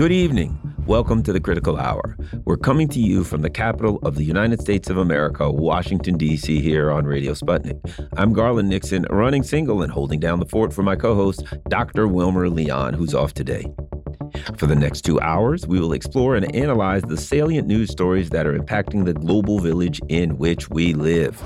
Good 0.00 0.12
evening. 0.12 0.58
Welcome 0.86 1.22
to 1.24 1.32
the 1.34 1.42
Critical 1.42 1.76
Hour. 1.76 2.16
We're 2.46 2.56
coming 2.56 2.88
to 2.88 2.98
you 2.98 3.22
from 3.22 3.42
the 3.42 3.50
capital 3.50 3.98
of 3.98 4.14
the 4.14 4.24
United 4.24 4.58
States 4.58 4.88
of 4.88 4.96
America, 4.96 5.50
Washington, 5.50 6.16
D.C., 6.16 6.58
here 6.62 6.90
on 6.90 7.04
Radio 7.04 7.34
Sputnik. 7.34 7.78
I'm 8.16 8.32
Garland 8.32 8.70
Nixon, 8.70 9.04
running 9.10 9.42
single 9.42 9.82
and 9.82 9.92
holding 9.92 10.18
down 10.18 10.40
the 10.40 10.46
fort 10.46 10.72
for 10.72 10.82
my 10.82 10.96
co 10.96 11.14
host, 11.14 11.44
Dr. 11.68 12.08
Wilmer 12.08 12.48
Leon, 12.48 12.94
who's 12.94 13.14
off 13.14 13.34
today. 13.34 13.70
For 14.56 14.64
the 14.64 14.74
next 14.74 15.02
two 15.02 15.20
hours, 15.20 15.66
we 15.66 15.78
will 15.78 15.92
explore 15.92 16.34
and 16.34 16.56
analyze 16.56 17.02
the 17.02 17.18
salient 17.18 17.68
news 17.68 17.90
stories 17.90 18.30
that 18.30 18.46
are 18.46 18.58
impacting 18.58 19.04
the 19.04 19.12
global 19.12 19.58
village 19.58 20.00
in 20.08 20.38
which 20.38 20.70
we 20.70 20.94
live. 20.94 21.38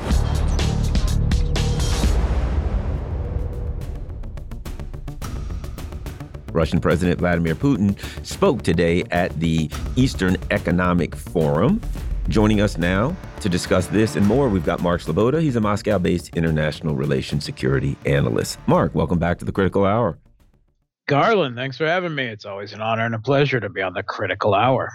Russian 6.55 6.81
President 6.81 7.19
Vladimir 7.19 7.57
Putin 7.57 7.99
spoke 8.25 8.63
today 8.63 9.03
at 9.11 9.39
the 9.41 9.69
Eastern 9.97 10.37
Economic 10.53 11.17
Forum. 11.17 11.81
Joining 12.29 12.61
us 12.61 12.79
now 12.79 13.15
to 13.41 13.49
discuss 13.49 13.89
this 13.89 14.17
and 14.17 14.25
more, 14.25 14.49
we've 14.49 14.65
got 14.65 14.81
Mark 14.81 15.03
Sleboda. 15.03 15.43
He's 15.43 15.57
a 15.57 15.61
Moscow 15.61 15.99
based 15.99 16.35
international 16.37 16.95
relations 16.95 17.45
security 17.45 17.97
analyst. 18.07 18.59
Mark, 18.67 18.95
welcome 18.95 19.19
back 19.19 19.39
to 19.41 19.45
the 19.45 19.53
Critical 19.53 19.85
Hour. 19.85 20.17
Garland, 21.07 21.57
thanks 21.57 21.77
for 21.77 21.87
having 21.87 22.15
me. 22.15 22.25
It's 22.25 22.47
always 22.47 22.73
an 22.73 22.81
honor 22.81 23.05
and 23.05 23.15
a 23.15 23.19
pleasure 23.19 23.61
to 23.61 23.69
be 23.69 23.83
on 23.83 23.93
the 23.93 24.05
Critical 24.05 24.55
Hour. 24.55 24.91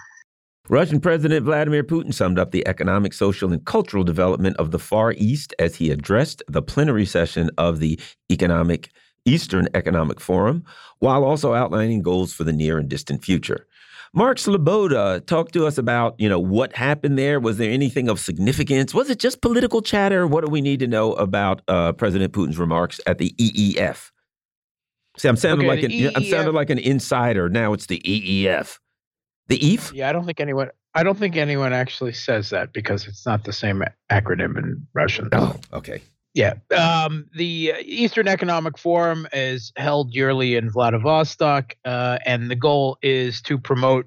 Russian 0.70 1.00
President 1.00 1.46
Vladimir 1.46 1.84
Putin 1.84 2.14
summed 2.14 2.40
up 2.40 2.52
the 2.52 2.66
economic, 2.68 3.12
social, 3.12 3.52
and 3.52 3.66
cultural 3.66 4.04
development 4.04 4.56
of 4.58 4.72
the 4.72 4.80
Far 4.80 5.14
East 5.14 5.54
as 5.60 5.76
he 5.76 5.92
addressed 5.92 6.42
the 6.48 6.62
plenary 6.62 7.06
session 7.06 7.50
of 7.58 7.80
the 7.80 8.00
Economic 8.32 8.92
Eastern 9.26 9.68
Economic 9.74 10.20
Forum, 10.20 10.64
while 11.00 11.24
also 11.24 11.54
outlining 11.54 12.02
goals 12.02 12.34
for 12.34 12.44
the 12.44 12.54
near 12.54 12.78
and 12.78 12.90
distant 12.90 13.24
future. 13.24 13.68
Mark 14.14 14.38
Sleboda 14.38 15.24
talked 15.28 15.54
to 15.54 15.68
us 15.68 15.78
about, 15.78 16.16
you 16.18 16.28
know, 16.28 16.40
what 16.40 16.76
happened 16.76 17.18
there. 17.18 17.40
Was 17.40 17.58
there 17.58 17.72
anything 17.72 18.10
of 18.10 18.20
significance? 18.20 18.94
Was 18.94 19.10
it 19.10 19.20
just 19.20 19.42
political 19.42 19.82
chatter? 19.82 20.26
What 20.26 20.44
do 20.44 20.50
we 20.50 20.62
need 20.62 20.80
to 20.80 20.88
know 20.88 21.14
about 21.14 21.62
uh, 21.68 21.94
President 21.94 22.34
Putin's 22.34 22.58
remarks 22.58 23.00
at 23.06 23.20
the 23.20 23.32
EEF? 23.38 24.10
See, 25.18 25.28
I'm 25.28 25.36
sounding 25.36 25.70
okay, 25.70 25.76
like 25.76 25.84
an 25.84 25.92
EEF, 25.92 26.12
I'm 26.16 26.24
sounding 26.24 26.54
like 26.56 26.70
an 26.72 26.80
insider. 26.80 27.50
Now 27.50 27.74
it's 27.74 27.86
the 27.86 28.00
EEF. 28.00 28.80
The 29.48 29.60
EEF? 29.60 29.94
Yeah, 29.94 30.10
I 30.10 30.14
don't 30.14 30.26
think 30.26 30.40
anyone 30.40 30.70
I 30.96 31.04
don't 31.04 31.18
think 31.18 31.38
anyone 31.38 31.72
actually 31.72 32.14
says 32.14 32.50
that 32.50 32.74
because 32.74 33.08
it's 33.08 33.26
not 33.26 33.44
the 33.44 33.54
same 33.54 33.84
acronym 34.12 34.58
in 34.58 34.88
Russian. 34.94 35.30
Oh, 35.32 35.56
okay. 35.72 36.02
Yeah. 36.40 36.54
Um, 36.74 37.26
the 37.36 37.74
Eastern 37.84 38.30
Economic 38.30 38.78
Forum 38.78 39.28
is 39.34 39.74
held 39.76 40.16
yearly 40.16 40.56
in 40.56 40.70
Vladivostok, 40.70 41.76
uh, 41.84 42.20
and 42.26 42.50
the 42.50 42.56
goal 42.56 42.98
is 43.02 43.42
to 43.42 43.58
promote 43.58 44.06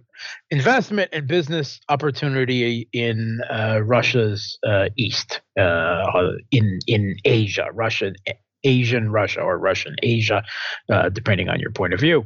investment 0.51 1.11
and 1.13 1.27
business 1.27 1.79
opportunity 1.91 2.89
in 2.95 3.43
uh, 3.51 3.81
Russia's 3.85 4.59
uh, 4.67 4.89
east, 4.97 5.43
uh, 5.61 6.07
in 6.51 6.79
in 6.87 7.17
Asia, 7.27 7.69
Russia, 7.75 8.15
Asian 8.65 9.13
Russia, 9.13 9.43
or 9.43 9.59
Russian 9.59 9.97
Asia, 10.03 10.43
uh, 10.91 11.11
depending 11.11 11.51
on 11.51 11.61
your 11.61 11.71
point 11.71 11.93
of 11.93 12.01
view. 12.01 12.25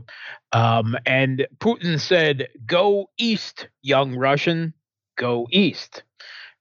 Um, 0.53 0.97
and 1.05 1.49
Putin 1.59 1.99
said, 1.99 2.47
"Go 2.65 3.11
east, 3.19 3.67
young 3.83 4.15
Russian, 4.15 4.73
go 5.19 5.49
east." 5.51 6.05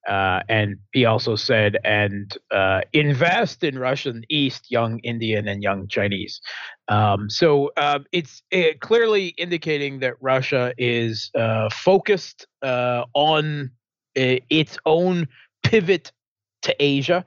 Uh, 0.08 0.42
and 0.48 0.78
he 0.92 1.06
also 1.06 1.36
said, 1.36 1.78
and 1.84 2.38
uh, 2.52 2.81
invest 2.94 3.64
in 3.64 3.80
Russian 3.80 4.23
East, 4.30 4.70
young 4.70 5.00
Indian 5.00 5.48
and 5.48 5.64
young 5.64 5.88
Chinese. 5.88 6.42
Um, 6.88 7.30
so 7.30 7.72
uh, 7.78 8.00
it's 8.11 8.44
it 8.52 8.81
clearly 8.81 9.30
indicating 9.38 9.99
that 9.99 10.16
Russia 10.21 10.73
is 10.77 11.32
uh, 11.36 11.70
focused 11.71 12.45
uh, 12.61 13.05
on 13.14 13.71
uh, 14.17 14.38
its 14.49 14.77
own 14.86 15.27
pivot 15.64 16.11
to 16.61 16.76
Asia. 16.80 17.26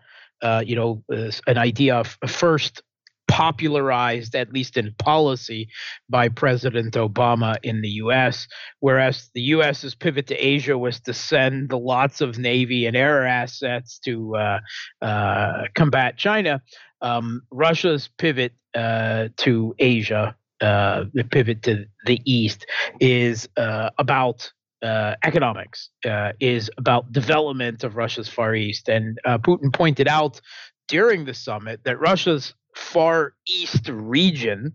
you 0.65 0.77
know, 0.77 1.03
an 1.47 1.59
idea 1.59 1.97
of 1.97 2.16
first 2.27 2.83
popularized, 3.28 4.34
at 4.34 4.53
least 4.53 4.77
in 4.77 4.94
policy, 4.99 5.69
by 6.09 6.28
President 6.28 6.94
Obama 6.94 7.56
in 7.62 7.83
the 7.83 7.89
U.S., 7.91 8.49
whereas 8.81 9.31
the 9.34 9.43
U.S.'s 9.43 9.94
pivot 9.94 10.27
to 10.28 10.34
Asia 10.34 10.77
was 10.77 11.00
to 11.00 11.15
send 11.15 11.72
lots 11.72 12.21
of 12.21 12.39
Navy 12.39 12.87
and 12.87 12.97
air 12.97 13.27
assets 13.27 13.99
to 14.00 14.34
uh, 14.37 14.61
uh, 15.03 15.65
combat 15.75 16.16
China. 16.16 16.61
Um, 17.00 17.43
Russia's 17.53 18.09
pivot 18.19 18.53
uh, 18.75 19.28
to 19.37 19.75
Asia, 19.78 20.34
uh, 20.60 21.05
the 21.12 21.25
pivot 21.25 21.62
to 21.62 21.87
the 22.06 22.21
East, 22.25 22.66
is 23.00 23.49
uh, 23.56 23.91
about 23.99 24.50
uh, 24.83 25.15
economics, 25.22 25.91
uh, 26.05 26.33
is 26.41 26.71
about 26.78 27.12
development 27.12 27.84
of 27.84 27.97
Russia's 27.97 28.28
Far 28.28 28.55
East. 28.55 28.89
And 28.89 29.19
uh, 29.25 29.39
Putin 29.39 29.72
pointed 29.72 30.09
out 30.09 30.41
during 30.89 31.25
the 31.25 31.34
summit 31.34 31.81
that 31.84 32.00
Russia's 32.00 32.55
far 32.78 33.34
east 33.47 33.89
region 33.89 34.72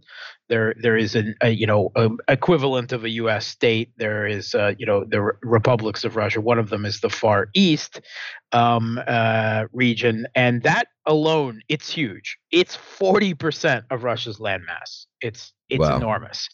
there 0.50 0.76
there 0.80 0.98
is 0.98 1.16
an 1.16 1.36
a, 1.42 1.50
you 1.50 1.66
know 1.66 1.92
a, 1.96 2.10
equivalent 2.28 2.92
of 2.92 3.04
a 3.04 3.10
US 3.10 3.48
state. 3.48 3.92
There 3.98 4.28
is 4.28 4.54
uh, 4.54 4.74
you 4.78 4.86
know 4.86 5.04
the 5.04 5.22
re- 5.22 5.34
republics 5.42 6.04
of 6.04 6.16
Russia. 6.16 6.42
One 6.42 6.60
of 6.60 6.70
them 6.70 6.86
is 6.86 7.00
the 7.00 7.10
far 7.10 7.48
east 7.56 8.02
um, 8.52 9.00
uh, 9.08 9.66
region 9.72 10.28
and 10.36 10.62
that 10.64 10.88
alone 11.06 11.62
it's 11.70 11.90
huge. 11.90 12.38
It's 12.52 12.78
40% 12.78 13.84
of 13.90 14.04
Russia's 14.04 14.38
landmass. 14.38 15.08
It's 15.22 15.54
it's 15.70 15.80
wow. 15.80 15.98
enormous 15.98 16.48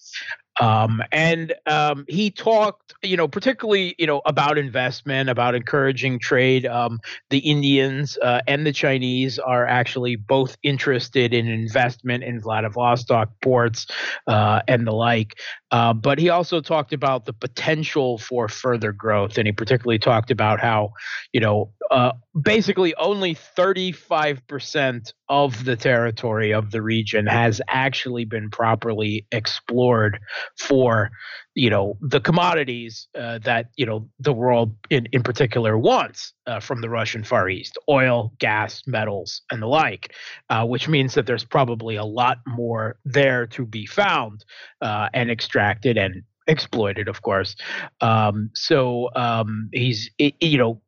um, 0.59 1.01
and 1.11 1.53
um, 1.65 2.05
he 2.07 2.29
talked, 2.29 2.93
you 3.01 3.15
know, 3.15 3.27
particularly, 3.27 3.95
you 3.97 4.05
know, 4.05 4.21
about 4.25 4.57
investment, 4.57 5.29
about 5.29 5.55
encouraging 5.55 6.19
trade. 6.19 6.65
Um, 6.65 6.99
the 7.29 7.39
Indians 7.39 8.17
uh, 8.21 8.41
and 8.47 8.65
the 8.65 8.73
Chinese 8.73 9.39
are 9.39 9.65
actually 9.65 10.17
both 10.17 10.57
interested 10.61 11.33
in 11.33 11.47
investment 11.47 12.23
in 12.23 12.41
Vladivostok 12.41 13.29
ports 13.41 13.87
uh, 14.27 14.61
and 14.67 14.85
the 14.85 14.91
like. 14.91 15.39
Uh, 15.71 15.93
but 15.93 16.19
he 16.19 16.29
also 16.29 16.59
talked 16.61 16.93
about 16.93 17.25
the 17.25 17.33
potential 17.33 18.17
for 18.17 18.47
further 18.47 18.91
growth, 18.91 19.37
and 19.37 19.47
he 19.47 19.51
particularly 19.51 19.99
talked 19.99 20.31
about 20.31 20.59
how, 20.59 20.91
you 21.31 21.39
know, 21.39 21.71
uh, 21.91 22.11
basically 22.41 22.93
only 22.95 23.35
35% 23.35 25.13
of 25.29 25.65
the 25.65 25.75
territory 25.75 26.53
of 26.53 26.71
the 26.71 26.81
region 26.81 27.25
has 27.25 27.61
actually 27.67 28.25
been 28.25 28.49
properly 28.49 29.25
explored 29.31 30.19
for 30.57 31.11
you 31.55 31.69
know 31.69 31.97
the 32.01 32.21
commodities 32.21 33.07
uh, 33.17 33.39
that 33.39 33.69
you 33.75 33.85
know 33.85 34.07
the 34.19 34.31
world 34.31 34.75
in, 34.89 35.07
in 35.11 35.23
particular 35.23 35.77
wants 35.77 36.33
uh, 36.47 36.59
from 36.59 36.81
the 36.81 36.89
Russian 36.89 37.23
Far 37.23 37.49
East 37.49 37.77
oil 37.89 38.31
gas 38.39 38.83
metals 38.85 39.41
and 39.51 39.61
the 39.61 39.67
like 39.67 40.13
uh, 40.49 40.65
which 40.65 40.87
means 40.87 41.15
that 41.15 41.25
there's 41.25 41.43
probably 41.43 41.95
a 41.95 42.05
lot 42.05 42.37
more 42.47 42.97
there 43.05 43.47
to 43.47 43.65
be 43.65 43.85
found 43.85 44.45
uh, 44.81 45.09
and 45.13 45.29
extracted 45.29 45.97
and 45.97 46.23
exploited 46.47 47.07
of 47.07 47.21
course. 47.21 47.55
Um, 48.01 48.51
so 48.53 49.09
um, 49.15 49.69
he's 49.73 50.09
you 50.17 50.57
know 50.57 50.81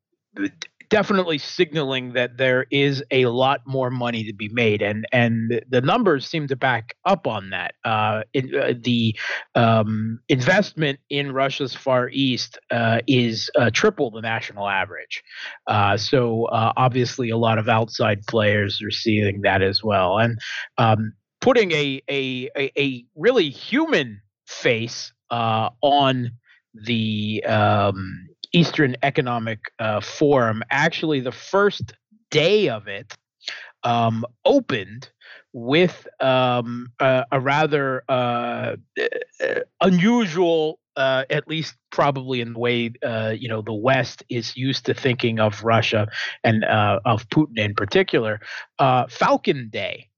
definitely 0.91 1.37
signaling 1.37 2.11
that 2.13 2.37
there 2.37 2.67
is 2.69 3.01
a 3.11 3.25
lot 3.27 3.61
more 3.65 3.89
money 3.89 4.25
to 4.25 4.33
be 4.33 4.49
made, 4.49 4.81
and 4.81 5.05
and 5.11 5.63
the 5.69 5.81
numbers 5.81 6.27
seem 6.27 6.47
to 6.47 6.55
back 6.55 6.95
up 7.05 7.25
on 7.25 7.49
that. 7.49 7.73
Uh, 7.83 8.21
in, 8.33 8.53
uh, 8.53 8.73
the 8.79 9.17
um, 9.55 10.19
investment 10.27 10.99
in 11.09 11.31
Russia's 11.31 11.73
Far 11.73 12.09
East 12.09 12.59
uh, 12.69 12.99
is 13.07 13.49
uh, 13.57 13.71
triple 13.73 14.11
the 14.11 14.21
national 14.21 14.67
average. 14.67 15.23
Uh, 15.65 15.97
so 15.97 16.45
uh, 16.45 16.73
obviously, 16.77 17.29
a 17.29 17.37
lot 17.37 17.57
of 17.57 17.69
outside 17.69 18.27
players 18.27 18.81
are 18.83 18.91
seeing 18.91 19.41
that 19.41 19.61
as 19.63 19.83
well, 19.83 20.19
and 20.19 20.37
um, 20.77 21.13
putting 21.39 21.71
a, 21.71 22.01
a 22.09 22.49
a, 22.55 23.05
really 23.15 23.49
human 23.49 24.21
face 24.45 25.13
on 25.29 26.31
the 26.73 27.43
um, 27.45 28.27
Eastern 28.53 28.95
Economic 29.03 29.59
uh, 29.79 30.01
Forum, 30.01 30.63
actually, 30.69 31.19
the 31.19 31.31
first 31.31 31.93
day 32.29 32.69
of 32.69 32.87
it 32.87 33.15
um, 33.83 34.25
opened 34.45 35.09
with 35.53 36.07
um, 36.19 36.91
a, 36.99 37.25
a, 37.31 37.39
rather 37.39 38.03
uh, 38.07 38.75
uh, 38.99 39.55
unusual, 39.81 40.79
uh, 40.95 41.25
at 41.29 41.47
least 41.47 41.75
probably 41.91 42.41
in 42.41 42.53
the 42.53 42.59
way 42.59 42.91
uh, 43.03 43.33
you 43.37 43.49
know 43.49 43.61
the 43.61 43.73
West 43.73 44.23
is 44.29 44.55
used 44.55 44.85
to 44.85 44.93
thinking 44.93 45.39
of 45.39 45.63
Russia 45.63 46.07
and 46.43 46.63
uh, 46.63 46.99
of 47.05 47.27
Putin 47.29 47.57
in 47.57 47.73
particular, 47.73 48.39
Falcon 49.09 49.69
Day, 49.69 50.09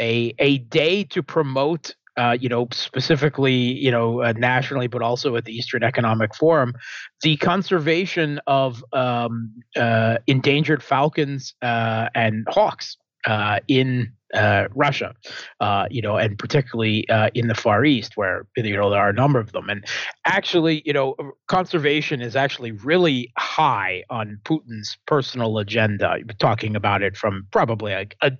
a 0.00 0.34
a 0.38 0.58
day 0.58 1.04
to 1.04 1.22
promote 1.22 1.94
uh, 2.16 2.36
you 2.40 2.48
know, 2.48 2.68
specifically, 2.72 3.54
you 3.54 3.90
know, 3.90 4.22
uh, 4.22 4.32
nationally, 4.36 4.86
but 4.86 5.02
also 5.02 5.36
at 5.36 5.44
the 5.44 5.52
Eastern 5.52 5.82
Economic 5.82 6.34
Forum, 6.34 6.74
the 7.22 7.36
conservation 7.38 8.40
of 8.46 8.84
um, 8.92 9.52
uh, 9.76 10.18
endangered 10.26 10.82
falcons 10.82 11.54
uh, 11.62 12.08
and 12.14 12.46
hawks 12.48 12.96
uh, 13.26 13.60
in 13.68 14.12
uh, 14.34 14.68
Russia, 14.74 15.14
uh, 15.60 15.86
you 15.90 16.02
know, 16.02 16.16
and 16.16 16.38
particularly 16.38 17.08
uh, 17.08 17.30
in 17.34 17.48
the 17.48 17.54
Far 17.54 17.84
East, 17.84 18.16
where 18.16 18.46
you 18.56 18.76
know 18.76 18.90
there 18.90 19.00
are 19.00 19.10
a 19.10 19.14
number 19.14 19.38
of 19.38 19.52
them. 19.52 19.70
And 19.70 19.84
actually, 20.24 20.82
you 20.84 20.92
know, 20.92 21.14
conservation 21.46 22.20
is 22.20 22.36
actually 22.36 22.72
really 22.72 23.32
high 23.38 24.02
on 24.10 24.38
Putin's 24.44 24.96
personal 25.06 25.58
agenda. 25.58 26.16
Talking 26.38 26.74
about 26.76 27.02
it 27.02 27.16
from 27.16 27.46
probably 27.52 27.92
a 27.92 28.06
a, 28.22 28.32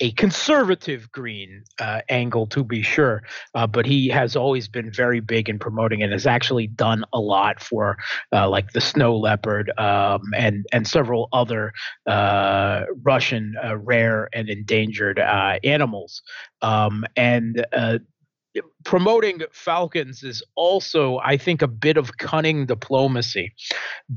a 0.00 0.12
conservative 0.12 1.10
green 1.12 1.64
uh, 1.80 2.00
angle, 2.08 2.46
to 2.46 2.64
be 2.64 2.82
sure, 2.82 3.22
uh, 3.54 3.66
but 3.66 3.84
he 3.86 4.08
has 4.08 4.34
always 4.36 4.68
been 4.68 4.90
very 4.90 5.20
big 5.20 5.48
in 5.48 5.58
promoting 5.58 6.02
and 6.02 6.12
has 6.12 6.26
actually 6.26 6.66
done 6.66 7.04
a 7.12 7.20
lot 7.20 7.62
for 7.62 7.96
uh, 8.32 8.48
like 8.48 8.72
the 8.72 8.80
snow 8.80 9.16
leopard 9.16 9.70
um, 9.78 10.22
and 10.34 10.66
and 10.72 10.86
several 10.86 11.28
other 11.32 11.72
Russian 12.06 13.54
rare 13.84 14.28
and 14.32 14.48
endangered 14.48 15.18
animals. 15.64 16.22
Um, 16.60 17.04
and 17.16 17.64
uh, 17.72 17.98
promoting 18.84 19.40
falcons 19.50 20.22
is 20.22 20.42
also 20.56 21.18
i 21.24 21.36
think 21.36 21.62
a 21.62 21.66
bit 21.66 21.96
of 21.96 22.18
cunning 22.18 22.66
diplomacy 22.66 23.52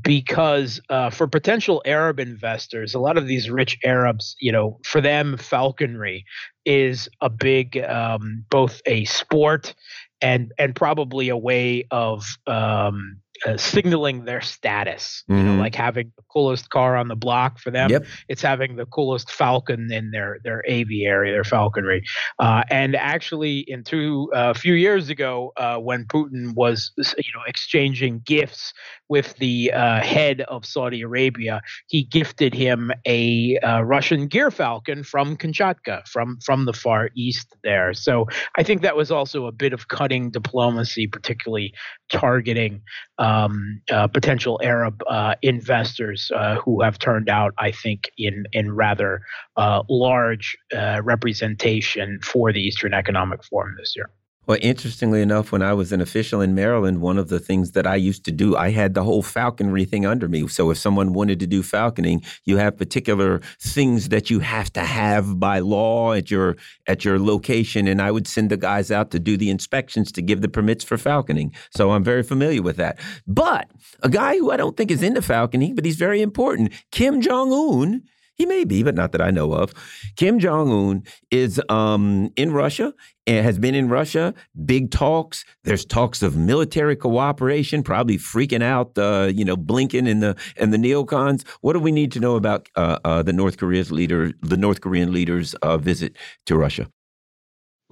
because 0.01 0.81
uh, 0.89 1.10
for 1.10 1.27
potential 1.27 1.81
arab 1.86 2.19
investors 2.19 2.94
a 2.94 3.00
lot 3.00 3.18
of 3.18 3.27
these 3.27 3.50
rich 3.50 3.77
arabs 3.83 4.36
you 4.39 4.51
know 4.51 4.77
for 4.83 5.00
them 5.00 5.38
falconry 5.38 6.25
is 6.66 7.07
a 7.22 7.30
big 7.30 7.78
um, 7.78 8.44
both 8.50 8.81
a 8.88 9.06
sport 9.06 9.74
and 10.21 10.51
and 10.57 10.75
probably 10.75 11.30
a 11.30 11.38
way 11.38 11.86
of 11.92 12.25
um, 12.48 13.18
uh, 13.45 13.57
signaling 13.57 14.25
their 14.25 14.41
status. 14.41 15.23
Mm-hmm. 15.29 15.37
You 15.37 15.43
know, 15.43 15.51
mm-hmm. 15.51 15.61
like 15.61 15.75
having 15.75 16.11
the 16.15 16.23
coolest 16.31 16.69
car 16.69 16.95
on 16.95 17.07
the 17.07 17.15
block 17.15 17.59
for 17.59 17.71
them. 17.71 17.89
Yep. 17.89 18.05
It's 18.29 18.41
having 18.41 18.75
the 18.75 18.85
coolest 18.85 19.31
falcon 19.31 19.91
in 19.91 20.11
their 20.11 20.39
their 20.43 20.63
aviary, 20.67 21.31
their 21.31 21.43
falconry. 21.43 22.03
Uh, 22.39 22.63
and 22.69 22.95
actually, 22.95 23.59
in 23.59 23.83
two 23.83 24.29
a 24.33 24.37
uh, 24.37 24.53
few 24.53 24.73
years 24.73 25.09
ago, 25.09 25.51
uh, 25.57 25.77
when 25.77 26.05
Putin 26.05 26.53
was 26.55 26.91
you 26.97 27.31
know 27.33 27.41
exchanging 27.47 28.21
gifts 28.25 28.73
with 29.10 29.36
the 29.38 29.72
uh, 29.72 30.02
head 30.02 30.42
of 30.42 30.66
Saudi 30.66 31.02
Arabia, 31.02 31.62
he 31.88 32.04
gifted 32.04 32.54
him 32.54 32.92
a 33.06 33.57
uh, 33.60 33.81
Russian 33.81 34.28
Gyrfalcon 34.28 35.06
from 35.06 35.38
Kamchatka, 35.38 36.07
from 36.07 36.40
from 36.44 36.66
the 36.66 36.74
far 36.74 37.10
east 37.16 37.56
there. 37.63 37.94
So 37.94 38.28
I 38.57 38.63
think 38.63 38.81
that 38.81 38.96
was 38.96 39.12
also 39.12 39.46
a 39.46 39.52
bit 39.52 39.74
of 39.74 39.88
cutting 39.88 40.31
diplomacy, 40.31 41.07
particularly 41.07 41.74
targeting 42.10 42.81
um, 43.18 43.81
uh, 43.92 44.07
potential 44.07 44.60
Arab 44.63 45.02
uh, 45.07 45.36
investors 45.42 46.31
uh, 46.36 46.56
who 46.56 46.81
have 46.81 47.00
turned 47.00 47.30
out, 47.30 47.54
I 47.57 47.72
think, 47.72 48.10
in 48.18 48.46
in 48.54 48.75
rather 48.75 49.22
uh, 49.57 49.84
large 49.90 50.57
representation 51.04 52.19
for 52.22 52.52
the 52.52 52.62
Eastern 52.62 52.94
Economic 52.94 53.44
Forum 53.44 53.75
this 53.78 53.96
year. 53.96 54.10
Well, 54.47 54.59
interestingly 54.62 55.21
enough, 55.21 55.51
when 55.51 55.63
I 55.63 55.74
was 55.74 55.92
an 55.92 56.01
official 56.01 56.39
in 56.39 56.53
Maryland, 56.53 57.01
one 57.01 57.18
of 57.18 57.30
the 57.30 57.39
things 57.39 57.71
that 57.71 57.88
I 57.88 57.95
used 57.95 58.24
to 58.25 58.31
do, 58.31 58.56
I 58.56 58.69
had 58.69 58.94
the 58.94 59.03
whole 59.03 59.24
falconry 59.24 59.86
thing 59.86 60.06
under 60.06 60.27
me. 60.27 60.47
So 60.47 60.69
if 60.69 60.77
someone 60.77 61.13
wanted 61.13 61.39
to 61.39 61.47
do 61.47 61.63
falconing, 61.63 62.24
you 62.44 62.57
have 62.57 62.77
particular 62.77 63.42
things 63.59 64.09
that 64.09 64.30
you 64.30 64.39
have 64.39 64.71
to 64.74 64.81
have 64.81 65.39
by 65.39 65.59
law 65.59 66.13
at 66.13 66.30
your 66.30 66.57
at 66.88 67.03
your 67.03 67.18
location, 67.18 67.88
and 67.88 68.01
I 68.01 68.12
would 68.12 68.27
send 68.27 68.51
the 68.51 68.57
guys 68.57 68.92
out 68.92 69.12
to 69.12 69.19
do 69.19 69.36
the 69.36 69.50
inspections 69.50 70.12
to 70.12 70.21
give 70.21 70.42
the 70.42 70.50
permits 70.50 70.83
for 70.83 70.97
falconing. 70.97 71.56
So 71.71 71.92
I'm 71.92 72.03
very 72.03 72.24
familiar 72.24 72.62
with 72.62 72.77
that. 72.77 73.00
But 73.25 73.69
a 74.03 74.09
guy 74.09 74.38
who 74.38 74.51
I 74.51 74.57
don't 74.57 74.77
think 74.77 74.92
is 74.92 75.01
into 75.01 75.21
falconing, 75.21 75.75
but 75.75 75.86
he's 75.86 75.97
very 75.97 76.21
important, 76.21 76.71
Kim 76.92 77.21
Jong 77.21 77.51
Un 77.51 78.03
he 78.36 78.45
may 78.45 78.65
be, 78.65 78.83
but 78.83 78.95
not 78.95 79.13
that 79.13 79.21
I 79.21 79.31
know 79.31 79.53
of. 79.53 79.74
Kim 80.18 80.39
Jong 80.39 80.69
Un 80.69 81.03
is 81.31 81.62
um, 81.69 82.30
in 82.36 82.51
Russia 82.51 82.94
has 83.27 83.57
been 83.60 83.75
in 83.75 83.89
Russia. 83.89 84.33
Big 84.66 84.92
talks. 84.92 85.45
There's 85.63 85.86
talks 85.86 86.22
of 86.22 86.36
military 86.36 86.95
cooperation, 86.95 87.83
probably 87.83 88.18
freaking 88.18 88.63
out, 88.63 88.98
uh, 88.98 89.31
you 89.33 89.44
know, 89.44 89.57
Blinken 89.57 90.10
and 90.10 90.22
the 90.22 90.36
and 90.57 90.74
the 90.74 90.77
neocons. 90.77 91.48
What 91.62 91.74
do 91.74 91.80
we 91.80 91.92
need 91.92 92.12
to 92.13 92.19
know 92.19 92.36
about 92.36 92.69
uh, 92.75 93.00
uh, 93.04 93.24
the 93.24 93.33
North 93.33 93.57
Korea's 93.57 93.92
leader, 93.92 94.31
the 94.42 94.57
North 94.57 94.81
Korean 94.81 95.12
leader's 95.12 95.54
uh, 95.56 95.77
visit 95.77 96.16
to 96.45 96.57
Russia? 96.57 96.88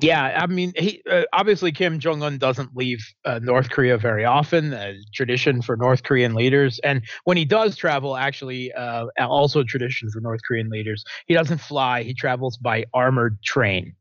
Yeah, 0.01 0.23
I 0.41 0.47
mean, 0.47 0.73
he 0.75 1.03
uh, 1.09 1.21
obviously 1.33 1.71
Kim 1.71 1.99
Jong 1.99 2.23
Un 2.23 2.39
doesn't 2.39 2.75
leave 2.75 2.97
uh, 3.25 3.39
North 3.43 3.69
Korea 3.69 3.95
very 3.95 4.25
often. 4.25 4.73
A 4.73 4.95
tradition 5.13 5.61
for 5.61 5.77
North 5.77 6.01
Korean 6.01 6.33
leaders, 6.33 6.79
and 6.83 7.03
when 7.25 7.37
he 7.37 7.45
does 7.45 7.75
travel, 7.75 8.17
actually, 8.17 8.73
uh, 8.73 9.05
also 9.19 9.59
a 9.59 9.63
tradition 9.63 10.09
for 10.09 10.19
North 10.19 10.41
Korean 10.47 10.69
leaders, 10.69 11.03
he 11.27 11.35
doesn't 11.35 11.59
fly. 11.59 12.01
He 12.01 12.15
travels 12.15 12.57
by 12.57 12.85
armored 12.93 13.37
train, 13.43 13.93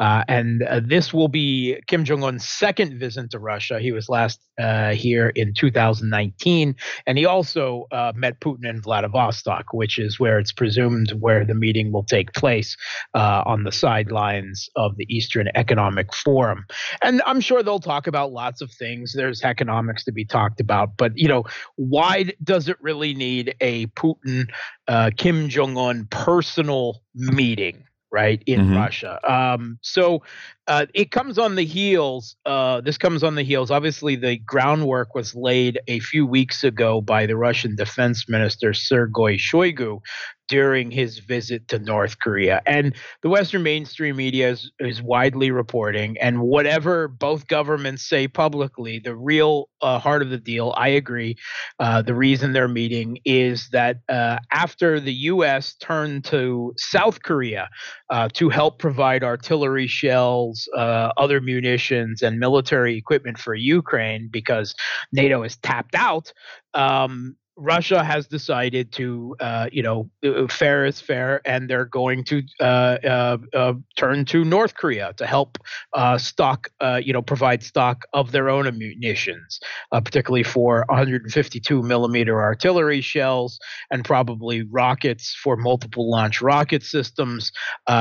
uh, 0.00 0.24
and 0.26 0.64
uh, 0.64 0.80
this 0.84 1.14
will 1.14 1.28
be 1.28 1.80
Kim 1.86 2.04
Jong 2.04 2.24
Un's 2.24 2.46
second 2.46 2.98
visit 2.98 3.30
to 3.30 3.38
Russia. 3.38 3.78
He 3.78 3.92
was 3.92 4.08
last 4.08 4.40
uh, 4.58 4.92
here 4.92 5.28
in 5.30 5.54
2019, 5.54 6.74
and 7.06 7.18
he 7.18 7.24
also 7.24 7.86
met 8.14 8.40
Putin 8.40 8.68
in 8.68 8.80
Vladivostok, 8.80 9.72
which 9.72 9.98
is 9.98 10.18
where 10.18 10.38
it's 10.38 10.52
presumed 10.52 11.12
where 11.18 11.44
the 11.44 11.54
meeting 11.54 11.92
will 11.92 12.04
take 12.04 12.32
place 12.32 12.76
on 13.14 13.64
the 13.64 13.72
sidelines 13.72 14.68
of 14.76 14.96
the 14.96 15.06
Eastern 15.14 15.36
Eastern 15.36 15.48
Economic 15.54 16.14
Forum. 16.14 16.64
And 17.02 17.22
I'm 17.26 17.40
sure 17.40 17.62
they'll 17.62 17.80
talk 17.80 18.06
about 18.06 18.32
lots 18.32 18.60
of 18.60 18.70
things. 18.70 19.12
There's 19.12 19.42
economics 19.42 20.04
to 20.04 20.12
be 20.12 20.24
talked 20.24 20.60
about, 20.60 20.96
but 20.96 21.12
you 21.16 21.28
know, 21.28 21.44
why 21.76 22.32
does 22.42 22.68
it 22.68 22.76
really 22.80 23.14
need 23.14 23.54
a 23.60 23.86
Putin 23.88 24.48
uh, 24.88 25.10
Kim 25.16 25.48
Jong 25.48 25.76
Un 25.76 26.06
personal 26.10 27.02
meeting? 27.14 27.84
Right 28.16 28.42
in 28.46 28.60
mm-hmm. 28.60 28.76
Russia. 28.76 29.20
Um, 29.30 29.78
so 29.82 30.22
uh, 30.66 30.86
it 30.94 31.10
comes 31.10 31.38
on 31.38 31.54
the 31.54 31.66
heels. 31.66 32.34
Uh, 32.46 32.80
this 32.80 32.96
comes 32.96 33.22
on 33.22 33.34
the 33.34 33.42
heels. 33.42 33.70
Obviously, 33.70 34.16
the 34.16 34.38
groundwork 34.38 35.14
was 35.14 35.34
laid 35.34 35.78
a 35.86 36.00
few 36.00 36.24
weeks 36.24 36.64
ago 36.64 37.02
by 37.02 37.26
the 37.26 37.36
Russian 37.36 37.76
Defense 37.76 38.26
Minister 38.26 38.72
Sergei 38.72 39.36
Shoigu 39.36 40.00
during 40.48 40.90
his 40.90 41.18
visit 41.18 41.68
to 41.68 41.78
North 41.78 42.18
Korea. 42.18 42.62
And 42.66 42.94
the 43.22 43.28
Western 43.28 43.62
mainstream 43.62 44.16
media 44.16 44.50
is, 44.50 44.70
is 44.78 45.02
widely 45.02 45.50
reporting, 45.50 46.16
and 46.18 46.40
whatever 46.40 47.08
both 47.08 47.46
governments 47.46 48.08
say 48.08 48.28
publicly, 48.28 48.98
the 48.98 49.16
real 49.16 49.68
uh, 49.80 49.98
heart 49.98 50.22
of 50.22 50.30
the 50.30 50.38
deal, 50.38 50.74
I 50.76 50.88
agree. 50.88 51.36
Uh, 51.78 52.02
the 52.02 52.14
reason 52.14 52.52
they're 52.52 52.68
meeting 52.68 53.18
is 53.24 53.68
that 53.72 53.98
uh, 54.08 54.38
after 54.52 55.00
the 55.00 55.12
U.S. 55.12 55.74
turned 55.74 56.24
to 56.26 56.74
South 56.76 57.22
Korea 57.22 57.68
uh, 58.10 58.28
to 58.34 58.48
help 58.48 58.78
provide 58.78 59.24
artillery 59.24 59.86
shells, 59.86 60.68
uh, 60.76 61.12
other 61.16 61.40
munitions, 61.40 62.22
and 62.22 62.38
military 62.38 62.96
equipment 62.96 63.38
for 63.38 63.54
Ukraine 63.54 64.28
because 64.30 64.74
NATO 65.12 65.42
is 65.42 65.56
tapped 65.56 65.94
out. 65.94 66.32
Um, 66.74 67.36
Russia 67.56 68.04
has 68.04 68.26
decided 68.26 68.92
to, 68.92 69.34
uh, 69.40 69.68
you 69.72 69.82
know, 69.82 70.10
uh, 70.24 70.46
fair 70.48 70.84
is 70.84 71.00
fair, 71.00 71.40
and 71.46 71.70
they're 71.70 71.86
going 71.86 72.22
to 72.24 72.42
uh, 72.60 72.64
uh, 73.04 73.38
uh 73.54 73.72
turn 73.96 74.26
to 74.26 74.44
North 74.44 74.74
Korea 74.74 75.14
to 75.16 75.26
help 75.26 75.58
uh, 75.94 76.18
stock, 76.18 76.68
you 77.02 77.12
know, 77.12 77.22
provide 77.22 77.62
stock 77.62 78.04
of 78.12 78.32
their 78.32 78.50
own 78.50 78.66
munitions, 78.76 79.60
particularly 79.90 80.42
for 80.42 80.84
152 80.88 81.82
millimeter 81.82 82.42
artillery 82.42 83.00
shells 83.00 83.58
and 83.90 84.04
probably 84.04 84.62
rockets 84.62 85.34
for 85.42 85.56
multiple 85.56 86.10
launch 86.10 86.42
rocket 86.42 86.82
systems, 86.82 87.52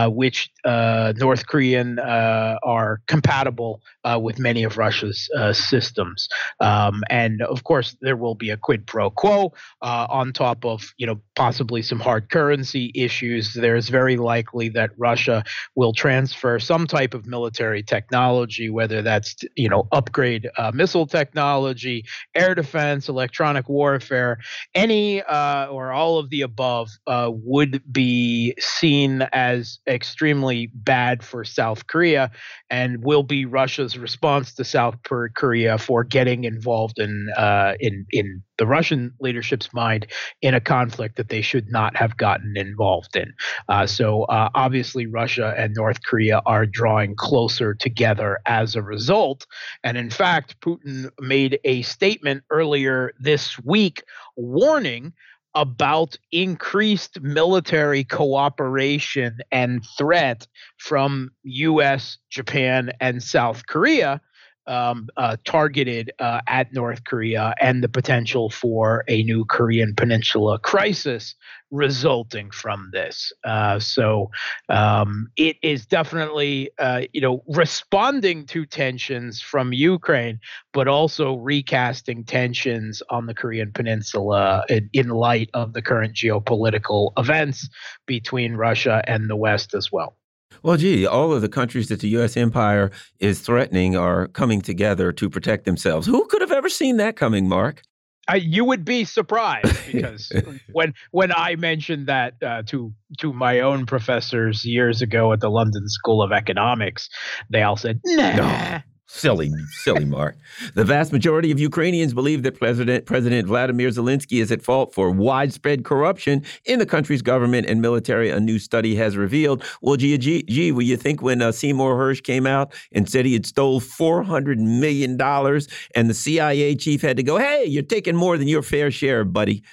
which 0.07 0.51
North 0.65 1.47
Korean 1.47 1.99
are 1.99 3.01
compatible 3.07 3.81
with 4.19 4.37
many 4.37 4.63
of 4.63 4.77
Russia's 4.77 5.29
systems. 5.53 6.27
Um, 6.59 7.03
and 7.09 7.41
of 7.41 7.63
course, 7.63 7.95
there 8.01 8.17
will 8.17 8.35
be 8.35 8.49
a 8.49 8.57
quid 8.57 8.85
pro 8.85 9.09
quo 9.09 9.44
uh, 9.81 10.07
on 10.09 10.33
top 10.33 10.65
of 10.65 10.93
you 10.97 11.05
know 11.07 11.19
possibly 11.35 11.81
some 11.81 11.99
hard 11.99 12.29
currency 12.29 12.91
issues. 12.95 13.53
There's 13.53 13.89
very 13.89 14.17
likely 14.17 14.69
that 14.69 14.91
Russia 14.97 15.43
will 15.75 15.93
transfer 15.93 16.59
some 16.59 16.87
type 16.87 17.13
of 17.13 17.25
military 17.25 17.83
technology, 17.83 18.69
whether 18.69 19.01
that's 19.01 19.35
you 19.55 19.69
know 19.69 19.87
upgrade 19.91 20.49
uh, 20.57 20.71
missile 20.73 21.07
technology, 21.07 22.05
air 22.33 22.55
defense, 22.55 23.09
electronic 23.09 23.69
warfare, 23.69 24.39
any 24.73 25.21
uh, 25.23 25.67
or 25.67 25.91
all 25.91 26.17
of 26.17 26.29
the 26.29 26.41
above 26.41 26.89
uh, 27.07 27.29
would 27.31 27.81
be 27.91 28.53
seen 28.59 29.23
as 29.33 29.79
extremely 29.87 30.67
bad 30.73 31.23
for 31.23 31.43
South 31.43 31.87
Korea, 31.87 32.31
and 32.69 33.03
will 33.03 33.23
be 33.23 33.45
Russia's 33.45 33.97
response 33.97 34.53
to 34.55 34.63
South 34.63 34.95
Korea 35.03 35.77
for 35.77 36.03
getting 36.03 36.43
involved 36.43 36.99
in 36.99 37.29
uh, 37.37 37.73
in 37.79 38.05
in 38.11 38.43
the 38.57 38.65
Russian 38.65 39.13
leadership's 39.19 39.73
mind 39.73 40.07
in 40.41 40.53
a 40.53 40.61
conflict 40.61 41.17
that 41.17 41.29
they 41.29 41.41
should 41.41 41.69
not 41.69 41.95
have 41.95 42.17
gotten 42.17 42.55
involved 42.57 43.15
in. 43.15 43.33
Uh, 43.69 43.85
so 43.85 44.23
uh, 44.23 44.49
obviously, 44.55 45.05
Russia 45.05 45.53
and 45.57 45.73
North 45.75 46.03
Korea 46.03 46.41
are 46.45 46.65
drawing 46.65 47.15
closer 47.15 47.73
together 47.73 48.39
as 48.45 48.75
a 48.75 48.81
result. 48.81 49.45
And 49.83 49.97
in 49.97 50.09
fact, 50.09 50.59
Putin 50.61 51.09
made 51.19 51.59
a 51.63 51.81
statement 51.83 52.43
earlier 52.49 53.11
this 53.19 53.59
week 53.59 54.03
warning 54.35 55.13
about 55.55 56.17
increased 56.33 57.21
military 57.21 58.03
cooperation 58.03 59.37
and 59.51 59.83
threat 59.97 60.47
from 60.77 61.31
US, 61.43 62.17
Japan, 62.29 62.91
and 62.99 63.23
South 63.23 63.65
Korea 63.67 64.21
um, 64.67 65.09
uh, 65.17 65.37
targeted 65.45 66.11
uh, 66.19 66.41
at 66.47 66.73
North 66.73 67.03
Korea 67.03 67.53
and 67.59 67.83
the 67.83 67.89
potential 67.89 68.49
for 68.49 69.03
a 69.07 69.23
new 69.23 69.45
Korean 69.45 69.93
Peninsula 69.95 70.59
crisis 70.59 71.35
resulting 71.71 72.51
from 72.51 72.89
this. 72.93 73.33
Uh, 73.43 73.79
so 73.79 74.29
um, 74.69 75.27
it 75.35 75.57
is 75.61 75.85
definitely, 75.85 76.69
uh, 76.79 77.01
you 77.13 77.21
know, 77.21 77.43
responding 77.47 78.45
to 78.47 78.65
tensions 78.65 79.41
from 79.41 79.73
Ukraine, 79.73 80.39
but 80.73 80.87
also 80.87 81.35
recasting 81.35 82.23
tensions 82.23 83.01
on 83.09 83.25
the 83.25 83.33
Korean 83.33 83.71
Peninsula 83.71 84.63
in, 84.69 84.89
in 84.93 85.09
light 85.09 85.49
of 85.53 85.73
the 85.73 85.81
current 85.81 86.13
geopolitical 86.13 87.11
events 87.17 87.69
between 88.05 88.55
Russia 88.55 89.03
and 89.07 89.29
the 89.29 89.35
West 89.35 89.73
as 89.73 89.91
well. 89.91 90.15
Well, 90.63 90.77
gee, 90.77 91.05
all 91.05 91.33
of 91.33 91.41
the 91.41 91.49
countries 91.49 91.87
that 91.89 91.99
the 91.99 92.09
U.S. 92.09 92.37
empire 92.37 92.91
is 93.19 93.39
threatening 93.39 93.95
are 93.95 94.27
coming 94.27 94.61
together 94.61 95.11
to 95.13 95.29
protect 95.29 95.65
themselves. 95.65 96.07
Who 96.07 96.25
could 96.25 96.41
have 96.41 96.51
ever 96.51 96.69
seen 96.69 96.97
that 96.97 97.15
coming, 97.15 97.47
Mark? 97.47 97.81
I, 98.27 98.35
you 98.37 98.65
would 98.65 98.83
be 98.83 99.05
surprised 99.05 99.85
because 99.91 100.31
when 100.71 100.93
when 101.11 101.31
I 101.31 101.55
mentioned 101.55 102.07
that 102.07 102.35
uh, 102.41 102.63
to 102.67 102.93
to 103.19 103.33
my 103.33 103.59
own 103.59 103.85
professors 103.85 104.65
years 104.65 105.01
ago 105.01 105.31
at 105.31 105.41
the 105.41 105.49
London 105.49 105.87
School 105.87 106.23
of 106.23 106.31
Economics, 106.31 107.09
they 107.49 107.61
all 107.61 107.75
said, 107.75 108.01
"Nah, 108.03 108.35
no. 108.35 108.81
Silly, 109.07 109.51
silly 109.83 110.03
Mark. 110.03 110.35
The 110.73 110.83
vast 110.83 111.13
majority 111.13 111.51
of 111.51 111.59
Ukrainians 111.59 112.13
believe 112.13 112.41
that 112.41 112.57
President 112.57 113.05
President 113.05 113.47
Vladimir 113.47 113.89
Zelensky 113.89 114.41
is 114.41 114.51
at 114.51 114.63
fault 114.63 114.95
for 114.95 115.11
widespread 115.11 115.85
corruption 115.85 116.43
in 116.65 116.79
the 116.79 116.87
country's 116.87 117.21
government 117.21 117.67
and 117.69 117.81
military. 117.81 118.31
A 118.31 118.39
new 118.39 118.57
study 118.57 118.95
has 118.95 119.15
revealed. 119.15 119.63
Well, 119.81 119.95
gee, 119.95 120.17
gee, 120.17 120.41
gee 120.43 120.71
will 120.71 120.81
you 120.81 120.97
think 120.97 121.21
when 121.21 121.43
uh, 121.43 121.51
Seymour 121.51 121.95
Hersh 121.95 122.23
came 122.23 122.47
out 122.47 122.73
and 122.91 123.07
said 123.07 123.25
he 123.25 123.33
had 123.33 123.45
stole 123.45 123.79
four 123.79 124.23
hundred 124.23 124.59
million 124.59 125.17
dollars, 125.17 125.67
and 125.93 126.09
the 126.09 126.15
CIA 126.15 126.75
chief 126.75 127.03
had 127.03 127.15
to 127.17 127.23
go, 127.23 127.37
"Hey, 127.37 127.65
you're 127.65 127.83
taking 127.83 128.15
more 128.15 128.39
than 128.39 128.47
your 128.47 128.63
fair 128.63 128.89
share, 128.89 129.23
buddy." 129.23 129.63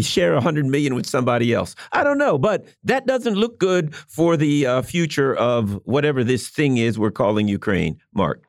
share 0.00 0.32
a 0.32 0.40
hundred 0.40 0.64
million 0.64 0.94
with 0.94 1.06
somebody 1.06 1.52
else. 1.52 1.74
I 1.92 2.02
don't 2.02 2.16
know, 2.16 2.38
but 2.38 2.66
that 2.84 3.06
doesn't 3.06 3.34
look 3.34 3.58
good 3.58 3.94
for 3.94 4.36
the 4.38 4.64
uh, 4.64 4.82
future 4.82 5.34
of 5.34 5.78
whatever 5.84 6.24
this 6.24 6.48
thing 6.48 6.78
is 6.78 6.98
we're 6.98 7.10
calling 7.10 7.46
Ukraine, 7.46 8.00
Mark. 8.14 8.45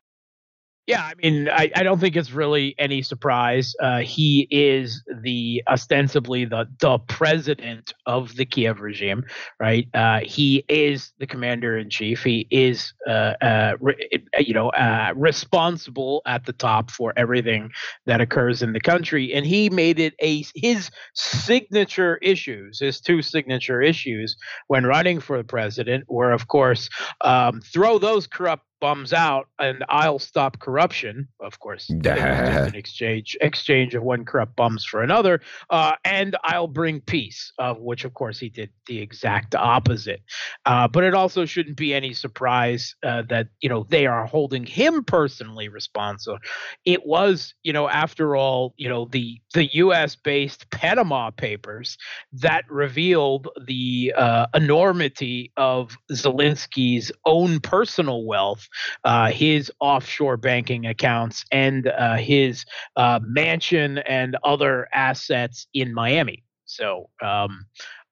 Yeah, 0.87 1.01
I 1.01 1.15
mean, 1.21 1.49
I, 1.49 1.69
I 1.75 1.83
don't 1.83 1.99
think 1.99 2.15
it's 2.15 2.31
really 2.31 2.73
any 2.79 3.01
surprise. 3.01 3.75
Uh, 3.77 3.99
he 3.99 4.47
is 4.49 5.03
the 5.21 5.61
ostensibly 5.67 6.45
the 6.45 6.65
the 6.79 6.97
president 6.97 7.93
of 8.05 8.37
the 8.37 8.45
Kiev 8.45 8.79
regime, 8.79 9.25
right? 9.59 9.85
Uh, 9.93 10.21
he 10.23 10.63
is 10.69 11.11
the 11.19 11.27
commander 11.27 11.77
in 11.77 11.89
chief. 11.89 12.23
He 12.23 12.47
is, 12.49 12.93
uh, 13.05 13.33
uh 13.41 13.73
re, 13.81 13.95
you 14.39 14.53
know, 14.53 14.69
uh, 14.69 15.11
responsible 15.13 16.21
at 16.25 16.45
the 16.45 16.53
top 16.53 16.89
for 16.89 17.11
everything 17.17 17.69
that 18.05 18.21
occurs 18.21 18.61
in 18.61 18.71
the 18.71 18.79
country, 18.79 19.33
and 19.33 19.45
he 19.45 19.69
made 19.69 19.99
it 19.99 20.13
a 20.21 20.45
his 20.55 20.89
signature 21.13 22.15
issues, 22.21 22.79
his 22.79 23.01
two 23.01 23.21
signature 23.21 23.81
issues 23.81 24.37
when 24.67 24.85
running 24.85 25.19
for 25.19 25.37
the 25.37 25.43
president 25.43 26.05
were, 26.07 26.31
of 26.31 26.47
course, 26.47 26.87
um, 27.19 27.59
throw 27.59 27.99
those 27.99 28.25
corrupt 28.25 28.63
bums 28.79 29.13
out 29.13 29.47
and 29.59 29.83
I'll 29.89 30.19
stop 30.19 30.59
corruption. 30.59 31.27
Of 31.39 31.59
course, 31.59 31.89
an 31.89 32.75
exchange 32.75 33.37
exchange 33.41 33.95
of 33.95 34.03
one 34.03 34.25
corrupt 34.25 34.55
bums 34.55 34.85
for 34.85 35.01
another, 35.01 35.41
uh, 35.69 35.93
and 36.05 36.35
I'll 36.43 36.67
bring 36.67 37.01
peace. 37.01 37.51
Of 37.57 37.79
which, 37.79 38.05
of 38.05 38.13
course, 38.13 38.39
he 38.39 38.49
did 38.49 38.69
the 38.85 38.99
exact 38.99 39.55
opposite. 39.55 40.21
Uh, 40.65 40.87
but 40.87 41.03
it 41.03 41.13
also 41.13 41.45
shouldn't 41.45 41.77
be 41.77 41.93
any 41.93 42.13
surprise 42.13 42.95
uh, 43.03 43.23
that 43.29 43.47
you 43.61 43.69
know 43.69 43.85
they 43.89 44.05
are 44.05 44.25
holding 44.25 44.65
him 44.65 45.03
personally 45.03 45.69
responsible. 45.69 46.39
It 46.85 47.05
was, 47.05 47.53
you 47.63 47.73
know, 47.73 47.89
after 47.89 48.35
all, 48.35 48.73
you 48.77 48.89
know, 48.89 49.07
the 49.11 49.39
the 49.53 49.69
U.S. 49.73 50.15
based 50.15 50.69
Panama 50.69 51.31
Papers 51.31 51.97
that 52.33 52.63
revealed 52.69 53.47
the 53.65 54.13
uh, 54.15 54.47
enormity 54.53 55.51
of 55.57 55.97
Zelensky's 56.11 57.11
own 57.25 57.59
personal 57.59 58.25
wealth 58.25 58.66
uh, 59.03 59.31
his 59.31 59.71
offshore 59.79 60.37
banking 60.37 60.85
accounts 60.85 61.45
and 61.51 61.87
uh, 61.87 62.15
his 62.15 62.65
uh, 62.95 63.19
mansion 63.23 63.99
and 63.99 64.37
other 64.43 64.87
assets 64.93 65.67
in 65.73 65.93
Miami. 65.93 66.43
So 66.65 67.09
um, 67.21 67.65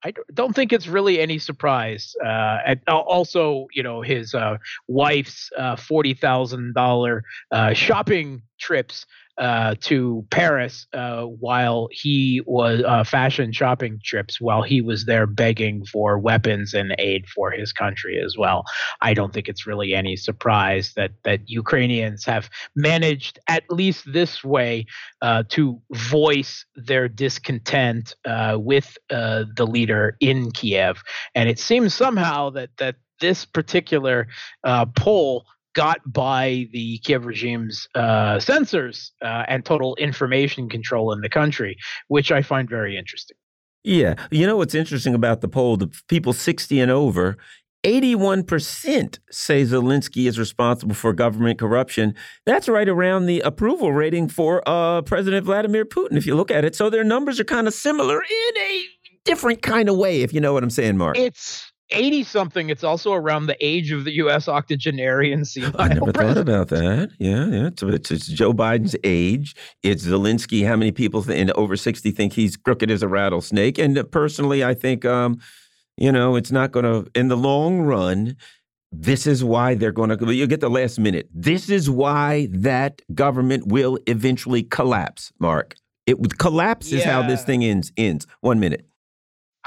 I 0.03 0.13
don't 0.33 0.55
think 0.55 0.71
it's 0.71 0.88
really 0.88 1.19
any 1.19 1.39
surprise. 1.39 2.15
Uh, 2.24 2.59
and 2.65 2.79
also, 2.88 3.67
you 3.74 3.83
know, 3.83 4.01
his 4.01 4.33
uh, 4.33 4.57
wife's 4.88 5.50
uh, 5.57 5.75
forty 5.75 6.13
thousand 6.13 6.74
dollar 6.74 7.24
shopping 7.74 8.43
trips 8.59 9.05
uh, 9.38 9.75
to 9.82 10.25
Paris 10.32 10.88
uh, 10.94 11.24
while 11.24 11.89
he 11.92 12.42
was 12.46 12.82
uh, 12.86 13.04
fashion 13.04 13.51
shopping 13.51 14.00
trips 14.04 14.39
while 14.39 14.62
he 14.62 14.82
was 14.82 15.06
there 15.06 15.27
begging 15.27 15.86
for 15.86 16.18
weapons 16.18 16.74
and 16.74 16.96
aid 17.00 17.27
for 17.27 17.51
his 17.51 17.74
country 17.74 18.20
as 18.24 18.38
well. 18.38 18.63
I 19.01 19.13
don't 19.13 19.34
think 19.34 19.48
it's 19.48 19.68
really 19.68 19.94
any 19.94 20.15
surprise 20.15 20.94
that 20.96 21.12
that 21.24 21.50
Ukrainians 21.50 22.25
have 22.25 22.50
managed 22.75 23.39
at 23.48 23.63
least 23.70 24.12
this 24.12 24.44
way 24.44 24.86
uh, 25.22 25.44
to 25.50 25.82
voice 25.92 26.65
their 26.75 27.08
discontent 27.08 28.15
uh, 28.25 28.58
with 28.60 28.98
uh, 29.10 29.44
the 29.56 29.65
leader 29.68 30.15
in 30.22 30.51
Kiev, 30.51 31.04
and 31.34 31.50
it 31.50 31.60
seems 31.60 31.94
somehow 31.94 32.50
that 32.51 32.70
that 32.77 32.96
this 33.22 33.46
particular 33.46 34.27
poll 34.96 35.46
got 35.75 36.00
by 36.12 36.67
the 36.72 36.98
Kiev 37.00 37.25
regime's 37.25 37.88
uh, 37.94 38.39
censors 38.39 39.12
uh, 39.22 39.44
and 39.48 39.63
total 39.63 39.96
information 39.98 40.67
control 40.67 41.12
in 41.12 41.22
the 41.22 41.29
country, 41.29 41.77
which 42.08 42.32
I 42.32 42.41
find 42.41 42.67
very 42.67 42.98
interesting. 42.98 43.38
Yeah. 43.84 44.15
You 44.32 44.48
know 44.48 44.58
what's 44.58 44.74
interesting 44.74 45.13
about 45.13 45.41
the 45.41 45.48
poll? 45.48 45.77
The 45.77 45.94
people 46.08 46.34
60 46.34 46.79
and 46.79 46.89
over, 46.89 47.38
81% 47.86 49.20
say 49.29 49.62
Zelensky 49.62 50.27
is 50.27 50.39
responsible 50.39 50.96
for 50.96 51.13
government 51.13 51.60
corruption. 51.60 52.15
That's 52.48 52.67
right 52.67 52.89
around 52.89 53.27
the 53.27 53.41
approval 53.41 53.94
rating 53.94 54.27
for 54.27 54.67
uh, 54.67 55.03
President 55.03 55.46
Vladimir 55.46 55.86
Putin, 55.86 56.17
if 56.17 56.25
you 56.25 56.34
look 56.34 56.50
at 56.50 56.65
it. 56.65 56.75
So 56.75 56.89
their 56.89 57.03
numbers 57.03 57.39
are 57.39 57.44
kind 57.44 57.67
of 57.67 57.75
similar 57.75 58.17
in 58.24 58.58
a 58.58 58.86
different 59.24 59.62
kind 59.62 59.88
of 59.88 59.98
way, 59.98 60.22
if 60.22 60.34
you 60.34 60.41
know 60.41 60.53
what 60.53 60.63
I'm 60.63 60.72
saying, 60.72 60.98
Mark. 60.98 61.15
It's 61.15 61.72
80 61.92 62.24
something, 62.24 62.70
it's 62.70 62.84
also 62.84 63.13
around 63.13 63.46
the 63.46 63.58
age 63.65 63.92
of 63.92 64.06
the 64.06 64.12
U.S. 64.15 64.48
octogenarian 64.48 65.46
senile 65.46 65.75
I 65.80 65.89
never 65.89 66.12
president. 66.12 66.18
thought 66.18 66.38
about 66.38 66.68
that. 66.70 67.12
Yeah, 67.20 67.48
yeah. 67.48 67.70
So 67.77 67.89
it's, 67.89 68.12
it's, 68.12 68.27
Joe 68.27 68.54
Biden's 68.54 68.96
age. 69.04 69.56
It's 69.84 70.06
Zelensky. 70.06 70.65
How 70.65 70.75
many 70.75 70.92
people 70.92 71.30
in 71.30 71.51
over 71.56 71.75
60 71.75 72.12
think 72.12 72.34
he's 72.34 72.58
crooked 72.58 72.89
as 72.89 73.04
a 73.04 73.08
rattlesnake? 73.08 73.77
And 73.77 74.04
personally, 74.12 74.63
I 74.63 74.74
think, 74.74 75.06
um, 75.06 75.39
you 75.98 76.12
know, 76.12 76.36
it's 76.36 76.51
not 76.51 76.72
going 76.72 76.86
to, 76.86 77.10
in 77.18 77.27
the 77.27 77.38
long 77.38 77.82
run, 77.82 78.36
this 78.92 79.27
is 79.27 79.44
why 79.44 79.75
they're 79.75 79.92
going 79.92 80.15
to, 80.18 80.34
you 80.34 80.48
get 80.48 80.62
the 80.62 80.70
last 80.70 81.00
minute. 81.00 81.30
This 81.34 81.70
is 81.70 81.89
why 81.89 82.48
that 82.51 83.01
government 83.13 83.68
will 83.68 84.00
eventually 84.08 84.63
collapse, 84.63 85.32
Mark. 85.39 85.75
It 86.06 86.38
collapses 86.38 87.06
yeah. 87.06 87.12
how 87.12 87.27
this 87.27 87.44
thing 87.44 87.63
ends. 87.63 87.92
Ends. 87.98 88.27
One 88.42 88.60
minute. 88.60 88.88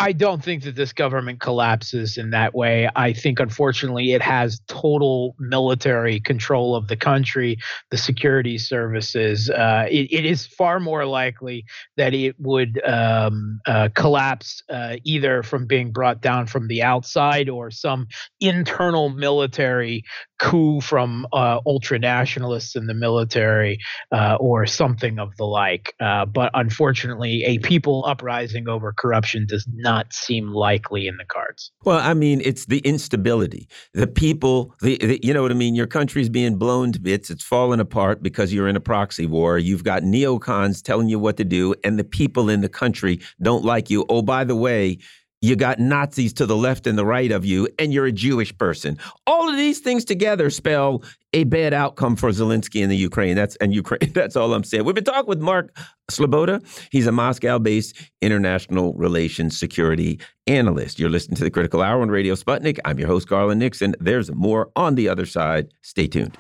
I 0.00 0.12
don't 0.12 0.42
think 0.42 0.62
that 0.62 0.76
this 0.76 0.92
government 0.92 1.40
collapses 1.40 2.18
in 2.18 2.30
that 2.30 2.54
way. 2.54 2.88
I 2.94 3.12
think, 3.12 3.40
unfortunately, 3.40 4.12
it 4.12 4.22
has 4.22 4.60
total 4.68 5.34
military 5.40 6.20
control 6.20 6.76
of 6.76 6.86
the 6.86 6.96
country, 6.96 7.58
the 7.90 7.98
security 7.98 8.58
services. 8.58 9.50
Uh, 9.50 9.86
it, 9.90 10.12
it 10.12 10.24
is 10.24 10.46
far 10.46 10.78
more 10.78 11.04
likely 11.04 11.64
that 11.96 12.14
it 12.14 12.36
would 12.38 12.80
um, 12.86 13.60
uh, 13.66 13.88
collapse 13.96 14.62
uh, 14.70 14.96
either 15.02 15.42
from 15.42 15.66
being 15.66 15.90
brought 15.90 16.20
down 16.20 16.46
from 16.46 16.68
the 16.68 16.82
outside 16.82 17.48
or 17.48 17.72
some 17.72 18.06
internal 18.40 19.08
military 19.08 20.04
coup 20.38 20.80
from 20.80 21.26
uh, 21.32 21.58
ultra 21.66 21.98
nationalists 21.98 22.76
in 22.76 22.86
the 22.86 22.94
military 22.94 23.80
uh, 24.12 24.36
or 24.38 24.64
something 24.64 25.18
of 25.18 25.36
the 25.36 25.44
like. 25.44 25.92
Uh, 25.98 26.24
but 26.24 26.52
unfortunately, 26.54 27.42
a 27.44 27.58
people 27.58 28.04
uprising 28.06 28.68
over 28.68 28.94
corruption 28.96 29.44
does 29.44 29.66
not 29.74 29.87
seem 30.10 30.52
likely 30.52 31.06
in 31.06 31.16
the 31.16 31.24
cards. 31.24 31.72
Well, 31.84 31.98
I 31.98 32.14
mean, 32.14 32.40
it's 32.44 32.66
the 32.66 32.78
instability. 32.80 33.68
The 33.94 34.06
people, 34.06 34.74
the, 34.80 34.96
the 34.98 35.20
you 35.22 35.32
know 35.32 35.42
what 35.42 35.50
I 35.50 35.54
mean? 35.54 35.74
Your 35.74 35.86
country's 35.86 36.28
being 36.28 36.56
blown 36.56 36.92
to 36.92 37.00
bits. 37.00 37.30
It's 37.30 37.44
falling 37.44 37.80
apart 37.80 38.22
because 38.22 38.52
you're 38.52 38.68
in 38.68 38.76
a 38.76 38.80
proxy 38.80 39.26
war. 39.26 39.58
You've 39.58 39.84
got 39.84 40.02
neocons 40.02 40.82
telling 40.82 41.08
you 41.08 41.18
what 41.18 41.36
to 41.38 41.44
do, 41.44 41.74
and 41.84 41.98
the 41.98 42.04
people 42.04 42.48
in 42.48 42.60
the 42.60 42.68
country 42.68 43.20
don't 43.42 43.64
like 43.64 43.90
you. 43.90 44.04
Oh, 44.08 44.22
by 44.22 44.44
the 44.44 44.56
way, 44.56 44.98
you 45.40 45.56
got 45.56 45.78
Nazis 45.78 46.32
to 46.34 46.46
the 46.46 46.56
left 46.56 46.86
and 46.86 46.98
the 46.98 47.04
right 47.04 47.30
of 47.30 47.44
you, 47.44 47.68
and 47.78 47.92
you're 47.92 48.06
a 48.06 48.12
Jewish 48.12 48.56
person. 48.56 48.98
All 49.26 49.48
of 49.48 49.56
these 49.56 49.78
things 49.78 50.04
together 50.04 50.50
spell 50.50 51.02
a 51.32 51.44
bad 51.44 51.74
outcome 51.74 52.16
for 52.16 52.30
Zelensky 52.30 52.82
in 52.82 52.88
the 52.88 52.96
Ukraine. 52.96 53.36
That's 53.36 53.56
and 53.56 53.74
Ukraine. 53.74 54.00
That's 54.14 54.36
all 54.36 54.52
I'm 54.54 54.64
saying. 54.64 54.84
We've 54.84 54.94
been 54.94 55.04
talking 55.04 55.28
with 55.28 55.40
Mark 55.40 55.76
Sleboda. 56.10 56.62
He's 56.90 57.06
a 57.06 57.12
Moscow-based 57.12 57.94
international 58.20 58.94
relations 58.94 59.58
security 59.58 60.18
analyst. 60.46 60.98
You're 60.98 61.10
listening 61.10 61.36
to 61.36 61.44
the 61.44 61.50
Critical 61.50 61.82
Hour 61.82 62.02
on 62.02 62.08
Radio 62.08 62.34
Sputnik. 62.34 62.78
I'm 62.84 62.98
your 62.98 63.08
host, 63.08 63.28
Garland 63.28 63.60
Nixon. 63.60 63.94
There's 64.00 64.32
more 64.32 64.70
on 64.74 64.94
the 64.94 65.08
other 65.08 65.26
side. 65.26 65.72
Stay 65.82 66.06
tuned. 66.06 66.36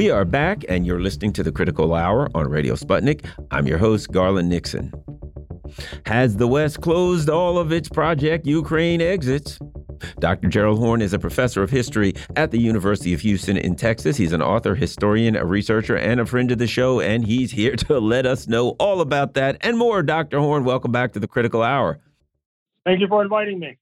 We 0.00 0.10
are 0.10 0.24
back, 0.24 0.64
and 0.66 0.86
you're 0.86 1.02
listening 1.02 1.34
to 1.34 1.42
the 1.42 1.52
Critical 1.52 1.92
Hour 1.92 2.30
on 2.34 2.48
Radio 2.48 2.72
Sputnik. 2.72 3.22
I'm 3.50 3.66
your 3.66 3.76
host, 3.76 4.10
Garland 4.10 4.48
Nixon. 4.48 4.94
Has 6.06 6.38
the 6.38 6.48
West 6.48 6.80
closed 6.80 7.28
all 7.28 7.58
of 7.58 7.70
its 7.70 7.90
Project 7.90 8.46
Ukraine 8.46 9.02
exits? 9.02 9.58
Dr. 10.18 10.48
Gerald 10.48 10.78
Horne 10.78 11.02
is 11.02 11.12
a 11.12 11.18
professor 11.18 11.62
of 11.62 11.68
history 11.68 12.14
at 12.34 12.50
the 12.50 12.58
University 12.58 13.12
of 13.12 13.20
Houston 13.20 13.58
in 13.58 13.76
Texas. 13.76 14.16
He's 14.16 14.32
an 14.32 14.40
author, 14.40 14.74
historian, 14.74 15.36
a 15.36 15.44
researcher, 15.44 15.98
and 15.98 16.18
a 16.18 16.24
friend 16.24 16.50
of 16.50 16.56
the 16.56 16.66
show, 16.66 17.00
and 17.00 17.26
he's 17.26 17.50
here 17.50 17.76
to 17.76 17.98
let 18.00 18.24
us 18.24 18.48
know 18.48 18.70
all 18.80 19.02
about 19.02 19.34
that 19.34 19.58
and 19.60 19.76
more. 19.76 20.02
Dr. 20.02 20.38
Horne, 20.38 20.64
welcome 20.64 20.92
back 20.92 21.12
to 21.12 21.20
the 21.20 21.28
Critical 21.28 21.62
Hour. 21.62 21.98
Thank 22.86 23.00
you 23.00 23.06
for 23.06 23.20
inviting 23.20 23.58
me 23.58 23.76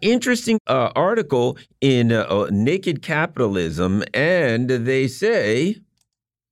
interesting 0.00 0.58
uh, 0.66 0.90
article 0.94 1.58
in 1.80 2.12
uh, 2.12 2.46
Naked 2.50 3.02
Capitalism, 3.02 4.02
and 4.14 4.68
they 4.68 5.08
say 5.08 5.76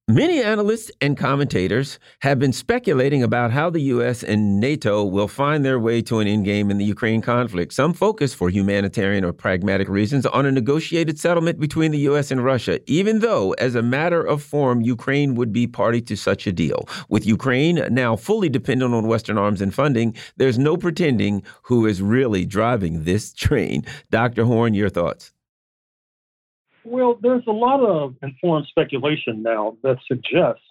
Many 0.08 0.42
analysts 0.42 0.90
and 1.00 1.16
commentators 1.16 1.98
have 2.20 2.38
been 2.38 2.52
speculating 2.52 3.22
about 3.22 3.52
how 3.52 3.70
the 3.70 3.80
U.S. 3.80 4.22
and 4.22 4.60
NATO 4.60 5.02
will 5.02 5.28
find 5.28 5.64
their 5.64 5.80
way 5.80 6.02
to 6.02 6.18
an 6.18 6.28
endgame 6.28 6.70
in 6.70 6.76
the 6.76 6.84
Ukraine 6.84 7.22
conflict. 7.22 7.72
Some 7.72 7.94
focus 7.94 8.34
for 8.34 8.50
humanitarian 8.50 9.24
or 9.24 9.32
pragmatic 9.32 9.88
reasons 9.88 10.26
on 10.26 10.44
a 10.44 10.52
negotiated 10.52 11.18
settlement 11.18 11.58
between 11.58 11.90
the 11.90 12.00
U.S. 12.00 12.30
and 12.30 12.44
Russia, 12.44 12.80
even 12.86 13.20
though, 13.20 13.52
as 13.52 13.74
a 13.74 13.82
matter 13.82 14.22
of 14.22 14.42
form, 14.42 14.82
Ukraine 14.82 15.36
would 15.36 15.54
be 15.54 15.66
party 15.66 16.02
to 16.02 16.16
such 16.16 16.46
a 16.46 16.52
deal. 16.52 16.86
With 17.08 17.24
Ukraine 17.24 17.82
now 17.90 18.14
fully 18.14 18.50
dependent 18.50 18.92
on 18.92 19.06
Western 19.08 19.38
arms 19.38 19.62
and 19.62 19.74
funding, 19.74 20.14
there's 20.36 20.58
no 20.58 20.76
pretending 20.76 21.42
who 21.62 21.86
is 21.86 22.02
really 22.02 22.44
driving 22.44 23.04
this 23.04 23.32
train. 23.32 23.84
Dr. 24.10 24.44
Horne, 24.44 24.74
your 24.74 24.90
thoughts? 24.90 25.33
Well, 26.84 27.18
there's 27.20 27.44
a 27.46 27.52
lot 27.52 27.80
of 27.80 28.14
informed 28.22 28.66
speculation 28.68 29.42
now 29.42 29.76
that 29.82 29.96
suggests 30.06 30.62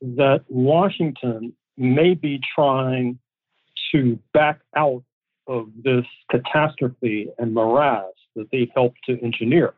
that 0.00 0.44
Washington 0.48 1.52
may 1.76 2.14
be 2.14 2.40
trying 2.54 3.18
to 3.92 4.18
back 4.32 4.60
out 4.76 5.02
of 5.48 5.68
this 5.82 6.04
catastrophe 6.30 7.28
and 7.38 7.52
morass 7.52 8.12
that 8.36 8.48
they've 8.52 8.70
helped 8.74 8.98
to 9.06 9.20
engineer. 9.22 9.74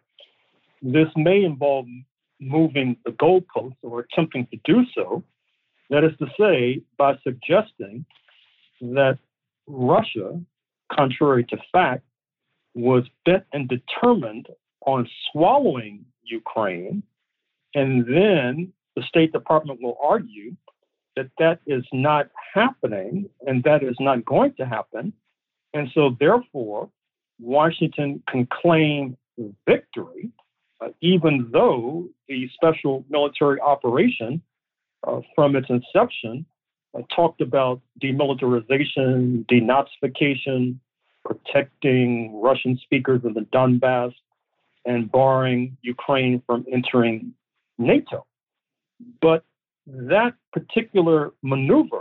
This 0.82 1.08
may 1.16 1.42
involve 1.42 1.86
moving 2.40 2.96
the 3.06 3.12
goalposts 3.12 3.76
or 3.82 4.00
attempting 4.00 4.46
to 4.48 4.58
do 4.64 4.84
so. 4.94 5.22
That 5.88 6.04
is 6.04 6.12
to 6.18 6.26
say, 6.38 6.82
by 6.98 7.16
suggesting 7.22 8.04
that 8.80 9.18
Russia, 9.66 10.40
contrary 10.92 11.44
to 11.44 11.56
fact, 11.72 12.04
was 12.74 13.04
bent 13.24 13.44
and 13.52 13.68
determined 13.68 14.48
on 14.86 15.08
swallowing 15.30 16.04
Ukraine, 16.24 17.02
and 17.74 18.06
then 18.06 18.72
the 18.96 19.02
State 19.02 19.32
Department 19.32 19.80
will 19.82 19.98
argue 20.02 20.56
that 21.16 21.30
that 21.38 21.60
is 21.66 21.84
not 21.92 22.28
happening 22.54 23.28
and 23.46 23.62
that 23.64 23.82
is 23.82 23.96
not 24.00 24.24
going 24.24 24.54
to 24.54 24.66
happen. 24.66 25.12
And 25.72 25.88
so, 25.94 26.16
therefore, 26.18 26.88
Washington 27.40 28.22
can 28.28 28.46
claim 28.46 29.16
victory, 29.66 30.30
uh, 30.80 30.88
even 31.00 31.48
though 31.52 32.08
the 32.28 32.48
special 32.54 33.04
military 33.08 33.60
operation 33.60 34.40
uh, 35.06 35.20
from 35.34 35.56
its 35.56 35.68
inception 35.68 36.46
uh, 36.96 37.02
talked 37.14 37.40
about 37.40 37.80
demilitarization, 38.00 39.44
denazification, 39.46 40.78
protecting 41.24 42.40
Russian 42.40 42.78
speakers 42.82 43.22
in 43.24 43.34
the 43.34 43.40
Donbass, 43.40 44.12
and 44.84 45.10
barring 45.10 45.76
Ukraine 45.82 46.42
from 46.46 46.64
entering 46.70 47.34
NATO. 47.78 48.26
But 49.20 49.44
that 49.86 50.34
particular 50.52 51.32
maneuver 51.42 52.00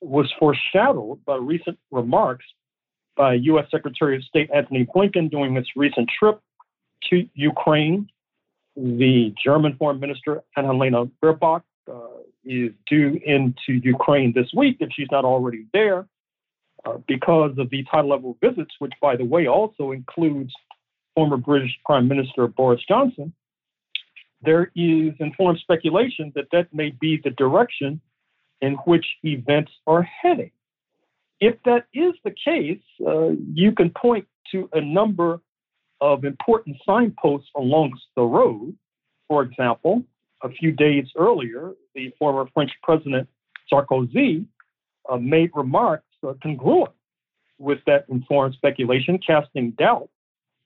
was 0.00 0.32
foreshadowed 0.38 1.24
by 1.24 1.36
recent 1.36 1.78
remarks 1.90 2.44
by 3.16 3.34
U.S. 3.34 3.66
Secretary 3.70 4.16
of 4.16 4.24
State 4.24 4.50
Antony 4.52 4.84
Blinken 4.84 5.30
during 5.30 5.54
his 5.54 5.66
recent 5.76 6.10
trip 6.18 6.40
to 7.10 7.28
Ukraine. 7.34 8.08
The 8.76 9.32
German 9.42 9.76
Foreign 9.76 10.00
Minister 10.00 10.42
Annalena 10.58 11.08
Baerbock 11.22 11.62
uh, 11.90 12.00
is 12.44 12.72
due 12.88 13.20
into 13.24 13.80
Ukraine 13.84 14.32
this 14.34 14.48
week 14.54 14.78
if 14.80 14.88
she's 14.92 15.06
not 15.12 15.24
already 15.24 15.66
there, 15.72 16.06
uh, 16.84 16.98
because 17.06 17.52
of 17.56 17.70
the 17.70 17.84
high 17.90 18.00
level 18.00 18.36
visits, 18.42 18.74
which, 18.80 18.92
by 19.00 19.16
the 19.16 19.24
way, 19.24 19.46
also 19.46 19.92
includes 19.92 20.52
former 21.14 21.36
British 21.36 21.78
Prime 21.84 22.08
Minister 22.08 22.46
Boris 22.46 22.80
Johnson, 22.86 23.32
there 24.42 24.70
is 24.74 25.12
informed 25.20 25.58
speculation 25.60 26.32
that 26.34 26.46
that 26.52 26.72
may 26.72 26.90
be 26.90 27.20
the 27.22 27.30
direction 27.30 28.00
in 28.60 28.74
which 28.86 29.06
events 29.22 29.72
are 29.86 30.02
heading. 30.02 30.50
If 31.40 31.56
that 31.64 31.86
is 31.92 32.14
the 32.24 32.30
case, 32.44 32.82
uh, 33.06 33.30
you 33.52 33.72
can 33.72 33.90
point 33.90 34.26
to 34.52 34.68
a 34.72 34.80
number 34.80 35.40
of 36.00 36.24
important 36.24 36.76
signposts 36.86 37.48
along 37.56 37.98
the 38.16 38.22
road. 38.22 38.76
For 39.28 39.42
example, 39.42 40.04
a 40.42 40.50
few 40.50 40.72
days 40.72 41.06
earlier, 41.16 41.72
the 41.94 42.12
former 42.18 42.48
French 42.52 42.70
President 42.82 43.28
Sarkozy 43.72 44.46
uh, 45.10 45.16
made 45.16 45.50
remarks 45.54 46.06
uh, 46.26 46.34
congruent 46.42 46.92
with 47.58 47.78
that 47.86 48.04
informed 48.08 48.54
speculation, 48.54 49.18
casting 49.18 49.70
doubt 49.72 50.08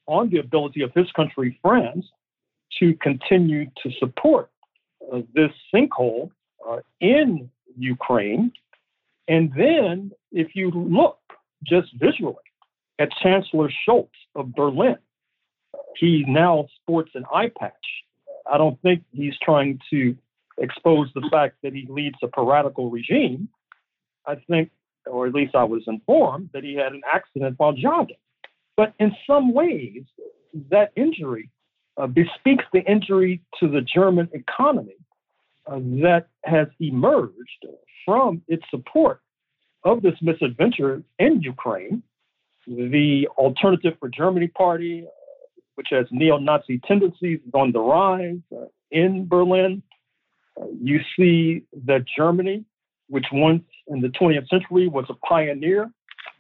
on 0.09 0.31
the 0.31 0.39
ability 0.39 0.83
of 0.83 0.93
his 0.95 1.07
country, 1.13 1.57
France, 1.63 2.07
to 2.81 2.95
continue 2.95 3.67
to 3.83 3.91
support 3.99 4.51
uh, 5.13 5.21
this 5.35 5.51
sinkhole 5.73 6.31
uh, 6.69 6.79
in 7.01 7.49
Ukraine. 7.79 8.51
And 9.29 9.53
then, 9.57 10.11
if 10.33 10.57
you 10.57 10.71
look 10.71 11.19
just 11.65 11.89
visually 11.95 12.37
at 12.99 13.11
Chancellor 13.23 13.71
Scholz 13.87 14.09
of 14.35 14.55
Berlin, 14.55 14.97
he 15.97 16.25
now 16.27 16.67
sports 16.81 17.11
an 17.15 17.25
eye 17.33 17.51
patch. 17.59 17.73
I 18.51 18.57
don't 18.57 18.81
think 18.81 19.05
he's 19.13 19.35
trying 19.43 19.79
to 19.91 20.17
expose 20.57 21.09
the 21.15 21.29
fact 21.31 21.57
that 21.63 21.75
he 21.75 21.87
leads 21.89 22.17
a 22.23 22.29
piratical 22.29 22.91
regime. 22.91 23.49
I 24.27 24.37
think, 24.49 24.71
or 25.07 25.27
at 25.27 25.35
least 25.35 25.55
I 25.55 25.65
was 25.65 25.83
informed, 25.87 26.51
that 26.55 26.65
he 26.65 26.75
had 26.75 26.93
an 26.93 27.03
accident 27.13 27.55
while 27.59 27.73
jogging. 27.73 28.17
But 28.79 28.95
in 29.01 29.11
some 29.27 29.53
ways, 29.53 30.05
that 30.71 30.93
injury 30.95 31.51
uh, 31.97 32.07
bespeaks 32.07 32.65
the 32.73 32.79
injury 32.89 33.43
to 33.59 33.67
the 33.67 33.81
German 33.81 34.29
economy 34.33 34.95
uh, 35.67 35.81
that 36.07 36.29
has 36.45 36.69
emerged 36.79 37.67
from 38.07 38.41
its 38.47 38.63
support 38.71 39.21
of 39.83 40.01
this 40.03 40.15
misadventure 40.23 41.03
in 41.19 41.43
Ukraine. 41.43 42.05
The 42.69 43.27
Alternative 43.37 43.95
for 43.99 44.09
Germany 44.09 44.47
Party, 44.47 45.07
uh, 45.07 45.11
which 45.75 45.89
has 45.91 46.07
neo 46.13 46.39
Nazi 46.39 46.81
tendencies, 46.87 47.41
is 47.45 47.55
on 47.55 47.73
the 47.73 47.81
rise 47.81 48.39
uh, 48.57 48.67
in 48.93 49.27
Berlin. 49.27 49.83
Uh, 50.57 50.67
you 50.81 51.01
see 51.17 51.65
that 51.87 52.05
Germany, 52.17 52.65
which 53.09 53.27
once 53.33 53.65
in 53.89 54.01
the 54.03 54.09
20th 54.09 54.49
century 54.49 54.87
was 54.87 55.07
a 55.09 55.15
pioneer 55.15 55.91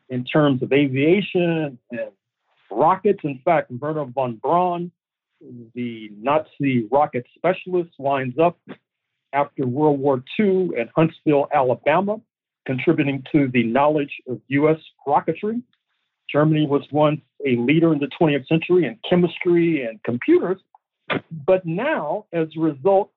in 0.09 0.24
terms 0.24 0.62
of 0.62 0.72
aviation 0.72 1.79
and 1.90 2.11
rockets. 2.70 3.20
In 3.24 3.40
fact, 3.44 3.70
Wernher 3.70 4.04
von 4.04 4.37
Braun, 4.37 4.90
the 5.74 6.11
Nazi 6.16 6.87
rocket 6.90 7.26
specialist, 7.37 7.90
winds 7.98 8.38
up 8.38 8.59
after 9.33 9.66
World 9.66 10.00
War 10.00 10.22
II 10.38 10.70
at 10.78 10.88
Huntsville, 10.96 11.48
Alabama, 11.54 12.20
contributing 12.66 13.24
to 13.33 13.48
the 13.48 13.64
knowledge 13.64 14.12
of 14.28 14.40
U.S. 14.48 14.78
rocketry. 15.07 15.62
Germany 16.31 16.66
was 16.66 16.83
once 16.92 17.20
a 17.46 17.57
leader 17.57 17.92
in 17.92 17.98
the 17.98 18.11
20th 18.20 18.46
century 18.46 18.85
in 18.85 18.98
chemistry 19.09 19.85
and 19.85 20.02
computers, 20.02 20.59
but 21.46 21.64
now, 21.64 22.26
as 22.33 22.48
a 22.57 22.61
result 22.61 23.11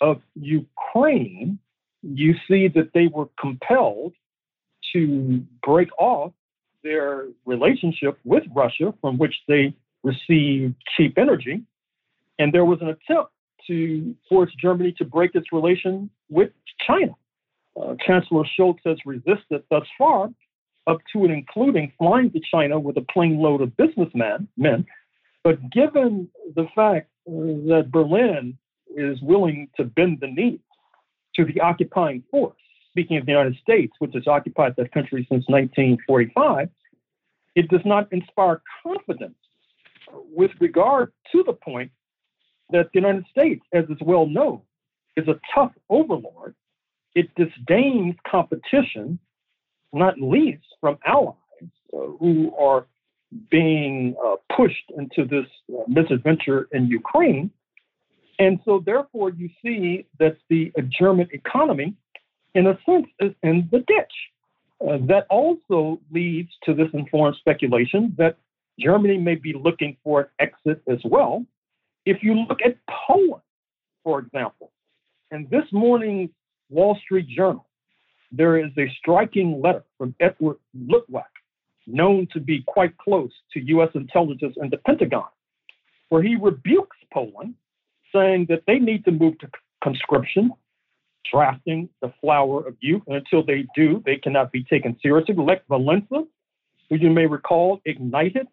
of 0.00 0.20
Ukraine, 0.34 1.58
you 2.02 2.34
see 2.48 2.68
that 2.68 2.90
they 2.94 3.08
were 3.08 3.28
compelled 3.38 4.14
to 4.92 5.44
break 5.62 5.88
off 5.98 6.32
their 6.82 7.26
relationship 7.44 8.18
with 8.24 8.44
Russia, 8.54 8.94
from 9.00 9.18
which 9.18 9.34
they 9.48 9.74
received 10.02 10.74
cheap 10.96 11.18
energy. 11.18 11.62
And 12.38 12.52
there 12.52 12.64
was 12.64 12.78
an 12.80 12.88
attempt 12.88 13.32
to 13.66 14.14
force 14.28 14.50
Germany 14.60 14.94
to 14.98 15.04
break 15.04 15.34
its 15.34 15.52
relation 15.52 16.10
with 16.28 16.50
China. 16.86 17.12
Uh, 17.80 17.94
Chancellor 18.04 18.44
Scholz 18.58 18.78
has 18.84 18.96
resisted 19.04 19.62
thus 19.70 19.86
far, 19.96 20.30
up 20.86 20.98
to 21.12 21.24
and 21.24 21.32
including 21.32 21.92
flying 21.98 22.30
to 22.32 22.40
China 22.52 22.80
with 22.80 22.96
a 22.96 23.04
plane 23.12 23.38
load 23.38 23.60
of 23.60 23.76
businessmen. 23.76 24.48
Men. 24.56 24.86
But 25.44 25.70
given 25.70 26.28
the 26.54 26.66
fact 26.74 27.08
that 27.26 27.88
Berlin 27.90 28.58
is 28.96 29.20
willing 29.22 29.68
to 29.76 29.84
bend 29.84 30.18
the 30.20 30.26
knee 30.26 30.60
to 31.36 31.44
the 31.44 31.60
occupying 31.60 32.24
force, 32.30 32.56
speaking 32.90 33.16
of 33.16 33.26
the 33.26 33.32
United 33.32 33.56
States, 33.56 33.92
which 33.98 34.12
has 34.14 34.26
occupied 34.26 34.74
that 34.76 34.92
country 34.92 35.26
since 35.30 35.44
1945, 35.48 36.68
it 37.54 37.68
does 37.68 37.80
not 37.84 38.12
inspire 38.12 38.62
confidence 38.82 39.34
with 40.32 40.50
regard 40.60 41.12
to 41.32 41.42
the 41.44 41.52
point 41.52 41.90
that 42.70 42.90
the 42.92 43.00
United 43.00 43.24
States, 43.30 43.64
as 43.72 43.84
is 43.84 43.98
well 44.00 44.26
known, 44.26 44.60
is 45.16 45.26
a 45.28 45.38
tough 45.54 45.72
overlord. 45.88 46.54
It 47.14 47.28
disdains 47.34 48.14
competition, 48.28 49.18
not 49.92 50.20
least 50.20 50.64
from 50.80 50.98
allies 51.04 51.34
uh, 51.92 51.96
who 52.18 52.54
are 52.56 52.86
being 53.50 54.14
uh, 54.24 54.36
pushed 54.56 54.90
into 54.96 55.24
this 55.24 55.46
uh, 55.72 55.82
misadventure 55.88 56.68
in 56.72 56.86
Ukraine. 56.86 57.50
And 58.38 58.58
so, 58.64 58.82
therefore, 58.84 59.30
you 59.30 59.50
see 59.62 60.06
that 60.18 60.36
the 60.48 60.72
German 60.98 61.28
economy, 61.32 61.94
in 62.54 62.66
a 62.66 62.78
sense, 62.86 63.06
is 63.20 63.32
in 63.42 63.68
the 63.70 63.78
ditch. 63.78 64.12
Uh, 64.80 64.96
that 65.06 65.26
also 65.28 66.00
leads 66.10 66.50
to 66.64 66.74
this 66.74 66.88
informed 66.94 67.36
speculation 67.38 68.14
that 68.16 68.36
Germany 68.78 69.18
may 69.18 69.34
be 69.34 69.52
looking 69.52 69.96
for 70.02 70.20
an 70.20 70.26
exit 70.38 70.82
as 70.88 70.98
well. 71.04 71.44
If 72.06 72.22
you 72.22 72.34
look 72.48 72.60
at 72.64 72.76
Poland, 73.06 73.42
for 74.02 74.20
example, 74.20 74.72
in 75.30 75.46
this 75.50 75.64
morning's 75.70 76.30
Wall 76.70 76.98
Street 77.04 77.28
Journal, 77.28 77.66
there 78.32 78.58
is 78.58 78.70
a 78.78 78.88
striking 78.98 79.60
letter 79.60 79.84
from 79.98 80.14
Edward 80.20 80.56
Luttwak, 80.76 81.24
known 81.86 82.26
to 82.32 82.40
be 82.40 82.62
quite 82.66 82.96
close 82.96 83.32
to 83.52 83.60
U.S. 83.60 83.90
intelligence 83.94 84.56
and 84.56 84.70
the 84.70 84.78
Pentagon, 84.78 85.28
where 86.08 86.22
he 86.22 86.36
rebukes 86.36 86.96
Poland, 87.12 87.54
saying 88.14 88.46
that 88.48 88.62
they 88.66 88.78
need 88.78 89.04
to 89.04 89.10
move 89.10 89.38
to 89.40 89.50
conscription, 89.82 90.52
drafting 91.30 91.88
the 92.02 92.12
flower 92.20 92.66
of 92.66 92.76
youth. 92.80 93.02
And 93.06 93.16
until 93.16 93.44
they 93.44 93.66
do, 93.74 94.02
they 94.04 94.16
cannot 94.16 94.52
be 94.52 94.64
taken 94.64 94.96
seriously. 95.02 95.34
Lech 95.36 95.66
Walesa, 95.68 96.26
who 96.88 96.96
you 96.96 97.10
may 97.10 97.26
recall, 97.26 97.80
ignited 97.84 98.46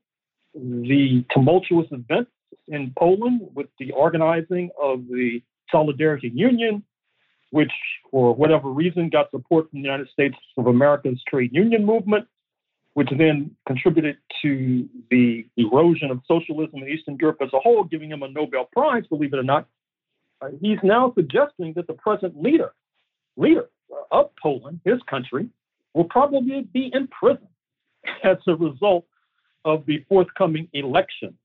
the 0.53 1.25
tumultuous 1.31 1.87
events 1.91 2.31
in 2.67 2.93
Poland 2.97 3.41
with 3.53 3.67
the 3.79 3.91
organizing 3.91 4.69
of 4.81 5.07
the 5.07 5.41
Solidarity 5.71 6.31
Union, 6.33 6.83
which, 7.51 7.71
for 8.09 8.33
whatever 8.33 8.69
reason, 8.69 9.09
got 9.09 9.29
support 9.31 9.69
from 9.69 9.81
the 9.81 9.83
United 9.83 10.09
States 10.09 10.35
of 10.57 10.67
America's 10.67 11.21
trade 11.27 11.51
union 11.53 11.85
movement 11.85 12.27
which 12.97 13.09
then 13.15 13.51
contributed 13.67 14.17
to 14.41 14.89
the 15.11 15.45
erosion 15.55 16.09
of 16.09 16.19
socialism 16.27 16.81
in 16.81 16.89
Eastern 16.89 17.15
Europe 17.21 17.37
as 17.43 17.49
a 17.53 17.59
whole, 17.59 17.83
giving 17.83 18.09
him 18.09 18.23
a 18.23 18.27
Nobel 18.27 18.67
Prize, 18.73 19.03
believe 19.07 19.31
it 19.33 19.37
or 19.37 19.43
not. 19.43 19.67
Uh, 20.41 20.49
he's 20.61 20.79
now 20.83 21.13
suggesting 21.15 21.73
that 21.73 21.87
the 21.87 21.93
present 21.93 22.41
leader, 22.41 22.73
leader 23.35 23.69
of 24.11 24.29
Poland, 24.41 24.79
his 24.85 24.99
country, 25.09 25.49
will 25.93 26.05
probably 26.05 26.61
be 26.73 26.91
in 26.93 27.07
prison 27.07 27.47
as 28.23 28.37
a 28.47 28.55
result 28.55 29.05
of 29.65 29.85
the 29.85 30.03
forthcoming 30.07 30.67
election. 30.73 31.37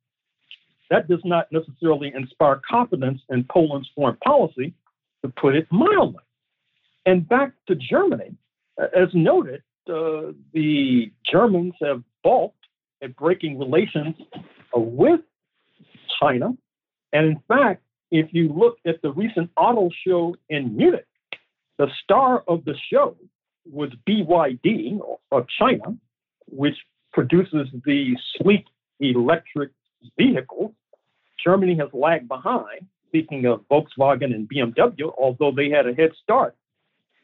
That 0.90 1.08
does 1.08 1.22
not 1.24 1.50
necessarily 1.50 2.12
inspire 2.14 2.60
confidence 2.68 3.22
in 3.30 3.44
Poland's 3.44 3.88
foreign 3.94 4.16
policy, 4.16 4.74
to 5.22 5.28
put 5.28 5.54
it 5.54 5.66
mildly. 5.70 6.22
And 7.06 7.28
back 7.28 7.52
to 7.68 7.74
Germany, 7.74 8.34
as 8.78 9.08
noted, 9.14 9.62
uh, 9.88 10.32
the 10.52 11.10
Germans 11.30 11.74
have 11.80 12.02
balked 12.22 12.66
at 13.02 13.16
breaking 13.16 13.58
relations 13.58 14.14
uh, 14.76 14.80
with 14.80 15.20
China. 16.20 16.56
And 17.12 17.26
in 17.26 17.42
fact, 17.48 17.82
if 18.12 18.28
you 18.32 18.52
look 18.52 18.76
at 18.86 19.00
the 19.02 19.10
recent 19.10 19.50
auto 19.56 19.88
show 20.06 20.36
in 20.50 20.76
Munich, 20.76 21.06
the 21.78 21.88
star 22.04 22.44
of 22.46 22.64
the 22.66 22.74
show 22.92 23.16
was 23.64 23.90
BYD 24.06 25.00
of 25.32 25.42
uh, 25.42 25.46
China, 25.58 25.96
which 26.46 26.76
produces 27.12 27.68
the 27.86 28.14
sleek 28.36 28.66
electric 29.00 29.70
vehicles. 30.18 30.72
Germany 31.42 31.74
has 31.76 31.88
lagged 31.94 32.28
behind, 32.28 32.86
speaking 33.08 33.46
of 33.46 33.64
Volkswagen 33.70 34.34
and 34.34 34.48
BMW, 34.48 35.10
although 35.18 35.50
they 35.50 35.70
had 35.70 35.86
a 35.86 35.94
head 35.94 36.10
start 36.22 36.54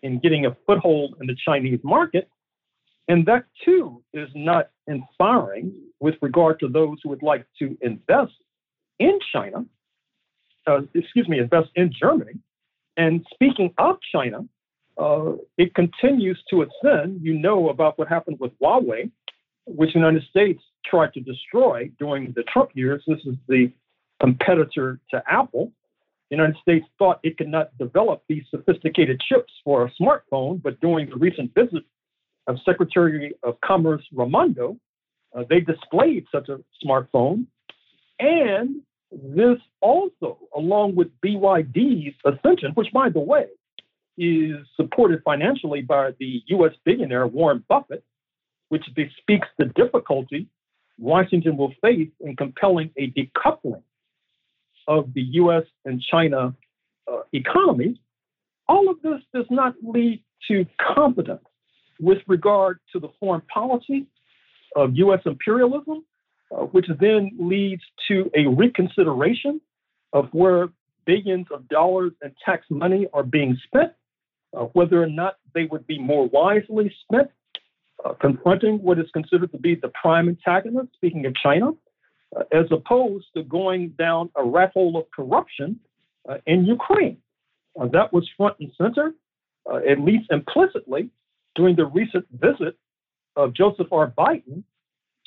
in 0.03 0.19
getting 0.21 0.47
a 0.47 0.57
foothold 0.67 1.17
in 1.21 1.27
the 1.27 1.37
Chinese 1.45 1.81
market. 1.85 2.31
And 3.09 3.27
that 3.27 3.45
too 3.63 4.03
is 4.15 4.29
not 4.35 4.71
inspiring 4.87 5.73
with 6.01 6.15
regard 6.23 6.61
to 6.61 6.69
those 6.69 6.99
who 7.03 7.11
would 7.11 7.23
like 7.23 7.47
to 7.59 7.77
invest 7.83 8.33
in 8.99 9.19
China, 9.33 9.65
uh, 10.69 10.81
excuse 10.95 11.29
me, 11.29 11.39
invest 11.39 11.71
in 11.75 11.93
Germany. 11.99 12.35
And 12.97 13.25
speaking 13.33 13.73
of 13.79 13.97
China, 14.13 14.45
uh, 14.99 15.33
it 15.57 15.75
continues 15.75 16.43
to 16.51 16.63
ascend. 16.63 17.21
You 17.23 17.39
know 17.39 17.71
about 17.71 17.99
what 17.99 18.09
happened 18.09 18.39
with 18.41 18.53
Huawei, 18.61 19.11
which 19.67 19.93
the 19.93 20.01
United 20.01 20.25
States 20.29 20.63
tried 20.85 21.13
to 21.15 21.21
destroy 21.21 21.91
during 21.99 22.33
the 22.35 22.43
Trump 22.53 22.71
years. 22.75 23.03
This 23.07 23.21
is 23.25 23.37
the 23.49 23.71
competitor 24.21 25.01
to 25.11 25.23
Apple. 25.29 25.73
The 26.31 26.37
United 26.37 26.57
States 26.61 26.87
thought 26.99 27.21
it 27.23 27.39
could 27.39 27.49
not 27.49 27.77
develop 27.79 28.23
these 28.29 28.43
sophisticated 28.51 29.21
chips 29.21 29.53
for 29.65 29.87
a 29.87 29.93
smartphone, 30.01 30.61
but 30.61 30.81
during 30.81 31.09
the 31.09 31.17
recent 31.17 31.55
visit 31.55 31.85
of 32.47 32.57
Secretary 32.65 33.33
of 33.43 33.61
Commerce 33.65 34.03
Raimondo, 34.13 34.77
uh, 35.37 35.45
they 35.49 35.61
displayed 35.61 36.27
such 36.33 36.49
a 36.49 36.59
smartphone. 36.85 37.47
And 38.19 38.83
this 39.11 39.59
also, 39.81 40.39
along 40.55 40.95
with 40.95 41.09
BYD's 41.21 42.15
ascension, 42.25 42.73
which, 42.75 42.93
by 42.93 43.09
the 43.09 43.21
way, 43.21 43.47
is 44.17 44.57
supported 44.77 45.23
financially 45.25 45.83
by 45.83 46.11
the 46.19 46.43
U.S. 46.49 46.73
billionaire 46.85 47.27
Warren 47.27 47.65
Buffett, 47.69 48.05
which 48.69 48.85
bespeaks 48.95 49.49
the 49.59 49.67
difficulty 49.67 50.49
Washington 50.99 51.57
will 51.57 51.73
face 51.81 52.09
in 52.21 52.37
compelling 52.37 52.91
a 52.97 53.11
decoupling 53.11 53.83
of 54.87 55.15
the 55.15 55.23
U.S. 55.23 55.63
and 55.85 56.03
China 56.03 56.55
uh, 57.11 57.21
economies. 57.33 57.97
All 58.69 58.91
of 58.91 59.01
this 59.03 59.21
does 59.33 59.47
not 59.51 59.75
lead 59.83 60.23
to 60.49 60.67
confidence 60.95 61.45
with 62.01 62.19
regard 62.27 62.79
to 62.93 63.01
the 63.01 63.09
foreign 63.21 63.43
policy 63.43 64.07
of 64.77 64.97
U.S. 64.97 65.21
imperialism, 65.25 66.05
uh, 66.51 66.63
which 66.65 66.87
then 67.01 67.31
leads 67.39 67.83
to 68.09 68.31
a 68.35 68.47
reconsideration 68.47 69.61
of 70.13 70.29
where 70.33 70.69
billions 71.05 71.47
of 71.51 71.69
dollars 71.69 72.13
in 72.23 72.33
tax 72.45 72.67
money 72.71 73.07
are 73.13 73.23
being 73.23 73.57
spent, 73.67 73.93
uh, 74.57 74.65
whether 74.73 75.03
or 75.03 75.09
not 75.09 75.37
they 75.55 75.65
would 75.65 75.87
be 75.87 75.99
more 75.99 76.27
wisely 76.29 76.95
spent, 77.03 77.31
uh, 78.05 78.15
confronting 78.15 78.79
what 78.83 78.99
is 78.99 79.07
considered 79.13 79.51
to 79.53 79.59
be 79.59 79.75
the 79.75 79.91
prime 80.01 80.29
antagonist, 80.29 80.89
speaking 80.95 81.27
of 81.27 81.35
China, 81.35 81.73
uh, 82.37 82.45
as 82.53 82.67
opposed 82.71 83.27
to 83.37 83.43
going 83.43 83.91
down 83.99 84.31
a 84.37 84.45
rat 84.45 84.71
hole 84.73 84.97
of 84.97 85.05
corruption 85.11 85.79
uh, 86.29 86.37
in 86.47 86.65
Ukraine. 86.65 87.19
That 87.93 88.13
was 88.13 88.29
front 88.37 88.57
and 88.59 88.73
center, 88.77 89.13
at 89.89 90.01
least 90.01 90.33
implicitly, 90.33 91.11
during 91.55 91.77
the 91.77 91.87
recent 91.87 92.27
visit 92.33 92.77
of 93.37 93.55
Joseph 93.55 93.93
R. 93.93 94.13
Biden 94.19 94.65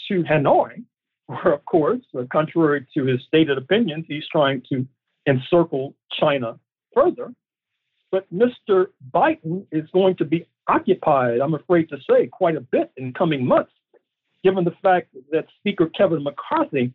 to 0.08 0.24
Hanoi, 0.24 0.84
where, 1.32 1.54
of 1.54 1.66
course, 1.66 2.02
uh, 2.18 2.24
contrary 2.32 2.86
to 2.94 3.06
his 3.06 3.22
stated 3.28 3.58
opinions, 3.58 4.06
he's 4.08 4.28
trying 4.32 4.62
to 4.72 4.86
encircle 5.28 5.96
China 6.20 6.60
further. 6.94 7.34
But 8.12 8.32
Mr. 8.34 8.88
Biden 9.14 9.66
is 9.72 9.90
going 9.92 10.18
to 10.18 10.26
be 10.26 10.46
occupied, 10.68 11.40
I'm 11.40 11.54
afraid 11.54 11.90
to 11.90 11.98
say, 12.10 12.28
quite 12.28 12.56
a 12.56 12.62
bit 12.62 12.92
in 12.98 13.14
coming 13.14 13.46
months, 13.46 13.72
given 14.44 14.66
the 14.66 14.76
fact 14.84 15.16
that 15.32 15.46
Speaker 15.60 15.90
Kevin 15.98 16.24
McCarthy 16.24 16.94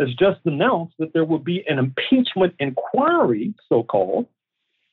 has 0.00 0.08
just 0.14 0.40
announced 0.44 0.94
that 0.98 1.12
there 1.12 1.24
will 1.24 1.38
be 1.38 1.64
an 1.68 1.78
impeachment 1.78 2.54
inquiry, 2.58 3.54
so 3.68 3.82
called, 3.82 4.26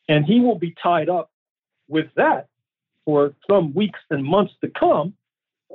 and 0.08 0.26
he 0.26 0.40
will 0.40 0.58
be 0.58 0.76
tied 0.82 1.10
up 1.10 1.32
with 1.88 2.08
that 2.16 2.48
for 3.06 3.34
some 3.50 3.74
weeks 3.74 4.00
and 4.10 4.24
months 4.24 4.54
to 4.62 4.70
come, 4.70 5.14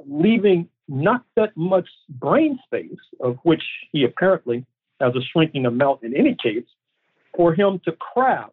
leaving 0.07 0.69
not 0.89 1.25
that 1.37 1.57
much 1.57 1.89
brain 2.09 2.59
space, 2.65 2.99
of 3.21 3.39
which 3.43 3.63
he 3.93 4.05
apparently 4.05 4.65
has 5.01 5.15
a 5.15 5.21
shrinking 5.33 5.67
amount 5.67 6.03
in 6.03 6.17
any 6.17 6.37
case, 6.43 6.65
for 7.37 7.55
him 7.55 7.81
to 7.85 7.93
craft 7.93 8.53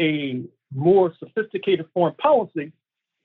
a 0.00 0.42
more 0.74 1.12
sophisticated 1.18 1.86
foreign 1.92 2.14
policy 2.14 2.72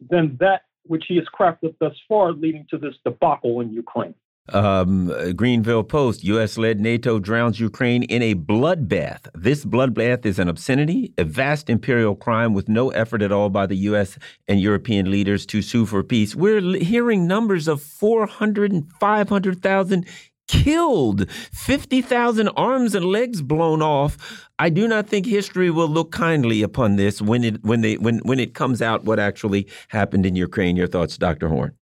than 0.09 0.37
that 0.39 0.61
which 0.85 1.05
he 1.07 1.15
has 1.15 1.25
crafted 1.37 1.73
thus 1.79 1.93
far, 2.07 2.31
leading 2.31 2.65
to 2.69 2.77
this 2.77 2.93
debacle 3.03 3.61
in 3.61 3.71
Ukraine. 3.71 4.13
Um, 4.53 5.07
Greanville 5.09 5.87
Post, 5.87 6.23
U.S. 6.23 6.57
led 6.57 6.79
NATO 6.79 7.19
drowns 7.19 7.59
Ukraine 7.59 8.03
in 8.03 8.21
a 8.21 8.35
bloodbath. 8.35 9.27
This 9.33 9.65
bloodbath 9.65 10.25
is 10.25 10.37
an 10.37 10.47
obscenity, 10.47 11.13
a 11.17 11.23
vast 11.23 11.69
imperial 11.69 12.15
crime 12.15 12.53
with 12.53 12.69
no 12.69 12.89
effort 12.91 13.21
at 13.21 13.31
all 13.31 13.49
by 13.49 13.65
the 13.65 13.75
U.S. 13.89 14.19
and 14.47 14.61
European 14.61 15.09
leaders 15.09 15.45
to 15.47 15.61
sue 15.61 15.85
for 15.85 16.03
peace. 16.03 16.35
We're 16.35 16.61
hearing 16.77 17.27
numbers 17.27 17.67
of 17.67 17.81
400 17.81 18.71
and 18.71 18.91
500,000 18.93 20.05
killed, 20.47 21.29
50,000 21.31 22.47
arms 22.49 22.93
and 22.93 23.05
legs 23.05 23.41
blown 23.41 23.81
off. 23.81 24.47
I 24.59 24.69
do 24.69 24.87
not 24.87 25.07
think 25.07 25.25
history 25.25 25.71
will 25.71 25.87
look 25.87 26.11
kindly 26.11 26.61
upon 26.61 26.97
this 26.97 27.21
when 27.21 27.43
it 27.43 27.63
when 27.63 27.81
they 27.81 27.97
when 27.97 28.19
when 28.19 28.39
it 28.39 28.53
comes 28.53 28.81
out 28.81 29.03
what 29.03 29.19
actually 29.19 29.67
happened 29.89 30.25
in 30.25 30.35
Ukraine. 30.35 30.75
Your 30.75 30.87
thoughts, 30.87 31.17
Dr. 31.17 31.49
Horne? 31.49 31.73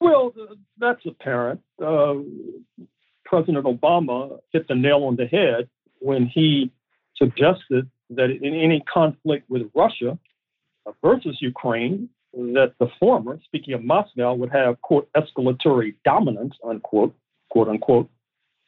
Well, 0.00 0.32
that's 0.82 1.04
apparent. 1.06 1.60
Uh, 1.82 2.14
President 3.24 3.64
Obama 3.64 4.38
hit 4.52 4.68
the 4.68 4.74
nail 4.74 5.04
on 5.04 5.16
the 5.16 5.26
head 5.26 5.68
when 6.00 6.26
he 6.26 6.70
suggested 7.16 7.88
that 8.10 8.30
in 8.30 8.54
any 8.54 8.82
conflict 8.92 9.48
with 9.48 9.70
Russia 9.74 10.18
versus 11.02 11.38
Ukraine, 11.40 12.08
that 12.34 12.74
the 12.78 12.88
former, 12.98 13.38
speaking 13.44 13.74
of 13.74 13.84
Moscow, 13.84 14.34
would 14.34 14.50
have, 14.50 14.80
quote, 14.82 15.08
escalatory 15.16 15.94
dominance, 16.04 16.54
unquote, 16.66 17.14
quote 17.50 17.68
unquote. 17.68 18.10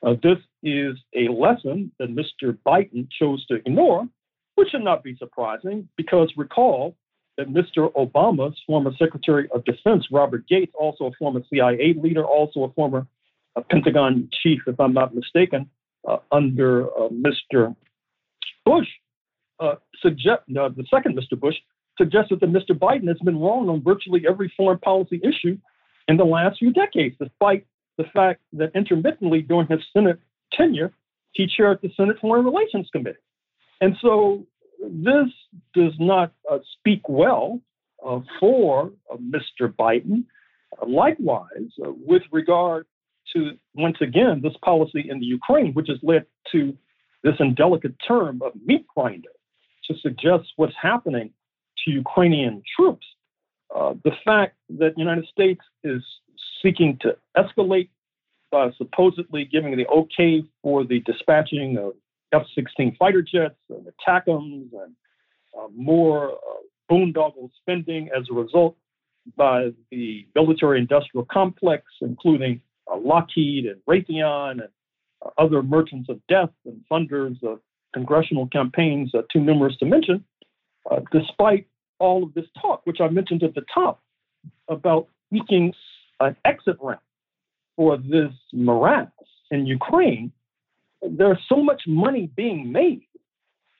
Uh, 0.06 0.14
this 0.22 0.38
is 0.62 0.96
a 1.14 1.28
lesson 1.28 1.90
that 1.98 2.14
Mr. 2.14 2.56
Biden 2.66 3.08
chose 3.18 3.44
to 3.46 3.54
ignore, 3.54 4.06
which 4.54 4.68
should 4.70 4.84
not 4.84 5.02
be 5.02 5.16
surprising 5.16 5.88
because 5.96 6.30
recall 6.36 6.94
that 7.36 7.48
Mr. 7.48 7.92
Obama's 7.94 8.56
former 8.66 8.92
Secretary 8.98 9.48
of 9.54 9.64
Defense, 9.64 10.06
Robert 10.10 10.46
Gates, 10.46 10.72
also 10.78 11.06
a 11.06 11.12
former 11.18 11.42
CIA 11.50 11.94
leader, 12.00 12.24
also 12.24 12.64
a 12.64 12.72
former 12.72 13.06
uh, 13.56 13.62
Pentagon 13.70 14.28
chief, 14.42 14.60
if 14.66 14.78
I'm 14.78 14.92
not 14.92 15.14
mistaken, 15.14 15.68
uh, 16.08 16.18
under 16.30 16.86
uh, 16.86 17.08
Mr. 17.08 17.74
Bush, 18.64 18.86
uh, 19.60 19.74
suggest, 20.00 20.42
the 20.48 20.84
second 20.92 21.18
Mr. 21.18 21.38
Bush, 21.38 21.56
suggested 21.96 22.40
that 22.40 22.52
Mr. 22.52 22.76
Biden 22.76 23.08
has 23.08 23.18
been 23.24 23.38
wrong 23.38 23.68
on 23.68 23.82
virtually 23.82 24.24
every 24.28 24.52
foreign 24.56 24.78
policy 24.78 25.20
issue 25.22 25.56
in 26.08 26.16
the 26.16 26.24
last 26.24 26.58
few 26.58 26.72
decades, 26.72 27.16
despite 27.20 27.66
the 27.96 28.04
fact 28.12 28.40
that 28.52 28.72
intermittently 28.74 29.42
during 29.42 29.66
his 29.68 29.80
Senate 29.92 30.18
tenure, 30.52 30.92
he 31.32 31.46
chaired 31.46 31.78
the 31.82 31.90
Senate 31.96 32.16
Foreign 32.20 32.44
Relations 32.44 32.88
Committee. 32.92 33.18
And 33.80 33.96
so 34.00 34.46
this 34.90 35.28
does 35.74 35.92
not 35.98 36.32
uh, 36.50 36.58
speak 36.78 37.08
well 37.08 37.60
uh, 38.04 38.20
for 38.40 38.92
uh, 39.12 39.16
Mr. 39.16 39.72
Biden. 39.72 40.24
likewise, 40.86 41.70
uh, 41.84 41.92
with 42.06 42.22
regard 42.32 42.86
to, 43.32 43.56
once 43.74 43.96
again, 44.00 44.40
this 44.42 44.56
policy 44.62 45.06
in 45.08 45.20
the 45.20 45.26
Ukraine, 45.26 45.72
which 45.72 45.88
has 45.88 45.98
led 46.02 46.26
to 46.52 46.76
this 47.22 47.34
indelicate 47.40 47.94
term 48.06 48.42
of 48.42 48.52
meat 48.64 48.86
grinder 48.94 49.30
to 49.86 49.94
suggest 49.98 50.44
what's 50.56 50.74
happening 50.80 51.30
to 51.84 51.90
Ukrainian 51.90 52.62
troops. 52.76 53.06
Uh, 53.74 53.94
the 54.04 54.12
fact 54.24 54.56
that 54.68 54.94
the 54.94 55.00
United 55.00 55.26
States 55.26 55.60
is 55.82 56.02
seeking 56.62 56.98
to 57.00 57.16
escalate, 57.36 57.88
uh, 58.52 58.70
supposedly 58.76 59.44
giving 59.44 59.76
the 59.76 59.86
okay 59.88 60.44
for 60.62 60.84
the 60.84 61.00
dispatching 61.00 61.76
of 61.78 61.94
F 62.34 62.42
16 62.54 62.96
fighter 62.98 63.22
jets 63.22 63.54
and 63.70 63.86
ATACMS 63.86 64.68
and 64.72 64.94
uh, 65.58 65.68
more 65.74 66.32
uh, 66.32 66.36
boondoggle 66.90 67.50
spending 67.60 68.10
as 68.16 68.24
a 68.30 68.34
result 68.34 68.76
by 69.36 69.70
the 69.90 70.26
military 70.34 70.78
industrial 70.78 71.26
complex, 71.30 71.84
including 72.00 72.60
uh, 72.92 72.98
Lockheed 72.98 73.66
and 73.66 73.80
Raytheon 73.88 74.52
and 74.52 74.68
uh, 75.24 75.30
other 75.38 75.62
merchants 75.62 76.08
of 76.10 76.20
death 76.28 76.50
and 76.66 76.82
funders 76.90 77.42
of 77.42 77.60
congressional 77.94 78.46
campaigns, 78.48 79.14
uh, 79.14 79.22
too 79.32 79.40
numerous 79.40 79.76
to 79.78 79.86
mention, 79.86 80.24
uh, 80.90 81.00
despite 81.12 81.66
all 81.98 82.24
of 82.24 82.34
this 82.34 82.44
talk, 82.60 82.82
which 82.84 83.00
I 83.00 83.08
mentioned 83.08 83.42
at 83.42 83.54
the 83.54 83.64
top 83.72 84.02
about 84.68 85.08
seeking 85.32 85.72
an 86.20 86.36
exit 86.44 86.76
ramp 86.80 87.00
for 87.76 87.96
this 87.96 88.32
morass 88.52 89.08
in 89.50 89.66
Ukraine 89.66 90.32
there's 91.10 91.38
so 91.48 91.62
much 91.62 91.82
money 91.86 92.30
being 92.36 92.70
made 92.72 93.06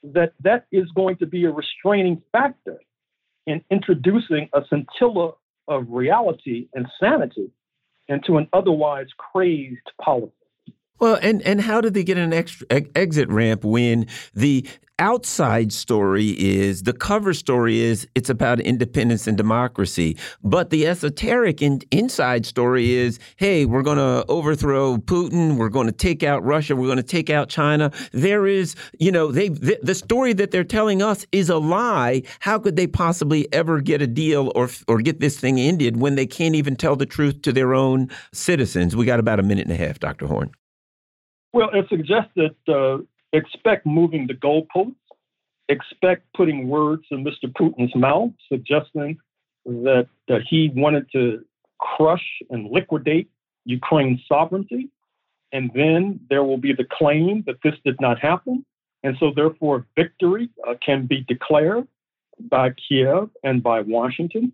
that 0.02 0.32
that 0.42 0.66
is 0.70 0.88
going 0.94 1.16
to 1.16 1.26
be 1.26 1.44
a 1.44 1.50
restraining 1.50 2.22
factor 2.32 2.78
in 3.46 3.62
introducing 3.70 4.48
a 4.52 4.60
scintilla 4.68 5.32
of 5.68 5.86
reality 5.88 6.68
and 6.74 6.86
sanity 7.00 7.50
into 8.08 8.36
an 8.36 8.48
otherwise 8.52 9.06
crazed 9.16 9.90
policy. 10.00 10.32
Well, 11.00 11.18
and 11.20 11.42
and 11.42 11.60
how 11.60 11.80
did 11.80 11.94
they 11.94 12.04
get 12.04 12.18
an 12.18 12.32
extra 12.32 12.66
exit 12.94 13.28
ramp 13.28 13.64
when 13.64 14.06
the 14.32 14.66
outside 15.00 15.72
story 15.72 16.28
is 16.38 16.84
the 16.84 16.92
cover 16.92 17.34
story 17.34 17.80
is 17.80 18.06
it's 18.14 18.30
about 18.30 18.60
independence 18.60 19.26
and 19.26 19.36
democracy, 19.36 20.16
but 20.42 20.70
the 20.70 20.86
esoteric 20.86 21.60
and 21.60 21.84
inside 21.90 22.46
story 22.46 22.92
is 22.92 23.18
hey, 23.36 23.64
we're 23.64 23.82
going 23.82 23.98
to 23.98 24.24
overthrow 24.28 24.96
Putin, 24.96 25.56
we're 25.56 25.68
going 25.68 25.86
to 25.86 25.92
take 25.92 26.22
out 26.22 26.44
Russia, 26.44 26.76
we're 26.76 26.86
going 26.86 26.96
to 26.96 27.02
take 27.02 27.28
out 27.28 27.48
China. 27.48 27.90
There 28.12 28.46
is, 28.46 28.76
you 28.98 29.10
know, 29.10 29.32
they 29.32 29.48
the, 29.48 29.78
the 29.82 29.94
story 29.94 30.32
that 30.34 30.52
they're 30.52 30.62
telling 30.62 31.02
us 31.02 31.26
is 31.32 31.50
a 31.50 31.58
lie. 31.58 32.22
How 32.38 32.58
could 32.58 32.76
they 32.76 32.86
possibly 32.86 33.52
ever 33.52 33.80
get 33.80 34.00
a 34.00 34.06
deal 34.06 34.52
or 34.54 34.68
or 34.86 35.00
get 35.00 35.18
this 35.18 35.40
thing 35.40 35.58
ended 35.58 35.96
when 35.96 36.14
they 36.14 36.26
can't 36.26 36.54
even 36.54 36.76
tell 36.76 36.94
the 36.94 37.06
truth 37.06 37.42
to 37.42 37.52
their 37.52 37.74
own 37.74 38.10
citizens? 38.32 38.94
We 38.94 39.06
got 39.06 39.18
about 39.18 39.40
a 39.40 39.42
minute 39.42 39.66
and 39.66 39.72
a 39.72 39.76
half, 39.76 39.98
Dr. 39.98 40.26
Horne. 40.26 40.52
Well, 41.54 41.70
it 41.72 41.86
suggests 41.88 42.32
that 42.34 42.56
uh, 42.66 43.04
expect 43.32 43.86
moving 43.86 44.26
the 44.26 44.34
goalposts, 44.34 44.96
expect 45.68 46.24
putting 46.36 46.66
words 46.66 47.04
in 47.12 47.24
Mr. 47.24 47.44
Putin's 47.44 47.94
mouth, 47.94 48.32
suggesting 48.48 49.18
that 49.64 50.08
uh, 50.28 50.38
he 50.50 50.72
wanted 50.74 51.06
to 51.12 51.44
crush 51.78 52.24
and 52.50 52.68
liquidate 52.72 53.30
Ukraine's 53.66 54.18
sovereignty. 54.28 54.90
And 55.52 55.70
then 55.76 56.18
there 56.28 56.42
will 56.42 56.58
be 56.58 56.72
the 56.72 56.86
claim 56.90 57.44
that 57.46 57.58
this 57.62 57.74
did 57.84 58.00
not 58.00 58.18
happen. 58.18 58.66
And 59.04 59.16
so, 59.20 59.30
therefore, 59.32 59.86
victory 59.94 60.50
uh, 60.68 60.74
can 60.84 61.06
be 61.06 61.20
declared 61.20 61.86
by 62.50 62.70
Kiev 62.70 63.30
and 63.44 63.62
by 63.62 63.82
Washington. 63.82 64.52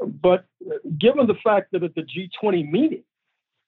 But 0.00 0.46
uh, 0.66 0.76
given 0.98 1.26
the 1.26 1.36
fact 1.44 1.72
that 1.72 1.82
at 1.82 1.94
the 1.94 2.04
G20 2.04 2.70
meeting, 2.70 3.02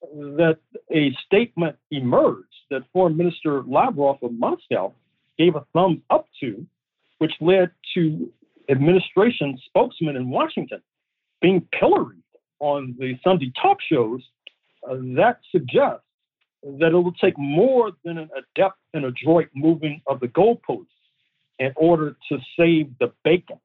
that 0.03 0.59
a 0.91 1.13
statement 1.27 1.77
emerged 1.91 2.47
that 2.71 2.83
Foreign 2.93 3.17
Minister 3.17 3.63
Lavrov 3.67 4.19
of 4.23 4.33
Moscow 4.33 4.93
gave 5.39 5.57
a 5.57 5.65
thumbs 5.73 6.01
up 6.11 6.27
to, 6.41 6.67
which 7.19 7.33
led 7.41 7.71
to 7.95 8.31
administration 8.69 9.59
spokesmen 9.67 10.17
in 10.17 10.31
Washington 10.31 10.81
being 11.41 11.67
pilloried 11.79 12.23
on 12.61 12.95
the 12.99 13.19
Sunday 13.25 13.53
talk 13.61 13.79
shows. 13.81 14.21
Uh, 14.89 14.95
that 15.17 15.41
suggests 15.51 16.05
that 16.63 16.89
it 16.89 16.95
will 16.95 17.13
take 17.13 17.39
more 17.39 17.93
than 18.05 18.19
an 18.19 18.29
adept 18.37 18.79
and 18.95 19.05
adroit 19.05 19.49
moving 19.55 20.01
of 20.07 20.21
the 20.21 20.29
goalposts 20.29 20.87
in 21.59 21.73
order 21.77 22.17
to 22.31 22.39
save 22.59 22.91
the 22.99 23.13
bacon, 23.25 23.59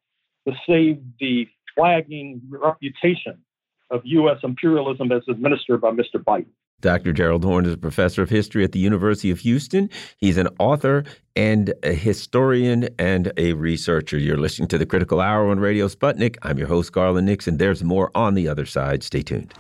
to 0.47 0.53
save 0.67 1.01
the 1.19 1.47
flagging 1.75 2.41
reputation 2.49 3.37
of 3.91 4.01
U.S. 4.03 4.37
imperialism 4.43 5.11
as 5.11 5.21
administered 5.29 5.81
by 5.81 5.91
Mr. 5.91 6.15
Biden. 6.15 6.47
Dr. 6.81 7.13
Gerald 7.13 7.43
Horne 7.43 7.65
is 7.65 7.73
a 7.73 7.77
professor 7.77 8.21
of 8.21 8.29
history 8.29 8.63
at 8.63 8.71
the 8.71 8.79
University 8.79 9.31
of 9.31 9.39
Houston. 9.39 9.89
He's 10.17 10.37
an 10.37 10.49
author 10.59 11.03
and 11.35 11.73
a 11.83 11.93
historian 11.93 12.89
and 12.99 13.31
a 13.37 13.53
researcher. 13.53 14.17
You're 14.17 14.37
listening 14.37 14.67
to 14.69 14.77
the 14.77 14.85
Critical 14.85 15.19
Hour 15.19 15.49
on 15.49 15.59
Radio 15.59 15.87
Sputnik. 15.87 16.37
I'm 16.43 16.57
your 16.57 16.67
host, 16.67 16.91
Garland 16.91 17.27
Nixon. 17.27 17.57
There's 17.57 17.83
more 17.83 18.11
on 18.13 18.35
the 18.35 18.47
other 18.47 18.65
side. 18.65 19.03
Stay 19.03 19.21
tuned. 19.21 19.53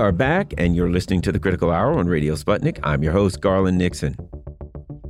Are 0.00 0.12
back, 0.12 0.54
and 0.56 0.74
you're 0.74 0.88
listening 0.88 1.20
to 1.20 1.30
the 1.30 1.38
Critical 1.38 1.70
Hour 1.70 1.98
on 1.98 2.06
Radio 2.06 2.34
Sputnik. 2.34 2.80
I'm 2.82 3.02
your 3.02 3.12
host, 3.12 3.42
Garland 3.42 3.76
Nixon. 3.76 4.16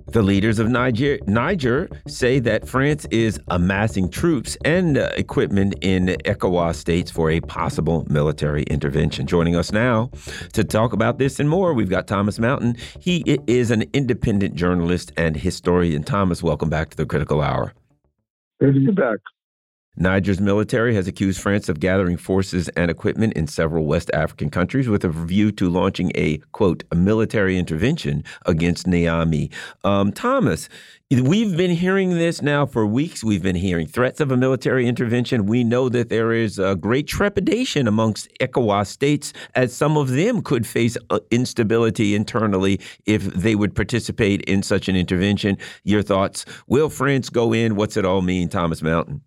The 0.09 0.21
leaders 0.21 0.59
of 0.59 0.69
Niger, 0.69 1.21
Niger 1.29 1.89
say 2.09 2.41
that 2.41 2.67
France 2.69 3.07
is 3.13 3.39
amassing 3.49 4.11
troops 4.11 4.57
and 4.65 4.99
uh, 4.99 5.13
equipment 5.17 5.77
in 5.81 6.17
ECOWAS 6.25 6.75
states 6.75 7.09
for 7.09 7.31
a 7.31 7.41
possible 7.41 8.05
military 8.11 8.65
intervention. 8.65 9.29
Joining 9.29 9.55
us 9.55 9.71
now 9.71 10.11
to 10.55 10.65
talk 10.65 10.93
about 10.93 11.19
this 11.19 11.39
and 11.39 11.49
more, 11.49 11.73
we've 11.73 11.89
got 11.89 12.09
Thomas 12.09 12.41
Mountain. 12.41 12.77
He 12.99 13.23
is 13.47 13.71
an 13.71 13.85
independent 13.93 14.57
journalist 14.57 15.13
and 15.17 15.37
historian. 15.37 16.03
Thomas, 16.03 16.43
welcome 16.43 16.69
back 16.69 16.91
to 16.91 16.97
the 16.97 17.07
Critical 17.07 17.41
Hour. 17.41 17.73
Good 18.59 18.75
to 18.75 18.81
be 18.81 18.91
back. 18.91 19.19
Niger's 19.97 20.41
military 20.41 20.95
has 20.95 21.09
accused 21.09 21.41
France 21.41 21.69
of 21.69 21.81
gathering 21.81 22.17
forces 22.17 22.69
and 22.71 22.91
equipment 22.91 23.33
in 23.35 23.47
several 23.47 23.87
West 23.87 24.11
African 24.15 24.49
countries 24.49 24.89
with 24.89 25.05
a 25.05 25.09
view 25.09 25.51
to 25.53 25.69
launching 25.69 26.13
a, 26.15 26.39
quote, 26.53 26.85
a 26.93 26.95
military 26.95 27.59
intervention 27.59 28.25
against 28.47 28.87
Niamey. 28.87 29.53
Um, 29.85 30.13
Thomas, 30.13 30.69
we've 31.11 31.57
been 31.57 31.73
hearing 31.73 32.11
this 32.11 32.41
now 32.41 32.67
for 32.67 32.87
weeks. 32.87 33.25
We've 33.25 33.43
been 33.43 33.57
hearing 33.57 33.89
threats 33.89 34.21
of 34.21 34.31
a 34.31 34.37
military 34.37 34.87
intervention. 34.87 35.45
We 35.45 35.65
know 35.65 35.89
that 35.89 36.09
there 36.09 36.33
is 36.33 36.59
a 36.59 36.77
great 36.77 37.09
trepidation 37.09 37.89
amongst 37.89 38.29
ECOWAS 38.39 38.87
states 38.87 39.33
as 39.57 39.75
some 39.75 39.99
of 39.99 40.09
them 40.09 40.41
could 40.41 40.69
face 40.69 40.97
uh, 41.11 41.19
instability 41.33 42.15
internally 42.15 42.81
if 43.07 43.25
they 43.25 43.57
would 43.57 43.75
participate 43.75 44.43
in 44.43 44.63
such 44.63 44.89
an 44.89 44.95
intervention. 44.95 45.59
Your 45.83 46.03
thoughts? 46.03 46.47
Will 46.69 46.89
France 46.89 47.29
go 47.29 47.53
in? 47.53 47.75
What's 47.75 47.97
it 47.97 48.05
all 48.05 48.23
mean, 48.23 48.49
Thomas 48.49 48.83
Mountain? 48.83 49.23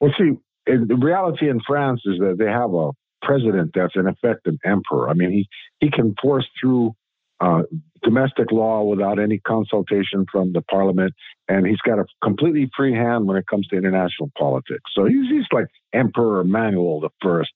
Well, 0.00 0.12
see, 0.18 0.32
the 0.66 0.98
reality 1.00 1.48
in 1.48 1.60
France 1.66 2.02
is 2.04 2.18
that 2.18 2.36
they 2.38 2.46
have 2.46 2.74
a 2.74 2.90
president 3.22 3.72
that's 3.74 3.94
in 3.96 4.06
effect 4.06 4.46
an 4.46 4.58
emperor. 4.64 5.08
I 5.08 5.14
mean, 5.14 5.30
he 5.30 5.48
he 5.80 5.90
can 5.90 6.14
force 6.20 6.46
through 6.60 6.94
uh, 7.40 7.62
domestic 8.02 8.50
law 8.50 8.84
without 8.84 9.18
any 9.18 9.38
consultation 9.38 10.26
from 10.30 10.52
the 10.52 10.62
parliament, 10.62 11.12
and 11.48 11.66
he's 11.66 11.80
got 11.80 11.98
a 11.98 12.04
completely 12.22 12.70
free 12.76 12.94
hand 12.94 13.26
when 13.26 13.36
it 13.36 13.46
comes 13.46 13.66
to 13.68 13.76
international 13.76 14.30
politics. 14.38 14.90
So 14.94 15.04
he's 15.04 15.28
he's 15.30 15.46
like 15.52 15.66
Emperor 15.92 16.40
Emmanuel 16.40 17.00
the 17.00 17.10
First. 17.22 17.50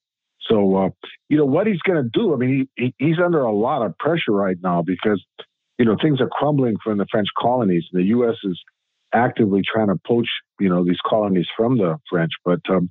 So 0.48 0.76
uh, 0.76 0.88
you 1.28 1.36
know 1.36 1.44
what 1.44 1.66
he's 1.66 1.80
going 1.80 2.02
to 2.02 2.10
do. 2.12 2.34
I 2.34 2.36
mean, 2.36 2.68
he, 2.76 2.94
he's 2.98 3.18
under 3.24 3.42
a 3.42 3.52
lot 3.52 3.84
of 3.84 3.96
pressure 3.98 4.32
right 4.32 4.56
now 4.62 4.82
because 4.82 5.24
you 5.78 5.84
know 5.84 5.96
things 6.00 6.20
are 6.20 6.28
crumbling 6.28 6.76
from 6.82 6.98
the 6.98 7.06
French 7.10 7.28
colonies. 7.38 7.84
The 7.92 8.04
U.S. 8.04 8.36
is 8.44 8.60
actively 9.12 9.62
trying 9.64 9.88
to 9.88 9.96
poach, 10.06 10.28
you 10.58 10.68
know, 10.68 10.84
these 10.84 10.98
colonies 11.06 11.46
from 11.56 11.78
the 11.78 11.96
French. 12.08 12.32
But 12.44 12.60
um, 12.68 12.90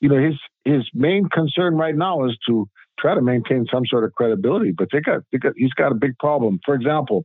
you 0.00 0.08
know, 0.08 0.18
his 0.22 0.38
his 0.64 0.82
main 0.94 1.28
concern 1.28 1.76
right 1.76 1.94
now 1.96 2.24
is 2.26 2.36
to 2.48 2.68
try 2.98 3.14
to 3.14 3.22
maintain 3.22 3.66
some 3.72 3.84
sort 3.86 4.04
of 4.04 4.12
credibility. 4.14 4.72
But 4.72 4.88
they 4.92 5.00
got, 5.00 5.22
they 5.32 5.38
got 5.38 5.52
he's 5.56 5.72
got 5.72 5.92
a 5.92 5.94
big 5.94 6.18
problem. 6.18 6.60
For 6.64 6.74
example, 6.74 7.24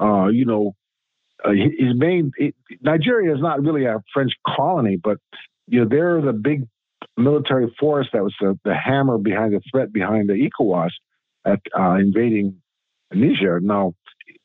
uh, 0.00 0.28
you 0.28 0.44
know, 0.44 0.74
uh, 1.44 1.50
his 1.50 1.94
main 1.94 2.32
it, 2.36 2.54
Nigeria 2.80 3.34
is 3.34 3.40
not 3.40 3.62
really 3.62 3.84
a 3.84 4.02
French 4.12 4.32
colony, 4.46 4.98
but 5.02 5.18
you 5.68 5.80
know, 5.80 5.88
they're 5.88 6.20
the 6.20 6.32
big 6.32 6.66
military 7.16 7.74
force 7.78 8.08
that 8.12 8.22
was 8.22 8.34
the, 8.40 8.58
the 8.64 8.74
hammer 8.74 9.18
behind 9.18 9.52
the 9.52 9.60
threat 9.70 9.92
behind 9.92 10.28
the 10.28 10.34
ECOWAS 10.34 10.90
at 11.44 11.60
uh, 11.78 11.94
invading 11.94 12.60
Niger. 13.12 13.60
Now, 13.60 13.94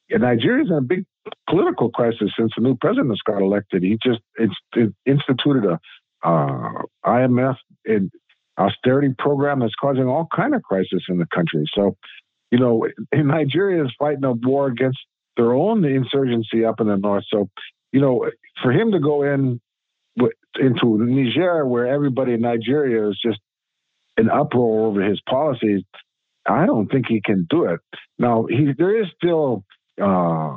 Nigeria 0.09 0.63
is 0.63 0.69
in 0.69 0.77
a 0.77 0.81
big 0.81 1.05
political 1.49 1.89
crisis 1.89 2.31
since 2.37 2.51
the 2.55 2.63
new 2.63 2.75
president 2.75 3.09
has 3.09 3.19
got 3.25 3.41
elected. 3.41 3.83
He 3.83 3.97
just 4.03 4.19
instituted 5.05 5.65
a 5.65 5.79
uh, 6.27 6.81
IMF 7.05 7.55
and 7.85 8.11
austerity 8.57 9.13
program 9.17 9.59
that's 9.59 9.75
causing 9.79 10.05
all 10.05 10.27
kind 10.35 10.55
of 10.55 10.63
crisis 10.63 11.03
in 11.09 11.19
the 11.19 11.27
country. 11.33 11.65
So, 11.73 11.95
you 12.51 12.59
know, 12.59 12.87
Nigeria 13.13 13.85
is 13.85 13.91
fighting 13.99 14.23
a 14.23 14.33
war 14.33 14.67
against 14.67 14.99
their 15.35 15.53
own 15.53 15.85
insurgency 15.85 16.65
up 16.65 16.79
in 16.79 16.87
the 16.87 16.97
north. 16.97 17.25
So, 17.31 17.49
you 17.91 18.01
know, 18.01 18.29
for 18.63 18.71
him 18.71 18.91
to 18.91 18.99
go 18.99 19.23
in 19.23 19.61
into 20.59 20.97
Niger, 20.97 21.65
where 21.67 21.87
everybody 21.87 22.33
in 22.33 22.41
Nigeria 22.41 23.09
is 23.09 23.19
just 23.23 23.39
in 24.17 24.29
uproar 24.29 24.87
over 24.87 25.01
his 25.01 25.21
policies, 25.29 25.83
I 26.47 26.65
don't 26.65 26.87
think 26.87 27.05
he 27.07 27.21
can 27.23 27.45
do 27.49 27.65
it. 27.65 27.79
Now, 28.17 28.47
he, 28.49 28.73
there 28.75 28.99
is 28.99 29.07
still 29.15 29.63
uh, 30.01 30.55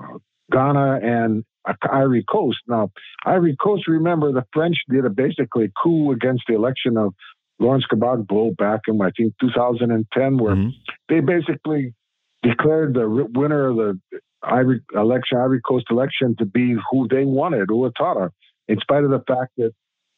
Ghana 0.50 1.00
and 1.02 1.44
Ivory 1.82 2.24
Coast. 2.28 2.58
Now, 2.66 2.90
Ivory 3.24 3.56
Coast, 3.56 3.86
remember, 3.86 4.32
the 4.32 4.44
French 4.52 4.76
did 4.88 5.04
a 5.04 5.10
basically 5.10 5.70
coup 5.82 6.12
against 6.12 6.44
the 6.48 6.54
election 6.54 6.96
of 6.96 7.14
Lawrence 7.58 7.84
Gbagbo 7.92 8.56
back 8.56 8.80
in, 8.88 9.00
I 9.02 9.10
think, 9.16 9.34
2010, 9.40 10.38
where 10.38 10.54
mm-hmm. 10.54 10.68
they 11.08 11.20
basically 11.20 11.94
declared 12.42 12.94
the 12.94 13.28
winner 13.34 13.68
of 13.68 13.76
the 13.76 14.00
Ivory 14.42 14.80
election, 14.94 15.38
Ivory 15.38 15.60
Coast 15.60 15.86
election, 15.90 16.34
to 16.38 16.46
be 16.46 16.74
who 16.90 17.06
they 17.08 17.24
wanted, 17.24 17.68
Ouattara, 17.68 18.30
in 18.68 18.80
spite 18.80 19.04
of 19.04 19.10
the 19.10 19.22
fact 19.28 19.52
that 19.58 19.72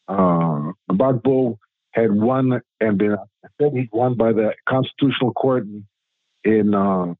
uh, 0.07 0.71
Gbagbo 0.89 1.57
had 1.91 2.11
won 2.11 2.61
and 2.79 2.97
been 2.97 3.17
said 3.61 3.73
he'd 3.73 3.89
won 3.91 4.15
by 4.15 4.31
the 4.31 4.53
Constitutional 4.67 5.33
Court 5.33 5.65
in, 5.65 5.85
in 6.45 6.73
uh, 6.73 7.13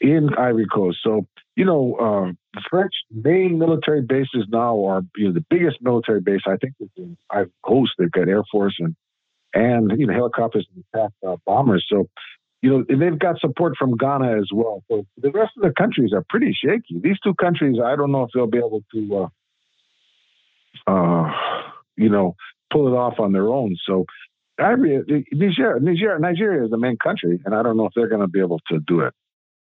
in 0.00 0.30
Ivory 0.34 0.66
Coast. 0.66 0.98
So, 1.02 1.26
you 1.58 1.64
know, 1.64 1.96
uh, 1.98 2.32
the 2.54 2.62
French 2.70 2.92
main 3.10 3.58
military 3.58 4.00
bases 4.00 4.46
now 4.48 4.84
are, 4.84 5.02
you 5.16 5.26
know, 5.26 5.32
the 5.32 5.44
biggest 5.50 5.78
military 5.80 6.20
base, 6.20 6.42
I 6.46 6.56
think, 6.56 6.74
Ivory 7.30 7.50
Coast. 7.66 7.90
They've 7.98 8.12
got 8.12 8.28
Air 8.28 8.44
Force 8.52 8.76
and, 8.78 8.94
and 9.52 9.90
you 9.98 10.06
know, 10.06 10.14
helicopters 10.14 10.68
and 10.72 10.84
attack 10.94 11.10
uh, 11.26 11.34
bombers. 11.44 11.84
So, 11.90 12.06
you 12.62 12.70
know, 12.70 12.84
they've 12.88 13.18
got 13.18 13.40
support 13.40 13.74
from 13.76 13.96
Ghana 13.96 14.38
as 14.38 14.48
well. 14.54 14.84
So 14.88 15.04
the 15.20 15.32
rest 15.32 15.50
of 15.56 15.64
the 15.64 15.72
countries 15.76 16.12
are 16.12 16.24
pretty 16.28 16.52
shaky. 16.52 17.00
These 17.02 17.18
two 17.24 17.34
countries, 17.34 17.78
I 17.84 17.96
don't 17.96 18.12
know 18.12 18.22
if 18.22 18.30
they'll 18.32 18.46
be 18.46 18.58
able 18.58 18.84
to, 18.94 19.28
uh, 20.86 20.92
uh, 20.92 21.32
you 21.96 22.08
know, 22.08 22.36
pull 22.72 22.86
it 22.86 22.96
off 22.96 23.18
on 23.18 23.32
their 23.32 23.48
own. 23.48 23.76
So, 23.84 24.06
Nigeria, 24.60 25.02
Nigeria, 25.80 26.20
Nigeria 26.20 26.64
is 26.64 26.70
the 26.70 26.78
main 26.78 26.98
country, 26.98 27.40
and 27.44 27.52
I 27.52 27.64
don't 27.64 27.76
know 27.76 27.86
if 27.86 27.92
they're 27.96 28.08
going 28.08 28.20
to 28.20 28.28
be 28.28 28.38
able 28.38 28.60
to 28.70 28.78
do 28.78 29.00
it. 29.00 29.12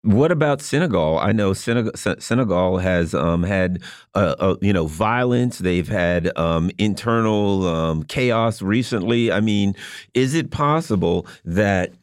What 0.02 0.30
about 0.30 0.60
Senegal? 0.60 1.18
I 1.18 1.32
know 1.32 1.52
Senegal, 1.52 1.92
Senegal 1.96 2.78
has 2.78 3.14
um, 3.14 3.42
had 3.42 3.82
uh, 4.14 4.36
uh, 4.38 4.56
you 4.60 4.72
know 4.72 4.86
violence. 4.86 5.58
They've 5.58 5.88
had 5.88 6.30
um, 6.38 6.70
internal 6.78 7.66
um, 7.66 8.04
chaos 8.04 8.62
recently. 8.62 9.32
I 9.32 9.40
mean, 9.40 9.74
is 10.14 10.34
it 10.34 10.52
possible 10.52 11.26
that 11.44 11.94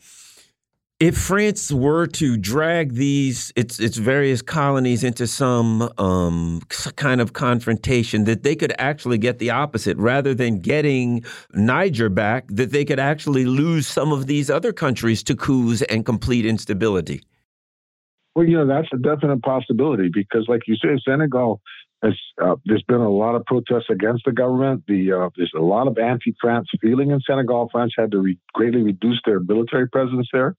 if 1.00 1.18
France 1.18 1.72
were 1.72 2.06
to 2.08 2.36
drag 2.36 2.96
these 2.96 3.54
its 3.56 3.80
its 3.80 3.96
various 3.96 4.42
colonies 4.42 5.04
into 5.04 5.26
some 5.26 5.90
um, 5.98 6.62
kind 6.98 7.22
of 7.22 7.32
confrontation, 7.32 8.26
that 8.26 8.44
they 8.44 8.58
could 8.58 8.74
actually 8.78 9.18
get 9.18 9.40
the 9.40 9.52
opposite, 9.52 9.98
rather 9.98 10.34
than 10.34 10.60
getting 10.60 11.24
Niger 11.54 12.10
back, 12.10 12.46
that 12.50 12.72
they 12.72 12.84
could 12.84 13.00
actually 13.00 13.46
lose 13.46 13.88
some 13.88 14.12
of 14.12 14.28
these 14.28 14.50
other 14.50 14.74
countries 14.74 15.24
to 15.24 15.36
coups 15.36 15.82
and 15.84 16.06
complete 16.06 16.46
instability? 16.46 17.22
Well, 18.36 18.46
you 18.46 18.58
know, 18.58 18.68
that's 18.68 18.90
a 18.94 18.98
definite 18.98 19.42
possibility 19.42 20.10
because, 20.14 20.46
like 20.50 20.62
you 20.68 20.76
say, 20.76 21.00
Senegal 21.08 21.62
has, 22.04 22.14
uh, 22.44 22.56
there's 22.66 22.84
been 22.84 23.00
a 23.02 23.10
lot 23.10 23.36
of 23.36 23.46
protests 23.46 23.90
against 23.90 24.26
the 24.26 24.34
government. 24.34 24.84
The, 24.88 25.12
uh, 25.14 25.30
there's 25.38 25.54
a 25.56 25.62
lot 25.62 25.88
of 25.88 25.98
anti-France 25.98 26.68
feeling 26.82 27.12
in 27.12 27.22
Senegal. 27.22 27.70
France 27.72 27.94
had 27.98 28.12
to 28.12 28.20
re- 28.20 28.38
greatly 28.54 28.84
reduce 28.84 29.22
their 29.26 29.40
military 29.40 29.88
presence 29.88 30.28
there 30.34 30.56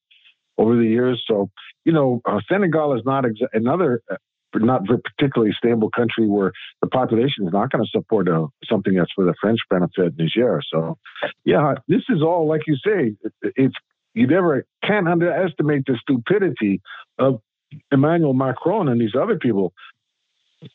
over 0.57 0.75
the 0.75 0.87
years. 0.87 1.23
So, 1.29 1.51
you 1.85 1.93
know, 1.93 2.23
uh, 2.25 2.41
Senegal 2.51 2.95
is 2.95 3.03
not 3.05 3.25
exa- 3.25 3.49
another 3.53 4.01
uh, 4.11 4.17
not 4.55 4.83
particularly 4.87 5.53
stable 5.53 5.91
country 5.95 6.27
where 6.27 6.53
the 6.81 6.87
population 6.87 7.47
is 7.47 7.53
not 7.53 7.71
going 7.71 7.85
to 7.85 7.91
support 7.91 8.27
a, 8.27 8.45
uh, 8.45 8.47
something 8.65 8.95
that's 8.95 9.13
for 9.15 9.27
the 9.27 9.35
French 9.39 9.59
benefit, 9.69 10.15
Niger. 10.19 10.63
So, 10.73 10.97
yeah, 11.45 11.75
this 11.89 12.03
is 12.09 12.23
all 12.23 12.49
like 12.49 12.63
you 12.67 12.77
say. 12.77 13.17
It, 13.23 13.53
it's 13.57 13.75
you 14.15 14.27
never 14.27 14.65
can't 14.83 15.07
underestimate 15.07 15.85
the 15.87 15.99
stupidity 16.01 16.81
of 17.19 17.41
Emmanuel 17.91 18.35
Macron 18.35 18.89
and 18.89 19.01
these 19.01 19.15
other 19.21 19.37
people. 19.37 19.73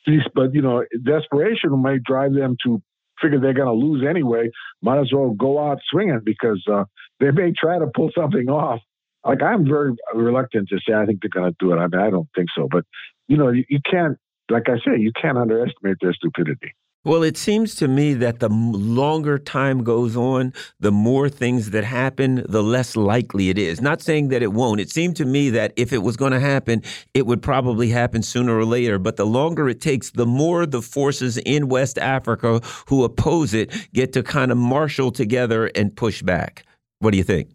These, 0.06 0.21
But 0.34 0.54
you 0.54 0.62
know, 0.62 0.86
desperation 1.04 1.77
might 1.82 2.04
drive 2.04 2.34
them 2.34 2.58
to 2.65 2.82
figure 3.21 3.39
they're 3.39 3.54
going 3.54 3.67
to 3.67 3.86
lose 3.86 4.04
anyway. 4.08 4.49
Might 4.82 4.99
as 4.99 5.12
well 5.13 5.32
go 5.32 5.60
out 5.60 5.80
swinging 5.89 6.21
because 6.23 6.63
uh, 6.71 6.86
they 7.19 7.32
may 7.32 7.51
try 7.51 7.80
to 7.80 7.88
pull 7.88 8.12
something 8.15 8.49
off. 8.49 8.80
Like 9.25 9.41
I'm 9.43 9.65
very 9.65 9.93
reluctant 10.13 10.69
to 10.69 10.80
say 10.88 10.93
I 10.93 11.06
think 11.06 11.21
they're 11.21 11.30
going 11.30 11.51
to 11.51 11.56
do 11.60 11.71
it. 11.73 11.77
I 11.77 11.88
mean, 11.88 12.01
I 12.01 12.10
don't 12.10 12.27
think 12.36 12.49
so. 12.56 12.67
But 12.69 12.86
you 13.27 13.38
know, 13.38 13.49
you, 13.49 13.63
you 13.69 13.80
can't, 13.89 14.17
like 14.49 14.67
I 14.67 14.77
say, 14.77 14.99
you 14.99 15.12
can't 15.19 15.38
underestimate 15.38 15.97
their 16.01 16.13
stupidity. 16.13 16.73
Well, 17.04 17.24
it 17.24 17.36
seems 17.36 17.74
to 17.76 17.88
me 17.88 18.14
that 18.16 18.42
the 18.42 18.50
longer 18.50 19.40
time 19.40 19.84
goes 19.84 20.16
on, 20.16 20.54
the 20.80 20.92
more 20.92 21.30
things 21.30 21.72
that 21.72 21.84
happen, 21.84 22.46
the 22.48 22.62
less 22.62 22.96
likely 22.96 23.50
it 23.50 23.58
is. 23.58 23.82
Not 23.82 24.04
saying 24.04 24.28
that 24.28 24.43
it 24.43 24.54
won't. 24.54 24.80
It 24.80 24.91
seemed 24.91 25.16
to 25.16 25.26
me 25.26 25.49
that 25.49 25.74
if 25.78 25.93
it 25.93 26.04
was 26.04 26.16
going 26.16 26.32
to 26.32 26.39
happen, 26.39 26.84
it 27.16 27.26
would 27.26 27.41
probably 27.41 27.89
happen 27.89 28.22
sooner 28.22 28.56
or 28.56 28.66
later. 28.66 28.99
But 28.99 29.16
the 29.16 29.26
longer 29.26 29.68
it 29.68 29.82
takes, 29.82 30.12
the 30.12 30.28
more 30.28 30.68
the 30.68 30.84
forces 30.84 31.39
in 31.39 31.70
West 31.70 31.97
Africa 31.97 32.62
who 32.88 33.04
oppose 33.04 33.56
it 33.56 33.74
get 33.93 34.14
to 34.14 34.22
kind 34.22 34.52
of 34.52 34.60
marshal 34.60 35.12
together 35.12 35.72
and 35.74 35.95
push 35.95 36.22
back. 36.22 36.66
What 36.99 37.12
do 37.12 37.18
you 37.18 37.24
think? 37.24 37.49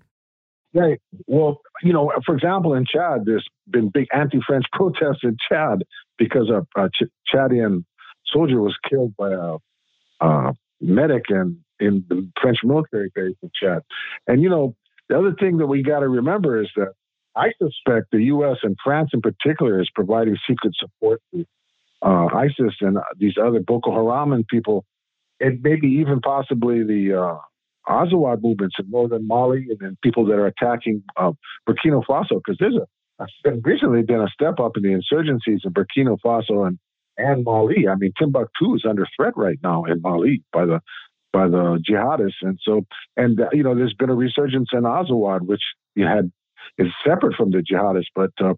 Right. 0.74 1.00
Well, 1.28 1.60
you 1.84 1.92
know, 1.92 2.10
for 2.26 2.34
example, 2.34 2.74
in 2.74 2.84
Chad, 2.84 3.22
there's 3.24 3.46
been 3.68 3.90
big 3.94 4.08
anti-French 4.12 4.64
protests 4.72 5.20
in 5.22 5.36
Chad 5.48 5.84
because 6.18 6.50
a, 6.50 6.66
a 6.78 6.84
uh, 6.84 6.88
Ch- 6.88 7.32
Chadian 7.32 7.84
soldier 8.32 8.60
was 8.60 8.76
killed 8.88 9.14
by 9.16 9.32
a, 9.32 9.56
a 10.20 10.54
medic 10.80 11.24
in, 11.30 11.58
in 11.80 12.04
the 12.08 12.28
French 12.40 12.58
military 12.64 13.10
base 13.14 13.36
in 13.42 13.50
Chad. 13.60 13.82
And, 14.26 14.42
you 14.42 14.48
know, 14.48 14.74
the 15.08 15.18
other 15.18 15.34
thing 15.38 15.58
that 15.58 15.66
we 15.66 15.82
got 15.82 16.00
to 16.00 16.08
remember 16.08 16.60
is 16.60 16.68
that 16.76 16.92
I 17.36 17.52
suspect 17.58 18.06
the 18.12 18.24
U.S. 18.24 18.56
and 18.62 18.76
France 18.82 19.10
in 19.12 19.20
particular 19.20 19.80
is 19.80 19.90
providing 19.94 20.36
secret 20.48 20.74
support 20.78 21.20
to 21.34 21.44
uh, 22.02 22.26
ISIS 22.34 22.74
and 22.80 22.98
these 23.18 23.34
other 23.42 23.60
Boko 23.60 23.92
Haram 23.92 24.32
and 24.32 24.46
people, 24.46 24.84
and 25.40 25.60
maybe 25.62 25.86
even 25.86 26.20
possibly 26.20 26.82
the 26.82 27.20
uh, 27.20 27.38
Azawad 27.88 28.42
movements 28.42 28.76
in 28.78 28.90
northern 28.90 29.26
Mali 29.26 29.66
and 29.68 29.78
then 29.78 29.98
people 30.02 30.24
that 30.26 30.34
are 30.34 30.46
attacking 30.46 31.02
uh, 31.16 31.32
Burkina 31.68 32.02
Faso, 32.04 32.40
because 32.44 32.56
there's 32.58 32.76
a, 32.76 33.24
a 33.48 33.52
recently 33.62 34.02
been 34.02 34.20
a 34.20 34.28
step 34.28 34.58
up 34.58 34.72
in 34.76 34.82
the 34.82 34.88
insurgencies 34.90 35.60
in 35.64 35.72
Burkina 35.72 36.18
Faso 36.24 36.66
and 36.66 36.78
and 37.18 37.44
Mali. 37.44 37.88
I 37.88 37.94
mean, 37.96 38.12
Timbuktu 38.18 38.74
is 38.74 38.84
under 38.88 39.06
threat 39.16 39.34
right 39.36 39.58
now 39.62 39.84
in 39.84 40.00
Mali 40.00 40.42
by 40.52 40.66
the 40.66 40.80
by 41.32 41.48
the 41.48 41.82
jihadists, 41.88 42.42
and 42.42 42.58
so 42.62 42.82
and 43.16 43.40
uh, 43.40 43.48
you 43.52 43.62
know, 43.62 43.74
there's 43.74 43.94
been 43.94 44.10
a 44.10 44.14
resurgence 44.14 44.70
in 44.72 44.82
Azawad, 44.82 45.42
which 45.42 45.62
you 45.94 46.06
had 46.06 46.30
is 46.78 46.88
separate 47.06 47.36
from 47.36 47.50
the 47.50 47.58
jihadists, 47.58 48.12
but 48.14 48.30
uh, 48.40 48.54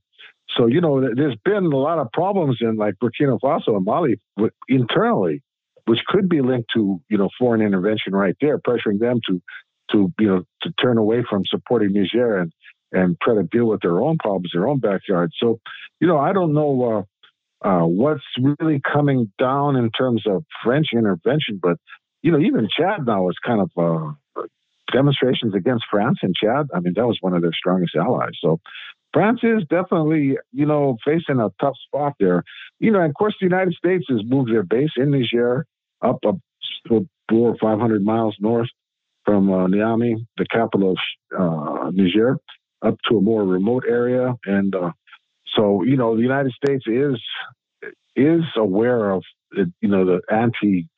so 0.56 0.66
you 0.66 0.80
know, 0.80 1.00
there's 1.00 1.36
been 1.44 1.66
a 1.66 1.76
lot 1.76 1.98
of 1.98 2.10
problems 2.12 2.58
in 2.60 2.76
like 2.76 2.94
Burkina 3.02 3.38
Faso 3.40 3.76
and 3.76 3.84
Mali 3.84 4.20
internally 4.68 5.42
which 5.88 6.04
could 6.06 6.28
be 6.28 6.42
linked 6.42 6.68
to 6.74 7.00
you 7.08 7.16
know 7.18 7.30
foreign 7.38 7.62
intervention 7.62 8.12
right 8.12 8.36
there, 8.40 8.58
pressuring 8.58 8.98
them 8.98 9.20
to 9.26 9.40
to 9.90 10.12
you 10.20 10.28
know 10.28 10.42
to 10.62 10.70
turn 10.80 10.98
away 10.98 11.24
from 11.28 11.42
supporting 11.46 11.92
Niger 11.94 12.38
and 12.38 12.52
and 12.92 13.16
try 13.22 13.34
to 13.34 13.42
deal 13.42 13.66
with 13.66 13.80
their 13.80 14.00
own 14.00 14.18
problems, 14.18 14.50
their 14.52 14.66
own 14.66 14.80
backyard. 14.80 15.30
So, 15.38 15.60
you 16.00 16.06
know, 16.06 16.18
I 16.18 16.32
don't 16.32 16.54
know 16.54 16.82
uh, 16.82 17.02
uh, 17.62 17.82
what's 17.82 18.22
really 18.38 18.80
coming 18.80 19.32
down 19.38 19.76
in 19.76 19.90
terms 19.90 20.22
of 20.26 20.44
French 20.64 20.88
intervention, 20.92 21.58
but 21.60 21.78
you 22.22 22.32
know, 22.32 22.38
even 22.38 22.68
Chad 22.76 23.06
now 23.06 23.28
is 23.28 23.36
kind 23.44 23.60
of 23.60 23.70
uh, 23.76 24.42
demonstrations 24.92 25.54
against 25.54 25.84
France 25.90 26.18
in 26.22 26.32
Chad. 26.34 26.66
I 26.74 26.80
mean, 26.80 26.94
that 26.96 27.06
was 27.06 27.18
one 27.20 27.34
of 27.34 27.42
their 27.42 27.52
strongest 27.52 27.94
allies. 27.94 28.32
So, 28.40 28.60
France 29.12 29.40
is 29.42 29.62
definitely, 29.70 30.36
you 30.52 30.66
know, 30.66 30.96
facing 31.04 31.40
a 31.40 31.48
tough 31.60 31.76
spot 31.86 32.14
there. 32.20 32.42
You 32.78 32.90
know, 32.90 33.00
and 33.00 33.10
of 33.10 33.14
course, 33.14 33.34
the 33.40 33.46
United 33.46 33.74
States 33.74 34.04
has 34.08 34.20
moved 34.24 34.52
their 34.52 34.62
base 34.62 34.90
in 34.96 35.10
Niger 35.12 35.64
up, 36.02 36.18
up 36.26 36.36
four 36.88 37.04
or 37.30 37.56
five 37.60 37.78
hundred 37.78 38.04
miles 38.04 38.36
north 38.40 38.68
from 39.24 39.50
uh, 39.50 39.66
Niamey, 39.66 40.26
the 40.36 40.46
capital 40.50 40.92
of 40.92 40.98
uh, 41.38 41.90
Niger, 41.92 42.38
up 42.82 42.96
to 43.08 43.18
a 43.18 43.20
more 43.20 43.44
remote 43.44 43.84
area. 43.88 44.34
And 44.44 44.74
uh, 44.74 44.92
so, 45.56 45.82
you 45.82 45.96
know, 45.96 46.16
the 46.16 46.22
United 46.22 46.52
States 46.52 46.84
is 46.86 47.20
is 48.16 48.42
aware 48.56 49.10
of 49.10 49.22
you 49.52 49.88
know 49.88 50.04
the 50.04 50.20
anti 50.30 50.88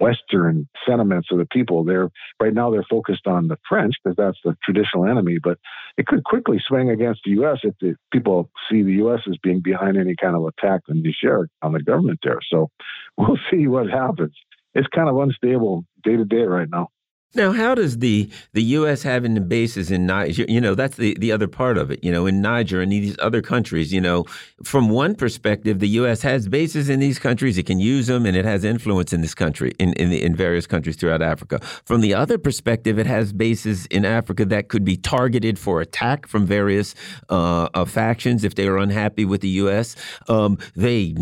Western 0.00 0.68
sentiments 0.86 1.28
of 1.30 1.38
the 1.38 1.46
people. 1.46 1.84
They're 1.84 2.08
right 2.40 2.52
now 2.52 2.70
they're 2.70 2.84
focused 2.90 3.26
on 3.26 3.48
the 3.48 3.56
French 3.68 3.94
because 4.02 4.16
that's 4.16 4.38
the 4.44 4.56
traditional 4.64 5.06
enemy, 5.06 5.38
but 5.42 5.58
it 5.96 6.06
could 6.06 6.24
quickly 6.24 6.58
swing 6.66 6.90
against 6.90 7.20
the 7.24 7.32
U.S. 7.32 7.58
if 7.62 7.74
the 7.80 7.94
people 8.12 8.50
see 8.70 8.82
the 8.82 8.94
U.S. 8.94 9.20
as 9.28 9.36
being 9.42 9.60
behind 9.60 9.96
any 9.96 10.16
kind 10.20 10.34
of 10.34 10.44
attack 10.44 10.80
on 10.90 11.02
Niger 11.02 11.48
on 11.62 11.72
the 11.72 11.82
government 11.82 12.18
there. 12.24 12.40
So 12.50 12.68
we'll 13.16 13.38
see 13.50 13.68
what 13.68 13.88
happens. 13.88 14.34
It's 14.74 14.88
kind 14.88 15.08
of 15.08 15.16
unstable 15.18 15.84
day 16.02 16.16
to 16.16 16.24
day 16.24 16.42
right 16.42 16.68
now. 16.68 16.88
Now, 17.34 17.52
how 17.52 17.74
does 17.74 17.98
the 17.98 18.28
the 18.52 18.62
U.S. 18.62 19.02
having 19.02 19.34
the 19.34 19.40
bases 19.40 19.90
in 19.90 20.06
Niger, 20.06 20.44
you 20.48 20.60
know, 20.60 20.74
that's 20.74 20.96
the, 20.96 21.16
the 21.18 21.32
other 21.32 21.48
part 21.48 21.78
of 21.78 21.90
it, 21.90 22.04
you 22.04 22.12
know, 22.12 22.26
in 22.26 22.42
Niger 22.42 22.82
and 22.82 22.92
these 22.92 23.16
other 23.20 23.40
countries, 23.40 23.92
you 23.92 24.00
know, 24.00 24.24
from 24.62 24.90
one 24.90 25.14
perspective, 25.14 25.78
the 25.78 25.88
U.S. 25.88 26.20
has 26.22 26.46
bases 26.48 26.90
in 26.90 27.00
these 27.00 27.18
countries, 27.18 27.56
it 27.56 27.64
can 27.64 27.80
use 27.80 28.06
them, 28.06 28.26
and 28.26 28.36
it 28.36 28.44
has 28.44 28.64
influence 28.64 29.14
in 29.14 29.22
this 29.22 29.34
country, 29.34 29.72
in 29.78 29.94
in, 29.94 30.10
the, 30.10 30.22
in 30.22 30.36
various 30.36 30.66
countries 30.66 30.96
throughout 30.96 31.22
Africa. 31.22 31.58
From 31.84 32.02
the 32.02 32.12
other 32.12 32.36
perspective, 32.36 32.98
it 32.98 33.06
has 33.06 33.32
bases 33.32 33.86
in 33.86 34.04
Africa 34.04 34.44
that 34.46 34.68
could 34.68 34.84
be 34.84 34.96
targeted 34.96 35.58
for 35.58 35.80
attack 35.80 36.26
from 36.26 36.44
various 36.44 36.94
uh, 37.30 37.68
uh, 37.72 37.84
factions 37.86 38.44
if 38.44 38.56
they 38.56 38.66
are 38.66 38.76
unhappy 38.76 39.24
with 39.24 39.40
the 39.40 39.48
U.S. 39.64 39.96
Um, 40.28 40.58
they, 40.76 41.14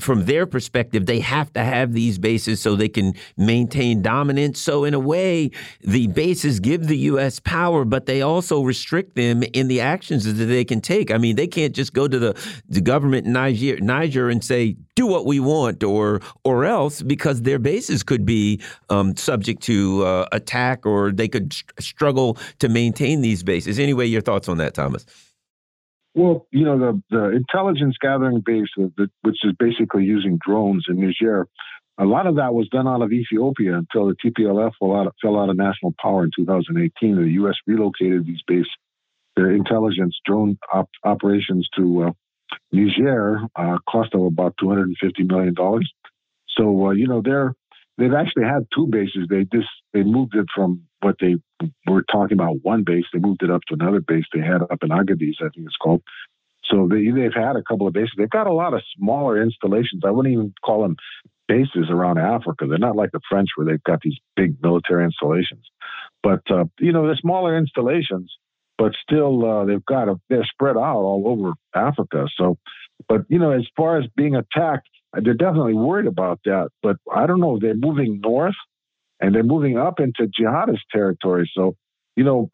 from 0.00 0.24
their 0.24 0.46
perspective, 0.46 1.04
they 1.04 1.20
have 1.20 1.52
to 1.52 1.62
have 1.62 1.92
these 1.92 2.18
bases 2.18 2.60
so 2.60 2.74
they 2.74 2.88
can 2.88 3.12
maintain 3.36 4.00
dominance. 4.00 4.60
So, 4.60 4.84
in 4.84 4.94
a 4.94 4.98
way, 4.98 5.50
the 5.80 6.06
bases 6.08 6.60
give 6.60 6.86
the 6.86 6.96
U.S. 6.98 7.40
power, 7.40 7.84
but 7.84 8.06
they 8.06 8.22
also 8.22 8.62
restrict 8.62 9.14
them 9.14 9.42
in 9.52 9.68
the 9.68 9.80
actions 9.80 10.24
that 10.24 10.32
they 10.32 10.64
can 10.64 10.80
take. 10.80 11.10
I 11.10 11.18
mean, 11.18 11.36
they 11.36 11.46
can't 11.46 11.74
just 11.74 11.92
go 11.92 12.08
to 12.08 12.18
the, 12.18 12.60
the 12.68 12.80
government 12.80 13.26
in 13.26 13.32
Niger, 13.32 13.78
Niger 13.80 14.28
and 14.28 14.44
say, 14.44 14.76
do 14.94 15.06
what 15.06 15.26
we 15.26 15.38
want 15.38 15.84
or 15.84 16.20
or 16.44 16.64
else 16.64 17.02
because 17.02 17.42
their 17.42 17.60
bases 17.60 18.02
could 18.02 18.26
be 18.26 18.60
um, 18.90 19.16
subject 19.16 19.62
to 19.62 20.04
uh, 20.04 20.26
attack 20.32 20.84
or 20.84 21.12
they 21.12 21.28
could 21.28 21.54
struggle 21.78 22.36
to 22.58 22.68
maintain 22.68 23.20
these 23.20 23.44
bases. 23.44 23.78
Anyway, 23.78 24.06
your 24.06 24.22
thoughts 24.22 24.48
on 24.48 24.58
that, 24.58 24.74
Thomas? 24.74 25.06
Well, 26.14 26.46
you 26.50 26.64
know 26.64 26.78
the 26.78 27.02
the 27.10 27.30
intelligence 27.30 27.96
gathering 28.00 28.42
base, 28.44 28.66
which 28.76 29.36
is 29.44 29.52
basically 29.58 30.04
using 30.04 30.38
drones 30.44 30.86
in 30.88 31.00
Niger, 31.00 31.46
a 31.98 32.04
lot 32.04 32.26
of 32.26 32.36
that 32.36 32.54
was 32.54 32.68
done 32.68 32.86
out 32.86 33.02
of 33.02 33.12
Ethiopia 33.12 33.76
until 33.76 34.06
the 34.06 34.14
TPLF 34.24 34.72
fell 34.78 34.94
out, 34.94 35.14
fell 35.20 35.38
out 35.38 35.50
of 35.50 35.56
national 35.56 35.94
power 36.00 36.24
in 36.24 36.30
2018. 36.36 37.16
The 37.16 37.30
U.S. 37.30 37.56
relocated 37.66 38.24
these 38.24 38.42
base, 38.46 38.66
their 39.36 39.50
intelligence 39.50 40.16
drone 40.24 40.58
op- 40.72 40.90
operations 41.04 41.68
to 41.76 42.04
uh, 42.04 42.10
Niger, 42.72 43.40
uh, 43.56 43.78
cost 43.88 44.14
of 44.14 44.22
about 44.22 44.54
250 44.60 45.24
million 45.24 45.54
dollars. 45.54 45.90
So 46.56 46.86
uh, 46.86 46.90
you 46.90 47.08
know 47.08 47.20
they're 47.22 47.54
they've 47.98 48.14
actually 48.14 48.44
had 48.44 48.66
two 48.74 48.86
bases. 48.86 49.26
They 49.28 49.44
just 49.52 49.68
they 49.92 50.02
moved 50.04 50.34
it 50.34 50.46
from 50.54 50.82
what 51.00 51.16
they 51.20 51.36
were 51.86 52.04
talking 52.10 52.36
about 52.36 52.56
one 52.62 52.84
base. 52.84 53.04
They 53.12 53.18
moved 53.18 53.42
it 53.42 53.50
up 53.50 53.62
to 53.68 53.74
another 53.74 54.00
base 54.00 54.24
they 54.32 54.40
had 54.40 54.62
up 54.62 54.82
in 54.82 54.90
Agadez, 54.90 55.34
I 55.40 55.48
think 55.54 55.66
it's 55.66 55.76
called. 55.76 56.02
So 56.70 56.88
they, 56.90 57.10
they've 57.10 57.34
had 57.34 57.56
a 57.56 57.62
couple 57.62 57.86
of 57.86 57.92
bases. 57.92 58.12
They've 58.16 58.28
got 58.28 58.46
a 58.46 58.52
lot 58.52 58.74
of 58.74 58.82
smaller 58.96 59.42
installations. 59.42 60.02
I 60.04 60.10
wouldn't 60.10 60.32
even 60.32 60.52
call 60.64 60.82
them 60.82 60.96
bases 61.46 61.88
around 61.90 62.18
Africa. 62.18 62.66
They're 62.66 62.78
not 62.78 62.96
like 62.96 63.12
the 63.12 63.20
French 63.28 63.48
where 63.56 63.66
they've 63.66 63.82
got 63.82 64.00
these 64.02 64.18
big 64.36 64.56
military 64.62 65.04
installations. 65.04 65.64
But, 66.22 66.42
uh, 66.50 66.64
you 66.78 66.92
know, 66.92 67.06
they're 67.06 67.16
smaller 67.16 67.56
installations, 67.56 68.30
but 68.76 68.92
still 69.02 69.44
uh, 69.44 69.64
they've 69.64 69.84
got 69.84 70.08
a, 70.08 70.16
they're 70.28 70.44
spread 70.44 70.76
out 70.76 71.02
all 71.02 71.24
over 71.26 71.52
Africa. 71.74 72.26
So, 72.36 72.58
but, 73.08 73.22
you 73.28 73.38
know, 73.38 73.52
as 73.52 73.66
far 73.76 73.98
as 73.98 74.04
being 74.16 74.34
attacked, 74.34 74.88
they're 75.22 75.34
definitely 75.34 75.74
worried 75.74 76.06
about 76.06 76.40
that. 76.44 76.68
But 76.82 76.96
I 77.10 77.26
don't 77.26 77.40
know, 77.40 77.58
they're 77.58 77.74
moving 77.74 78.20
north 78.22 78.56
and 79.20 79.34
they're 79.34 79.42
moving 79.42 79.78
up 79.78 80.00
into 80.00 80.30
jihadist 80.38 80.82
territory. 80.92 81.50
So, 81.54 81.76
you 82.14 82.24
know, 82.24 82.50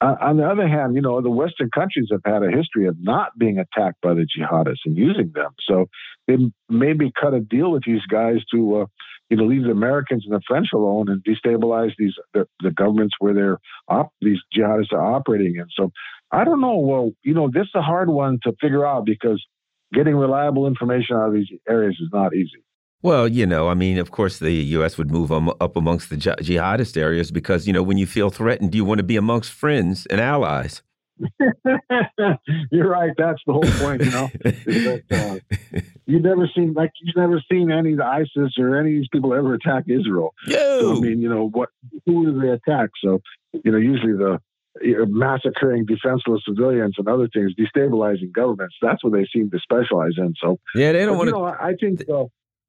uh, 0.00 0.16
on 0.20 0.36
the 0.36 0.46
other 0.46 0.66
hand, 0.68 0.94
you 0.94 1.00
know, 1.00 1.20
the 1.20 1.30
Western 1.30 1.70
countries 1.70 2.08
have 2.10 2.22
had 2.24 2.42
a 2.42 2.50
history 2.50 2.86
of 2.86 2.96
not 3.00 3.36
being 3.38 3.58
attacked 3.58 4.00
by 4.02 4.14
the 4.14 4.26
jihadists 4.26 4.84
and 4.84 4.96
using 4.96 5.32
them. 5.34 5.52
So 5.68 5.86
they 6.26 6.36
maybe 6.68 7.12
cut 7.18 7.34
a 7.34 7.40
deal 7.40 7.70
with 7.70 7.84
these 7.86 8.04
guys 8.10 8.38
to, 8.52 8.82
uh, 8.82 8.86
you 9.30 9.36
know, 9.36 9.44
leave 9.44 9.64
the 9.64 9.70
Americans 9.70 10.24
and 10.26 10.34
the 10.34 10.42
French 10.46 10.68
alone 10.74 11.08
and 11.08 11.24
destabilize 11.24 11.92
these 11.98 12.14
the, 12.34 12.46
the 12.60 12.70
governments 12.70 13.14
where 13.18 13.34
they're 13.34 13.58
op- 13.88 14.12
these 14.20 14.38
jihadists 14.54 14.92
are 14.92 15.14
operating 15.14 15.56
in. 15.56 15.66
So 15.74 15.90
I 16.30 16.44
don't 16.44 16.60
know. 16.60 16.78
Well, 16.78 17.12
you 17.22 17.34
know, 17.34 17.48
this 17.52 17.62
is 17.62 17.74
a 17.74 17.82
hard 17.82 18.10
one 18.10 18.38
to 18.42 18.52
figure 18.60 18.86
out 18.86 19.06
because 19.06 19.44
getting 19.92 20.16
reliable 20.16 20.66
information 20.66 21.16
out 21.16 21.28
of 21.28 21.34
these 21.34 21.48
areas 21.68 21.96
is 22.00 22.08
not 22.12 22.34
easy. 22.34 22.64
Well, 23.04 23.28
you 23.28 23.44
know, 23.44 23.68
I 23.68 23.74
mean, 23.74 23.98
of 23.98 24.10
course, 24.10 24.38
the 24.38 24.50
U.S. 24.50 24.96
would 24.96 25.10
move 25.10 25.30
up 25.30 25.76
amongst 25.76 26.08
the 26.08 26.16
jihadist 26.16 26.96
areas 26.96 27.30
because, 27.30 27.66
you 27.66 27.72
know, 27.74 27.82
when 27.82 27.98
you 27.98 28.06
feel 28.06 28.30
threatened, 28.30 28.74
you 28.74 28.82
want 28.86 28.96
to 28.96 29.04
be 29.04 29.16
amongst 29.16 29.52
friends 29.52 30.06
and 30.06 30.22
allies. 30.22 30.80
You're 32.72 32.88
right. 32.88 33.12
That's 33.18 33.42
the 33.46 33.52
whole 33.52 33.62
point, 33.62 34.02
you 34.02 34.10
know. 34.10 34.30
that, 34.42 35.02
uh, 35.10 35.80
you've 36.06 36.22
never 36.22 36.48
seen 36.56 36.72
like 36.72 36.92
you've 37.02 37.14
never 37.14 37.42
seen 37.52 37.70
any 37.70 37.92
of 37.92 37.98
the 37.98 38.06
ISIS 38.06 38.54
or 38.58 38.74
any 38.74 38.94
of 38.94 39.00
these 39.02 39.08
people 39.12 39.34
ever 39.34 39.52
attack 39.52 39.84
Israel. 39.86 40.32
So, 40.80 40.96
I 40.96 41.00
mean, 41.00 41.20
you 41.20 41.28
know 41.28 41.50
what? 41.50 41.68
Who 42.06 42.32
do 42.32 42.40
they 42.40 42.48
attack? 42.48 42.88
So, 43.04 43.20
you 43.52 43.70
know, 43.70 43.76
usually 43.76 44.14
the 44.14 44.40
massacring 45.06 45.84
defenseless 45.84 46.40
civilians 46.48 46.94
and 46.96 47.06
other 47.06 47.28
things, 47.28 47.52
destabilizing 47.54 48.32
governments. 48.32 48.76
That's 48.80 49.04
what 49.04 49.12
they 49.12 49.26
seem 49.30 49.50
to 49.50 49.58
specialize 49.58 50.14
in. 50.16 50.32
So, 50.42 50.58
yeah, 50.74 50.92
they 50.92 51.04
don't 51.04 51.18
want 51.18 51.28
to. 51.28 51.32
Know, 51.32 51.44
I 51.44 51.74
think. 51.78 52.00
Uh, 52.08 52.24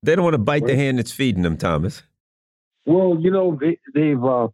they 0.06 0.16
don't 0.16 0.24
want 0.24 0.34
to 0.34 0.40
bite 0.40 0.66
the 0.66 0.76
hand 0.76 1.00
that's 1.00 1.12
feeding 1.12 1.44
them, 1.44 1.58
Thomas. 1.58 2.04
Well, 2.86 3.18
you 3.20 3.32
know, 3.32 3.58
they, 3.60 3.80
they've 3.94 4.24
uh, 4.24 4.48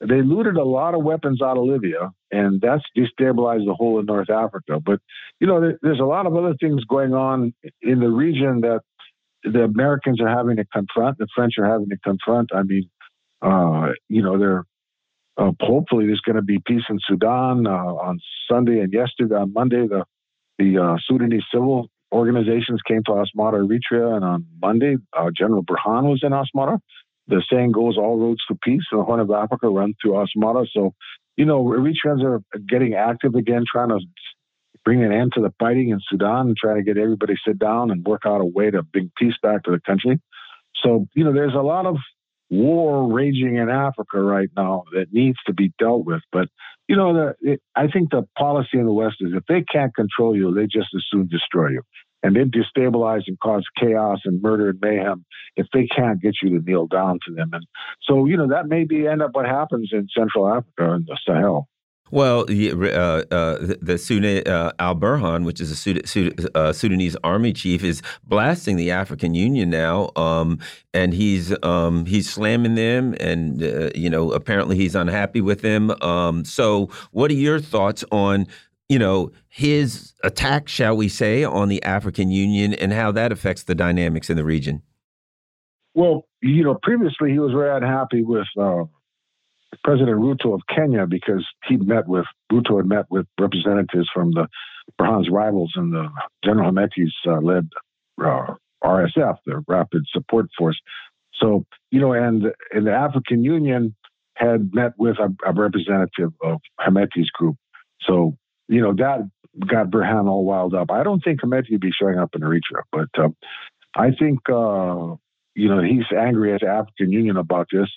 they 0.00 0.22
looted 0.22 0.56
a 0.56 0.64
lot 0.64 0.94
of 0.94 1.02
weapons 1.02 1.42
out 1.42 1.56
of 1.56 1.64
Libya, 1.64 2.12
and 2.30 2.60
that's 2.60 2.84
destabilized 2.96 3.66
the 3.66 3.74
whole 3.74 3.98
of 3.98 4.06
North 4.06 4.30
Africa. 4.30 4.80
But 4.84 5.00
you 5.40 5.46
know, 5.46 5.60
there, 5.60 5.78
there's 5.82 6.00
a 6.00 6.04
lot 6.04 6.26
of 6.26 6.36
other 6.36 6.54
things 6.60 6.84
going 6.84 7.14
on 7.14 7.54
in 7.82 8.00
the 8.00 8.10
region 8.10 8.60
that 8.60 8.80
the 9.42 9.62
Americans 9.62 10.20
are 10.20 10.28
having 10.28 10.56
to 10.56 10.64
confront, 10.66 11.18
the 11.18 11.28
French 11.34 11.54
are 11.58 11.66
having 11.66 11.88
to 11.90 11.98
confront. 11.98 12.50
I 12.54 12.62
mean, 12.62 12.90
uh, 13.42 13.88
you 14.08 14.22
know, 14.22 14.38
they're 14.38 14.64
uh, 15.36 15.50
hopefully 15.60 16.06
there's 16.06 16.20
going 16.20 16.36
to 16.36 16.42
be 16.42 16.60
peace 16.64 16.84
in 16.88 16.98
Sudan 17.06 17.66
uh, 17.66 17.70
on 17.70 18.20
Sunday 18.50 18.80
and 18.80 18.92
yesterday 18.92 19.34
on 19.34 19.52
Monday. 19.52 19.86
The 19.86 20.04
the 20.58 20.78
uh, 20.78 20.96
Sudanese 21.06 21.42
civil 21.52 21.88
organizations 22.12 22.80
came 22.86 23.02
to 23.04 23.12
Asmara, 23.12 23.66
Eritrea, 23.66 24.16
and 24.16 24.24
on 24.24 24.46
Monday 24.60 24.96
uh, 25.16 25.30
General 25.36 25.64
Burhan 25.64 26.04
was 26.04 26.20
in 26.22 26.32
Asmara. 26.32 26.78
The 27.26 27.42
saying 27.50 27.72
goes, 27.72 27.96
"All 27.96 28.18
roads 28.18 28.44
to 28.48 28.58
peace 28.62 28.82
in 28.92 28.98
the 28.98 29.04
Horn 29.04 29.20
of 29.20 29.30
Africa 29.30 29.68
run 29.68 29.94
through 30.00 30.12
Asmara." 30.12 30.66
So, 30.72 30.94
you 31.36 31.44
know, 31.44 31.64
Eritreans 31.64 32.22
are 32.22 32.42
getting 32.68 32.94
active 32.94 33.34
again, 33.34 33.64
trying 33.70 33.88
to 33.88 34.00
bring 34.84 35.02
an 35.02 35.12
end 35.12 35.32
to 35.34 35.40
the 35.40 35.52
fighting 35.58 35.88
in 35.88 36.00
Sudan 36.08 36.48
and 36.48 36.56
trying 36.56 36.76
to 36.76 36.82
get 36.82 36.98
everybody 36.98 37.34
sit 37.46 37.58
down 37.58 37.90
and 37.90 38.04
work 38.04 38.22
out 38.26 38.40
a 38.40 38.44
way 38.44 38.70
to 38.70 38.82
bring 38.82 39.10
peace 39.16 39.34
back 39.42 39.64
to 39.64 39.70
the 39.70 39.80
country. 39.80 40.20
So, 40.82 41.06
you 41.14 41.24
know, 41.24 41.32
there's 41.32 41.54
a 41.54 41.62
lot 41.62 41.86
of 41.86 41.96
war 42.54 43.12
raging 43.12 43.56
in 43.56 43.68
Africa 43.68 44.20
right 44.20 44.48
now 44.56 44.84
that 44.92 45.12
needs 45.12 45.38
to 45.46 45.52
be 45.52 45.72
dealt 45.78 46.04
with. 46.04 46.22
But 46.32 46.48
you 46.88 46.96
know, 46.96 47.14
the, 47.14 47.52
it, 47.52 47.62
I 47.74 47.86
think 47.88 48.10
the 48.10 48.26
policy 48.36 48.78
in 48.78 48.84
the 48.84 48.92
West 48.92 49.16
is 49.20 49.32
if 49.34 49.44
they 49.46 49.62
can't 49.62 49.94
control 49.94 50.36
you, 50.36 50.52
they 50.52 50.64
just 50.64 50.88
as 50.94 51.04
soon 51.10 51.28
destroy 51.28 51.70
you. 51.70 51.82
And 52.22 52.34
they 52.34 52.44
destabilize 52.44 53.22
and 53.26 53.38
cause 53.38 53.64
chaos 53.78 54.20
and 54.24 54.40
murder 54.40 54.70
and 54.70 54.78
mayhem 54.80 55.26
if 55.56 55.66
they 55.74 55.86
can't 55.86 56.22
get 56.22 56.34
you 56.42 56.58
to 56.58 56.64
kneel 56.64 56.86
down 56.86 57.18
to 57.26 57.34
them. 57.34 57.50
And 57.52 57.66
so, 58.02 58.24
you 58.24 58.38
know, 58.38 58.48
that 58.48 58.66
may 58.66 58.84
be 58.84 59.06
end 59.06 59.20
up 59.20 59.32
what 59.34 59.44
happens 59.44 59.90
in 59.92 60.08
Central 60.16 60.48
Africa 60.48 60.94
and 60.94 61.06
the 61.06 61.18
Sahel. 61.26 61.68
Well, 62.10 62.40
uh, 62.42 63.24
uh, 63.30 63.74
the 63.80 63.98
Sudan 63.98 64.46
uh, 64.46 64.72
Al 64.78 64.94
Burhan, 64.94 65.44
which 65.44 65.60
is 65.60 65.70
a 65.70 65.76
Sud 65.76 66.06
Sud 66.06 66.48
uh, 66.54 66.72
Sudanese 66.72 67.16
army 67.24 67.52
chief, 67.52 67.82
is 67.82 68.02
blasting 68.24 68.76
the 68.76 68.90
African 68.90 69.34
Union 69.34 69.70
now, 69.70 70.10
um, 70.14 70.58
and 70.92 71.14
he's 71.14 71.54
um, 71.62 72.04
he's 72.04 72.28
slamming 72.30 72.74
them, 72.74 73.14
and 73.20 73.62
uh, 73.62 73.90
you 73.94 74.10
know 74.10 74.32
apparently 74.32 74.76
he's 74.76 74.94
unhappy 74.94 75.40
with 75.40 75.62
them. 75.62 75.90
Um, 76.02 76.44
so, 76.44 76.90
what 77.12 77.30
are 77.30 77.34
your 77.34 77.58
thoughts 77.58 78.04
on 78.12 78.46
you 78.90 78.98
know 78.98 79.32
his 79.48 80.12
attack, 80.22 80.68
shall 80.68 80.96
we 80.96 81.08
say, 81.08 81.42
on 81.42 81.68
the 81.68 81.82
African 81.84 82.30
Union, 82.30 82.74
and 82.74 82.92
how 82.92 83.12
that 83.12 83.32
affects 83.32 83.62
the 83.62 83.74
dynamics 83.74 84.28
in 84.28 84.36
the 84.36 84.44
region? 84.44 84.82
Well, 85.94 86.26
you 86.42 86.64
know, 86.64 86.78
previously 86.82 87.30
he 87.30 87.38
was 87.38 87.52
very 87.52 87.74
unhappy 87.74 88.22
with 88.22 88.46
uh, 88.60 88.84
President 89.82 90.18
Ruto 90.18 90.54
of 90.54 90.60
Kenya 90.68 91.06
because 91.06 91.46
he 91.66 91.76
met 91.76 92.06
with 92.06 92.26
Ruto 92.52 92.76
had 92.76 92.86
met 92.86 93.06
with 93.10 93.26
representatives 93.40 94.08
from 94.12 94.32
the 94.32 94.46
Burhan's 94.98 95.30
rivals 95.30 95.72
and 95.76 95.92
the 95.92 96.08
General 96.44 96.70
Hemeti's 96.70 97.14
uh, 97.26 97.40
led 97.40 97.68
uh, 98.22 98.54
RSF, 98.82 99.38
the 99.46 99.64
Rapid 99.66 100.02
Support 100.12 100.46
Force. 100.56 100.78
So 101.34 101.64
you 101.90 102.00
know, 102.00 102.12
and, 102.12 102.44
the 102.72 102.92
African 102.92 103.42
Union 103.44 103.94
had 104.36 104.74
met 104.74 104.92
with 104.98 105.16
a, 105.18 105.34
a 105.46 105.52
representative 105.52 106.32
of 106.42 106.60
Hemeti's 106.80 107.30
group. 107.30 107.56
So 108.02 108.36
you 108.68 108.80
know 108.80 108.94
that 108.94 109.28
got 109.66 109.90
Burhan 109.90 110.28
all 110.28 110.44
wild 110.44 110.74
up. 110.74 110.90
I 110.90 111.02
don't 111.02 111.22
think 111.22 111.40
Hemeti 111.40 111.72
would 111.72 111.80
be 111.80 111.92
showing 111.92 112.18
up 112.18 112.34
in 112.34 112.42
Eritrea, 112.42 112.82
but 112.92 113.08
uh, 113.18 113.28
I 113.96 114.10
think 114.10 114.40
uh, 114.48 115.16
you 115.54 115.68
know 115.68 115.82
he's 115.82 116.06
angry 116.16 116.52
at 116.52 116.60
the 116.60 116.68
African 116.68 117.10
Union 117.12 117.36
about 117.36 117.68
this. 117.72 117.88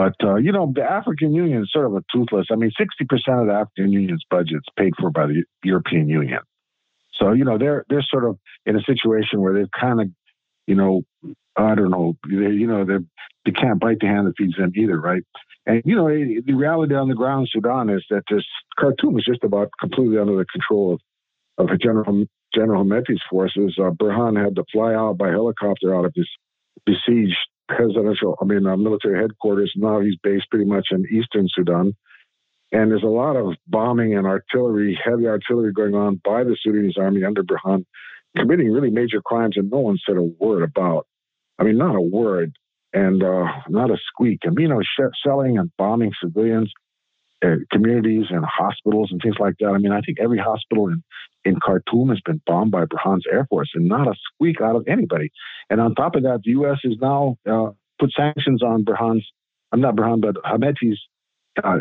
But 0.00 0.14
uh, 0.24 0.36
you 0.36 0.50
know, 0.50 0.72
the 0.74 0.82
African 0.82 1.34
Union 1.34 1.60
is 1.60 1.70
sort 1.70 1.84
of 1.84 1.94
a 1.94 2.02
toothless. 2.10 2.46
I 2.50 2.54
mean, 2.54 2.70
sixty 2.78 3.04
percent 3.04 3.40
of 3.40 3.48
the 3.48 3.52
African 3.52 3.92
Union's 3.92 4.24
budget 4.30 4.56
is 4.56 4.74
paid 4.74 4.94
for 4.98 5.10
by 5.10 5.26
the 5.26 5.44
European 5.62 6.08
Union. 6.08 6.38
So 7.12 7.32
you 7.32 7.44
know, 7.44 7.58
they're 7.58 7.84
they're 7.90 8.06
sort 8.08 8.24
of 8.24 8.38
in 8.64 8.76
a 8.76 8.80
situation 8.80 9.42
where 9.42 9.52
they've 9.52 9.70
kind 9.78 10.00
of, 10.00 10.06
you 10.66 10.74
know, 10.74 11.02
I 11.54 11.74
don't 11.74 11.90
know, 11.90 12.14
they, 12.26 12.54
you 12.62 12.66
know, 12.66 12.86
they 12.86 12.96
they 13.44 13.50
can't 13.52 13.78
bite 13.78 13.98
the 14.00 14.06
hand 14.06 14.26
that 14.26 14.38
feeds 14.38 14.56
them 14.56 14.72
either, 14.74 14.98
right? 14.98 15.22
And 15.66 15.82
you 15.84 15.96
know, 15.96 16.08
the 16.08 16.54
reality 16.54 16.94
on 16.94 17.10
the 17.10 17.14
ground 17.14 17.42
in 17.42 17.60
Sudan 17.60 17.90
is 17.90 18.02
that 18.08 18.22
this 18.30 18.46
Khartoum 18.78 19.18
is 19.18 19.26
just 19.26 19.44
about 19.44 19.68
completely 19.78 20.16
under 20.16 20.38
the 20.38 20.46
control 20.46 20.94
of 20.94 21.00
of 21.58 21.78
General 21.78 22.24
General 22.54 22.84
Hemeti's 22.84 23.20
forces. 23.28 23.76
Uh, 23.78 23.90
Burhan 23.90 24.42
had 24.42 24.56
to 24.56 24.64
fly 24.72 24.94
out 24.94 25.18
by 25.18 25.28
helicopter 25.28 25.94
out 25.94 26.06
of 26.06 26.12
his 26.14 26.28
besieged 26.86 27.36
presidential, 27.76 28.36
I 28.40 28.44
mean, 28.44 28.66
uh, 28.66 28.76
military 28.76 29.20
headquarters. 29.20 29.72
Now 29.76 30.00
he's 30.00 30.16
based 30.22 30.50
pretty 30.50 30.66
much 30.66 30.88
in 30.90 31.04
eastern 31.10 31.46
Sudan. 31.54 31.94
And 32.72 32.90
there's 32.90 33.02
a 33.02 33.06
lot 33.06 33.36
of 33.36 33.54
bombing 33.66 34.16
and 34.16 34.26
artillery, 34.26 34.98
heavy 35.02 35.26
artillery 35.26 35.72
going 35.72 35.94
on 35.94 36.20
by 36.24 36.44
the 36.44 36.56
Sudanese 36.62 36.96
army 36.96 37.24
under 37.24 37.42
Burhan, 37.42 37.84
committing 38.36 38.70
really 38.70 38.90
major 38.90 39.20
crimes 39.20 39.56
and 39.56 39.70
no 39.70 39.78
one 39.78 39.98
said 40.06 40.16
a 40.16 40.22
word 40.22 40.62
about. 40.62 41.06
I 41.58 41.64
mean, 41.64 41.78
not 41.78 41.96
a 41.96 42.00
word 42.00 42.52
and 42.92 43.22
uh, 43.22 43.46
not 43.68 43.90
a 43.90 43.96
squeak. 44.06 44.40
And, 44.44 44.56
you 44.58 44.68
know, 44.68 44.82
sh- 44.82 45.16
selling 45.24 45.58
and 45.58 45.70
bombing 45.76 46.12
civilians, 46.22 46.72
uh, 47.44 47.56
communities 47.70 48.26
and 48.30 48.44
hospitals 48.44 49.08
and 49.10 49.20
things 49.22 49.36
like 49.38 49.54
that. 49.60 49.68
I 49.68 49.78
mean, 49.78 49.92
I 49.92 50.00
think 50.00 50.18
every 50.20 50.38
hospital 50.38 50.88
in, 50.88 51.02
in 51.44 51.58
Khartoum 51.60 52.10
has 52.10 52.20
been 52.24 52.40
bombed 52.46 52.70
by 52.70 52.84
Burhan's 52.84 53.24
Air 53.30 53.46
Force 53.48 53.70
and 53.74 53.88
not 53.88 54.08
a 54.08 54.14
squeak 54.34 54.60
out 54.60 54.76
of 54.76 54.86
anybody. 54.86 55.30
And 55.68 55.80
on 55.80 55.94
top 55.94 56.16
of 56.16 56.22
that, 56.24 56.40
the 56.44 56.50
U.S. 56.52 56.78
has 56.84 56.94
now 57.00 57.36
uh, 57.50 57.70
put 57.98 58.12
sanctions 58.12 58.62
on 58.62 58.84
Burhan's, 58.84 59.26
I'm 59.72 59.80
not 59.80 59.96
Burhan, 59.96 60.20
but 60.20 60.36
Hemeti's 60.44 61.00
uh, 61.64 61.78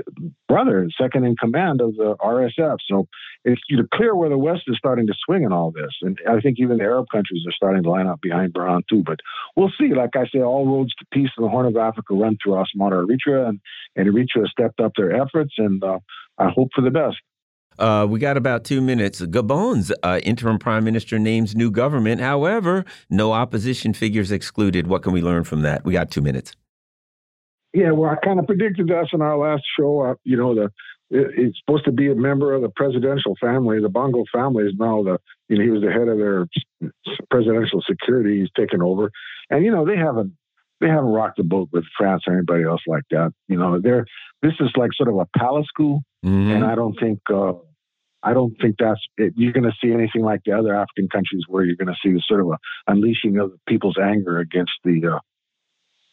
brother, 0.47 0.87
second 0.99 1.25
in 1.25 1.35
command 1.35 1.81
of 1.81 1.95
the 1.95 2.15
RSF. 2.21 2.77
So 2.87 3.07
it's 3.45 3.61
clear 3.93 4.15
where 4.15 4.29
the 4.29 4.37
West 4.37 4.63
is 4.67 4.77
starting 4.77 5.07
to 5.07 5.13
swing 5.25 5.43
in 5.43 5.51
all 5.51 5.71
this. 5.71 5.91
And 6.01 6.17
I 6.27 6.39
think 6.41 6.57
even 6.59 6.77
the 6.77 6.83
Arab 6.83 7.05
countries 7.11 7.43
are 7.47 7.53
starting 7.53 7.83
to 7.83 7.89
line 7.89 8.07
up 8.07 8.21
behind 8.21 8.53
Burhan 8.53 8.81
too. 8.89 9.03
But 9.05 9.19
we'll 9.55 9.71
see. 9.79 9.93
Like 9.93 10.15
I 10.15 10.25
say, 10.27 10.41
all 10.41 10.67
roads 10.67 10.93
to 10.95 11.05
peace 11.13 11.29
in 11.37 11.43
the 11.43 11.49
Horn 11.49 11.65
of 11.65 11.77
Africa 11.77 12.13
run 12.13 12.37
through 12.41 12.53
Asmara 12.53 13.05
Eritrea, 13.05 13.49
and, 13.49 13.59
and 13.95 14.07
Eritrea 14.07 14.47
stepped 14.47 14.79
up 14.79 14.93
their 14.95 15.15
efforts, 15.21 15.53
and 15.57 15.83
uh, 15.83 15.99
I 16.37 16.49
hope 16.49 16.69
for 16.75 16.81
the 16.81 16.91
best. 16.91 17.17
Uh, 17.77 18.05
we 18.09 18.19
got 18.19 18.35
about 18.35 18.65
two 18.65 18.81
minutes. 18.81 19.21
Gabon's 19.21 19.91
uh, 20.03 20.19
interim 20.23 20.59
prime 20.59 20.83
minister 20.83 21.17
names 21.17 21.55
new 21.55 21.71
government. 21.71 22.19
However, 22.19 22.83
no 23.09 23.31
opposition 23.31 23.93
figures 23.93 24.31
excluded. 24.31 24.87
What 24.87 25.01
can 25.01 25.13
we 25.13 25.21
learn 25.21 25.45
from 25.45 25.61
that? 25.61 25.85
We 25.85 25.93
got 25.93 26.11
two 26.11 26.21
minutes. 26.21 26.51
Yeah, 27.73 27.91
well, 27.91 28.09
I 28.09 28.15
kind 28.23 28.39
of 28.39 28.47
predicted 28.47 28.87
this 28.87 29.09
in 29.13 29.21
our 29.21 29.37
last 29.37 29.63
show. 29.79 30.01
Uh, 30.01 30.15
you 30.23 30.37
know, 30.37 30.55
the 30.55 30.71
it's 31.11 31.57
supposed 31.59 31.85
to 31.85 31.91
be 31.91 32.11
a 32.11 32.15
member 32.15 32.53
of 32.53 32.61
the 32.61 32.69
presidential 32.69 33.35
family. 33.41 33.81
The 33.81 33.89
Bongo 33.89 34.23
family 34.31 34.65
is 34.65 34.73
now 34.77 35.03
the 35.03 35.17
you 35.47 35.57
know 35.57 35.63
he 35.63 35.69
was 35.69 35.81
the 35.81 35.91
head 35.91 36.07
of 36.07 36.17
their 36.17 36.47
presidential 37.31 37.81
security. 37.87 38.39
He's 38.39 38.51
taken 38.55 38.81
over, 38.81 39.11
and 39.49 39.63
you 39.65 39.71
know 39.71 39.85
they 39.85 39.97
haven't 39.97 40.33
they 40.79 40.87
haven't 40.87 41.11
rocked 41.11 41.37
the 41.37 41.43
boat 41.43 41.69
with 41.71 41.83
France 41.97 42.23
or 42.27 42.33
anybody 42.33 42.63
else 42.63 42.81
like 42.87 43.03
that. 43.11 43.33
You 43.47 43.57
know, 43.57 43.79
they're 43.81 44.05
this 44.41 44.53
is 44.59 44.69
like 44.75 44.91
sort 44.93 45.09
of 45.09 45.17
a 45.17 45.25
palace 45.37 45.67
coup, 45.75 45.99
mm-hmm. 46.25 46.51
and 46.51 46.65
I 46.65 46.75
don't 46.75 46.97
think. 46.99 47.19
Uh, 47.31 47.53
I 48.21 48.33
don't 48.33 48.53
think 48.61 48.75
that's 48.77 48.99
it. 49.17 49.33
you're 49.37 49.53
going 49.53 49.63
to 49.63 49.71
see 49.81 49.93
anything 49.93 50.23
like 50.23 50.41
the 50.45 50.51
other 50.51 50.75
African 50.75 51.07
countries 51.07 51.43
where 51.47 51.63
you're 51.63 51.77
going 51.77 51.87
to 51.87 51.95
see 52.03 52.11
the 52.11 52.21
sort 52.27 52.41
of 52.41 52.47
a 52.47 52.57
unleashing 52.85 53.37
of 53.37 53.53
people's 53.65 53.95
anger 53.97 54.39
against 54.39 54.73
the 54.83 55.15
uh, 55.15 55.19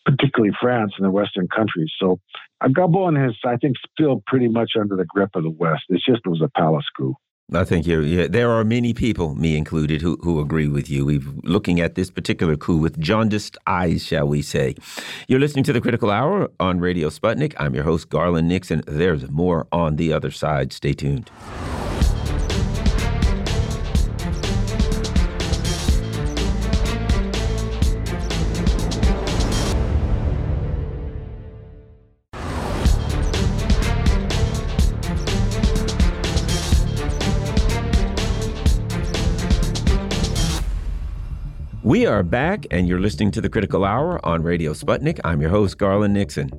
particularly 0.07 0.55
France 0.61 0.93
and 0.97 1.05
the 1.05 1.11
Western 1.11 1.49
countries. 1.49 1.91
So 2.01 2.19
Gabon 2.63 3.29
is, 3.29 3.37
I 3.45 3.57
think, 3.57 3.77
still 3.93 4.23
pretty 4.27 4.49
much 4.49 4.73
under 4.81 4.97
the 4.97 5.05
grip 5.05 5.31
of 5.35 5.43
the 5.43 5.51
West. 5.51 5.83
It 5.89 6.01
just 6.09 6.25
was 6.25 6.41
a 6.43 6.49
palace 6.49 6.87
coup. 6.97 7.15
I 7.55 7.63
think 7.63 7.87
you 7.87 8.01
yeah, 8.01 8.27
there 8.29 8.51
are 8.51 8.65
many 8.65 8.93
people, 8.93 9.37
me 9.37 9.57
included, 9.57 10.03
who, 10.03 10.19
who 10.23 10.41
agree 10.41 10.67
with 10.67 10.91
you. 10.91 11.05
We're 11.05 11.21
looking 11.45 11.79
at 11.79 11.95
this 11.95 12.11
particular 12.11 12.57
coup 12.57 12.77
with 12.77 12.99
jaundiced 12.99 13.57
eyes, 13.69 14.05
shall 14.05 14.27
we 14.27 14.43
say. 14.43 14.75
You're 15.29 15.39
listening 15.39 15.63
to 15.65 15.73
the 15.73 15.81
Critical 15.81 16.11
Hour 16.11 16.51
on 16.59 16.81
Radio 16.81 17.09
Sputnik. 17.09 17.55
I'm 17.57 17.73
your 17.73 17.85
host, 17.85 18.09
Garland 18.09 18.49
Nixon. 18.49 18.83
There's 18.89 19.31
more 19.31 19.69
on 19.71 19.95
the 19.95 20.13
other 20.13 20.33
side. 20.33 20.73
Stay 20.73 20.93
tuned. 20.93 21.31
We 42.07 42.13
are 42.13 42.23
back, 42.23 42.67
and 42.71 42.87
you're 42.87 43.01
listening 43.01 43.33
to 43.33 43.41
the 43.41 43.49
Critical 43.49 43.85
Hour 43.85 44.25
on 44.25 44.45
Radio 44.45 44.75
Sputnik. 44.75 45.19
I'm 45.25 45.41
your 45.41 45.51
host, 45.51 45.77
Garland 45.77 46.15
Nixon. 46.15 46.51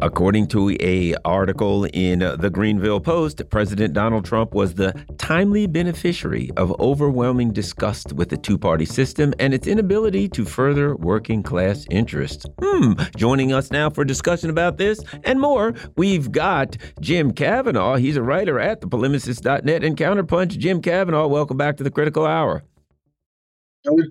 According 0.00 0.48
to 0.48 0.76
a 0.80 1.14
article 1.24 1.84
in 1.84 2.18
the 2.18 2.50
Greanville 2.52 3.00
Post, 3.00 3.48
President 3.50 3.94
Donald 3.94 4.24
Trump 4.24 4.52
was 4.52 4.74
the 4.74 4.92
timely 5.16 5.68
beneficiary 5.68 6.50
of 6.56 6.74
overwhelming 6.80 7.52
disgust 7.52 8.14
with 8.14 8.30
the 8.30 8.36
two-party 8.36 8.84
system 8.84 9.32
and 9.38 9.54
its 9.54 9.68
inability 9.68 10.28
to 10.30 10.44
further 10.44 10.96
working 10.96 11.44
class 11.44 11.86
interests. 11.88 12.46
Hmm. 12.60 12.94
Joining 13.16 13.52
us 13.52 13.70
now 13.70 13.90
for 13.90 14.04
discussion 14.04 14.50
about 14.50 14.76
this 14.76 14.98
and 15.22 15.40
more, 15.40 15.72
we've 15.96 16.32
got 16.32 16.76
Jim 17.00 17.30
Kavanagh. 17.32 17.98
He's 17.98 18.16
a 18.16 18.24
writer 18.24 18.58
at 18.58 18.80
thepolemicist.net 18.80 19.84
and 19.84 19.96
Counterpunch. 19.96 20.58
Jim 20.58 20.82
Kavanagh, 20.82 21.28
welcome 21.28 21.56
back 21.56 21.76
to 21.76 21.84
the 21.84 21.92
Critical 21.92 22.26
Hour. 22.26 22.64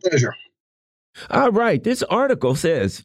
Pleasure. 0.03 0.33
All 1.29 1.51
right. 1.51 1.83
This 1.83 2.03
article 2.03 2.55
says 2.55 3.03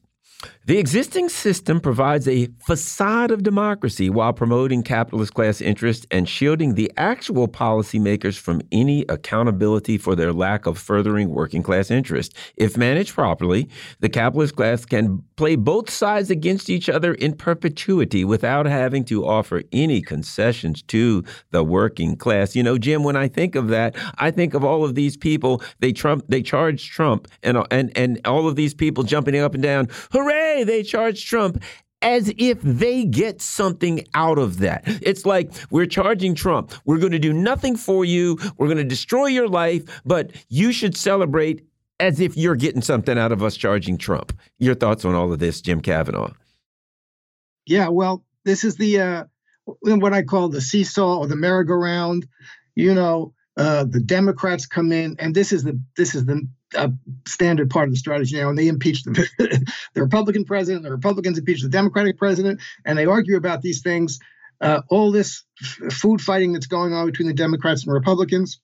The 0.67 0.79
existing 0.79 1.29
system 1.29 1.81
provides 1.81 2.27
a 2.27 2.49
facade 2.65 3.31
of 3.31 3.43
democracy 3.43 4.09
while 4.11 4.33
promoting 4.33 4.83
capitalist 4.83 5.35
class 5.35 5.61
interest 5.61 6.07
and 6.11 6.29
shielding 6.29 6.75
the 6.75 6.91
actual 6.97 7.49
policymakers 7.49 8.39
from 8.39 8.63
any 8.73 9.05
accountability 9.09 9.99
for 9.99 10.15
their 10.15 10.33
lack 10.33 10.67
of 10.67 10.79
furthering 10.79 11.31
working 11.31 11.63
class 11.63 11.91
interest. 11.91 12.35
If 12.57 12.77
managed 12.77 13.15
properly, 13.15 13.69
the 14.01 14.09
capitalist 14.09 14.57
class 14.57 14.85
can 14.85 15.23
play 15.41 15.57
both 15.57 15.89
sides 15.89 16.31
against 16.31 16.69
each 16.69 16.91
other 16.91 17.15
in 17.15 17.33
perpetuity 17.33 18.27
without 18.27 18.67
having 18.67 19.03
to 19.03 19.25
offer 19.25 19.63
any 19.73 20.03
concessions 20.03 20.83
to 20.83 21.25
the 21.51 21.65
working 21.65 22.15
class. 22.15 22.55
You 22.55 22.63
know, 22.63 22.77
Jim, 22.77 23.05
when 23.05 23.17
I 23.17 23.27
think 23.27 23.55
of 23.55 23.69
that, 23.69 23.97
I 24.19 24.31
think 24.33 24.53
of 24.53 24.67
all 24.67 24.85
of 24.85 24.97
these 24.97 25.17
people, 25.17 25.63
they 25.79 25.93
Trump 25.93 26.27
they 26.29 26.43
charge 26.43 26.91
Trump 26.91 27.27
and 27.43 27.57
and 27.71 27.91
and 27.97 28.21
all 28.27 28.49
of 28.49 28.55
these 28.55 28.75
people 28.75 29.03
jumping 29.03 29.35
up 29.37 29.55
and 29.55 29.63
down, 29.63 29.89
hooray! 30.13 30.63
they 30.65 30.83
charge 30.83 31.25
Trump 31.25 31.63
as 32.03 32.31
if 32.37 32.61
they 32.61 33.07
get 33.07 33.41
something 33.41 34.05
out 34.15 34.39
of 34.39 34.59
that. 34.59 34.83
It's 35.01 35.25
like 35.25 35.51
we're 35.71 35.87
charging 35.87 36.35
Trump. 36.35 36.75
We're 36.85 36.99
going 36.99 37.13
to 37.13 37.19
do 37.19 37.33
nothing 37.33 37.77
for 37.77 38.05
you. 38.05 38.39
We're 38.59 38.67
going 38.67 38.77
to 38.77 38.85
destroy 38.85 39.27
your 39.27 39.49
life, 39.49 40.03
but 40.05 40.33
you 40.51 40.71
should 40.73 40.97
celebrate 40.97 41.65
as 42.01 42.19
if 42.19 42.37
you're 42.37 42.57
getting 42.57 42.83
something 42.83 43.19
out 43.19 43.31
of 43.31 43.43
us 43.43 43.57
charging 43.57 43.99
Trump. 43.99 44.37
Your 44.59 44.75
thoughts 44.75 45.05
on 45.05 45.15
all 45.15 45.33
of 45.33 45.39
this, 45.39 45.61
Jim 45.61 45.81
Kavanagh? 45.81 46.33
Yeah, 47.67 47.89
well, 47.89 48.25
this 48.45 48.65
is 48.65 48.77
the 48.77 49.01
uh, 49.01 49.25
what 49.65 50.13
I 50.13 50.23
call 50.23 50.49
the 50.49 50.61
seesaw 50.61 51.19
or 51.19 51.27
the 51.27 51.37
merry-go-round. 51.37 52.27
You 52.75 52.95
know, 52.95 53.35
uh, 53.57 53.85
the 53.85 54.01
Democrats 54.01 54.67
come 54.67 54.91
in, 54.91 55.17
and 55.19 55.35
this 55.35 55.53
is 55.53 55.63
the 55.63 55.81
this 55.97 56.15
is 56.15 56.25
the 56.25 56.49
a 56.75 56.93
standard 57.27 57.69
part 57.69 57.89
of 57.89 57.93
the 57.93 57.99
strategy 57.99 58.37
now, 58.37 58.49
and 58.49 58.57
they 58.57 58.69
impeach 58.69 59.03
the, 59.03 59.29
the 59.95 60.03
Republican 60.03 60.45
president, 60.45 60.85
the 60.85 60.91
Republicans 60.91 61.37
impeach 61.37 61.63
the 61.63 61.69
Democratic 61.69 62.17
president, 62.17 62.61
and 62.85 62.97
they 62.97 63.07
argue 63.07 63.37
about 63.37 63.63
these 63.63 63.83
things. 63.83 64.21
Uh, 64.61 64.83
all 64.89 65.11
this 65.11 65.43
food 65.91 66.21
fighting 66.21 66.53
that's 66.53 66.67
going 66.67 66.93
on 66.93 67.07
between 67.07 67.27
the 67.27 67.35
Democrats 67.35 67.85
and 67.85 67.93
Republicans, 67.93 68.61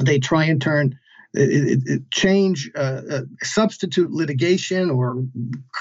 they 0.00 0.18
try 0.18 0.44
and 0.44 0.60
turn 0.60 0.98
it, 1.34 1.82
it, 1.86 2.10
change 2.10 2.70
uh, 2.76 3.00
uh, 3.10 3.20
substitute 3.42 4.10
litigation 4.10 4.90
or 4.90 5.24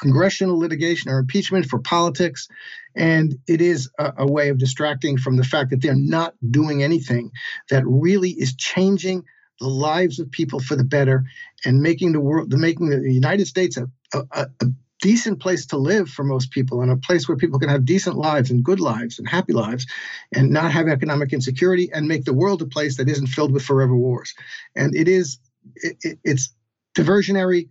congressional 0.01 0.57
litigation 0.57 1.11
or 1.11 1.19
impeachment 1.19 1.65
for 1.65 1.79
politics. 1.79 2.47
And 2.95 3.35
it 3.47 3.61
is 3.61 3.89
a, 3.99 4.13
a 4.19 4.31
way 4.31 4.49
of 4.49 4.57
distracting 4.57 5.17
from 5.17 5.37
the 5.37 5.43
fact 5.43 5.71
that 5.71 5.81
they're 5.81 5.95
not 5.95 6.33
doing 6.49 6.83
anything 6.83 7.31
that 7.69 7.83
really 7.85 8.31
is 8.31 8.55
changing 8.55 9.23
the 9.59 9.67
lives 9.67 10.19
of 10.19 10.31
people 10.31 10.59
for 10.59 10.75
the 10.75 10.83
better 10.83 11.23
and 11.65 11.81
making 11.81 12.13
the 12.13 12.19
world, 12.19 12.51
making 12.51 12.89
the 12.89 13.11
United 13.11 13.45
States 13.45 13.77
a, 13.77 13.87
a, 14.13 14.47
a 14.61 14.65
decent 15.01 15.39
place 15.39 15.65
to 15.67 15.77
live 15.77 16.09
for 16.09 16.23
most 16.23 16.51
people 16.51 16.81
and 16.81 16.91
a 16.91 16.95
place 16.95 17.27
where 17.27 17.37
people 17.37 17.59
can 17.59 17.69
have 17.69 17.85
decent 17.85 18.15
lives 18.15 18.51
and 18.51 18.63
good 18.63 18.79
lives 18.79 19.19
and 19.19 19.27
happy 19.27 19.51
lives 19.51 19.85
and 20.33 20.51
not 20.51 20.71
have 20.71 20.87
economic 20.87 21.33
insecurity 21.33 21.89
and 21.91 22.07
make 22.07 22.23
the 22.23 22.33
world 22.33 22.61
a 22.61 22.65
place 22.65 22.97
that 22.97 23.09
isn't 23.09 23.27
filled 23.27 23.51
with 23.51 23.63
forever 23.63 23.95
wars. 23.95 24.33
And 24.75 24.95
it 24.95 25.07
is, 25.07 25.39
it, 25.75 25.97
it, 26.01 26.19
it's 26.23 26.53
diversionary 26.95 27.69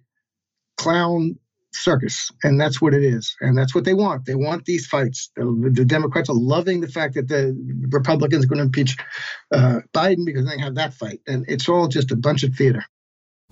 clown 0.77 1.39
circus, 1.73 2.31
and 2.43 2.61
that's 2.61 2.81
what 2.81 2.95
it 2.95 3.05
is, 3.05 3.37
and 3.41 3.57
that's 3.57 3.75
what 3.75 3.85
they 3.85 3.95
want. 3.95 4.27
They 4.27 4.35
want 4.35 4.65
these 4.65 4.87
fights. 4.87 5.31
The, 5.37 5.71
the 5.73 5.85
Democrats 5.85 6.29
are 6.29 6.35
loving 6.35 6.81
the 6.81 6.89
fact 6.89 7.15
that 7.15 7.29
the 7.29 7.57
Republicans 7.91 8.45
are 8.45 8.49
going 8.49 8.59
to 8.59 8.65
impeach 8.65 8.97
uh, 9.53 9.81
Biden 9.95 10.25
because 10.27 10.47
they 10.47 10.59
have 10.59 10.75
that 10.75 10.95
fight, 10.95 11.21
and 11.27 11.45
it's 11.49 11.69
all 11.69 11.87
just 11.87 12.11
a 12.11 12.17
bunch 12.17 12.43
of 12.43 12.55
theater. 12.55 12.85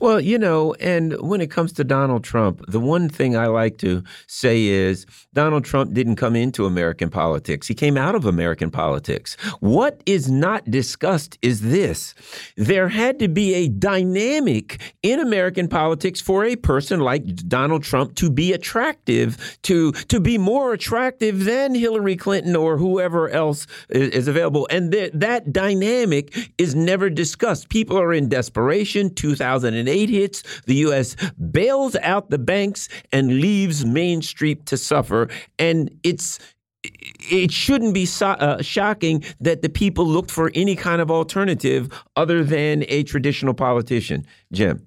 Well, 0.01 0.21
you 0.21 0.39
know, 0.39 0.75
and 0.75 1.21
when 1.21 1.41
it 1.41 1.51
comes 1.51 1.73
to 1.73 1.83
Donald 1.83 2.23
Trump, 2.23 2.65
the 2.69 2.79
one 2.79 3.09
thing 3.09 3.37
I 3.37 3.47
like 3.47 3.79
to 3.79 4.05
say 4.29 4.67
is 4.67 5.07
Donald 5.35 5.65
Trump 5.65 5.93
didn't 5.93 6.15
come 6.17 6.37
into 6.37 6.67
American 6.67 7.11
politics. 7.11 7.67
He 7.67 7.75
came 7.75 7.97
out 7.97 8.15
of 8.15 8.25
American 8.25 8.71
politics. 8.71 9.37
What 9.59 10.01
is 10.07 10.31
not 10.31 10.71
discussed 10.71 11.37
is 11.43 11.63
this 11.63 12.15
there 12.57 12.89
had 12.89 13.19
to 13.19 13.27
be 13.27 13.55
a 13.55 13.69
dynamic 13.69 14.81
in 15.03 15.19
American 15.19 15.67
politics 15.67 16.21
for 16.21 16.45
a 16.45 16.55
person 16.55 17.01
like 17.01 17.25
Donald 17.49 17.83
Trump 17.83 18.15
to 18.17 18.31
be 18.31 18.53
attractive, 18.53 19.59
to, 19.63 19.91
to 19.91 20.21
be 20.21 20.39
more 20.39 20.73
attractive 20.73 21.45
than 21.45 21.75
Hillary 21.75 22.15
Clinton 22.15 22.55
or 22.55 22.79
whoever 22.79 23.29
else 23.31 23.67
is, 23.89 24.29
available. 24.29 24.69
And 24.71 24.93
th 24.93 25.11
that 25.15 25.53
dynamic 25.53 26.37
is 26.59 26.75
never 26.75 27.11
discussed. 27.11 27.69
People 27.69 27.99
are 27.99 28.13
in 28.13 28.29
desperation. 28.29 29.13
2008 29.15 29.88
eight 29.89 30.11
hits, 30.11 30.43
the 30.67 30.75
U.S. 30.77 31.17
bails 31.51 31.97
out 31.97 32.31
the 32.31 32.39
banks 32.39 32.89
and 33.13 33.41
leaves 33.41 33.85
Main 33.85 34.23
Street 34.23 34.67
to 34.67 34.77
suffer. 34.77 35.29
And 35.59 35.91
it's 36.03 36.39
it 36.85 37.51
shouldn't 37.51 37.93
be 37.93 38.07
so, 38.07 38.29
uh, 38.29 38.63
shocking 38.63 39.25
that 39.41 39.63
the 39.63 39.69
people 39.69 40.07
looked 40.07 40.31
for 40.31 40.51
any 40.55 40.77
kind 40.77 41.01
of 41.01 41.11
alternative 41.11 41.89
other 42.17 42.45
than 42.45 42.85
a 42.89 43.03
traditional 43.03 43.55
politician. 43.55 44.27
Jim. 44.53 44.87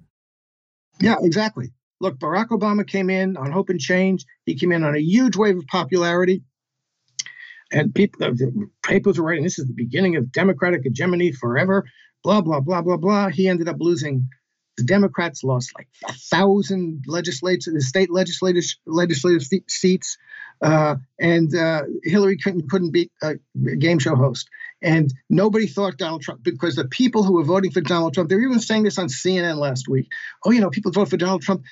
Yeah, 1.00 1.16
exactly. 1.20 1.72
Look, 2.00 2.18
Barack 2.18 2.48
Obama 2.48 2.86
came 2.86 3.10
in 3.10 3.36
on 3.36 3.52
hope 3.52 3.68
and 3.68 3.78
change. 3.78 4.24
He 4.46 4.54
came 4.54 4.72
in 4.72 4.84
on 4.84 4.94
a 4.94 5.00
huge 5.00 5.36
wave 5.36 5.58
of 5.58 5.66
popularity. 5.66 6.42
And 7.70 7.94
people, 7.94 8.20
the 8.20 8.68
papers 8.82 9.18
were 9.18 9.24
writing, 9.24 9.44
this 9.44 9.58
is 9.58 9.66
the 9.66 9.72
beginning 9.72 10.16
of 10.16 10.30
Democratic 10.30 10.82
hegemony 10.84 11.32
forever, 11.32 11.84
blah, 12.22 12.40
blah, 12.40 12.60
blah, 12.60 12.82
blah, 12.82 12.96
blah. 12.96 13.28
He 13.28 13.48
ended 13.48 13.68
up 13.68 13.76
losing 13.78 14.28
the 14.76 14.84
Democrats 14.84 15.44
lost 15.44 15.72
like 15.76 15.88
a 16.08 16.12
thousand 16.12 17.04
legislators, 17.06 17.86
state 17.86 18.10
legislative 18.10 18.64
legislative 18.86 19.42
seats, 19.68 20.18
uh, 20.62 20.96
and 21.20 21.54
uh, 21.54 21.82
Hillary 22.04 22.38
Clinton 22.38 22.68
couldn't 22.68 22.92
beat 22.92 23.10
a 23.22 23.34
game 23.78 23.98
show 23.98 24.14
host. 24.14 24.48
And 24.80 25.12
nobody 25.28 25.66
thought 25.66 25.96
Donald 25.96 26.22
Trump 26.22 26.42
because 26.42 26.74
the 26.74 26.86
people 26.86 27.22
who 27.22 27.34
were 27.34 27.44
voting 27.44 27.70
for 27.70 27.80
Donald 27.80 28.14
Trump, 28.14 28.30
they 28.30 28.36
were 28.36 28.42
even 28.42 28.60
saying 28.60 28.84
this 28.84 28.98
on 28.98 29.06
CNN 29.06 29.58
last 29.58 29.88
week. 29.88 30.10
Oh, 30.44 30.50
you 30.50 30.60
know, 30.60 30.70
people 30.70 30.90
vote 30.90 31.10
for 31.10 31.16
Donald 31.16 31.42
Trump 31.42 31.64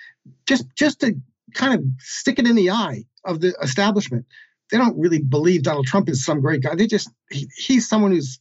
just 0.46 0.66
just 0.76 1.01
to 1.01 1.14
kind 1.55 1.74
of 1.74 1.84
stick 1.98 2.38
it 2.38 2.46
in 2.46 2.55
the 2.55 2.70
eye 2.70 3.05
of 3.24 3.40
the 3.40 3.55
establishment. 3.62 4.26
They 4.70 4.78
don't 4.78 4.98
really 4.98 5.20
believe 5.20 5.62
Donald 5.62 5.86
Trump 5.86 6.09
is 6.09 6.24
some 6.24 6.40
great 6.40 6.62
guy. 6.62 6.74
They 6.74 6.86
just 6.86 7.11
he, 7.30 7.48
he's 7.57 7.88
someone 7.88 8.12
who's 8.12 8.40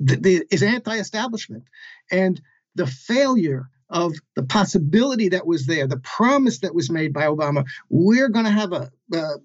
the, 0.00 0.16
the, 0.16 0.46
is 0.50 0.62
anti-establishment, 0.62 1.64
and 2.10 2.40
the 2.74 2.86
failure 2.86 3.70
of 3.90 4.14
the 4.36 4.42
possibility 4.42 5.30
that 5.30 5.46
was 5.46 5.66
there, 5.66 5.86
the 5.86 5.98
promise 5.98 6.60
that 6.60 6.74
was 6.74 6.90
made 6.90 7.12
by 7.12 7.26
Obama. 7.26 7.64
We're 7.88 8.28
going 8.28 8.46
to 8.46 8.50
have 8.50 8.72
a 8.72 8.90
uh, 9.14 9.36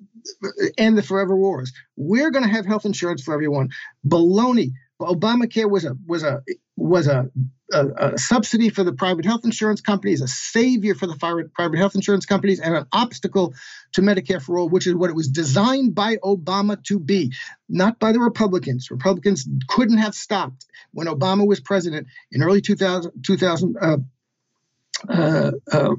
end 0.77 0.97
the 0.97 1.03
forever 1.03 1.35
wars. 1.35 1.73
We're 1.95 2.31
going 2.31 2.43
to 2.43 2.51
have 2.51 2.65
health 2.65 2.85
insurance 2.85 3.23
for 3.23 3.33
everyone. 3.33 3.69
Baloney. 4.05 4.71
Obamacare 5.01 5.69
was 5.69 5.85
a 5.85 5.95
was 6.05 6.23
a 6.23 6.43
was 6.75 7.07
a, 7.07 7.29
a, 7.71 7.87
a, 7.87 8.17
subsidy 8.17 8.69
for 8.69 8.83
the 8.83 8.93
private 8.93 9.25
health 9.25 9.45
insurance 9.45 9.81
companies, 9.81 10.21
a 10.21 10.27
savior 10.27 10.95
for 10.95 11.07
the 11.07 11.49
private 11.53 11.77
health 11.77 11.95
insurance 11.95 12.25
companies, 12.25 12.59
and 12.59 12.75
an 12.75 12.85
obstacle 12.91 13.53
to 13.93 14.01
Medicare 14.01 14.41
for 14.41 14.57
all, 14.57 14.69
which 14.69 14.87
is 14.87 14.95
what 14.95 15.09
it 15.09 15.15
was 15.15 15.29
designed 15.29 15.95
by 15.95 16.17
Obama 16.17 16.81
to 16.85 16.99
be, 16.99 17.33
not 17.67 17.99
by 17.99 18.11
the 18.11 18.19
Republicans. 18.19 18.89
Republicans 18.91 19.47
couldn't 19.67 19.97
have 19.99 20.15
stopped 20.15 20.65
when 20.91 21.07
Obama 21.07 21.47
was 21.47 21.59
president 21.59 22.07
in 22.31 22.43
early 22.43 22.61
2000, 22.61 23.11
2000 23.25 23.75
uh, 23.79 23.97
uh, 25.07 25.51
uh, 25.71 25.95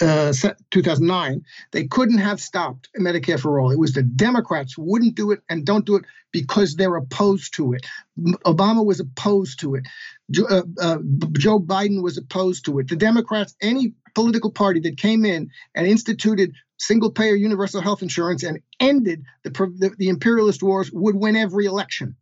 uh, 0.00 0.32
2009, 0.70 1.44
they 1.72 1.86
couldn't 1.86 2.18
have 2.18 2.40
stopped 2.40 2.88
Medicare 2.98 3.40
for 3.40 3.58
all. 3.58 3.70
It 3.70 3.78
was 3.78 3.92
the 3.92 4.02
Democrats 4.02 4.78
wouldn't 4.78 5.16
do 5.16 5.32
it 5.32 5.40
and 5.48 5.66
don't 5.66 5.84
do 5.84 5.96
it 5.96 6.04
because 6.32 6.76
they're 6.76 6.96
opposed 6.96 7.54
to 7.54 7.72
it. 7.72 7.86
Obama 8.44 8.84
was 8.84 9.00
opposed 9.00 9.60
to 9.60 9.74
it. 9.74 9.86
Uh, 10.48 10.62
uh, 10.80 10.98
Joe 11.32 11.58
Biden 11.58 12.02
was 12.02 12.18
opposed 12.18 12.66
to 12.66 12.78
it. 12.78 12.88
The 12.88 12.96
Democrats, 12.96 13.56
any 13.60 13.94
political 14.14 14.52
party 14.52 14.80
that 14.80 14.98
came 14.98 15.24
in 15.24 15.50
and 15.74 15.86
instituted 15.86 16.52
single 16.78 17.10
payer 17.10 17.34
universal 17.34 17.80
health 17.80 18.02
insurance 18.02 18.44
and 18.44 18.60
ended 18.78 19.24
the, 19.42 19.50
the, 19.50 19.92
the 19.98 20.08
imperialist 20.08 20.62
wars 20.62 20.90
would 20.92 21.16
win 21.16 21.34
every 21.34 21.66
election 21.66 22.14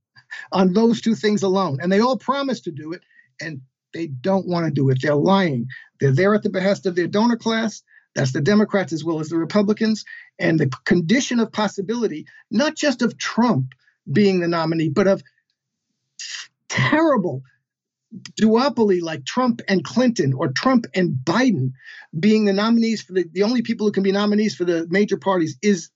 on 0.52 0.72
those 0.72 1.00
two 1.00 1.14
things 1.14 1.42
alone. 1.42 1.78
And 1.80 1.92
they 1.92 2.00
all 2.00 2.16
promised 2.16 2.64
to 2.64 2.70
do 2.70 2.92
it. 2.92 3.02
And 3.40 3.60
they 3.96 4.06
don't 4.08 4.46
want 4.46 4.66
to 4.66 4.70
do 4.70 4.90
it. 4.90 4.98
They're 5.00 5.14
lying. 5.14 5.68
They're 5.98 6.12
there 6.12 6.34
at 6.34 6.42
the 6.42 6.50
behest 6.50 6.84
of 6.84 6.94
their 6.94 7.06
donor 7.06 7.36
class. 7.36 7.82
That's 8.14 8.32
the 8.32 8.42
Democrats 8.42 8.92
as 8.92 9.02
well 9.02 9.20
as 9.20 9.28
the 9.30 9.38
Republicans. 9.38 10.04
And 10.38 10.60
the 10.60 10.70
condition 10.84 11.40
of 11.40 11.50
possibility, 11.50 12.26
not 12.50 12.76
just 12.76 13.00
of 13.02 13.16
Trump 13.16 13.72
being 14.10 14.40
the 14.40 14.48
nominee, 14.48 14.90
but 14.90 15.06
of 15.06 15.22
terrible 16.68 17.42
duopoly 18.40 19.00
like 19.00 19.24
Trump 19.24 19.62
and 19.66 19.82
Clinton 19.82 20.32
or 20.34 20.48
Trump 20.48 20.86
and 20.94 21.16
Biden 21.24 21.72
being 22.18 22.44
the 22.44 22.52
nominees 22.52 23.02
for 23.02 23.14
the, 23.14 23.24
the 23.30 23.42
only 23.42 23.62
people 23.62 23.86
who 23.86 23.92
can 23.92 24.02
be 24.02 24.12
nominees 24.12 24.54
for 24.54 24.64
the 24.64 24.86
major 24.90 25.16
parties 25.16 25.56
is 25.62 25.90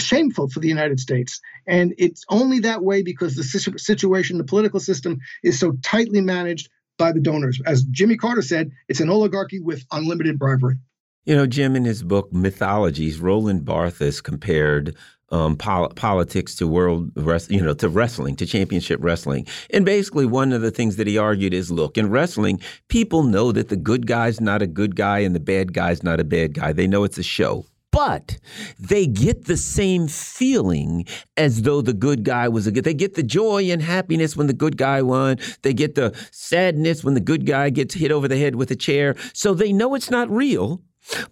shameful 0.00 0.48
for 0.48 0.60
the 0.60 0.68
United 0.68 0.98
States. 0.98 1.40
And 1.66 1.94
it's 1.98 2.24
only 2.28 2.60
that 2.60 2.82
way 2.82 3.02
because 3.02 3.36
the 3.36 3.44
situation, 3.44 4.38
the 4.38 4.44
political 4.44 4.80
system 4.80 5.18
is 5.42 5.58
so 5.58 5.72
tightly 5.82 6.20
managed 6.20 6.68
by 6.98 7.12
the 7.12 7.20
donors. 7.20 7.60
As 7.66 7.84
Jimmy 7.84 8.16
Carter 8.16 8.42
said, 8.42 8.70
it's 8.88 9.00
an 9.00 9.10
oligarchy 9.10 9.60
with 9.60 9.84
unlimited 9.92 10.38
bribery. 10.38 10.76
You 11.24 11.34
know, 11.34 11.46
Jim, 11.46 11.74
in 11.74 11.84
his 11.84 12.02
book 12.02 12.32
Mythologies, 12.32 13.18
Roland 13.18 13.64
Barthes 13.64 14.20
compared 14.20 14.94
um, 15.30 15.56
pol 15.56 15.88
politics 15.88 16.54
to 16.56 16.68
world, 16.68 17.10
you 17.48 17.62
know, 17.62 17.74
to 17.74 17.88
wrestling, 17.88 18.36
to 18.36 18.46
championship 18.46 19.00
wrestling. 19.02 19.46
And 19.70 19.84
basically, 19.84 20.26
one 20.26 20.52
of 20.52 20.60
the 20.60 20.70
things 20.70 20.96
that 20.96 21.06
he 21.06 21.16
argued 21.16 21.54
is, 21.54 21.70
look, 21.70 21.96
in 21.96 22.10
wrestling, 22.10 22.60
people 22.88 23.22
know 23.22 23.52
that 23.52 23.70
the 23.70 23.76
good 23.76 24.06
guy's 24.06 24.40
not 24.40 24.60
a 24.60 24.66
good 24.66 24.96
guy 24.96 25.20
and 25.20 25.34
the 25.34 25.40
bad 25.40 25.72
guy's 25.72 26.02
not 26.02 26.20
a 26.20 26.24
bad 26.24 26.54
guy. 26.54 26.72
They 26.72 26.86
know 26.86 27.04
it's 27.04 27.18
a 27.18 27.22
show 27.22 27.64
but 27.94 28.38
they 28.80 29.06
get 29.06 29.44
the 29.44 29.56
same 29.56 30.08
feeling 30.08 31.06
as 31.36 31.62
though 31.62 31.80
the 31.80 31.92
good 31.92 32.24
guy 32.24 32.48
was 32.48 32.66
a 32.66 32.72
good. 32.72 32.82
They 32.82 32.92
get 32.92 33.14
the 33.14 33.22
joy 33.22 33.70
and 33.70 33.80
happiness 33.80 34.36
when 34.36 34.48
the 34.48 34.52
good 34.52 34.76
guy 34.76 35.00
won. 35.00 35.38
They 35.62 35.72
get 35.72 35.94
the 35.94 36.12
sadness 36.32 37.04
when 37.04 37.14
the 37.14 37.20
good 37.20 37.46
guy 37.46 37.70
gets 37.70 37.94
hit 37.94 38.10
over 38.10 38.26
the 38.26 38.36
head 38.36 38.56
with 38.56 38.72
a 38.72 38.76
chair. 38.76 39.14
So 39.32 39.54
they 39.54 39.72
know 39.72 39.94
it's 39.94 40.10
not 40.10 40.28
real, 40.28 40.82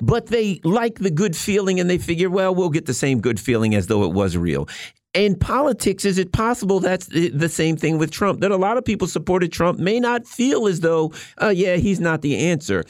but 0.00 0.28
they 0.28 0.60
like 0.62 1.00
the 1.00 1.10
good 1.10 1.34
feeling 1.34 1.80
and 1.80 1.90
they 1.90 1.98
figure, 1.98 2.30
well, 2.30 2.54
we'll 2.54 2.70
get 2.70 2.86
the 2.86 2.94
same 2.94 3.20
good 3.20 3.40
feeling 3.40 3.74
as 3.74 3.88
though 3.88 4.04
it 4.04 4.12
was 4.12 4.36
real. 4.36 4.68
In 5.14 5.38
politics, 5.38 6.06
is 6.06 6.16
it 6.16 6.32
possible 6.32 6.80
that's 6.80 7.06
the 7.06 7.48
same 7.50 7.76
thing 7.76 7.98
with 7.98 8.10
Trump? 8.10 8.40
That 8.40 8.50
a 8.50 8.56
lot 8.56 8.78
of 8.78 8.84
people 8.86 9.06
supported 9.06 9.52
Trump 9.52 9.78
may 9.78 10.00
not 10.00 10.26
feel 10.26 10.66
as 10.66 10.80
though, 10.80 11.12
uh, 11.40 11.48
yeah, 11.48 11.76
he's 11.76 12.00
not 12.00 12.22
the 12.22 12.38
answer. 12.38 12.84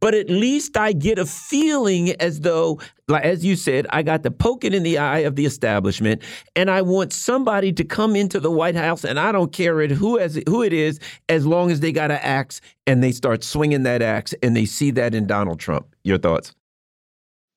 But 0.00 0.12
at 0.14 0.28
least 0.28 0.76
I 0.76 0.92
get 0.92 1.20
a 1.20 1.26
feeling 1.26 2.10
as 2.20 2.40
though, 2.40 2.80
like, 3.06 3.22
as 3.22 3.44
you 3.44 3.54
said, 3.54 3.86
I 3.90 4.02
got 4.02 4.24
to 4.24 4.30
poke 4.32 4.64
it 4.64 4.74
in 4.74 4.82
the 4.82 4.98
eye 4.98 5.20
of 5.20 5.36
the 5.36 5.46
establishment, 5.46 6.20
and 6.56 6.68
I 6.68 6.82
want 6.82 7.12
somebody 7.12 7.72
to 7.74 7.84
come 7.84 8.16
into 8.16 8.40
the 8.40 8.50
White 8.50 8.74
House, 8.74 9.04
and 9.04 9.16
I 9.16 9.30
don't 9.30 9.52
care 9.52 9.80
it, 9.80 9.92
who, 9.92 10.18
as, 10.18 10.34
who 10.48 10.64
it 10.64 10.72
is, 10.72 10.98
as 11.28 11.46
long 11.46 11.70
as 11.70 11.78
they 11.78 11.92
got 11.92 12.10
an 12.10 12.18
axe 12.22 12.60
and 12.88 13.04
they 13.04 13.12
start 13.12 13.44
swinging 13.44 13.84
that 13.84 14.02
axe 14.02 14.34
and 14.42 14.56
they 14.56 14.64
see 14.64 14.90
that 14.92 15.14
in 15.14 15.28
Donald 15.28 15.60
Trump. 15.60 15.86
Your 16.02 16.18
thoughts? 16.18 16.54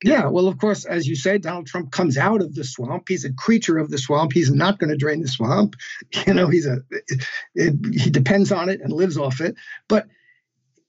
Yeah, 0.04 0.28
well, 0.28 0.48
of 0.48 0.58
course, 0.58 0.86
as 0.86 1.08
you 1.08 1.16
say, 1.16 1.38
Donald 1.38 1.68
Trump 1.68 1.92
comes 1.92 2.18
out 2.18 2.42
of 2.42 2.56
the 2.56 2.64
swamp. 2.64 3.04
He's 3.08 3.24
a 3.24 3.34
creature 3.34 3.78
of 3.78 3.92
the 3.92 4.00
swamp. 4.00 4.34
He's 4.34 4.52
not 4.52 4.80
going 4.80 4.90
to 4.90 4.98
drain 4.98 5.22
the 5.22 5.28
swamp. 5.28 5.76
You 6.28 6.34
know, 6.34 6.48
he's 6.48 6.68
a 6.68 6.78
it, 6.90 7.26
it, 7.56 7.74
he 8.00 8.10
depends 8.10 8.52
on 8.52 8.70
it 8.70 8.80
and 8.82 8.92
lives 8.94 9.18
off 9.18 9.42
it. 9.42 9.56
But 9.88 10.08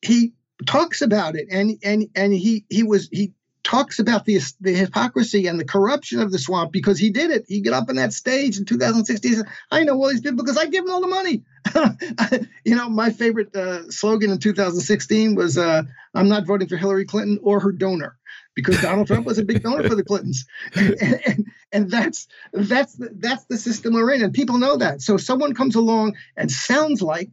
he 0.03 0.35
talks 0.67 1.03
about 1.03 1.37
it, 1.37 1.49
and 1.51 1.79
and 1.83 2.09
and 2.15 2.33
he 2.33 2.65
he 2.69 2.83
was 2.83 3.09
he 3.11 3.33
talks 3.65 3.99
about 3.99 4.25
the 4.25 4.41
the 4.61 4.73
hypocrisy 4.73 5.47
and 5.47 5.59
the 5.59 5.65
corruption 5.65 6.21
of 6.21 6.33
the 6.33 6.39
swamp 6.39 6.73
because 6.73 6.99
he 6.99 7.11
did 7.11 7.31
it. 7.31 7.45
He 7.49 7.61
got 7.61 7.75
up 7.75 7.89
on 7.89 7.97
that 7.97 8.13
stage 8.13 8.59
in 8.59 8.65
2016. 8.65 9.35
Said, 9.35 9.47
I 9.71 9.85
know 9.85 9.95
all 9.95 10.09
these 10.09 10.21
people 10.21 10.37
because 10.45 10.59
I 10.59 10.67
give 10.67 10.85
them 10.85 10.93
all 10.93 11.01
the 11.01 11.07
money. 11.07 11.45
you 12.65 12.77
know, 12.77 12.89
my 12.89 13.11
favorite 13.11 13.55
uh, 13.55 13.91
slogan 13.91 14.31
in 14.31 14.39
2016 14.39 15.35
was, 15.35 15.57
uh, 15.57 15.83
"I'm 16.15 16.29
not 16.29 16.47
voting 16.47 16.69
for 16.69 16.77
Hillary 16.77 17.05
Clinton 17.05 17.39
or 17.43 17.61
her 17.61 17.73
donor." 17.73 18.17
Because 18.55 18.81
Donald 18.81 19.07
Trump 19.07 19.27
was 19.27 19.39
a 19.39 19.45
big 19.45 19.63
donor 19.63 19.89
for 19.89 19.95
the 19.95 20.05
Clintons, 20.09 20.45
and, 20.75 21.21
and, 21.27 21.47
and 21.73 21.91
that's 21.91 22.29
that's 22.53 22.95
the, 22.95 23.11
that's 23.15 23.45
the 23.47 23.57
system 23.57 23.95
we're 23.95 24.13
in, 24.13 24.23
and 24.23 24.35
people 24.35 24.59
know 24.59 24.77
that. 24.77 25.01
So 25.01 25.17
someone 25.17 25.55
comes 25.55 25.75
along 25.75 26.17
and 26.37 26.51
sounds 26.51 27.03
like 27.03 27.33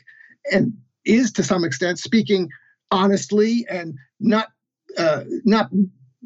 and 0.52 0.74
is 1.06 1.32
to 1.34 1.44
some 1.44 1.64
extent 1.64 2.00
speaking 2.00 2.50
honestly 2.92 3.66
and 3.70 3.98
not 4.20 4.50
uh, 4.98 5.24
not 5.46 5.70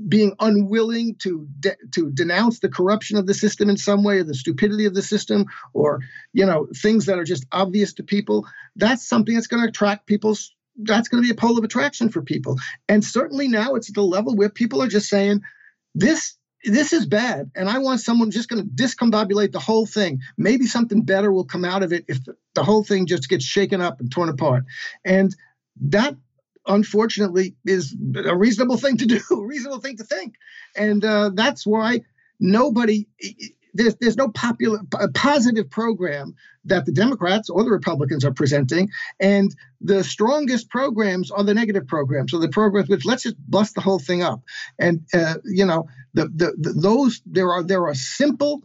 being 0.08 0.36
unwilling 0.40 1.16
to 1.20 1.48
de- 1.60 1.78
to 1.92 2.10
denounce 2.12 2.60
the 2.60 2.70
corruption 2.70 3.18
of 3.18 3.28
the 3.28 3.34
system 3.34 3.70
in 3.70 3.78
some 3.78 4.04
way 4.04 4.18
or 4.18 4.24
the 4.24 4.34
stupidity 4.34 4.86
of 4.86 4.96
the 4.96 5.02
system 5.02 5.46
or 5.74 6.00
you 6.34 6.46
know 6.46 6.68
things 6.76 7.06
that 7.06 7.20
are 7.20 7.24
just 7.24 7.46
obvious 7.52 7.94
to 7.94 8.04
people 8.04 8.48
that's 8.76 9.08
something 9.08 9.36
that's 9.36 9.48
going 9.48 9.62
to 9.62 9.70
attract 9.70 10.08
people's 10.08 10.56
that's 10.78 11.08
going 11.08 11.22
to 11.22 11.28
be 11.28 11.32
a 11.32 11.40
pole 11.40 11.58
of 11.58 11.64
attraction 11.64 12.10
for 12.10 12.22
people. 12.22 12.58
And 12.88 13.04
certainly 13.04 13.48
now 13.48 13.76
it's 13.76 13.90
at 13.90 13.96
the 13.96 14.02
level 14.02 14.36
where 14.36 14.50
people 14.50 14.82
are 14.82 14.88
just 14.88 15.10
saying, 15.10 15.42
this 15.96 16.36
this 16.66 16.94
is 16.94 17.06
bad 17.06 17.52
and 17.56 17.70
i 17.70 17.78
want 17.78 18.00
someone 18.00 18.32
just 18.32 18.48
going 18.48 18.64
to 18.64 18.84
discombobulate 18.84 19.52
the 19.52 19.60
whole 19.60 19.86
thing. 19.86 20.22
Maybe 20.38 20.66
something 20.66 21.04
better 21.04 21.32
will 21.32 21.46
come 21.46 21.66
out 21.66 21.84
of 21.84 21.92
it 21.92 22.06
if 22.08 22.20
the, 22.56 22.64
whole 22.64 22.84
thing 22.84 23.06
just 23.06 23.28
gets 23.28 23.44
shaken 23.44 23.82
up 23.82 24.00
and 24.00 24.10
torn 24.10 24.30
apart. 24.30 24.64
And 25.04 25.36
that 25.82 26.16
unfortunately 26.66 27.56
is 27.66 27.94
a 28.16 28.36
reasonable 28.36 28.78
thing 28.78 28.98
to 28.98 29.06
do 29.06 29.20
a 29.32 29.46
reasonable 29.46 29.82
thing 29.82 29.98
to 29.98 30.04
think. 30.06 30.36
And 30.76 31.04
uh, 31.04 31.32
that's 31.34 31.66
why 31.66 32.02
nobody 32.40 33.08
there's 33.74 33.96
there's 33.96 34.18
no 34.18 34.30
popular 34.30 34.80
positive 35.14 35.70
program 35.70 36.36
that 36.66 36.86
the 36.86 36.92
Democrats 36.92 37.50
or 37.50 37.64
the 37.64 37.72
Republicans 37.72 38.24
are 38.24 38.34
presenting, 38.34 38.90
and 39.20 39.54
the 39.82 40.04
strongest 40.04 40.70
programs 40.70 41.32
are 41.32 41.44
the 41.44 41.54
negative 41.54 41.88
programs. 41.88 42.32
So 42.32 42.40
the 42.40 42.50
programs 42.50 42.90
which 42.90 43.06
let's 43.06 43.24
just 43.24 43.36
bust 43.50 43.76
the 43.76 43.82
whole 43.82 44.00
thing 44.00 44.24
up, 44.24 44.42
and 44.80 45.02
uh, 45.14 45.36
you 45.44 45.66
know 45.66 45.88
the, 46.14 46.26
the, 46.26 46.56
the 46.58 46.74
those 46.74 47.22
there 47.26 47.52
are 47.52 47.64
there 47.64 47.86
are 47.86 47.96
simple 47.96 48.64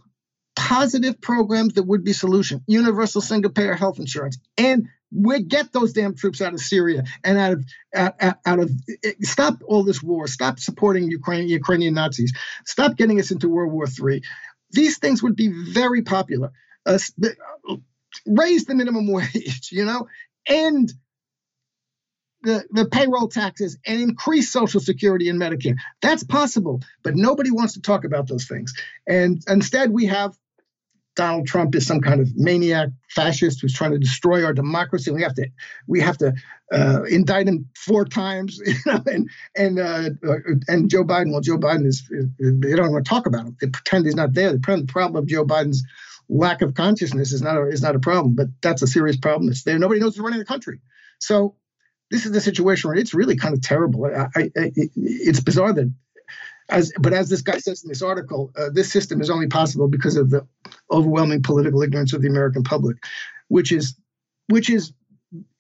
positive 0.56 1.20
programs 1.20 1.74
that 1.74 1.84
would 1.84 2.02
be 2.02 2.12
solution 2.12 2.64
universal 2.66 3.20
single 3.20 3.50
payer 3.50 3.74
health 3.74 4.00
insurance 4.00 4.38
and 4.56 4.88
we 5.11 5.42
get 5.42 5.72
those 5.72 5.92
damn 5.92 6.14
troops 6.14 6.40
out 6.40 6.52
of 6.52 6.61
Syria 6.61 7.04
and 7.24 7.38
out 7.38 7.52
of 7.52 7.64
out, 7.94 8.36
out 8.44 8.59
of 8.59 8.70
stop 9.22 9.62
all 9.66 9.82
this 9.82 10.02
war. 10.02 10.26
Stop 10.26 10.59
supporting 10.61 11.11
Ukrainian 11.11 11.48
Ukrainian 11.48 11.94
Nazis. 11.94 12.32
Stop 12.66 12.96
getting 12.96 13.18
us 13.18 13.30
into 13.30 13.48
World 13.48 13.72
War 13.72 13.86
III 13.86 14.22
these 14.71 14.99
things 14.99 15.23
would 15.23 15.37
be 15.37 15.49
very 15.49 16.03
popular. 16.03 16.53
Uh, 16.87 16.99
raise 18.27 18.64
the 18.64 18.75
minimum 18.75 19.07
wage, 19.12 19.71
you 19.73 19.85
know, 19.85 20.09
and 20.49 20.93
the, 22.43 22.64
the 22.71 22.87
payroll 22.87 23.29
taxes 23.29 23.79
and 23.85 24.01
increase 24.01 24.53
Social 24.53 24.81
Security 24.81 25.29
and 25.29 25.41
Medicare. 25.41 25.77
That's 26.01 26.23
possible, 26.23 26.81
but 27.03 27.16
nobody 27.16 27.51
wants 27.51 27.75
to 27.75 27.83
talk 27.83 28.05
about 28.05 28.29
those 28.29 28.47
things. 28.47 28.73
And 29.07 29.43
instead, 29.49 29.91
we 29.91 30.07
have 30.07 30.37
Donald 31.19 31.49
Trump 31.49 31.75
is 31.75 31.85
some 31.85 32.01
kind 32.01 32.21
of 32.21 32.37
maniac 32.37 32.91
fascist 33.11 33.61
who's 33.61 33.75
trying 33.75 33.91
to 33.91 33.99
destroy 33.99 34.45
our 34.45 34.53
democracy. 34.53 35.11
We 35.11 35.23
have 35.23 35.35
to 35.35 35.49
we 35.89 36.01
have 36.01 36.16
to 36.19 36.33
uh, 36.73 37.03
indict 37.11 37.49
him 37.49 37.69
four 37.75 38.05
times, 38.05 38.61
you 38.64 38.75
know, 38.87 39.03
and 39.05 39.29
and 39.57 39.81
uh, 39.81 40.11
and 40.69 40.89
Joe 40.89 41.03
Biden. 41.03 41.33
Well, 41.33 41.41
Joe 41.41 41.59
Biden 41.59 41.87
is 41.87 42.09
they 42.39 42.77
don't 42.77 42.93
want 42.93 43.05
to 43.05 43.09
talk 43.09 43.27
about 43.27 43.47
him. 43.47 43.57
They 43.61 43.66
pretend 43.66 44.07
he's 44.07 44.14
not 44.14 44.33
there. 44.33 44.53
The 44.53 44.85
problem 44.87 45.21
of 45.21 45.27
Joe 45.27 45.45
Biden's 45.45 45.83
lack 46.29 46.62
of 46.62 46.75
consciousness 46.75 47.33
is 47.33 47.43
not 47.43 47.57
a, 47.57 47.66
is 47.66 47.83
not 47.83 47.97
a 47.97 48.01
problem, 48.01 48.37
but 48.37 48.47
that's 48.62 48.83
a 48.83 48.87
serious 48.87 49.16
problem. 49.16 49.51
It's 49.51 49.64
there. 49.64 49.77
Nobody 49.77 49.99
knows 49.99 50.14
who's 50.14 50.23
running 50.23 50.39
the 50.39 50.45
country. 50.45 50.81
So 51.19 51.57
this 52.12 52.27
is 52.27 52.33
the 52.33 52.41
situation 52.41 52.89
where 52.89 52.97
it's 52.97 53.12
really 53.12 53.35
kind 53.35 53.55
of 53.55 53.61
terrible. 53.61 54.07
I, 54.07 54.29
I, 54.37 54.51
it's 54.55 55.41
bizarre 55.41 55.73
that 55.73 55.93
as 56.69 56.93
but 56.99 57.12
as 57.12 57.29
this 57.29 57.43
guy 57.43 57.59
says 57.59 57.83
in 57.83 57.89
this 57.89 58.03
article, 58.03 58.53
uh, 58.57 58.69
this 58.73 58.93
system 58.93 59.21
is 59.21 59.31
only 59.31 59.47
possible 59.47 59.89
because 59.89 60.16
of 60.16 60.31
the 60.31 60.47
overwhelming 60.91 61.43
political 61.43 61.83
ignorance 61.83 62.12
of 62.12 62.23
the 62.23 62.29
American 62.29 62.62
public, 62.62 62.97
which 63.49 63.73
is 63.73 63.95
which 64.49 64.69
is 64.69 64.93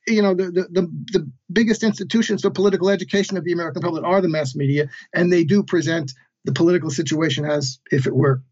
you 0.06 0.22
know 0.22 0.34
the, 0.34 0.44
the 0.44 0.62
the 0.70 0.82
the, 1.12 1.30
biggest 1.50 1.82
institutions 1.82 2.42
for 2.42 2.50
political 2.50 2.90
education 2.90 3.36
of 3.36 3.44
the 3.44 3.52
American 3.52 3.82
public 3.82 4.04
are 4.04 4.20
the 4.20 4.28
mass 4.28 4.54
media, 4.54 4.88
and 5.14 5.32
they 5.32 5.44
do 5.44 5.62
present 5.62 6.12
the 6.44 6.52
political 6.52 6.90
situation 6.90 7.44
as 7.44 7.78
if 7.90 8.06
it 8.06 8.14
were 8.14 8.42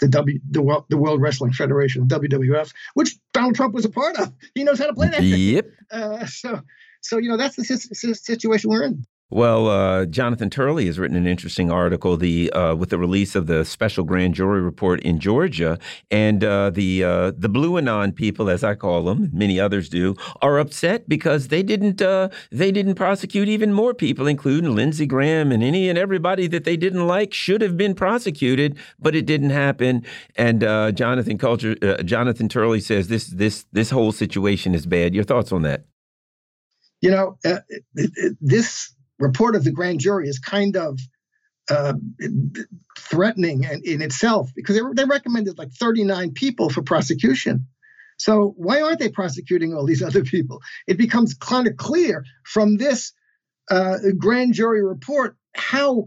the 0.00 0.08
W 0.08 0.38
the, 0.50 0.84
the 0.88 0.96
World 0.96 1.20
Wrestling 1.20 1.52
Federation 1.52 2.06
WWF, 2.08 2.72
which 2.94 3.16
Donald 3.32 3.54
Trump 3.54 3.74
was 3.74 3.84
a 3.84 3.90
part 3.90 4.16
of. 4.18 4.32
He 4.54 4.64
knows 4.64 4.78
how 4.78 4.86
to 4.86 4.94
play 4.94 5.08
that. 5.08 5.22
Yep. 5.22 5.66
Uh, 5.92 6.24
so 6.24 6.62
so 7.02 7.18
you 7.18 7.28
know 7.28 7.36
that's 7.36 7.56
the 7.56 7.64
situation 7.64 8.70
we're 8.70 8.84
in. 8.84 9.04
Well, 9.32 9.68
uh, 9.68 10.04
Jonathan 10.04 10.50
Turley 10.50 10.84
has 10.84 10.98
written 10.98 11.16
an 11.16 11.26
interesting 11.26 11.70
article 11.70 12.18
the 12.18 12.52
uh, 12.52 12.74
with 12.74 12.90
the 12.90 12.98
release 12.98 13.34
of 13.34 13.46
the 13.46 13.64
special 13.64 14.04
grand 14.04 14.34
jury 14.34 14.60
report 14.60 15.00
in 15.00 15.18
Georgia, 15.18 15.78
and 16.10 16.44
uh, 16.44 16.68
the 16.68 17.02
uh, 17.02 17.32
the 17.34 17.48
blue 17.48 17.78
anon 17.78 18.12
people, 18.12 18.50
as 18.50 18.62
I 18.62 18.74
call 18.74 19.04
them, 19.04 19.30
many 19.32 19.58
others 19.58 19.88
do, 19.88 20.16
are 20.42 20.58
upset 20.58 21.08
because 21.08 21.48
they 21.48 21.62
didn't 21.62 22.02
uh, 22.02 22.28
they 22.50 22.70
didn't 22.70 22.96
prosecute 22.96 23.48
even 23.48 23.72
more 23.72 23.94
people, 23.94 24.26
including 24.26 24.74
Lindsey 24.74 25.06
Graham 25.06 25.50
and 25.50 25.62
any 25.62 25.88
and 25.88 25.98
everybody 25.98 26.46
that 26.48 26.64
they 26.64 26.76
didn't 26.76 27.06
like 27.06 27.32
should 27.32 27.62
have 27.62 27.78
been 27.78 27.94
prosecuted, 27.94 28.76
but 28.98 29.16
it 29.16 29.24
didn't 29.24 29.48
happen. 29.48 30.04
And 30.36 30.62
uh, 30.62 30.92
Jonathan 30.92 31.38
Culture, 31.38 31.74
Jonathan 32.02 32.50
Turley 32.50 32.80
says 32.80 33.08
this 33.08 33.28
this 33.28 33.64
this 33.72 33.88
whole 33.88 34.12
situation 34.12 34.74
is 34.74 34.84
bad. 34.84 35.14
Your 35.14 35.24
thoughts 35.24 35.52
on 35.52 35.62
that? 35.62 35.86
You 37.00 37.10
know, 37.10 37.38
this 38.42 38.94
report 39.22 39.56
of 39.56 39.64
the 39.64 39.72
grand 39.72 40.00
jury 40.00 40.28
is 40.28 40.38
kind 40.38 40.76
of 40.76 40.98
uh, 41.70 41.94
threatening 42.98 43.64
in, 43.64 43.82
in 43.84 44.02
itself 44.02 44.50
because 44.54 44.76
they, 44.76 44.82
they 44.94 45.04
recommended 45.04 45.58
like 45.58 45.70
39 45.72 46.32
people 46.32 46.68
for 46.68 46.82
prosecution. 46.82 47.66
So 48.18 48.54
why 48.56 48.82
aren't 48.82 48.98
they 48.98 49.08
prosecuting 49.08 49.74
all 49.74 49.86
these 49.86 50.02
other 50.08 50.24
people? 50.24 50.60
It 50.86 50.98
becomes 50.98 51.34
kind 51.34 51.66
of 51.66 51.76
clear 51.76 52.24
from 52.44 52.76
this 52.76 53.12
uh, 53.70 53.98
grand 54.18 54.54
jury 54.54 54.84
report 54.84 55.36
how 55.54 56.06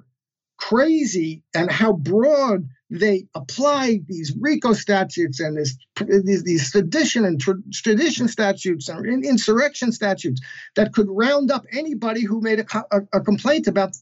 crazy 0.58 1.44
and 1.54 1.72
how 1.72 1.94
broad 1.94 2.68
they 2.90 3.26
apply 3.34 4.02
these 4.08 4.36
RICO 4.40 4.74
statutes 4.74 5.40
and 5.40 5.58
this, 5.58 5.76
these, 6.06 6.44
these 6.44 6.72
sedition 6.72 7.26
and 7.26 7.42
tra- 7.42 7.62
tradition 7.74 8.28
statutes 8.28 8.90
and 8.90 9.26
insurrection 9.26 9.92
statutes 9.92 10.42
that 10.76 10.94
could 10.94 11.08
round 11.10 11.52
up 11.52 11.66
anybody 11.72 12.24
who 12.24 12.42
made 12.42 12.60
a, 12.60 12.86
a, 12.92 13.02
a 13.14 13.22
complaint 13.22 13.68
about 13.68 13.96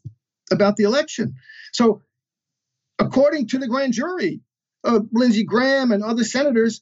about 0.52 0.76
the 0.76 0.84
election. 0.84 1.36
So, 1.72 2.02
according 3.00 3.48
to 3.48 3.58
the 3.58 3.68
grand 3.68 3.94
jury, 3.94 4.42
uh, 4.84 5.00
Lindsey 5.12 5.46
Graham 5.46 5.92
and 5.92 6.04
other 6.04 6.26
senators 6.26 6.82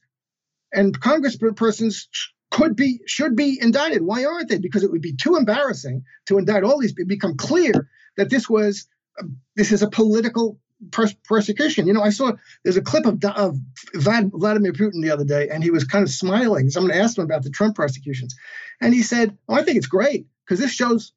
and 0.74 1.00
congresspersons 1.00 2.08
could 2.50 2.76
be 2.76 3.00
should 3.06 3.36
be 3.36 3.60
indicted. 3.62 4.02
Why 4.02 4.26
aren't 4.26 4.50
they? 4.50 4.58
Because 4.58 4.84
it 4.84 4.92
would 4.92 5.02
be 5.02 5.14
too 5.14 5.36
embarrassing 5.36 6.04
to 6.26 6.40
indict 6.40 6.64
all 6.64 6.80
these. 6.80 6.94
It 6.98 7.08
become 7.08 7.38
clear 7.38 7.90
that 8.18 8.30
this 8.30 8.50
was 8.50 8.88
uh, 9.20 9.26
this 9.56 9.72
is 9.72 9.84
a 9.84 9.90
political 9.90 10.60
pers- 10.92 11.16
persecution. 11.24 11.88
You 11.88 11.94
know, 11.94 12.02
I 12.02 12.10
saw 12.10 12.34
there's 12.64 12.78
a 12.78 12.82
clip 12.82 13.06
of, 13.06 13.24
of 13.24 13.58
Vladimir 13.94 14.74
Putin 14.74 15.02
the 15.02 15.12
other 15.12 15.26
day, 15.26 15.50
and 15.50 15.64
he 15.64 15.72
was 15.72 15.84
kind 15.84 16.04
of 16.04 16.10
smiling. 16.10 16.70
Someone 16.70 16.92
asked 16.92 17.18
him 17.18 17.24
about 17.24 17.44
the 17.44 17.50
Trump 17.50 17.76
prosecutions, 17.76 18.36
and 18.82 18.94
he 18.94 19.02
said, 19.02 19.38
"Oh, 19.48 19.56
I 19.56 19.64
think 19.64 19.78
it's 19.78 19.88
great 19.88 20.28
because 20.46 20.60
this 20.60 20.72
shows." 20.72 21.14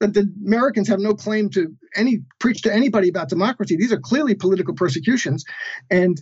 That 0.00 0.14
the 0.14 0.28
Americans 0.44 0.88
have 0.88 0.98
no 0.98 1.14
claim 1.14 1.48
to 1.50 1.76
any 1.94 2.24
preach 2.40 2.62
to 2.62 2.74
anybody 2.74 3.08
about 3.08 3.28
democracy. 3.28 3.76
These 3.76 3.92
are 3.92 4.00
clearly 4.00 4.34
political 4.34 4.74
persecutions, 4.74 5.44
and 5.90 6.20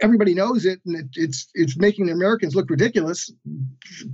everybody 0.00 0.34
knows 0.34 0.64
it, 0.64 0.80
and 0.84 0.96
it, 0.96 1.06
it's 1.14 1.48
it's 1.54 1.76
making 1.76 2.06
the 2.06 2.12
Americans 2.12 2.56
look 2.56 2.68
ridiculous. 2.68 3.30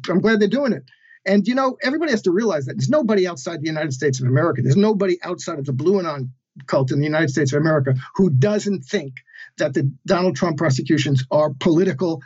I'm 0.06 0.20
glad 0.20 0.38
they're 0.38 0.48
doing 0.48 0.74
it. 0.74 0.84
And 1.26 1.46
you 1.46 1.54
know, 1.54 1.76
everybody 1.82 2.12
has 2.12 2.22
to 2.22 2.30
realize 2.30 2.66
that 2.66 2.74
there's 2.74 2.88
nobody 2.88 3.26
outside 3.26 3.60
the 3.60 3.66
United 3.66 3.92
States 3.92 4.20
of 4.20 4.26
America. 4.26 4.62
There's 4.62 4.76
nobody 4.76 5.18
outside 5.22 5.58
of 5.58 5.66
the 5.66 5.72
Blue 5.72 5.98
Anon 5.98 6.32
cult 6.66 6.92
in 6.92 6.98
the 6.98 7.04
United 7.04 7.30
States 7.30 7.52
of 7.52 7.60
America 7.60 7.94
who 8.16 8.30
doesn't 8.30 8.82
think 8.82 9.14
that 9.58 9.74
the 9.74 9.90
Donald 10.06 10.36
Trump 10.36 10.58
prosecutions 10.58 11.24
are 11.30 11.50
political 11.60 12.22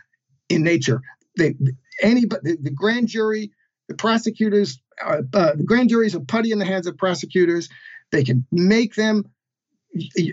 in 0.48 0.62
nature. 0.62 1.00
They, 1.36 1.54
anybody, 2.00 2.40
the, 2.42 2.58
the 2.62 2.70
grand 2.70 3.08
jury, 3.08 3.52
the 3.88 3.94
prosecutors, 3.94 4.80
uh, 5.04 5.22
uh, 5.32 5.56
the 5.56 5.64
grand 5.64 5.90
juries 5.90 6.14
are 6.14 6.20
putty 6.20 6.52
in 6.52 6.58
the 6.58 6.64
hands 6.64 6.86
of 6.86 6.96
prosecutors. 6.96 7.68
They 8.12 8.24
can 8.24 8.46
make 8.52 8.94
them 8.94 9.30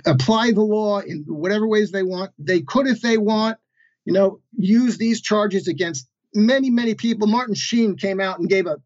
apply 0.06 0.52
the 0.52 0.62
law 0.62 1.00
in 1.00 1.26
whatever 1.28 1.68
ways 1.68 1.92
they 1.92 2.04
want. 2.04 2.32
They 2.38 2.62
could, 2.62 2.88
if 2.88 3.02
they 3.02 3.18
want, 3.18 3.58
you 4.06 4.14
know, 4.14 4.40
use 4.58 4.98
these 4.98 5.22
charges 5.22 5.68
against 5.68 6.08
many, 6.34 6.70
many 6.70 6.96
people. 6.96 7.28
Martin 7.28 7.56
Sheen 7.56 7.96
came 7.96 8.20
out 8.20 8.40
and 8.40 8.50
gave 8.50 8.66
a 8.66 8.78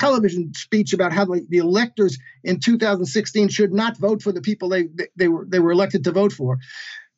television 0.00 0.52
speech 0.54 0.94
about 0.94 1.12
how 1.12 1.26
the, 1.26 1.46
the 1.48 1.58
electors 1.58 2.18
in 2.42 2.58
2016 2.58 3.48
should 3.48 3.72
not 3.72 3.98
vote 3.98 4.22
for 4.22 4.32
the 4.32 4.40
people 4.40 4.70
they, 4.70 4.84
they, 4.84 5.08
they 5.14 5.28
were 5.28 5.44
they 5.46 5.60
were 5.60 5.70
elected 5.70 6.04
to 6.04 6.12
vote 6.12 6.32
for. 6.32 6.58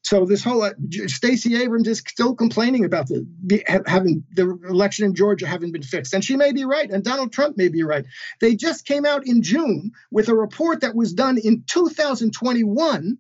So 0.04 0.26
this 0.26 0.42
whole 0.42 0.62
uh, 0.62 0.72
Stacey 1.06 1.54
Abrams 1.62 1.86
is 1.86 1.98
still 1.98 2.34
complaining 2.34 2.84
about 2.84 3.06
the 3.06 3.62
having 3.86 4.24
the 4.32 4.58
election 4.68 5.04
in 5.04 5.14
Georgia 5.14 5.46
having 5.46 5.70
been 5.70 5.84
fixed, 5.84 6.12
and 6.12 6.24
she 6.24 6.36
may 6.36 6.52
be 6.52 6.64
right, 6.64 6.90
and 6.90 7.04
Donald 7.04 7.32
Trump 7.32 7.56
may 7.56 7.68
be 7.68 7.84
right. 7.84 8.04
They 8.40 8.56
just 8.56 8.84
came 8.84 9.06
out 9.06 9.26
in 9.28 9.42
June 9.42 9.92
with 10.10 10.28
a 10.28 10.34
report 10.34 10.80
that 10.80 10.96
was 10.96 11.12
done 11.12 11.38
in 11.38 11.62
2021 11.70 13.18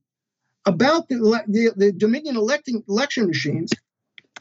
about 0.66 1.08
the 1.08 1.44
the, 1.46 1.72
the 1.76 1.92
Dominion 1.92 2.36
electing 2.36 2.82
election 2.88 3.28
machines, 3.28 3.70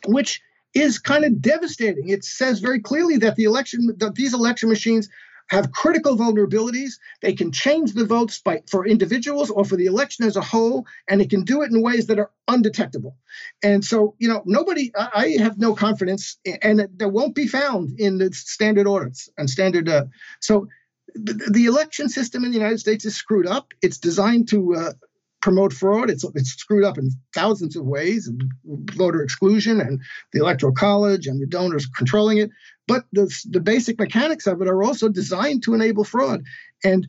which 0.08 0.42
is 0.74 1.00
kind 1.00 1.26
of 1.26 1.42
devastating. 1.42 2.10
It 2.10 2.24
says 2.24 2.60
very 2.60 2.80
clearly 2.80 3.18
that 3.18 3.36
the 3.36 3.44
election 3.44 3.94
that 3.98 4.16
these 4.16 4.34
election 4.34 4.70
machines 4.70 5.10
have 5.52 5.74
critical 5.74 6.16
vulnerabilities. 6.16 6.94
They 7.22 7.34
can 7.34 7.52
change 7.52 7.92
the 7.92 8.06
votes 8.06 8.40
by, 8.40 8.64
for 8.70 8.88
individuals 8.88 9.50
or 9.50 9.66
for 9.66 9.76
the 9.76 9.86
election 9.86 10.26
as 10.26 10.38
a 10.38 10.42
whole, 10.42 10.86
and 11.10 11.22
it 11.22 11.30
can 11.30 11.44
do 11.44 11.62
it 11.62 11.72
in 11.72 11.82
ways 11.82 12.08
that 12.08 12.20
are 12.20 12.32
undetectable. 12.48 13.18
And 13.62 13.84
so, 13.84 14.16
you 14.18 14.30
know, 14.30 14.44
nobody, 14.46 14.94
I 14.96 15.36
have 15.40 15.58
no 15.58 15.76
confidence, 15.76 16.38
and 16.62 16.88
that 16.96 17.10
won't 17.10 17.36
be 17.36 17.48
found 17.48 18.00
in 18.00 18.18
the 18.18 18.32
standard 18.32 18.88
audits 18.88 19.30
and 19.38 19.50
standard. 19.50 19.90
Uh, 19.90 20.06
so, 20.40 20.70
the, 21.16 21.34
the, 21.52 21.66
election 21.66 22.08
system 22.08 22.46
in 22.46 22.52
the 22.52 22.58
United 22.58 22.80
States 22.80 23.04
is 23.04 23.18
screwed 23.18 23.46
up. 23.46 23.74
It's 23.82 23.98
designed 23.98 24.48
to 24.50 24.76
uh, 24.76 24.94
promote 25.42 25.74
fraud. 25.74 26.10
It's 26.10 26.24
it's 26.36 26.52
screwed 26.52 26.84
up 26.84 26.98
in 26.98 27.12
thousands 27.34 27.76
of 27.76 27.86
ways, 27.86 28.30
voter 28.66 29.22
exclusion 29.22 29.82
and 29.82 30.02
the 30.34 30.40
electoral 30.40 30.74
college 30.74 31.28
and 31.28 31.42
the 31.42 31.48
donors 31.48 31.86
controlling 31.86 32.38
it. 32.38 32.52
But 32.88 33.06
the 33.12 33.34
the 33.50 33.60
basic 33.60 34.00
mechanics 34.00 34.48
of 34.48 34.62
it 34.62 34.68
are 34.68 34.84
also 34.84 35.10
designed 35.10 35.64
to 35.64 35.74
enable 35.74 36.04
fraud, 36.04 36.44
and 36.84 37.08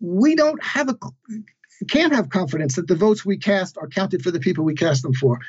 we 0.00 0.34
don't 0.34 0.62
have 0.62 0.88
a 0.88 0.96
can't 1.88 2.14
have 2.14 2.30
confidence 2.30 2.76
that 2.76 2.88
the 2.88 2.94
votes 2.94 3.24
we 3.24 3.36
cast 3.36 3.76
are 3.76 3.88
counted 3.88 4.22
for 4.22 4.30
the 4.30 4.40
people 4.40 4.64
we 4.64 4.74
cast 4.74 5.02
them 5.02 5.12
for. 5.12 5.40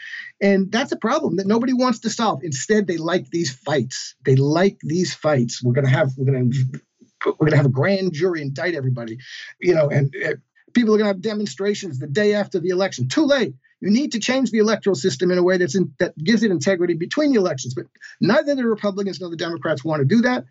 And 0.42 0.72
that's 0.72 0.92
a 0.92 0.98
problem 0.98 1.38
that 1.38 1.48
nobody 1.48 1.74
wants 1.74 2.00
to 2.00 2.10
solve. 2.10 2.44
Instead, 2.44 2.86
they 2.86 2.98
like 2.98 3.30
these 3.30 3.52
fights. 3.52 4.16
They 4.26 4.36
like 4.36 4.78
these 4.82 5.14
fights. 5.14 5.64
We're 5.64 5.74
going 5.74 5.86
to 5.86 5.92
have 5.92 6.12
we're 6.18 6.32
going 6.32 6.52
to 6.52 6.82
we're 7.26 7.34
going 7.34 7.52
to 7.52 7.58
have 7.58 7.66
a 7.66 7.70
grand 7.70 8.14
jury 8.14 8.42
indict 8.42 8.76
everybody, 8.76 9.18
you 9.60 9.74
know, 9.74 9.90
and 9.90 10.14
uh, 10.26 10.34
people 10.78 10.94
are 10.94 10.98
going 10.98 11.10
to 11.10 11.14
have 11.14 11.22
demonstrations 11.22 11.98
the 11.98 12.08
day 12.08 12.36
after 12.36 12.60
the 12.60 12.70
election. 12.70 13.08
Too 13.08 13.26
late. 13.26 13.56
You 13.82 13.90
need 13.90 14.12
to 14.12 14.20
change 14.20 14.52
the 14.52 14.60
electoral 14.60 14.96
system 14.96 15.32
in 15.32 15.38
a 15.38 15.44
way 15.44 15.58
that's 15.58 15.76
in, 15.76 15.94
that 16.00 16.18
gives 16.18 16.44
it 16.44 16.52
integrity 16.52 16.94
between 16.94 17.32
the 17.32 17.40
elections. 17.40 17.74
But 17.74 17.86
neither 18.22 18.56
the 18.56 18.66
Republicans 18.66 19.20
nor 19.20 19.30
the 19.30 19.38
Democrats 19.38 19.84
want 19.84 20.02
to 20.02 20.06
do 20.06 20.22
that. 20.22 20.46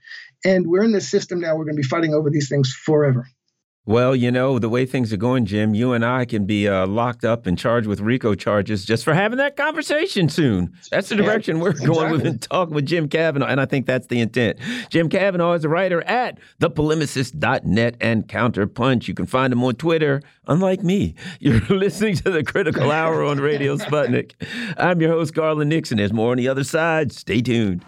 And 0.45 0.67
we're 0.67 0.85
in 0.85 0.93
this 0.93 1.09
system 1.09 1.41
now. 1.41 1.57
We're 1.57 1.65
going 1.65 1.77
to 1.77 1.83
be 1.83 1.89
fighting 1.89 2.15
over 2.15 2.31
these 2.31 2.49
things 2.49 2.73
forever. 2.73 3.29
Well, 3.89 4.17
you 4.17 4.33
know, 4.33 4.59
the 4.59 4.69
way 4.69 4.85
things 4.85 5.13
are 5.13 5.17
going, 5.17 5.45
Jim, 5.45 5.73
you 5.73 5.93
and 5.93 6.05
I 6.05 6.25
can 6.25 6.45
be 6.45 6.67
uh, 6.67 6.89
locked 6.89 7.25
up 7.25 7.47
and 7.47 7.57
charged 7.57 7.87
with 7.87 8.01
RICO 8.01 8.35
charges 8.35 8.85
just 8.85 9.05
for 9.05 9.15
having 9.15 9.39
that 9.39 9.57
conversation 9.57 10.29
soon. 10.29 10.73
That's 10.91 11.09
the 11.09 11.15
direction 11.15 11.61
we're 11.61 11.71
exactly. 11.71 11.95
going. 11.95 12.13
We've 12.13 12.23
been 12.25 12.39
talking 12.41 12.75
with 12.75 12.85
Jim 12.87 13.09
Kavanagh, 13.09 13.47
and 13.47 13.61
I 13.61 13.65
think 13.65 13.87
that's 13.87 14.09
the 14.09 14.19
intent. 14.19 14.59
Jim 14.91 15.09
Kavanagh 15.09 15.53
is 15.53 15.65
a 15.65 15.69
writer 15.69 16.03
at 16.03 16.39
thepolemicist.net 16.61 17.97
and 18.01 18.27
Counterpunch. 18.27 19.07
You 19.07 19.15
can 19.15 19.27
find 19.27 19.53
him 19.53 19.63
on 19.63 19.77
Twitter, 19.77 20.21
unlike 20.49 20.83
me. 20.83 21.15
You're 21.39 21.61
listening 21.69 22.17
to 22.17 22.31
the 22.33 22.43
Critical 22.43 22.91
Hour 22.91 23.23
on 23.23 23.39
Radio 23.39 23.77
Sputnik. 23.77 24.33
I'm 24.77 25.01
your 25.01 25.11
host, 25.11 25.33
Garland 25.33 25.71
Nixon. 25.71 25.99
There's 25.99 26.13
more 26.13 26.33
on 26.33 26.39
the 26.39 26.49
other 26.49 26.65
side. 26.65 27.13
Stay 27.13 27.41
tuned. 27.41 27.85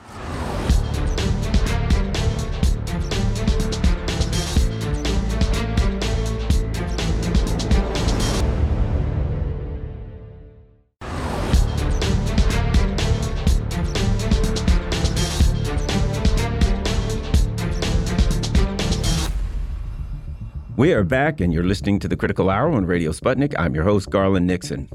We 20.79 20.93
are 20.93 21.03
back, 21.03 21.41
and 21.41 21.53
you're 21.53 21.65
listening 21.65 21.99
to 21.99 22.07
the 22.07 22.15
Critical 22.17 22.49
Hour 22.49 22.71
on 22.71 22.87
Radio 22.87 23.11
Sputnik. 23.11 23.53
I'm 23.59 23.75
your 23.75 23.83
host, 23.83 24.11
Garland 24.11 24.47
Nixon. 24.47 24.89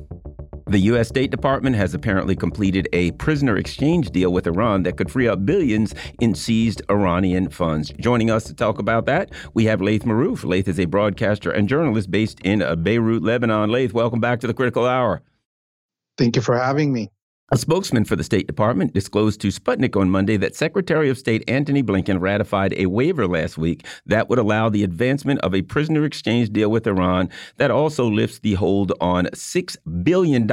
The 0.65 0.79
U.S. 0.79 1.09
State 1.09 1.29
Department 1.29 1.75
has 1.75 1.93
apparently 1.93 2.37
completed 2.37 2.87
a 2.93 3.11
prisoner 3.11 3.57
exchange 3.57 4.09
deal 4.11 4.31
with 4.31 4.47
Iran 4.47 4.83
that 4.83 4.95
could 4.95 5.11
free 5.11 5.27
up 5.27 5.45
billions 5.45 5.93
in 6.21 6.35
seized 6.35 6.81
Iranian 6.89 7.49
funds. 7.49 7.91
Joining 7.99 8.31
us 8.31 8.45
to 8.45 8.53
talk 8.53 8.79
about 8.79 9.05
that, 9.07 9.31
we 9.55 9.65
have 9.65 9.81
Laith 9.81 10.03
Marouf. 10.03 10.45
Laith 10.45 10.69
is 10.69 10.79
a 10.79 10.85
broadcaster 10.85 11.51
and 11.51 11.67
journalist 11.67 12.09
based 12.09 12.39
in 12.45 12.61
uh, 12.61 12.77
Beirut, 12.77 13.21
Lebanon. 13.21 13.69
Laith, 13.69 13.91
welcome 13.91 14.21
back 14.21 14.39
to 14.39 14.47
the 14.47 14.53
Critical 14.53 14.85
Hour. 14.85 15.21
Thank 16.17 16.37
you 16.37 16.41
for 16.41 16.57
having 16.57 16.93
me. 16.93 17.09
A 17.53 17.55
spokesman 17.55 18.03
for 18.05 18.15
the 18.15 18.23
State 18.23 18.47
Department 18.47 18.95
disclosed 18.95 19.39
to 19.41 19.49
Sputnik 19.49 19.95
on 19.95 20.09
Monday 20.09 20.37
that 20.37 20.55
Secretary 20.55 21.07
of 21.07 21.19
State 21.19 21.43
Antony 21.47 21.83
Blinken 21.83 22.19
ratified 22.19 22.73
a 22.75 22.87
waiver 22.87 23.27
last 23.27 23.59
week 23.59 23.85
that 24.07 24.27
would 24.27 24.39
allow 24.39 24.69
the 24.69 24.83
advancement 24.83 25.39
of 25.41 25.53
a 25.53 25.61
prisoner 25.61 26.03
exchange 26.03 26.49
deal 26.49 26.71
with 26.71 26.87
Iran 26.87 27.29
that 27.57 27.69
also 27.69 28.05
lifts 28.09 28.39
the 28.39 28.55
hold 28.55 28.91
on 28.99 29.25
$6 29.25 30.03
billion 30.03 30.49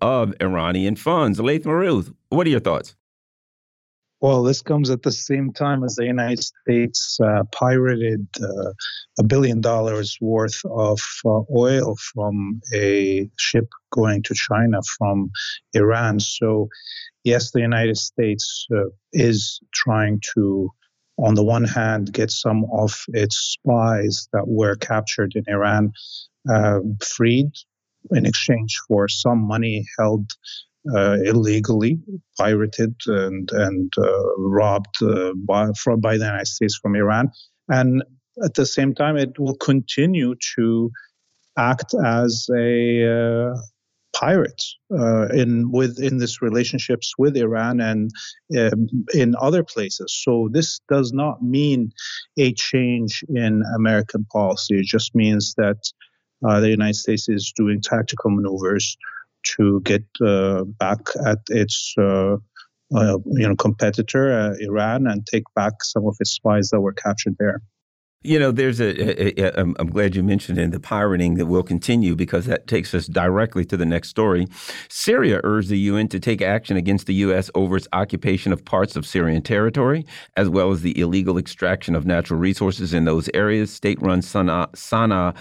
of 0.00 0.34
Iranian 0.40 0.94
funds. 0.94 1.40
Laith 1.40 1.64
Marouf, 1.64 2.14
what 2.28 2.46
are 2.46 2.50
your 2.50 2.60
thoughts? 2.60 2.94
Well, 4.22 4.42
this 4.42 4.62
comes 4.62 4.88
at 4.88 5.02
the 5.02 5.12
same 5.12 5.52
time 5.52 5.84
as 5.84 5.96
the 5.96 6.06
United 6.06 6.42
States 6.42 7.18
uh, 7.22 7.42
pirated 7.52 8.26
uh, 8.42 8.72
a 9.18 9.22
billion 9.22 9.60
dollars 9.60 10.16
worth 10.22 10.58
of 10.64 10.98
uh, 11.26 11.42
oil 11.54 11.96
from 12.14 12.62
a 12.74 13.28
ship 13.38 13.68
going 13.90 14.22
to 14.22 14.34
China 14.34 14.80
from 14.96 15.30
Iran. 15.74 16.18
So, 16.20 16.68
yes, 17.24 17.52
the 17.52 17.60
United 17.60 17.98
States 17.98 18.66
uh, 18.74 18.88
is 19.12 19.60
trying 19.74 20.22
to, 20.34 20.70
on 21.18 21.34
the 21.34 21.44
one 21.44 21.64
hand, 21.64 22.12
get 22.14 22.30
some 22.30 22.64
of 22.72 23.04
its 23.08 23.36
spies 23.36 24.28
that 24.32 24.48
were 24.48 24.76
captured 24.76 25.32
in 25.34 25.44
Iran 25.46 25.92
uh, 26.48 26.80
freed 27.06 27.50
in 28.12 28.24
exchange 28.24 28.78
for 28.88 29.08
some 29.08 29.46
money 29.46 29.84
held 29.98 30.30
uh, 30.94 31.16
illegally 31.24 31.98
pirated 32.38 32.94
and 33.06 33.50
and 33.52 33.92
uh, 33.98 34.36
robbed 34.38 35.02
uh, 35.02 35.32
by 35.46 35.70
by 35.98 36.16
the 36.16 36.24
United 36.24 36.46
States 36.46 36.78
from 36.80 36.94
Iran, 36.94 37.30
and 37.68 38.02
at 38.44 38.54
the 38.54 38.66
same 38.66 38.94
time, 38.94 39.16
it 39.16 39.38
will 39.38 39.56
continue 39.56 40.34
to 40.56 40.90
act 41.58 41.94
as 42.04 42.48
a 42.54 43.50
uh, 43.50 43.54
pirate 44.14 44.62
uh, 44.92 45.28
in 45.28 45.70
within 45.72 46.18
this 46.18 46.40
relationships 46.42 47.12
with 47.18 47.36
Iran 47.36 47.80
and 47.80 48.10
um, 48.58 48.86
in 49.14 49.34
other 49.40 49.62
places. 49.64 50.14
So 50.24 50.48
this 50.52 50.80
does 50.88 51.12
not 51.12 51.42
mean 51.42 51.90
a 52.38 52.52
change 52.52 53.24
in 53.28 53.62
American 53.74 54.26
policy. 54.32 54.78
It 54.78 54.86
just 54.86 55.14
means 55.14 55.54
that 55.56 55.78
uh, 56.46 56.60
the 56.60 56.70
United 56.70 56.96
States 56.96 57.28
is 57.28 57.52
doing 57.56 57.80
tactical 57.80 58.30
maneuvers 58.30 58.96
to 59.56 59.80
get 59.84 60.04
uh, 60.24 60.64
back 60.64 60.98
at 61.24 61.38
its 61.48 61.94
uh, 61.98 62.36
uh, 62.94 63.18
you 63.26 63.48
know 63.48 63.56
competitor 63.56 64.54
Iran 64.60 65.06
and 65.06 65.26
take 65.26 65.44
back 65.54 65.82
some 65.82 66.06
of 66.06 66.16
its 66.20 66.32
spies 66.32 66.70
that 66.70 66.80
were 66.80 66.92
captured 66.92 67.36
there. 67.38 67.62
You 68.22 68.38
know, 68.40 68.50
there's 68.50 68.80
a. 68.80 69.40
a, 69.40 69.60
a 69.60 69.60
I'm 69.60 69.90
glad 69.90 70.16
you 70.16 70.22
mentioned 70.22 70.58
in 70.58 70.70
the 70.70 70.80
pirating 70.80 71.34
that 71.34 71.46
will 71.46 71.62
continue 71.62 72.16
because 72.16 72.46
that 72.46 72.66
takes 72.66 72.92
us 72.94 73.06
directly 73.06 73.64
to 73.66 73.76
the 73.76 73.86
next 73.86 74.08
story. 74.08 74.46
Syria 74.88 75.40
urged 75.44 75.68
the 75.68 75.78
UN 75.78 76.08
to 76.08 76.18
take 76.18 76.42
action 76.42 76.76
against 76.76 77.06
the 77.06 77.14
U.S. 77.14 77.50
over 77.54 77.76
its 77.76 77.86
occupation 77.92 78.52
of 78.52 78.64
parts 78.64 78.96
of 78.96 79.06
Syrian 79.06 79.42
territory, 79.42 80.04
as 80.36 80.48
well 80.48 80.72
as 80.72 80.82
the 80.82 80.98
illegal 80.98 81.38
extraction 81.38 81.94
of 81.94 82.04
natural 82.04 82.40
resources 82.40 82.92
in 82.92 83.04
those 83.04 83.28
areas. 83.32 83.72
State-run 83.72 84.22
Sana, 84.22 84.68
Sana 84.74 85.34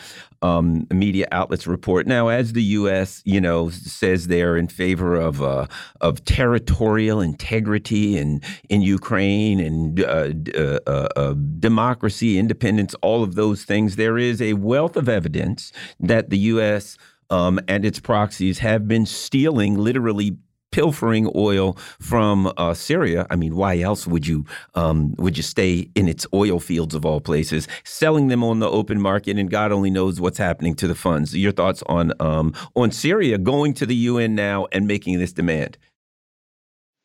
um, 0.46 0.86
media 0.92 1.28
outlets 1.32 1.66
report. 1.66 2.06
Now, 2.08 2.28
as 2.28 2.54
the 2.54 2.64
U.S. 2.64 3.22
you 3.26 3.42
know 3.42 3.70
says 3.70 4.28
they're 4.28 4.58
in 4.58 4.68
favor 4.68 5.16
of 5.16 5.42
uh, 5.42 5.68
of 6.02 6.24
territorial 6.26 7.20
integrity 7.22 8.18
in 8.18 8.42
in 8.70 8.82
Ukraine 8.82 9.60
and 9.60 10.00
uh, 10.02 10.34
uh, 10.56 10.80
uh, 10.86 11.08
uh, 11.16 11.34
democracy, 11.60 12.38
independence, 12.38 12.75
all 13.02 13.24
of 13.24 13.36
those 13.36 13.64
things, 13.64 13.96
there 13.96 14.18
is 14.18 14.42
a 14.42 14.54
wealth 14.54 14.96
of 14.96 15.10
evidence 15.10 15.72
that 16.00 16.30
the 16.30 16.38
U.S. 16.38 16.98
Um, 17.30 17.60
and 17.68 17.86
its 17.86 18.00
proxies 18.00 18.60
have 18.60 18.88
been 18.88 19.06
stealing 19.06 19.78
literally 19.78 20.38
pilfering 20.76 21.32
oil 21.36 21.78
from 22.02 22.52
uh, 22.58 22.74
Syria. 22.74 23.26
I 23.30 23.38
mean, 23.38 23.56
why 23.56 23.80
else 23.80 24.06
would 24.06 24.28
you 24.28 24.46
um, 24.74 25.14
would 25.18 25.38
you 25.38 25.44
stay 25.44 25.90
in 25.96 26.10
its 26.10 26.28
oil 26.34 26.60
fields 26.60 26.94
of 26.94 27.06
all 27.06 27.22
places, 27.22 27.66
selling 27.86 28.28
them 28.28 28.44
on 28.44 28.60
the 28.60 28.70
open 28.70 29.00
market, 29.00 29.40
and 29.40 29.50
God 29.50 29.72
only 29.72 29.90
knows 29.90 30.20
what's 30.20 30.38
happening 30.38 30.76
to 30.76 30.88
the 30.88 30.94
funds. 30.94 31.34
Your 31.34 31.54
thoughts 31.54 31.82
on 31.88 32.12
um, 32.20 32.54
on 32.76 32.92
Syria 32.92 33.38
going 33.38 33.74
to 33.76 33.86
the 33.86 33.96
UN 33.96 34.36
now 34.36 34.68
and 34.74 34.86
making 34.86 35.18
this 35.18 35.32
demand? 35.32 35.78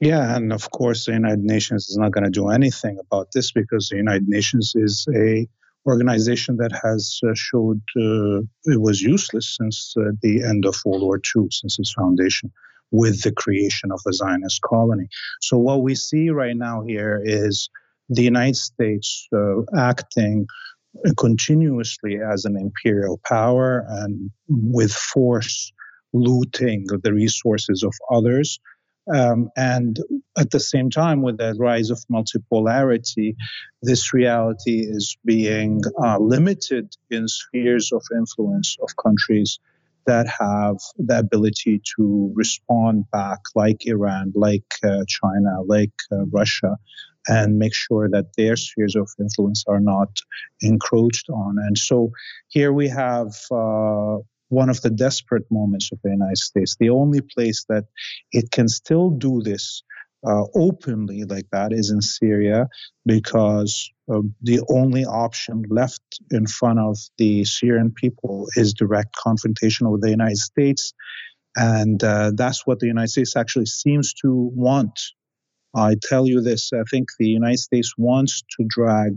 Yeah, 0.01 0.35
and 0.35 0.53
of 0.53 0.69
course, 0.71 1.07
the 1.07 1.13
United 1.13 1.45
Nations 1.45 1.89
is 1.89 1.97
not 1.97 2.11
going 2.11 2.25
to 2.25 2.31
do 2.31 2.49
anything 2.49 2.99
about 2.99 3.29
this 3.33 3.53
because 3.53 3.89
the 3.89 3.99
United 3.99 4.27
Nations 4.27 4.73
is 4.75 5.07
a 5.15 5.47
organization 5.87 6.57
that 6.59 6.73
has 6.85 7.21
uh, 7.25 7.33
showed 7.35 7.81
uh, 7.97 8.41
it 8.65 8.81
was 8.81 9.01
useless 9.01 9.57
since 9.59 9.95
uh, 9.99 10.11
the 10.23 10.43
end 10.43 10.67
of 10.67 10.77
World 10.85 11.03
War 11.03 11.19
II, 11.19 11.49
since 11.51 11.79
its 11.79 11.93
foundation 11.93 12.53
with 12.91 13.23
the 13.23 13.33
creation 13.33 13.93
of 13.93 14.01
the 14.05 14.13
Zionist 14.13 14.61
colony. 14.63 15.09
So, 15.41 15.59
what 15.59 15.83
we 15.83 15.95
see 15.95 16.31
right 16.31 16.57
now 16.57 16.83
here 16.87 17.21
is 17.25 17.69
the 18.09 18.23
United 18.23 18.57
States 18.57 19.29
uh, 19.33 19.63
acting 19.77 20.47
continuously 21.17 22.19
as 22.21 22.45
an 22.45 22.57
imperial 22.57 23.21
power 23.27 23.85
and 23.89 24.31
with 24.49 24.93
force 24.93 25.73
looting 26.13 26.87
the 27.03 27.13
resources 27.13 27.83
of 27.85 27.93
others. 28.11 28.59
Um, 29.13 29.51
and 29.57 29.99
at 30.39 30.51
the 30.51 30.61
same 30.61 30.91
time, 30.91 31.23
with 31.23 31.39
the 31.39 31.55
rise 31.59 31.91
of 31.91 31.99
multipolarity, 32.11 33.35
this 33.83 34.13
reality 34.13 34.81
is 34.81 35.17
being 35.25 35.81
uh, 36.03 36.19
limited 36.19 36.95
in 37.11 37.27
spheres 37.27 37.93
of 37.93 38.03
influence 38.15 38.77
of 38.81 38.91
countries 38.97 39.59
that 40.07 40.27
have 40.27 40.77
the 40.97 41.19
ability 41.19 41.81
to 41.97 42.33
respond 42.35 43.05
back, 43.11 43.41
like 43.55 43.87
Iran, 43.87 44.33
like 44.35 44.65
uh, 44.85 45.05
China, 45.07 45.63
like 45.67 45.93
uh, 46.11 46.25
Russia, 46.27 46.77
and 47.29 47.59
make 47.59 47.75
sure 47.75 48.09
that 48.09 48.27
their 48.37 48.57
spheres 48.57 48.97
of 48.97 49.09
influence 49.19 49.65
are 49.69 49.81
not 49.81 50.09
encroached 50.63 51.29
on. 51.29 51.57
And 51.59 51.77
so 51.77 52.13
here 52.49 52.73
we 52.73 52.89
have 52.89 53.35
uh, 53.51 54.19
one 54.51 54.69
of 54.69 54.83
the 54.83 54.91
desperate 54.91 55.47
moments 55.51 55.91
of 55.93 55.99
the 56.03 56.11
United 56.11 56.39
States. 56.39 56.77
The 56.79 56.91
only 56.91 57.23
place 57.23 57.65
that 57.69 57.85
it 58.33 58.51
can 58.51 58.69
still 58.69 59.11
do 59.11 59.41
this 59.43 59.83
uh, 60.27 60.45
openly 60.55 61.25
like 61.25 61.47
that 61.51 61.73
is 61.73 61.91
in 61.91 62.03
Syria 62.03 62.69
because 63.07 63.91
uh, 64.13 64.21
the 64.43 64.61
only 64.69 65.05
option 65.05 65.65
left 65.71 66.03
in 66.31 66.47
front 66.47 66.79
of 66.79 66.99
the 67.17 67.45
Syrian 67.45 67.93
people 67.93 68.47
is 68.57 68.75
direct 68.75 69.17
confrontation 69.17 69.91
with 69.91 70.03
the 70.03 70.11
United 70.11 70.37
States. 70.37 70.93
And 71.57 72.03
uh, 72.05 72.33
that's 72.35 72.67
what 72.67 72.81
the 72.81 72.87
United 72.87 73.09
States 73.09 73.37
actually 73.37 73.67
seems 73.67 74.13
to 74.23 74.51
want. 74.55 75.01
I 75.75 75.95
tell 76.03 76.27
you 76.27 76.41
this 76.41 76.73
I 76.73 76.83
think 76.91 77.09
the 77.19 77.29
United 77.29 77.59
States 77.59 77.95
wants 77.97 78.43
to 78.59 78.67
drag 78.69 79.13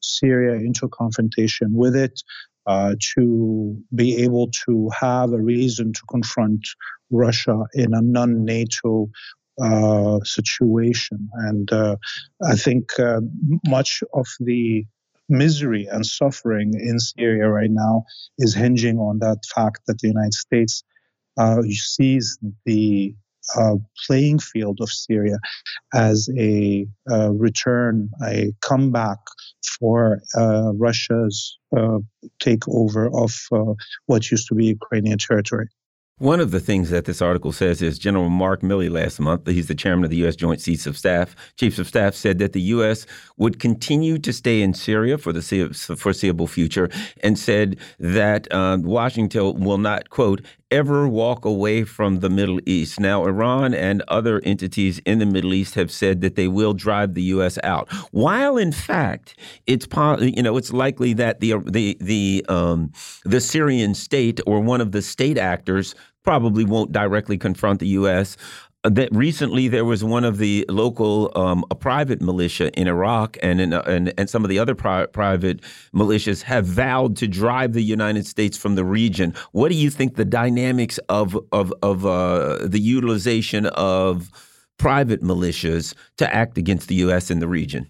Syria 0.00 0.54
into 0.54 0.88
confrontation 0.88 1.72
with 1.72 1.96
it. 1.96 2.22
Uh, 2.66 2.96
to 3.14 3.80
be 3.94 4.16
able 4.16 4.50
to 4.50 4.90
have 4.98 5.32
a 5.32 5.40
reason 5.40 5.92
to 5.92 6.00
confront 6.10 6.66
Russia 7.10 7.64
in 7.74 7.94
a 7.94 8.02
non 8.02 8.44
NATO 8.44 9.08
uh, 9.62 10.18
situation. 10.24 11.28
And 11.34 11.72
uh, 11.72 11.96
I 12.44 12.56
think 12.56 12.98
uh, 12.98 13.20
much 13.66 14.02
of 14.12 14.26
the 14.40 14.84
misery 15.28 15.86
and 15.90 16.04
suffering 16.04 16.72
in 16.74 16.98
Syria 16.98 17.48
right 17.48 17.70
now 17.70 18.04
is 18.38 18.54
hinging 18.54 18.98
on 18.98 19.18
that 19.20 19.38
fact 19.54 19.80
that 19.86 19.98
the 20.00 20.08
United 20.08 20.34
States 20.34 20.82
uh, 21.38 21.62
sees 21.62 22.38
the 22.64 23.14
uh, 23.54 23.76
playing 24.06 24.38
field 24.38 24.78
of 24.80 24.88
Syria 24.90 25.38
as 25.94 26.28
a 26.36 26.86
uh, 27.10 27.32
return, 27.32 28.10
a 28.24 28.52
comeback 28.60 29.18
for 29.78 30.20
Russia's 30.74 31.58
takeover 32.42 33.10
of 33.14 33.78
what 34.06 34.30
used 34.30 34.48
to 34.48 34.54
be 34.54 34.66
Ukrainian 34.66 35.18
territory. 35.18 35.68
One 36.18 36.40
of 36.40 36.50
the 36.50 36.60
things 36.60 36.88
that 36.88 37.04
this 37.04 37.20
article 37.20 37.52
says 37.52 37.82
is 37.82 37.98
General 37.98 38.30
Mark 38.30 38.62
Milley 38.62 38.90
last 38.90 39.20
month, 39.20 39.46
he's 39.46 39.68
the 39.68 39.74
chairman 39.74 40.04
of 40.04 40.10
the 40.10 40.16
U.S. 40.18 40.34
Joint 40.34 40.62
Chiefs 40.62 40.86
of 40.86 40.96
Staff, 40.96 41.36
Chiefs 41.58 41.78
of 41.78 41.86
Staff 41.86 42.14
said 42.14 42.38
that 42.38 42.54
the 42.54 42.60
U.S. 42.62 43.04
would 43.36 43.60
continue 43.60 44.16
to 44.20 44.32
stay 44.32 44.62
in 44.62 44.72
Syria 44.72 45.18
for 45.18 45.34
the 45.34 45.42
foreseeable 45.98 46.46
future 46.46 46.88
and 47.22 47.38
said 47.38 47.76
that 47.98 48.50
um, 48.50 48.82
Washington 48.82 49.60
will 49.60 49.76
not, 49.76 50.08
quote, 50.08 50.40
ever 50.70 51.08
walk 51.08 51.44
away 51.44 51.84
from 51.84 52.20
the 52.20 52.30
Middle 52.30 52.60
East. 52.66 52.98
Now, 52.98 53.24
Iran 53.24 53.74
and 53.74 54.02
other 54.08 54.40
entities 54.44 55.00
in 55.06 55.18
the 55.18 55.26
Middle 55.26 55.54
East 55.54 55.74
have 55.74 55.90
said 55.90 56.20
that 56.20 56.34
they 56.34 56.48
will 56.48 56.74
drive 56.74 57.14
the 57.14 57.22
U.S. 57.22 57.58
out, 57.62 57.88
while 58.10 58.56
in 58.56 58.72
fact 58.72 59.38
it's 59.66 59.86
you 60.20 60.42
know 60.42 60.56
it's 60.56 60.72
likely 60.72 61.12
that 61.14 61.40
the 61.40 61.54
the 61.66 61.96
the 62.00 62.44
um, 62.48 62.92
the 63.24 63.40
Syrian 63.40 63.94
state 63.94 64.40
or 64.46 64.60
one 64.60 64.80
of 64.80 64.92
the 64.92 65.02
state 65.02 65.38
actors 65.38 65.94
probably 66.24 66.64
won't 66.64 66.90
directly 66.90 67.38
confront 67.38 67.78
the 67.78 67.86
U.S 67.88 68.36
that 68.90 69.08
recently 69.14 69.68
there 69.68 69.84
was 69.84 70.04
one 70.04 70.24
of 70.24 70.38
the 70.38 70.64
local 70.68 71.32
um, 71.34 71.64
a 71.70 71.74
private 71.74 72.20
militia 72.20 72.70
in 72.78 72.88
Iraq 72.88 73.36
and 73.42 73.60
in, 73.60 73.72
and 73.72 74.12
and 74.18 74.30
some 74.30 74.44
of 74.44 74.48
the 74.48 74.58
other 74.58 74.74
pri 74.74 75.06
private 75.06 75.60
militias 75.94 76.42
have 76.42 76.66
vowed 76.66 77.16
to 77.16 77.26
drive 77.26 77.72
the 77.72 77.82
United 77.82 78.26
States 78.26 78.56
from 78.56 78.74
the 78.74 78.84
region. 78.84 79.34
What 79.52 79.70
do 79.70 79.76
you 79.76 79.90
think 79.90 80.16
the 80.16 80.24
dynamics 80.24 80.98
of 81.08 81.38
of 81.52 81.72
of 81.82 82.06
uh, 82.06 82.58
the 82.66 82.80
utilization 82.80 83.66
of 83.66 84.30
private 84.78 85.22
militias 85.22 85.94
to 86.18 86.34
act 86.34 86.58
against 86.58 86.88
the 86.88 86.96
U.S. 86.96 87.30
in 87.30 87.40
the 87.40 87.48
region? 87.48 87.88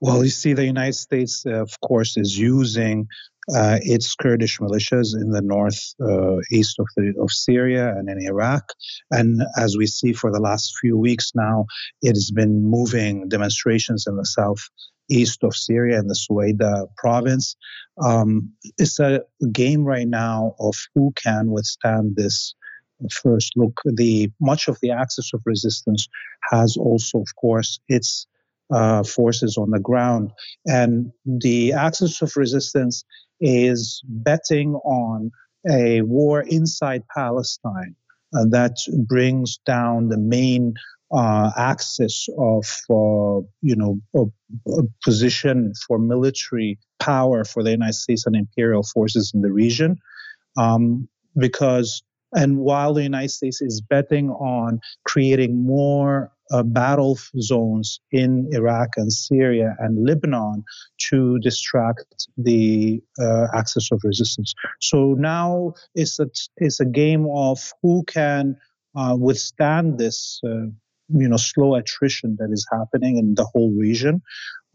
Well, 0.00 0.22
you 0.22 0.30
see, 0.30 0.52
the 0.52 0.66
United 0.66 0.94
States, 0.94 1.46
uh, 1.46 1.62
of 1.62 1.80
course, 1.80 2.18
is 2.18 2.38
using 2.38 3.08
uh, 3.54 3.78
its 3.82 4.14
Kurdish 4.14 4.58
militias 4.58 5.14
in 5.14 5.30
the 5.30 5.42
north 5.42 5.94
uh, 6.02 6.36
east 6.50 6.78
of, 6.78 6.86
the, 6.96 7.14
of 7.20 7.30
Syria 7.30 7.90
and 7.96 8.08
in 8.08 8.20
Iraq. 8.20 8.64
And 9.10 9.42
as 9.56 9.76
we 9.76 9.86
see 9.86 10.12
for 10.12 10.32
the 10.32 10.40
last 10.40 10.74
few 10.80 10.98
weeks 10.98 11.32
now, 11.34 11.66
it 12.02 12.14
has 12.14 12.30
been 12.30 12.64
moving 12.64 13.28
demonstrations 13.28 14.06
in 14.06 14.16
the 14.16 14.26
south 14.26 14.68
east 15.08 15.44
of 15.44 15.54
Syria 15.54 15.98
in 15.98 16.08
the 16.08 16.14
Suwaida 16.14 16.86
province. 16.96 17.56
Um, 18.02 18.52
it's 18.78 18.98
a 18.98 19.22
game 19.52 19.84
right 19.84 20.08
now 20.08 20.54
of 20.58 20.74
who 20.94 21.12
can 21.22 21.50
withstand 21.50 22.16
this 22.16 22.54
first 23.12 23.52
look. 23.56 23.80
The 23.84 24.30
much 24.40 24.68
of 24.68 24.78
the 24.80 24.90
axis 24.90 25.32
of 25.32 25.42
resistance 25.44 26.08
has 26.50 26.76
also, 26.76 27.20
of 27.20 27.28
course, 27.36 27.78
its 27.88 28.26
uh, 28.70 29.02
forces 29.02 29.56
on 29.56 29.70
the 29.70 29.80
ground, 29.80 30.32
and 30.66 31.12
the 31.24 31.72
axis 31.72 32.22
of 32.22 32.36
resistance 32.36 33.04
is 33.40 34.02
betting 34.04 34.74
on 34.74 35.30
a 35.70 36.02
war 36.02 36.42
inside 36.42 37.02
Palestine 37.14 37.94
uh, 38.34 38.44
that 38.50 38.76
brings 39.06 39.58
down 39.66 40.08
the 40.08 40.18
main 40.18 40.74
uh, 41.12 41.50
axis 41.56 42.28
of, 42.38 42.64
uh, 42.90 43.44
you 43.62 43.76
know, 43.76 44.00
a, 44.14 44.24
a 44.72 44.82
position 45.04 45.72
for 45.86 45.98
military 45.98 46.78
power 46.98 47.44
for 47.44 47.62
the 47.62 47.70
United 47.70 47.94
States 47.94 48.26
and 48.26 48.34
imperial 48.34 48.82
forces 48.82 49.32
in 49.34 49.42
the 49.42 49.52
region. 49.52 49.96
Um, 50.56 51.08
because, 51.36 52.02
and 52.32 52.58
while 52.58 52.94
the 52.94 53.02
United 53.02 53.30
States 53.30 53.60
is 53.60 53.80
betting 53.80 54.30
on 54.30 54.80
creating 55.04 55.64
more 55.64 56.32
uh, 56.50 56.62
battle 56.62 57.18
zones 57.40 58.00
in 58.12 58.48
Iraq 58.52 58.90
and 58.96 59.12
Syria 59.12 59.76
and 59.78 60.06
Lebanon 60.06 60.64
to 61.10 61.38
distract 61.40 62.28
the 62.36 63.00
uh, 63.20 63.46
axis 63.54 63.90
of 63.92 64.00
resistance. 64.04 64.54
So 64.80 65.14
now 65.14 65.74
it's 65.94 66.18
a, 66.18 66.28
it's 66.56 66.80
a 66.80 66.86
game 66.86 67.26
of 67.32 67.58
who 67.82 68.04
can 68.04 68.56
uh, 68.94 69.16
withstand 69.18 69.98
this. 69.98 70.40
Uh, 70.44 70.66
you 71.08 71.28
know, 71.28 71.36
slow 71.36 71.76
attrition 71.76 72.36
that 72.40 72.48
is 72.50 72.66
happening 72.72 73.16
in 73.16 73.34
the 73.36 73.44
whole 73.44 73.72
region 73.78 74.20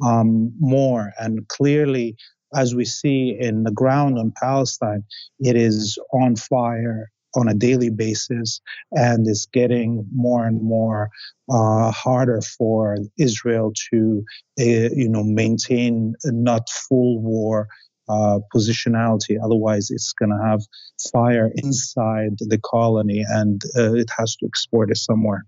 um, 0.01 0.53
more. 0.59 1.11
And 1.19 1.45
clearly, 1.49 2.15
as 2.53 2.75
we 2.75 2.85
see 2.85 3.35
in 3.39 3.63
the 3.63 3.71
ground 3.71 4.17
on 4.17 4.33
Palestine, 4.41 5.03
it 5.39 5.55
is 5.55 5.97
on 6.13 6.35
fire 6.35 7.11
on 7.35 7.47
a 7.47 7.53
daily 7.53 7.89
basis 7.89 8.61
and 8.91 9.27
is 9.27 9.47
getting 9.51 10.05
more 10.13 10.45
and 10.45 10.61
more 10.61 11.09
uh, 11.49 11.91
harder 11.91 12.41
for 12.41 12.97
Israel 13.17 13.73
to, 13.91 14.23
uh, 14.59 14.63
you 14.63 15.09
know, 15.09 15.23
maintain 15.23 16.15
not 16.25 16.69
full 16.69 17.21
war 17.21 17.67
uh, 18.09 18.39
positionality. 18.53 19.37
Otherwise, 19.41 19.89
it's 19.89 20.13
going 20.13 20.31
to 20.31 20.43
have 20.43 20.61
fire 21.11 21.51
inside 21.55 22.35
the 22.39 22.59
colony 22.59 23.23
and 23.27 23.61
uh, 23.77 23.93
it 23.93 24.09
has 24.17 24.35
to 24.37 24.45
export 24.45 24.91
it 24.91 24.97
somewhere. 24.97 25.45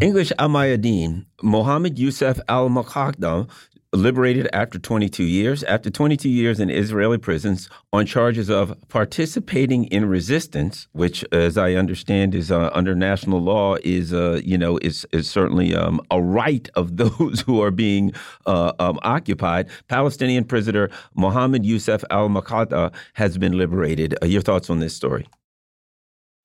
English 0.00 0.32
Al-Mayadeen, 0.38 1.26
Mohammed 1.42 1.98
Youssef 1.98 2.40
Al 2.48 2.68
Muqaddam 2.68 3.48
liberated 3.92 4.48
after 4.52 4.78
22 4.78 5.24
years, 5.24 5.62
after 5.64 5.90
22 5.90 6.28
years 6.28 6.60
in 6.60 6.70
Israeli 6.70 7.18
prisons 7.18 7.68
on 7.92 8.06
charges 8.06 8.48
of 8.48 8.74
participating 8.88 9.84
in 9.84 10.06
resistance, 10.06 10.88
which, 10.92 11.24
as 11.30 11.58
I 11.58 11.74
understand, 11.74 12.34
is 12.34 12.50
uh, 12.50 12.70
under 12.72 12.94
national 12.94 13.40
law, 13.40 13.76
is 13.82 14.12
uh, 14.12 14.40
you 14.44 14.56
know 14.56 14.78
is 14.78 15.06
is 15.12 15.28
certainly 15.28 15.74
um, 15.74 16.00
a 16.10 16.20
right 16.20 16.68
of 16.74 16.96
those 17.02 17.40
who 17.42 17.62
are 17.62 17.70
being 17.70 18.12
uh, 18.46 18.72
um, 18.78 18.98
occupied. 19.02 19.68
Palestinian 19.88 20.44
prisoner 20.44 20.88
Mohammed 21.14 21.64
Youssef 21.64 22.02
Al 22.10 22.28
Muqaddam 22.28 22.92
has 23.14 23.38
been 23.38 23.56
liberated. 23.58 24.14
Uh, 24.22 24.26
your 24.26 24.42
thoughts 24.42 24.70
on 24.70 24.80
this 24.80 24.94
story? 24.94 25.26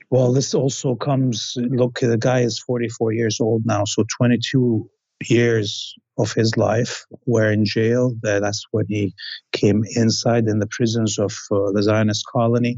Well, 0.10 0.32
this 0.32 0.54
also 0.54 0.96
comes. 0.96 1.58
Look, 1.58 2.00
the 2.00 2.18
guy 2.18 2.42
is 2.42 2.60
44 2.60 3.14
years 3.14 3.42
old 3.42 3.66
now, 3.66 3.84
so 3.84 4.06
22 4.18 4.90
years 5.26 5.96
of 6.18 6.34
his 6.34 6.58
life 6.58 7.06
were 7.26 7.52
in 7.52 7.66
jail. 7.66 8.14
That's 8.22 8.66
when 8.72 8.86
he 8.88 9.14
came 9.52 9.84
inside 9.96 10.46
in 10.48 10.60
the 10.60 10.68
prisons 10.68 11.20
of 11.20 11.32
uh, 11.52 11.72
the 11.72 11.84
Zionist 11.84 12.26
colony 12.32 12.78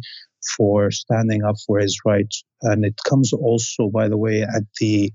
for 0.57 0.91
standing 0.91 1.43
up 1.43 1.55
for 1.65 1.79
his 1.79 1.99
rights. 2.05 2.43
And 2.61 2.85
it 2.85 2.99
comes 3.07 3.33
also, 3.33 3.89
by 3.89 4.09
the 4.09 4.17
way, 4.17 4.41
at 4.41 4.63
the 4.79 5.11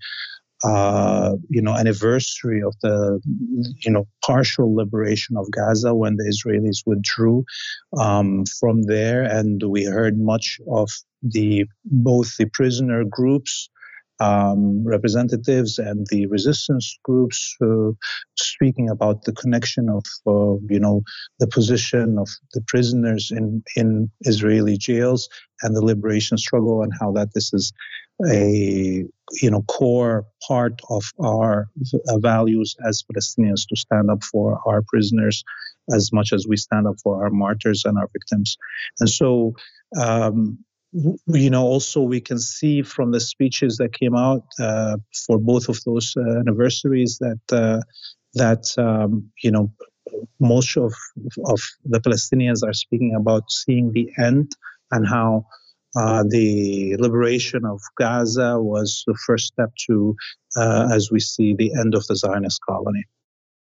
uh, 0.64 1.34
you 1.50 1.60
know 1.60 1.74
anniversary 1.74 2.62
of 2.62 2.74
the 2.82 3.20
you 3.84 3.90
know 3.90 4.06
partial 4.24 4.74
liberation 4.74 5.36
of 5.36 5.50
Gaza 5.50 5.94
when 5.94 6.16
the 6.16 6.24
Israelis 6.24 6.78
withdrew 6.86 7.44
um, 7.98 8.44
from 8.58 8.84
there, 8.84 9.22
and 9.22 9.62
we 9.62 9.84
heard 9.84 10.18
much 10.18 10.58
of 10.72 10.88
the 11.22 11.66
both 11.84 12.36
the 12.38 12.46
prisoner 12.46 13.04
groups 13.04 13.68
um, 14.24 14.86
representatives 14.86 15.78
and 15.78 16.06
the 16.10 16.26
resistance 16.26 16.98
groups 17.02 17.56
uh, 17.62 17.90
speaking 18.36 18.88
about 18.88 19.24
the 19.24 19.32
connection 19.32 19.88
of 19.88 20.04
uh, 20.26 20.56
you 20.72 20.80
know 20.84 21.02
the 21.40 21.46
position 21.46 22.16
of 22.18 22.28
the 22.54 22.62
prisoners 22.72 23.30
in 23.30 23.62
in 23.76 24.10
Israeli 24.32 24.76
jails 24.76 25.28
and 25.62 25.76
the 25.76 25.84
liberation 25.84 26.38
struggle 26.38 26.82
and 26.82 26.92
how 27.00 27.12
that 27.12 27.34
this 27.34 27.52
is 27.52 27.72
a 28.30 29.04
you 29.42 29.50
know 29.50 29.62
core 29.62 30.26
part 30.46 30.80
of 30.88 31.02
our 31.20 31.68
values 32.18 32.76
as 32.88 33.04
Palestinians 33.08 33.66
to 33.68 33.76
stand 33.76 34.10
up 34.10 34.22
for 34.22 34.60
our 34.66 34.82
prisoners 34.92 35.44
as 35.94 36.12
much 36.12 36.32
as 36.32 36.46
we 36.48 36.56
stand 36.56 36.86
up 36.86 36.96
for 37.02 37.22
our 37.22 37.30
martyrs 37.30 37.84
and 37.84 37.98
our 37.98 38.08
victims. 38.12 38.56
And 39.00 39.08
so 39.08 39.54
um, 40.00 40.58
you 40.94 41.50
know, 41.50 41.64
also 41.64 42.00
we 42.02 42.20
can 42.20 42.38
see 42.38 42.82
from 42.82 43.10
the 43.10 43.20
speeches 43.20 43.76
that 43.78 43.92
came 43.92 44.14
out 44.14 44.44
uh, 44.60 44.96
for 45.26 45.38
both 45.38 45.68
of 45.68 45.82
those 45.84 46.14
uh, 46.16 46.38
anniversaries 46.38 47.18
that 47.18 47.40
uh, 47.52 47.80
that 48.34 48.72
um, 48.78 49.30
you 49.42 49.50
know 49.50 49.72
most 50.38 50.76
of 50.76 50.92
of 51.46 51.60
the 51.84 52.00
Palestinians 52.00 52.60
are 52.64 52.72
speaking 52.72 53.14
about 53.14 53.50
seeing 53.50 53.92
the 53.92 54.08
end 54.18 54.52
and 54.92 55.06
how 55.06 55.46
uh, 55.96 56.24
the 56.28 56.96
liberation 56.98 57.64
of 57.64 57.80
Gaza 57.96 58.60
was 58.60 59.04
the 59.06 59.16
first 59.26 59.46
step 59.46 59.70
to, 59.86 60.16
uh, 60.56 60.88
as 60.92 61.10
we 61.10 61.20
see, 61.20 61.54
the 61.54 61.72
end 61.78 61.94
of 61.94 62.04
the 62.08 62.16
Zionist 62.16 62.60
colony. 62.68 63.04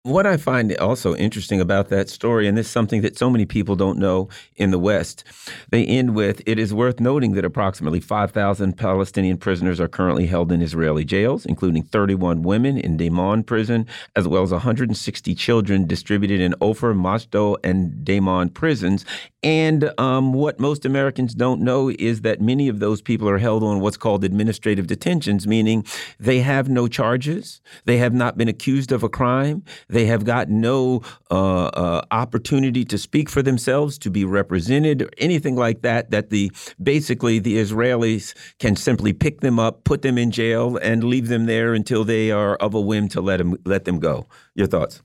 What 0.07 0.27
I 0.27 0.37
find 0.37 0.77
also 0.77 1.17
interesting 1.17 1.63
about 1.63 1.89
that 1.89 2.11
story, 2.11 2.47
and 2.47 2.59
this 2.59 2.67
is 2.67 2.73
something 2.73 3.01
that 3.01 3.17
so 3.17 3.31
many 3.31 3.47
people 3.47 3.75
don't 3.75 3.99
know 3.99 4.29
in 4.55 4.71
the 4.71 4.79
West, 4.79 5.25
they 5.71 5.87
end 5.87 6.15
with 6.15 6.43
it 6.45 6.59
is 6.59 6.75
worth 6.75 7.01
noting 7.01 7.33
that 7.33 7.45
approximately 7.47 8.01
5,000 8.01 8.77
Palestinian 8.77 9.39
prisoners 9.39 9.81
are 9.81 9.89
currently 9.89 10.27
held 10.27 10.53
in 10.53 10.61
Israeli 10.61 11.07
jails, 11.07 11.47
including 11.47 11.85
31 11.85 12.43
women 12.43 12.77
in 12.77 12.99
Damon 12.99 13.45
prison, 13.45 13.87
as 14.15 14.29
well 14.29 14.43
as 14.43 14.53
160 14.53 15.35
children 15.35 15.87
distributed 15.87 16.39
in 16.39 16.55
Ofer, 16.61 16.93
Mashdod, 16.93 17.57
and 17.65 18.05
Damon 18.05 18.51
prisons. 18.51 19.07
And 19.45 19.93
um, 20.01 20.33
what 20.33 20.59
most 20.59 20.87
Americans 20.87 21.35
don't 21.35 21.61
know 21.61 21.91
is 21.91 22.23
that 22.23 22.41
many 22.41 22.67
of 22.69 22.81
those 22.81 23.03
people 23.03 23.29
are 23.29 23.37
held 23.37 23.63
on 23.63 23.81
what's 23.81 23.99
called 23.99 24.25
administrative 24.25 24.87
detentions, 24.87 25.47
meaning 25.47 25.85
they 26.19 26.41
have 26.41 26.71
no 26.71 26.89
charges, 26.89 27.61
they 27.85 27.99
have 27.99 28.15
not 28.15 28.39
been 28.39 28.49
accused 28.49 28.91
of 28.91 29.03
a 29.03 29.09
crime, 29.11 29.63
they 29.89 30.07
have 30.07 30.25
got 30.25 30.49
no 30.49 31.03
uh, 31.31 31.67
uh, 31.67 32.03
opportunity 32.11 32.87
to 32.87 32.97
speak 32.97 33.29
for 33.29 33.43
themselves, 33.43 33.99
to 33.99 34.11
be 34.11 34.25
represented, 34.25 35.03
or 35.03 35.11
anything 35.19 35.57
like 35.57 35.83
that. 35.83 36.11
That 36.11 36.31
the 36.31 36.51
basically 36.83 37.39
the 37.39 37.59
Israelis 37.59 38.35
can 38.59 38.77
simply 38.77 39.13
pick 39.13 39.43
them 39.43 39.59
up, 39.59 39.85
put 39.85 40.01
them 40.01 40.17
in 40.17 40.31
jail, 40.31 40.79
and 40.79 41.05
leave 41.05 41.29
them 41.29 41.45
there 41.45 41.75
until 41.75 42.03
they 42.03 42.31
are 42.31 42.57
of 42.57 42.73
a 42.73 42.81
whim 42.81 43.09
to 43.11 43.21
let 43.21 43.37
them 43.37 43.59
let 43.67 43.85
them 43.85 43.99
go. 43.99 44.27
Your 44.55 44.69
thoughts? 44.69 45.03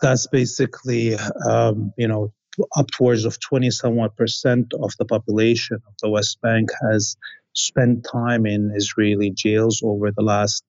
That's 0.00 0.26
basically, 0.26 1.16
um, 1.46 1.92
you 1.96 2.08
know, 2.08 2.32
upwards 2.76 3.24
of 3.24 3.40
20 3.40 3.70
somewhat 3.70 4.16
percent 4.16 4.72
of 4.80 4.92
the 4.98 5.04
population 5.04 5.78
of 5.86 5.94
the 6.02 6.10
West 6.10 6.40
Bank 6.40 6.70
has 6.90 7.16
spent 7.54 8.06
time 8.10 8.46
in 8.46 8.72
Israeli 8.74 9.30
jails 9.30 9.80
over 9.84 10.10
the 10.10 10.22
last, 10.22 10.64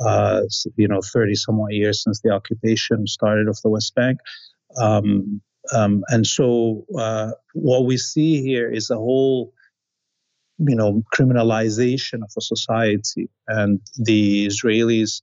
uh, 0.00 0.42
you 0.76 0.88
know, 0.88 1.00
30 1.00 1.34
somewhat 1.34 1.72
years 1.72 2.02
since 2.02 2.20
the 2.20 2.30
occupation 2.30 3.06
started 3.06 3.48
of 3.48 3.60
the 3.62 3.70
West 3.70 3.94
Bank. 3.94 4.18
Um, 4.80 5.40
um, 5.74 6.02
and 6.08 6.26
so 6.26 6.84
uh, 6.96 7.32
what 7.54 7.84
we 7.84 7.96
see 7.96 8.42
here 8.42 8.70
is 8.70 8.90
a 8.90 8.96
whole, 8.96 9.52
you 10.58 10.74
know, 10.74 11.02
criminalization 11.14 12.22
of 12.22 12.30
a 12.36 12.40
society. 12.40 13.28
And 13.48 13.80
the 13.96 14.46
Israelis 14.46 15.22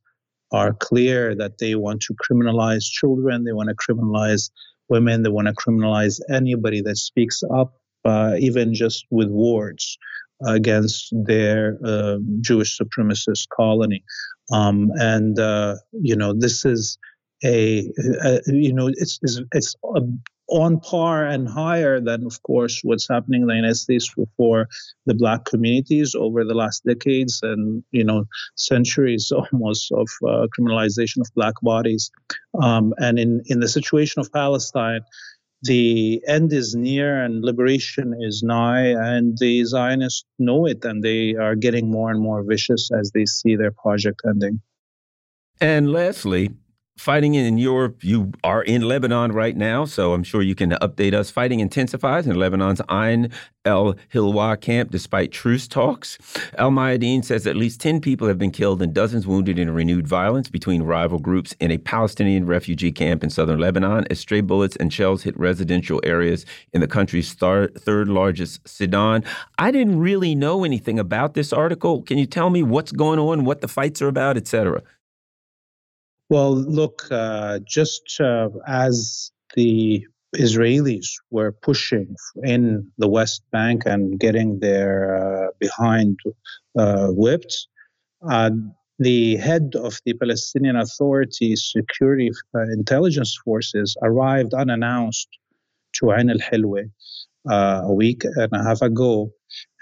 are 0.51 0.73
clear 0.73 1.35
that 1.35 1.57
they 1.57 1.75
want 1.75 2.01
to 2.03 2.15
criminalize 2.15 2.83
children, 2.83 3.43
they 3.43 3.53
want 3.53 3.69
to 3.69 3.75
criminalize 3.75 4.49
women. 4.89 5.23
They 5.23 5.29
want 5.29 5.47
to 5.47 5.53
criminalize 5.53 6.19
anybody 6.33 6.81
that 6.81 6.97
speaks 6.97 7.43
up, 7.53 7.73
uh, 8.03 8.35
even 8.39 8.73
just 8.73 9.05
with 9.09 9.29
words, 9.29 9.97
against 10.45 11.13
their 11.25 11.77
uh, 11.85 12.17
Jewish 12.41 12.77
supremacist 12.77 13.47
colony. 13.55 14.03
Um, 14.51 14.89
and 14.95 15.39
uh, 15.39 15.75
you 15.91 16.15
know, 16.15 16.33
this 16.33 16.65
is 16.65 16.97
a, 17.43 17.91
a, 18.23 18.41
you 18.47 18.73
know, 18.73 18.87
it's 18.87 19.19
it's, 19.21 19.41
it's 19.53 19.75
a 19.95 20.01
on 20.47 20.79
par 20.79 21.25
and 21.25 21.47
higher 21.47 21.99
than, 21.99 22.25
of 22.25 22.41
course, 22.43 22.81
what's 22.83 23.07
happening 23.07 23.41
in 23.41 23.47
the 23.47 23.55
United 23.55 23.75
States 23.75 24.13
for, 24.37 24.67
the 25.07 25.13
black 25.13 25.45
communities 25.45 26.15
over 26.15 26.43
the 26.43 26.53
last 26.53 26.83
decades 26.83 27.39
and 27.43 27.83
you 27.91 28.03
know 28.03 28.25
centuries 28.55 29.31
almost 29.51 29.91
of 29.91 30.07
uh, 30.27 30.47
criminalization 30.57 31.19
of 31.21 31.27
black 31.35 31.53
bodies. 31.61 32.11
Um, 32.61 32.93
and 32.97 33.19
in 33.19 33.41
in 33.47 33.59
the 33.59 33.67
situation 33.67 34.19
of 34.19 34.31
Palestine, 34.31 35.01
the 35.61 36.21
end 36.27 36.53
is 36.53 36.75
near 36.75 37.23
and 37.23 37.43
liberation 37.43 38.15
is 38.21 38.43
nigh, 38.43 38.87
and 38.87 39.37
the 39.39 39.63
Zionists 39.63 40.25
know 40.39 40.65
it, 40.65 40.83
and 40.85 41.03
they 41.03 41.35
are 41.35 41.55
getting 41.55 41.89
more 41.89 42.11
and 42.11 42.21
more 42.21 42.43
vicious 42.43 42.89
as 42.91 43.11
they 43.11 43.25
see 43.25 43.55
their 43.55 43.71
project 43.71 44.21
ending. 44.27 44.61
And 45.61 45.91
lastly, 45.91 46.51
fighting 46.97 47.35
in 47.35 47.57
Europe. 47.57 48.03
You 48.03 48.31
are 48.43 48.63
in 48.63 48.81
Lebanon 48.81 49.31
right 49.31 49.55
now, 49.55 49.85
so 49.85 50.13
I'm 50.13 50.23
sure 50.23 50.41
you 50.41 50.55
can 50.55 50.71
update 50.71 51.13
us. 51.13 51.29
Fighting 51.29 51.59
intensifies 51.59 52.25
in 52.25 52.37
Lebanon's 52.37 52.81
Ain 52.89 53.31
El 53.65 53.95
Hilwa 54.13 54.59
camp 54.61 54.91
despite 54.91 55.31
truce 55.31 55.67
talks. 55.67 56.17
Al 56.57 56.71
Mayadeen 56.71 57.25
says 57.25 57.47
at 57.47 57.55
least 57.55 57.81
10 57.81 57.99
people 57.99 58.27
have 58.27 58.37
been 58.37 58.51
killed 58.51 58.81
and 58.81 58.93
dozens 58.93 59.25
wounded 59.25 59.57
in 59.57 59.71
renewed 59.71 60.07
violence 60.07 60.49
between 60.49 60.83
rival 60.83 61.19
groups 61.19 61.55
in 61.59 61.71
a 61.71 61.77
Palestinian 61.79 62.45
refugee 62.45 62.91
camp 62.91 63.23
in 63.23 63.29
southern 63.29 63.59
Lebanon 63.59 64.05
as 64.09 64.19
stray 64.19 64.41
bullets 64.41 64.75
and 64.75 64.93
shells 64.93 65.23
hit 65.23 65.37
residential 65.37 65.99
areas 66.03 66.45
in 66.73 66.81
the 66.81 66.87
country's 66.87 67.33
third 67.33 68.07
largest 68.07 68.67
Sidon. 68.67 69.23
I 69.57 69.71
didn't 69.71 69.99
really 69.99 70.35
know 70.35 70.63
anything 70.63 70.99
about 70.99 71.33
this 71.33 71.51
article. 71.51 72.03
Can 72.03 72.17
you 72.17 72.27
tell 72.27 72.49
me 72.51 72.63
what's 72.63 72.91
going 72.91 73.19
on, 73.19 73.45
what 73.45 73.61
the 73.61 73.67
fights 73.67 74.01
are 74.01 74.07
about, 74.07 74.37
etc.? 74.37 74.83
Well, 76.29 76.55
look, 76.55 77.07
uh, 77.11 77.59
just 77.67 78.19
uh, 78.19 78.49
as 78.67 79.31
the 79.55 80.05
Israelis 80.35 81.05
were 81.29 81.51
pushing 81.51 82.15
in 82.43 82.91
the 82.97 83.07
West 83.07 83.43
Bank 83.51 83.83
and 83.85 84.19
getting 84.19 84.59
their 84.59 85.15
uh, 85.15 85.47
behind 85.59 86.19
uh, 86.77 87.09
whipped, 87.09 87.67
uh, 88.27 88.49
the 88.97 89.35
head 89.35 89.73
of 89.75 89.99
the 90.05 90.13
Palestinian 90.13 90.77
Authority's 90.77 91.71
security 91.71 92.31
uh, 92.55 92.61
intelligence 92.71 93.37
forces 93.45 93.95
arrived 94.01 94.53
unannounced 94.53 95.27
to 95.93 96.11
Ain 96.11 96.29
al 96.29 96.39
Hilwa 96.39 96.89
a 97.47 97.93
week 97.93 98.23
and 98.23 98.51
a 98.51 98.63
half 98.63 98.81
ago 98.81 99.31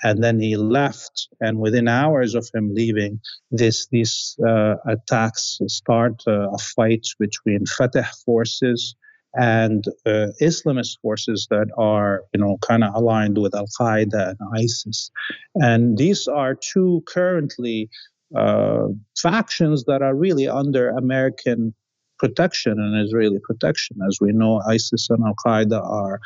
and 0.03 0.23
then 0.23 0.39
he 0.39 0.57
left. 0.57 1.30
And 1.39 1.59
within 1.59 1.88
hours 1.88 2.35
of 2.35 2.47
him 2.53 2.73
leaving, 2.73 3.19
this 3.51 3.88
these 3.88 4.35
uh, 4.45 4.75
attacks 4.88 5.59
start 5.67 6.21
uh, 6.27 6.51
a 6.51 6.57
fight 6.57 7.07
between 7.19 7.65
Fatah 7.65 8.09
forces 8.25 8.95
and 9.35 9.85
uh, 10.05 10.27
Islamist 10.41 10.99
forces 11.01 11.47
that 11.49 11.67
are, 11.77 12.21
you 12.34 12.39
know, 12.39 12.57
kind 12.61 12.84
of 12.84 12.93
aligned 12.93 13.38
with 13.39 13.55
Al 13.55 13.67
Qaeda 13.80 14.30
and 14.30 14.39
ISIS. 14.55 15.09
And 15.55 15.97
these 15.97 16.27
are 16.27 16.53
two 16.53 17.03
currently 17.07 17.89
uh, 18.35 18.88
factions 19.19 19.85
that 19.85 20.01
are 20.01 20.15
really 20.15 20.47
under 20.47 20.89
American 20.89 21.73
protection 22.19 22.73
and 22.73 23.05
Israeli 23.05 23.39
protection. 23.43 23.97
As 24.07 24.19
we 24.21 24.31
know, 24.31 24.61
ISIS 24.67 25.09
and 25.09 25.23
Al 25.25 25.35
Qaeda 25.45 25.84
are 25.84 26.19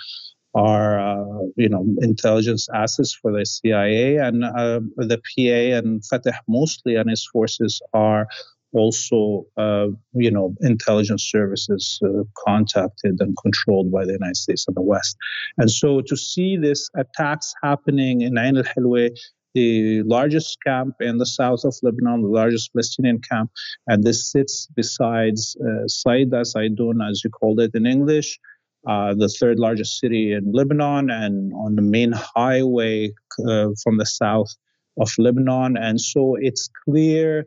are 0.57 0.99
uh, 0.99 1.43
you 1.55 1.69
know 1.69 1.85
intelligence 2.01 2.67
assets 2.73 3.13
for 3.21 3.31
the 3.31 3.45
CIA 3.45 4.17
and 4.17 4.43
uh, 4.43 4.79
the 5.11 5.19
PA 5.27 5.77
and 5.77 6.03
Fatah 6.03 6.39
mostly 6.47 6.95
and 6.95 7.09
its 7.09 7.27
forces 7.31 7.79
are 7.93 8.27
also 8.73 9.45
uh, 9.57 9.88
you 10.13 10.31
know 10.31 10.55
intelligence 10.61 11.23
services 11.29 11.99
uh, 12.03 12.23
contacted 12.45 13.15
and 13.19 13.35
controlled 13.41 13.91
by 13.91 14.03
the 14.03 14.13
United 14.13 14.38
States 14.38 14.65
and 14.67 14.75
the 14.75 14.81
West. 14.81 15.15
And 15.57 15.69
so 15.69 16.01
to 16.01 16.17
see 16.17 16.57
this 16.57 16.89
attacks 16.95 17.53
happening 17.63 18.21
in 18.21 18.38
Ain 18.38 18.57
al-Hilwa 18.57 19.09
the 19.53 20.03
largest 20.03 20.57
camp 20.63 20.93
in 20.99 21.17
the 21.17 21.25
south 21.25 21.63
of 21.63 21.73
Lebanon, 21.81 22.21
the 22.21 22.27
largest 22.27 22.71
Palestinian 22.73 23.19
camp, 23.19 23.49
and 23.88 24.03
this 24.03 24.31
sits 24.31 24.67
besides 24.75 25.57
uh, 25.59 25.88
Saida 25.88 26.41
Saidun, 26.41 26.97
as 27.09 27.23
you 27.23 27.31
called 27.31 27.59
it 27.59 27.73
in 27.73 27.88
English, 27.88 28.39
uh, 28.85 29.13
the 29.13 29.29
third 29.29 29.59
largest 29.59 29.99
city 29.99 30.33
in 30.33 30.51
Lebanon 30.51 31.09
and 31.09 31.53
on 31.53 31.75
the 31.75 31.81
main 31.81 32.11
highway 32.13 33.11
uh, 33.47 33.69
from 33.83 33.97
the 33.97 34.05
south 34.05 34.53
of 34.99 35.09
Lebanon. 35.17 35.77
And 35.77 35.99
so 35.99 36.35
it's 36.39 36.69
clear 36.85 37.45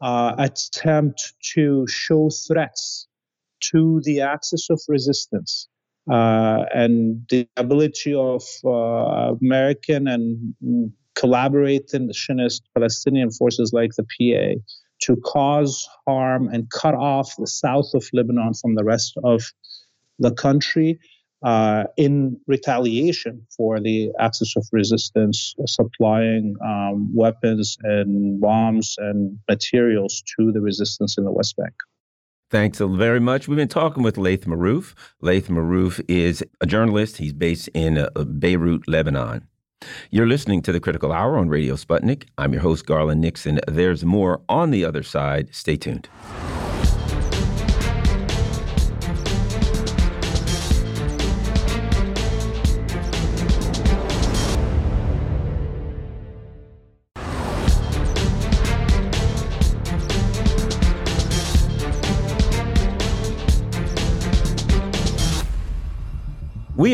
uh, 0.00 0.34
attempt 0.38 1.34
to 1.54 1.86
show 1.88 2.30
threats 2.48 3.06
to 3.70 4.00
the 4.04 4.20
axis 4.20 4.68
of 4.70 4.80
resistance 4.88 5.68
uh, 6.10 6.64
and 6.74 7.24
the 7.30 7.48
ability 7.56 8.12
of 8.12 8.42
uh, 8.64 9.34
American 9.40 10.08
and 10.08 10.92
collaborationist 11.14 12.62
Palestinian 12.74 13.30
forces 13.30 13.72
like 13.72 13.90
the 13.96 14.02
PA 14.02 14.60
to 15.02 15.16
cause 15.24 15.88
harm 16.06 16.48
and 16.48 16.70
cut 16.70 16.94
off 16.94 17.34
the 17.36 17.46
south 17.46 17.90
of 17.94 18.04
Lebanon 18.12 18.54
from 18.54 18.74
the 18.74 18.84
rest 18.84 19.14
of 19.22 19.42
the 20.22 20.32
country 20.32 20.98
uh, 21.42 21.84
in 21.96 22.38
retaliation 22.46 23.44
for 23.56 23.80
the 23.80 24.10
axis 24.20 24.56
of 24.56 24.66
resistance 24.72 25.54
supplying 25.66 26.54
um, 26.64 27.10
weapons 27.14 27.76
and 27.82 28.40
bombs 28.40 28.94
and 28.98 29.38
materials 29.48 30.22
to 30.36 30.52
the 30.52 30.60
resistance 30.60 31.18
in 31.18 31.24
the 31.24 31.32
West 31.32 31.56
Bank. 31.56 31.74
Thanks 32.50 32.78
very 32.78 33.18
much. 33.18 33.48
We've 33.48 33.56
been 33.56 33.66
talking 33.66 34.02
with 34.02 34.18
Laith 34.18 34.44
Marouf. 34.44 34.94
Laith 35.22 35.48
Marouf 35.48 36.04
is 36.06 36.44
a 36.60 36.66
journalist. 36.66 37.16
He's 37.16 37.32
based 37.32 37.68
in 37.68 37.98
uh, 37.98 38.10
Beirut, 38.24 38.86
Lebanon. 38.86 39.48
You're 40.10 40.26
listening 40.26 40.62
to 40.62 40.72
the 40.72 40.78
Critical 40.78 41.12
Hour 41.12 41.38
on 41.38 41.48
Radio 41.48 41.74
Sputnik. 41.74 42.24
I'm 42.38 42.52
your 42.52 42.62
host, 42.62 42.86
Garland 42.86 43.20
Nixon. 43.20 43.58
There's 43.66 44.04
more 44.04 44.42
on 44.48 44.70
the 44.70 44.84
other 44.84 45.02
side. 45.02 45.48
Stay 45.54 45.76
tuned. 45.76 46.08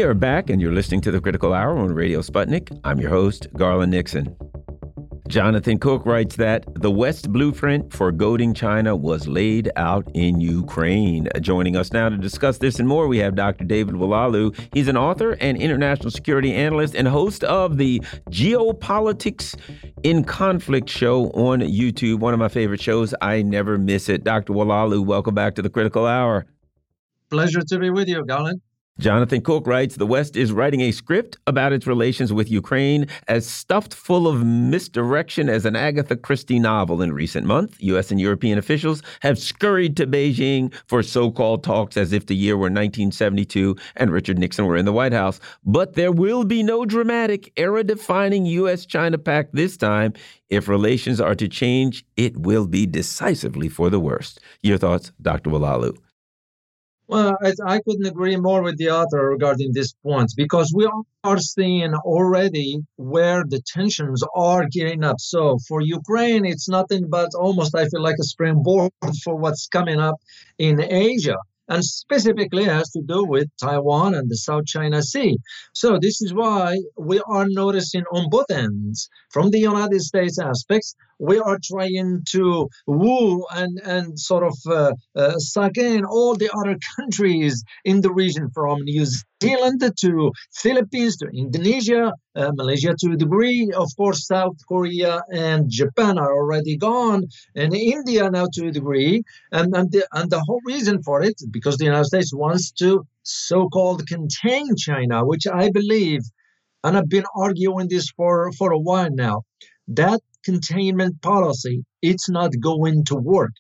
Are 0.09 0.15
back, 0.15 0.49
and 0.49 0.59
you're 0.59 0.73
listening 0.73 1.03
to 1.03 1.11
the 1.11 1.21
Critical 1.21 1.53
Hour 1.53 1.77
on 1.77 1.93
Radio 1.93 2.23
Sputnik. 2.23 2.75
I'm 2.83 2.99
your 2.99 3.11
host, 3.11 3.47
Garland 3.59 3.91
Nixon. 3.91 4.35
Jonathan 5.29 5.79
Cook 5.79 6.07
writes 6.07 6.37
that 6.37 6.65
the 6.77 6.91
West 6.91 7.31
blueprint 7.31 7.93
for 7.93 8.11
goading 8.11 8.55
China 8.55 8.97
was 8.97 9.29
laid 9.29 9.71
out 9.77 10.11
in 10.15 10.41
Ukraine. 10.41 11.29
Joining 11.43 11.77
us 11.77 11.93
now 11.93 12.09
to 12.09 12.17
discuss 12.17 12.57
this 12.57 12.79
and 12.79 12.89
more, 12.89 13.07
we 13.07 13.19
have 13.19 13.35
Dr. 13.35 13.65
David 13.65 13.97
Oualaalou. 13.97 14.59
He's 14.73 14.89
an 14.89 14.97
author 14.97 15.33
and 15.43 15.61
international 15.61 16.11
security 16.11 16.55
analyst 16.55 16.95
and 16.95 17.07
host 17.07 17.45
of 17.45 17.77
the 17.77 18.01
Geopolitics 18.31 19.61
in 20.05 20.25
Conflict 20.25 20.89
show 20.89 21.27
on 21.33 21.61
YouTube, 21.61 22.21
one 22.21 22.33
of 22.33 22.41
my 22.41 22.49
favorite 22.49 22.81
shows. 22.81 23.13
I 23.21 23.43
never 23.43 23.77
miss 23.77 24.09
it. 24.09 24.25
Dr. 24.25 24.55
Oualaalou, 24.55 25.05
welcome 25.05 25.35
back 25.35 25.55
to 25.57 25.61
the 25.61 25.69
Critical 25.69 26.07
Hour. 26.07 26.47
Pleasure 27.29 27.61
to 27.61 27.79
be 27.79 27.91
with 27.91 28.09
you, 28.09 28.25
Garland. 28.25 28.63
Jonathan 29.01 29.41
Cook 29.41 29.65
writes 29.69 29.95
The 29.95 30.07
West 30.07 30.35
is 30.35 30.51
writing 30.51 30.81
a 30.81 30.91
script 30.91 31.37
about 31.47 31.73
its 31.73 31.87
relations 31.87 32.33
with 32.33 32.51
Ukraine 32.51 33.07
as 33.29 33.47
stuffed 33.47 33.95
full 33.95 34.27
of 34.27 34.45
misdirection 34.45 35.49
as 35.49 35.65
an 35.65 35.77
Agatha 35.77 36.17
Christie 36.17 36.59
novel 36.59 37.01
in 37.01 37.13
recent 37.13 37.47
months. 37.47 37.77
U.S. 37.79 38.11
and 38.11 38.21
European 38.21 38.59
officials 38.59 39.05
have 39.21 39.39
scurried 39.39 39.97
to 39.99 40.07
Beijing 40.09 40.75
for 40.87 41.05
so 41.05 41.31
called 41.31 41.63
talks 41.63 41.97
as 41.97 42.13
if 42.13 42.27
the 42.27 42.35
year 42.35 42.57
were 42.57 42.63
1972 42.63 43.77
and 43.95 44.11
Richard 44.11 44.37
Nixon 44.37 44.67
were 44.67 44.77
in 44.77 44.85
the 44.85 44.93
White 44.93 45.13
House. 45.13 45.39
But 45.65 45.95
there 45.95 46.11
will 46.11 46.43
be 46.43 46.65
no 46.65 46.85
dramatic, 46.85 47.53
era 47.57 47.85
defining 47.85 48.47
U.S. 48.47 48.85
China 48.85 49.17
pact 49.17 49.55
this 49.55 49.77
time. 49.77 50.13
If 50.51 50.67
relations 50.67 51.21
are 51.21 51.37
to 51.37 51.47
change, 51.47 52.05
it 52.17 52.37
will 52.37 52.67
be 52.67 52.85
decisively 52.85 53.69
for 53.69 53.91
the 53.91 54.01
worst. 54.01 54.41
Your 54.61 54.79
thoughts, 54.79 55.13
Dr. 55.23 55.51
Oualaalou? 55.51 55.97
Well, 57.09 57.39
I, 57.43 57.55
I, 57.65 57.81
couldn't 57.81 58.05
agree 58.07 58.37
more 58.37 58.63
with 58.63 58.77
the 58.77 58.91
author 58.91 59.31
regarding 59.31 59.73
this 59.73 59.95
point 59.95 60.31
because 60.37 60.71
we 60.75 60.87
are 61.25 61.39
seeing 61.39 61.95
already 61.95 62.81
where 62.97 63.45
the 63.49 63.63
tensions 63.67 64.23
are 64.37 64.67
gearing 64.71 65.03
up. 65.05 65.19
So 65.19 65.57
for 65.67 65.81
Ukraine, 65.81 66.45
it's 66.45 66.69
nothing 66.69 67.09
but 67.09 67.31
almost, 67.35 67.75
I 67.75 67.89
feel 67.89 68.03
like 68.03 68.17
a 68.21 68.25
springboard 68.25 68.93
for 69.25 69.37
what's 69.37 69.69
coming 69.69 69.99
up 69.99 70.17
in 70.59 70.83
Asia 70.83 71.39
and 71.69 71.83
specifically 71.83 72.65
has 72.65 72.91
to 72.91 73.01
do 73.01 73.25
with 73.25 73.49
Taiwan 73.59 74.15
and 74.15 74.29
the 74.29 74.37
South 74.37 74.67
China 74.67 75.03
Sea. 75.03 75.39
So 75.73 75.99
this 75.99 76.21
is 76.21 76.35
why 76.35 76.77
we 76.99 77.21
are 77.21 77.47
noticing 77.49 78.05
on 78.13 78.29
both 78.29 78.51
ends, 78.51 79.09
from 79.31 79.51
the 79.51 79.61
United 79.61 80.03
States 80.03 80.39
aspects, 80.39 80.95
we 81.19 81.39
are 81.39 81.59
trying 81.63 82.23
to 82.31 82.69
woo 82.87 83.45
and, 83.51 83.79
and 83.85 84.19
sort 84.19 84.45
of 84.45 84.57
uh, 84.67 84.93
uh, 85.17 85.39
suck 85.39 85.77
in 85.77 86.05
all 86.05 86.35
the 86.35 86.51
other 86.57 86.77
countries 86.97 87.65
in 87.85 88.01
the 88.01 88.13
region 88.13 88.49
from 88.55 88.83
New 88.83 89.07
Zealand 89.43 89.83
to 90.01 90.33
Philippines 90.55 91.17
to 91.19 91.27
Indonesia, 91.33 92.13
uh, 92.37 92.53
Malaysia 92.55 92.95
to 93.01 93.13
a 93.13 93.17
degree. 93.17 93.71
Of 93.77 93.89
course, 93.97 94.27
South 94.27 94.57
Korea 94.69 95.23
and 95.33 95.69
Japan 95.69 96.19
are 96.19 96.33
already 96.33 96.77
gone, 96.77 97.25
and 97.55 97.75
India 97.75 98.31
now 98.31 98.47
to 98.55 98.69
a 98.69 98.73
degree. 98.73 99.23
And, 99.53 99.75
and, 99.77 99.91
the, 99.91 100.07
and 100.13 100.31
the 100.31 100.41
whole 100.41 100.61
reason 100.65 101.03
for 101.03 101.23
it, 101.23 101.41
because 101.51 101.77
the 101.77 101.85
United 101.85 102.07
States 102.07 102.35
wants 102.35 102.71
to 102.73 103.07
so 103.23 103.69
called 103.69 104.07
contain 104.07 104.77
China, 104.77 105.25
which 105.25 105.47
I 105.47 105.71
believe, 105.71 106.23
and 106.85 106.97
I've 106.97 107.09
been 107.09 107.27
arguing 107.37 107.89
this 107.89 108.09
for, 108.17 108.53
for 108.53 108.73
a 108.73 108.79
while 108.79 109.11
now, 109.11 109.43
that 109.89 110.21
containment 110.45 111.21
policy, 111.23 111.85
it's 112.03 112.29
not 112.29 112.53
going 112.61 113.05
to 113.07 113.17
work. 113.17 113.53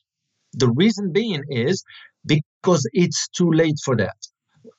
The 0.54 0.70
reason 0.70 1.12
being 1.12 1.44
is 1.50 1.84
because 2.26 2.88
it's 2.92 3.28
too 3.28 3.52
late 3.52 3.78
for 3.84 3.96
that. 3.96 4.16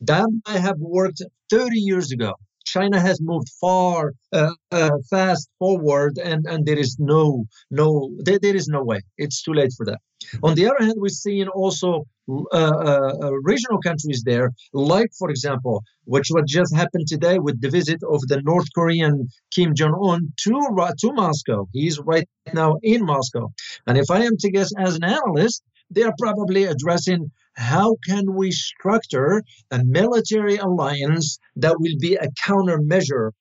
That 0.02 0.28
might 0.48 0.60
have 0.60 0.80
worked 0.80 1.22
30 1.50 1.80
years 1.80 2.12
ago. 2.12 2.34
China 2.76 3.00
has 3.00 3.18
moved 3.22 3.50
far, 3.62 4.14
uh, 4.32 4.54
uh, 4.72 4.98
fast 5.10 5.50
forward, 5.60 6.14
and, 6.30 6.46
and 6.52 6.66
there 6.66 6.82
is 6.86 6.98
no 7.00 7.46
no 7.72 7.88
there, 8.26 8.40
there 8.46 8.56
is 8.62 8.68
no 8.68 8.82
way. 8.84 9.00
It's 9.18 9.42
too 9.46 9.54
late 9.54 9.74
for 9.78 9.86
that. 9.90 10.00
On 10.44 10.54
the 10.56 10.66
other 10.68 10.86
hand, 10.86 10.98
we're 10.98 11.20
seeing 11.26 11.48
also 11.48 11.90
uh, 12.30 12.44
uh, 12.54 13.14
uh, 13.24 13.32
regional 13.52 13.80
countries 13.88 14.22
there, 14.24 14.52
like 14.74 15.10
for 15.18 15.30
example, 15.30 15.82
which 16.06 16.28
what 16.30 16.46
just 16.46 16.76
happened 16.76 17.08
today 17.08 17.40
with 17.40 17.60
the 17.62 17.70
visit 17.70 18.00
of 18.04 18.22
the 18.28 18.42
North 18.42 18.68
Korean 18.76 19.16
Kim 19.56 19.74
Jong 19.74 19.96
Un 20.10 20.22
to 20.44 20.54
to 21.02 21.14
Moscow. 21.14 21.68
He's 21.74 21.98
right 22.00 22.28
now 22.54 22.72
in 22.84 23.06
Moscow, 23.06 23.46
and 23.88 23.98
if 23.98 24.08
I 24.12 24.20
am 24.28 24.36
to 24.42 24.52
guess 24.52 24.72
as 24.78 24.96
an 24.98 25.06
analyst, 25.18 25.64
they 25.90 26.04
are 26.04 26.14
probably 26.20 26.66
addressing 26.66 27.32
how 27.60 27.98
can 28.08 28.34
we 28.34 28.52
structure 28.52 29.44
a 29.72 29.84
military 29.84 30.58
alliance 30.58 31.38
that 31.58 31.76
will 31.80 31.98
be 32.00 32.16
a 32.16 32.30
countermeasure 32.48 33.32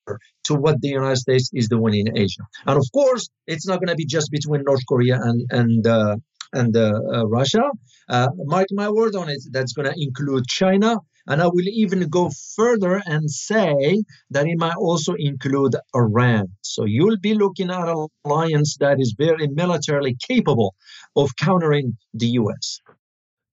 to 0.45 0.55
what 0.55 0.81
the 0.81 0.89
United 0.89 1.17
States 1.17 1.51
is 1.53 1.69
doing 1.69 1.95
in 1.95 2.19
Asia. 2.19 2.43
And 2.67 2.77
of 2.79 2.87
course, 2.93 3.29
it's 3.47 3.67
not 3.67 3.79
going 3.81 3.89
to 3.89 3.95
be 3.95 4.07
just 4.07 4.31
between 4.31 4.63
North 4.65 4.85
Korea 4.89 5.17
and 5.23 5.39
and 5.51 5.87
uh, 5.87 6.17
and 6.53 6.77
uh, 6.77 7.01
uh, 7.15 7.27
Russia. 7.27 7.65
Uh, 8.09 8.29
mark 8.55 8.67
my 8.73 8.89
word 8.89 9.15
on 9.15 9.29
it. 9.29 9.43
That's 9.53 9.73
going 9.75 9.89
to 9.93 9.95
include 9.97 10.47
China. 10.47 10.97
And 11.31 11.43
I 11.43 11.47
will 11.47 11.69
even 11.69 12.09
go 12.09 12.31
further 12.57 13.03
and 13.05 13.31
say 13.31 14.03
that 14.31 14.47
it 14.47 14.59
might 14.59 14.79
also 14.79 15.13
include 15.19 15.77
Iran. 15.95 16.47
So 16.63 16.87
you'll 16.87 17.19
be 17.19 17.35
looking 17.35 17.71
at 17.71 17.87
an 17.87 18.07
alliance 18.25 18.79
that 18.81 18.99
is 18.99 19.15
very 19.27 19.47
militarily 19.47 20.17
capable 20.27 20.75
of 21.15 21.37
countering 21.37 21.99
the 22.15 22.29
US. 22.41 22.81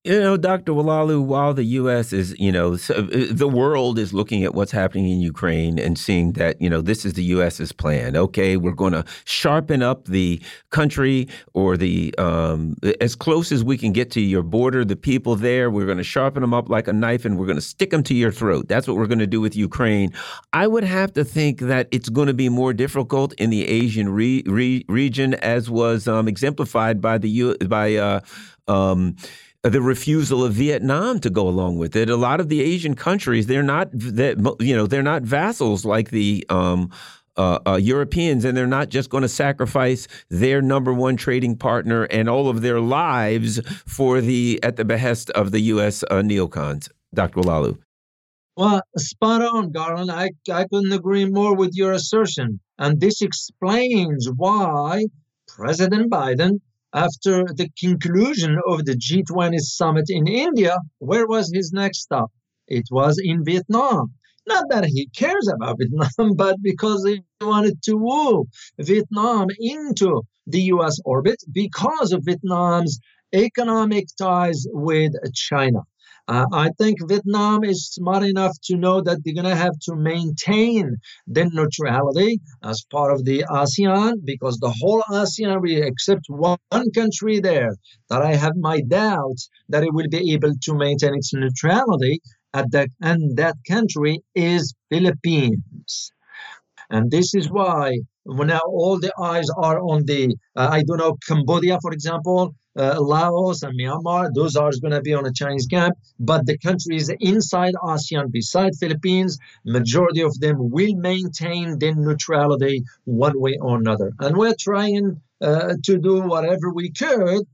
You 0.06 0.20
know, 0.20 0.38
Dr. 0.38 0.72
Oualaalou, 0.74 1.24
while 1.26 1.56
the 1.56 1.64
U.S. 1.64 2.14
is, 2.14 2.36
you 2.38 2.52
know, 2.52 2.74
uh, 2.74 3.02
the 3.32 3.50
world 3.52 3.98
is 3.98 4.14
looking 4.14 4.44
at 4.44 4.54
what's 4.54 4.72
happening 4.72 5.10
in 5.10 5.20
Ukraine 5.20 5.80
and 5.80 5.98
seeing 5.98 6.34
that, 6.34 6.62
you 6.62 6.70
know, 6.70 6.80
this 6.80 7.06
is 7.06 7.14
the 7.14 7.24
U.S.'s 7.24 7.72
plan. 7.72 8.16
Okay, 8.16 8.56
we're 8.56 8.72
going 8.74 8.94
to 8.94 9.04
sharpen 9.24 9.82
up 9.82 10.06
the 10.06 10.40
country 10.70 11.28
or 11.56 11.76
the, 11.76 12.14
um, 12.20 12.76
as 13.02 13.16
close 13.16 13.52
as 13.52 13.64
we 13.64 13.80
can 13.80 13.94
get 13.94 14.12
to 14.12 14.22
your 14.22 14.44
border, 14.44 14.86
the 14.86 14.96
people 14.96 15.36
there, 15.36 15.72
we're 15.72 15.88
going 15.88 15.98
to 15.98 16.04
sharpen 16.04 16.42
them 16.42 16.54
up 16.54 16.70
like 16.70 16.88
a 16.88 16.94
knife 16.94 17.26
and 17.26 17.40
we're 17.40 17.48
going 17.48 17.58
to 17.58 17.62
stick 17.62 17.90
them 17.90 18.04
to 18.04 18.14
your 18.14 18.32
throat. 18.32 18.68
That's 18.68 18.88
what 18.88 18.98
we're 18.98 19.08
going 19.08 19.18
to 19.18 19.26
do 19.26 19.42
with 19.42 19.56
Ukraine. 19.56 20.14
I 20.54 20.68
would 20.68 20.84
have 20.84 21.14
to 21.14 21.24
think 21.24 21.62
that 21.62 21.88
it's 21.90 22.10
going 22.10 22.28
to 22.28 22.36
be 22.36 22.48
more 22.48 22.74
difficult 22.74 23.34
in 23.40 23.50
the 23.50 23.68
Asian 23.68 24.10
re 24.10 24.44
re 24.46 24.86
region, 24.88 25.34
as 25.34 25.68
was 25.68 26.08
um, 26.08 26.28
exemplified 26.28 27.02
by 27.02 27.18
the 27.18 27.30
U 27.30 27.56
by, 27.68 27.96
uh, 27.96 28.20
um, 28.68 29.16
the 29.70 29.82
refusal 29.82 30.44
of 30.44 30.54
Vietnam 30.54 31.20
to 31.20 31.30
go 31.30 31.48
along 31.48 31.78
with 31.78 31.96
it. 31.96 32.10
A 32.10 32.16
lot 32.16 32.40
of 32.40 32.50
the 32.50 32.62
Asian 32.62 32.96
countries, 32.96 33.48
they're 33.48 33.64
not 33.64 33.90
that 33.92 34.58
you 34.60 34.76
know 34.76 34.88
they're 34.88 35.04
not 35.04 35.24
vassals 35.24 35.86
like 35.86 36.12
the 36.12 36.46
um, 36.50 36.92
uh, 37.38 37.60
uh, 37.68 37.76
Europeans, 37.76 38.46
and 38.46 38.56
they're 38.56 38.68
not 38.68 38.90
just 38.90 39.10
going 39.10 39.24
to 39.24 39.30
sacrifice 39.30 40.08
their 40.30 40.62
number 40.62 40.94
one 40.94 41.18
trading 41.18 41.58
partner 41.58 42.04
and 42.06 42.30
all 42.30 42.48
of 42.48 42.62
their 42.62 42.80
lives 42.80 43.60
for 43.88 44.22
the 44.22 44.60
at 44.64 44.76
the 44.76 44.86
behest 44.86 45.30
of 45.32 45.52
the 45.52 45.60
U.S. 45.62 46.04
Uh, 46.04 46.22
neocons. 46.22 46.90
Dr. 47.14 47.42
Oualaalou. 47.42 47.78
Well, 48.58 48.82
spot 48.98 49.42
on, 49.42 49.72
Garland. 49.72 50.12
I, 50.12 50.30
I 50.50 50.66
couldn't 50.72 50.94
agree 50.94 51.26
more 51.26 51.56
with 51.56 51.72
your 51.74 51.92
assertion. 51.92 52.60
And 52.78 53.02
this 53.02 53.22
explains 53.22 54.30
why 54.34 55.06
President 55.48 56.10
Biden 56.10 56.62
after 56.96 57.44
the 57.44 57.70
conclusion 57.78 58.58
of 58.68 58.86
the 58.86 58.96
G20 58.96 59.60
summit 59.60 60.06
in 60.08 60.28
India, 60.28 60.78
where 61.00 61.28
was 61.28 61.52
his 61.54 61.72
next 61.74 62.00
stop? 62.04 62.32
It 62.68 62.86
was 62.90 63.20
in 63.22 63.44
Vietnam. 63.44 64.14
Not 64.48 64.66
that 64.70 64.86
he 64.86 65.08
cares 65.08 65.48
about 65.48 65.78
Vietnam, 65.80 66.36
but 66.36 66.56
because 66.62 67.06
he 67.06 67.22
wanted 67.42 67.82
to 67.84 67.96
woo 67.98 68.46
Vietnam 68.80 69.48
into 69.60 70.22
the 70.48 70.62
US 70.74 71.00
orbit 71.04 71.44
because 71.52 72.14
of 72.14 72.24
Vietnam's 72.24 73.00
economic 73.34 74.06
ties 74.18 74.66
with 74.72 75.14
China. 75.34 75.82
Uh, 76.28 76.46
I 76.52 76.70
think 76.80 76.98
Vietnam 77.08 77.64
is 77.64 77.88
smart 77.88 78.24
enough 78.24 78.58
to 78.64 78.78
know 78.78 79.00
that 79.02 79.20
they're 79.24 79.36
going 79.36 79.46
to 79.46 79.56
have 79.56 79.78
to 79.84 79.96
maintain 79.96 80.98
their 81.28 81.46
neutrality 81.52 82.40
as 82.64 82.84
part 82.92 83.14
of 83.14 83.26
the 83.26 83.46
ASEAN 83.50 84.26
because 84.26 84.58
the 84.58 84.74
whole 84.80 85.04
ASEAN, 85.12 85.62
except 85.86 86.26
one 86.28 86.58
country 86.96 87.40
there, 87.40 87.76
that 88.10 88.24
I 88.24 88.34
have 88.34 88.56
my 88.56 88.82
doubts 88.82 89.50
that 89.70 89.84
it 89.84 89.94
will 89.94 90.10
be 90.10 90.34
able 90.34 90.54
to 90.64 90.74
maintain 90.74 91.14
its 91.14 91.32
neutrality 91.34 92.20
at 92.56 92.72
that, 92.72 92.90
and 93.02 93.38
that 93.38 93.56
country 93.68 94.20
is 94.34 94.74
Philippines. 94.90 96.12
And 96.90 97.12
this 97.12 97.36
is 97.36 97.52
why 97.52 98.00
now 98.26 98.62
all 98.66 99.00
the 99.00 99.14
eyes 99.20 99.48
are 99.58 99.80
on 99.80 100.06
the, 100.06 100.36
uh, 100.56 100.70
I 100.72 100.84
don't 100.84 100.98
know, 100.98 101.18
Cambodia, 101.28 101.78
for 101.82 101.92
example, 101.92 102.56
uh, 102.78 103.00
Laos 103.00 103.64
and 103.64 103.78
Myanmar, 103.80 104.34
those 104.34 104.56
are 104.56 104.72
going 104.82 104.94
to 104.94 105.02
be 105.02 105.14
on 105.14 105.26
a 105.26 105.32
Chinese 105.32 105.68
camp. 105.68 105.98
But 106.20 106.46
the 106.46 106.58
countries 106.58 107.10
inside 107.20 107.74
ASEAN, 107.76 108.32
beside 108.32 108.76
Philippines, 108.76 109.40
majority 109.64 110.22
of 110.22 110.40
them 110.40 110.70
will 110.70 110.96
maintain 110.96 111.80
their 111.80 111.96
neutrality 111.96 112.84
one 113.06 113.40
way 113.40 113.58
or 113.62 113.78
another. 113.78 114.12
And 114.20 114.38
we're 114.38 114.56
trying 114.60 115.22
uh, 115.42 115.76
to 115.84 115.98
do 115.98 116.22
whatever 116.22 116.72
we 116.74 116.92
could 116.92 117.46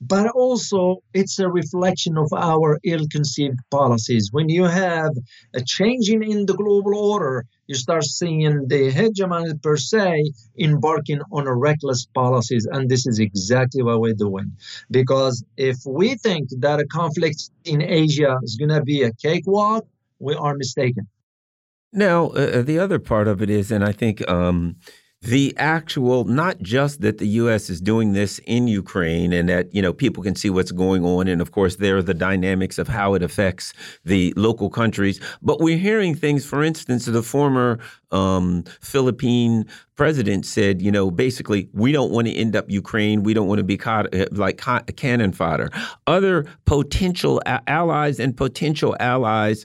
but 0.00 0.28
also 0.30 1.02
it's 1.14 1.38
a 1.38 1.48
reflection 1.48 2.18
of 2.18 2.30
our 2.32 2.78
ill-conceived 2.84 3.58
policies. 3.70 4.28
When 4.30 4.48
you 4.48 4.64
have 4.64 5.12
a 5.54 5.62
changing 5.64 6.22
in 6.22 6.46
the 6.46 6.54
global 6.54 6.94
order, 6.96 7.44
you 7.66 7.74
start 7.74 8.04
seeing 8.04 8.68
the 8.68 8.90
hegemony 8.90 9.54
per 9.62 9.76
se 9.76 10.32
embarking 10.58 11.20
on 11.32 11.46
a 11.46 11.54
reckless 11.54 12.06
policies, 12.14 12.66
and 12.70 12.88
this 12.88 13.06
is 13.06 13.18
exactly 13.18 13.82
what 13.82 14.00
we're 14.00 14.14
doing. 14.14 14.56
Because 14.90 15.44
if 15.56 15.78
we 15.86 16.14
think 16.16 16.50
that 16.58 16.78
a 16.78 16.86
conflict 16.86 17.50
in 17.64 17.82
Asia 17.82 18.38
is 18.42 18.56
going 18.56 18.68
to 18.68 18.82
be 18.82 19.02
a 19.02 19.12
cakewalk, 19.12 19.86
we 20.18 20.34
are 20.34 20.54
mistaken. 20.54 21.08
Now, 21.92 22.28
uh, 22.28 22.62
the 22.62 22.78
other 22.78 22.98
part 22.98 23.26
of 23.28 23.40
it 23.40 23.50
is, 23.50 23.70
and 23.70 23.82
I 23.82 23.92
think. 23.92 24.28
Um, 24.28 24.76
the 25.22 25.54
actual 25.56 26.24
not 26.24 26.60
just 26.60 27.00
that 27.00 27.18
the 27.18 27.26
US 27.26 27.70
is 27.70 27.80
doing 27.80 28.12
this 28.12 28.38
in 28.40 28.68
Ukraine 28.68 29.32
and 29.32 29.48
that 29.48 29.74
you 29.74 29.80
know 29.80 29.92
people 29.92 30.22
can 30.22 30.34
see 30.34 30.50
what's 30.50 30.72
going 30.72 31.04
on 31.04 31.26
and 31.26 31.40
of 31.40 31.52
course 31.52 31.76
there 31.76 31.96
are 31.96 32.02
the 32.02 32.14
dynamics 32.14 32.78
of 32.78 32.86
how 32.86 33.14
it 33.14 33.22
affects 33.22 33.72
the 34.04 34.32
local 34.36 34.68
countries. 34.68 35.18
But 35.42 35.60
we're 35.60 35.78
hearing 35.78 36.14
things 36.14 36.44
for 36.44 36.62
instance 36.62 37.06
the 37.06 37.22
former 37.22 37.78
um, 38.12 38.64
Philippine 38.80 39.66
president 39.96 40.44
said 40.44 40.82
you 40.82 40.92
know 40.92 41.10
basically 41.10 41.70
we 41.72 41.92
don't 41.92 42.12
want 42.12 42.26
to 42.26 42.34
end 42.34 42.54
up 42.54 42.70
Ukraine. 42.70 43.22
We 43.22 43.32
don't 43.32 43.48
want 43.48 43.58
to 43.58 43.64
be 43.64 43.78
caught 43.78 44.14
uh, 44.14 44.26
like 44.32 44.62
cannon 44.96 45.32
fodder. 45.32 45.70
Other 46.06 46.46
potential 46.66 47.40
allies 47.66 48.20
and 48.20 48.36
potential 48.36 48.94
allies 49.00 49.64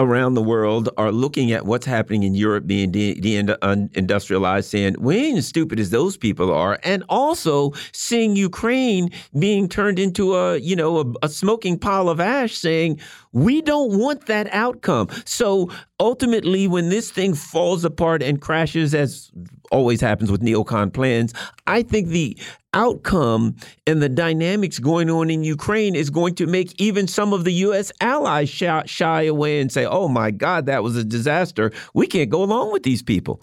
around 0.00 0.34
the 0.34 0.42
world 0.42 0.88
are 0.96 1.12
looking 1.12 1.52
at 1.52 1.66
what's 1.66 1.86
happening 1.86 2.22
in 2.22 2.34
Europe 2.34 2.66
being 2.66 2.90
deindustrialized, 2.90 4.64
saying, 4.64 4.96
we 4.98 5.16
ain't 5.18 5.38
as 5.38 5.46
stupid 5.46 5.78
as 5.78 5.90
those 5.90 6.16
people 6.16 6.52
are. 6.52 6.80
And 6.82 7.04
also 7.08 7.72
seeing 7.92 8.34
Ukraine 8.34 9.10
being 9.38 9.68
turned 9.68 9.98
into 9.98 10.34
a, 10.34 10.56
you 10.56 10.74
know, 10.74 11.00
a, 11.00 11.26
a 11.26 11.28
smoking 11.28 11.78
pile 11.78 12.08
of 12.08 12.18
ash 12.18 12.54
saying, 12.54 12.98
we 13.32 13.60
don't 13.60 13.98
want 13.98 14.26
that 14.26 14.48
outcome. 14.52 15.08
So 15.24 15.70
ultimately, 16.00 16.66
when 16.66 16.88
this 16.88 17.10
thing 17.10 17.34
falls 17.34 17.84
apart 17.84 18.22
and 18.22 18.40
crashes, 18.40 18.94
as 18.94 19.30
always 19.70 20.00
happens 20.00 20.30
with 20.30 20.42
neocon 20.42 20.92
plans, 20.92 21.32
I 21.66 21.82
think 21.82 22.08
the 22.08 22.36
outcome 22.74 23.56
and 23.86 24.00
the 24.00 24.08
dynamics 24.08 24.78
going 24.78 25.10
on 25.10 25.30
in 25.30 25.42
Ukraine 25.42 25.94
is 25.94 26.10
going 26.10 26.34
to 26.36 26.46
make 26.46 26.80
even 26.80 27.06
some 27.06 27.32
of 27.32 27.44
the 27.44 27.52
U.S. 27.52 27.90
allies 28.00 28.48
shy, 28.48 28.82
shy 28.86 29.22
away 29.22 29.60
and 29.60 29.72
say, 29.72 29.86
oh 29.86 30.08
my 30.08 30.30
God, 30.30 30.66
that 30.66 30.82
was 30.82 30.96
a 30.96 31.04
disaster. 31.04 31.72
We 31.94 32.06
can't 32.06 32.30
go 32.30 32.42
along 32.42 32.72
with 32.72 32.82
these 32.82 33.02
people. 33.02 33.40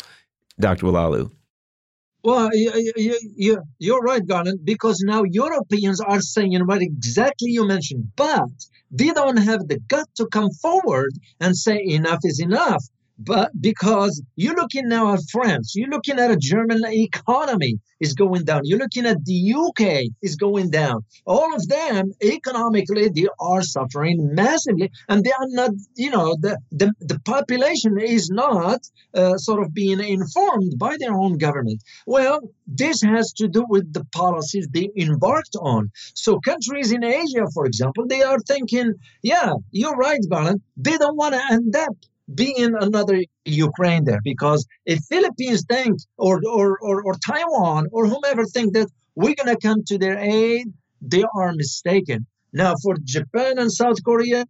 Dr. 0.60 0.88
Oualaalou. 0.88 1.32
Well, 2.24 2.50
you, 2.54 3.64
you're 3.80 4.02
right, 4.02 4.26
Garland, 4.26 4.60
because 4.64 5.02
now 5.06 5.24
Europeans 5.24 6.02
are 6.02 6.20
saying 6.20 6.60
what 6.66 6.82
exactly 6.82 7.52
you 7.52 7.66
mentioned, 7.66 8.12
but 8.16 8.50
they 8.92 9.12
don't 9.12 9.38
have 9.38 9.68
the 9.68 9.80
gut 9.88 10.08
to 10.16 10.26
come 10.28 10.50
forward 10.52 11.12
and 11.40 11.56
say 11.56 11.82
enough 11.82 12.20
is 12.24 12.42
enough. 12.42 12.84
But 13.20 13.52
because 13.60 14.22
you're 14.36 14.56
looking 14.56 14.88
now 14.88 15.14
at 15.14 15.20
France, 15.32 15.74
you're 15.76 15.90
looking 15.90 16.20
at 16.20 16.32
a 16.32 16.38
German 16.38 16.84
economy 16.86 17.80
is 18.00 18.14
going 18.14 18.44
down. 18.46 18.62
You're 18.64 18.80
looking 18.80 19.06
at 19.08 19.26
the 19.26 19.54
UK 19.54 20.04
is 20.22 20.36
going 20.36 20.70
down. 20.70 21.04
All 21.26 21.56
of 21.56 21.68
them 21.68 22.12
economically 22.22 23.10
they 23.10 23.28
are 23.40 23.64
suffering 23.64 24.36
massively, 24.36 24.92
and 25.10 25.24
they 25.24 25.32
are 25.32 25.48
not. 25.50 25.72
You 25.96 26.12
know, 26.12 26.36
the 26.40 26.60
the, 26.72 26.94
the 27.00 27.20
population 27.22 28.00
is 28.00 28.30
not 28.30 28.82
uh, 29.14 29.38
sort 29.38 29.64
of 29.64 29.74
being 29.74 30.00
informed 30.00 30.74
by 30.78 30.98
their 31.00 31.14
own 31.14 31.38
government. 31.38 31.82
Well, 32.06 32.42
this 32.68 33.02
has 33.02 33.34
to 33.34 33.48
do 33.48 33.66
with 33.68 33.92
the 33.94 34.06
policies 34.14 34.68
they 34.72 34.90
embarked 34.96 35.56
on. 35.60 35.90
So 36.14 36.40
countries 36.40 36.92
in 36.92 37.04
Asia, 37.04 37.46
for 37.54 37.66
example, 37.66 38.06
they 38.08 38.22
are 38.22 38.40
thinking, 38.40 38.94
yeah, 39.24 39.54
you're 39.72 39.96
right, 39.96 40.20
Garland. 40.30 40.62
They 40.76 40.98
don't 40.98 41.18
want 41.18 41.34
to 41.34 41.42
end 41.52 41.76
up 41.76 41.96
being 42.34 42.74
another 42.80 43.24
Ukraine 43.46 44.04
there 44.04 44.22
because 44.24 44.66
if 44.86 45.00
Philippines 45.10 45.64
think 45.70 45.98
or, 46.18 46.42
or, 46.46 46.78
or, 46.82 47.04
or 47.04 47.16
Taiwan 47.26 47.88
or 47.92 48.08
whomever 48.08 48.46
think 48.46 48.74
that 48.74 48.88
we're 49.16 49.36
going 49.36 49.56
to 49.56 49.68
come 49.68 49.84
to 49.86 49.98
their 49.98 50.18
aid, 50.18 50.68
they 51.02 51.24
are 51.36 51.54
mistaken. 51.54 52.26
Now, 52.54 52.76
for 52.82 52.96
Japan 53.04 53.60
and 53.60 53.72
South 53.72 54.04
Korea, 54.04 54.46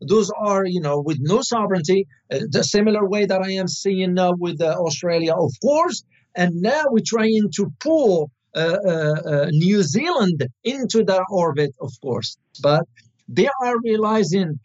those 0.00 0.30
are, 0.38 0.64
you 0.64 0.80
know, 0.80 1.00
with 1.00 1.18
no 1.20 1.42
sovereignty, 1.42 2.06
uh, 2.32 2.40
the 2.48 2.62
similar 2.62 3.06
way 3.08 3.26
that 3.26 3.42
I 3.42 3.52
am 3.52 3.68
seeing 3.68 4.14
now 4.14 4.32
with 4.38 4.60
uh, 4.60 4.76
Australia, 4.78 5.34
of 5.34 5.52
course. 5.60 6.04
And 6.36 6.62
now 6.62 6.84
we're 6.90 7.02
trying 7.04 7.50
to 7.56 7.72
pull 7.80 8.30
uh, 8.54 8.78
uh, 8.84 9.14
uh 9.32 9.46
New 9.50 9.82
Zealand 9.82 10.46
into 10.64 11.04
that 11.04 11.24
orbit, 11.30 11.72
of 11.80 11.92
course. 12.02 12.36
But 12.62 12.84
they 13.28 13.48
are 13.62 13.76
realizing 13.80 14.58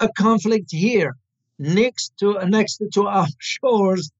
a 0.00 0.08
conflict 0.16 0.70
here 0.70 1.16
next 1.58 2.12
to 2.18 2.38
next 2.46 2.82
to 2.94 3.06
our 3.06 3.26
shores, 3.38 4.10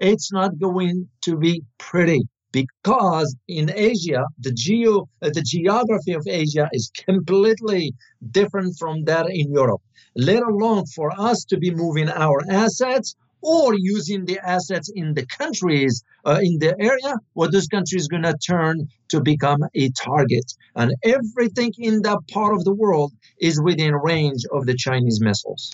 it's 0.00 0.32
not 0.32 0.58
going 0.58 1.08
to 1.22 1.36
be 1.36 1.62
pretty 1.78 2.22
because 2.54 3.34
in 3.48 3.68
Asia, 3.74 4.24
the 4.38 4.52
geo 4.52 5.08
uh, 5.22 5.30
the 5.30 5.42
geography 5.42 6.12
of 6.12 6.24
Asia 6.26 6.68
is 6.72 6.90
completely 7.08 7.92
different 8.30 8.76
from 8.78 9.04
that 9.04 9.26
in 9.28 9.52
Europe. 9.52 9.82
Let 10.14 10.42
alone 10.42 10.86
for 10.86 11.10
us 11.18 11.44
to 11.46 11.56
be 11.56 11.70
moving 11.72 12.08
our 12.08 12.40
assets 12.48 13.16
or 13.42 13.74
using 13.74 14.24
the 14.24 14.38
assets 14.38 14.88
in 14.94 15.14
the 15.14 15.26
countries 15.26 16.02
uh, 16.24 16.40
in 16.42 16.58
the 16.60 16.74
area 16.80 17.14
where 17.34 17.50
this 17.50 17.68
country 17.68 17.98
is 17.98 18.08
going 18.08 18.22
to 18.22 18.38
turn 18.38 18.88
to 19.10 19.20
become 19.20 19.62
a 19.74 19.90
target. 19.90 20.46
And 20.76 20.94
everything 21.02 21.72
in 21.76 22.02
that 22.02 22.20
part 22.32 22.54
of 22.54 22.64
the 22.64 22.72
world 22.72 23.12
is 23.38 23.60
within 23.60 23.94
range 23.94 24.42
of 24.50 24.64
the 24.64 24.76
Chinese 24.76 25.20
missiles. 25.20 25.72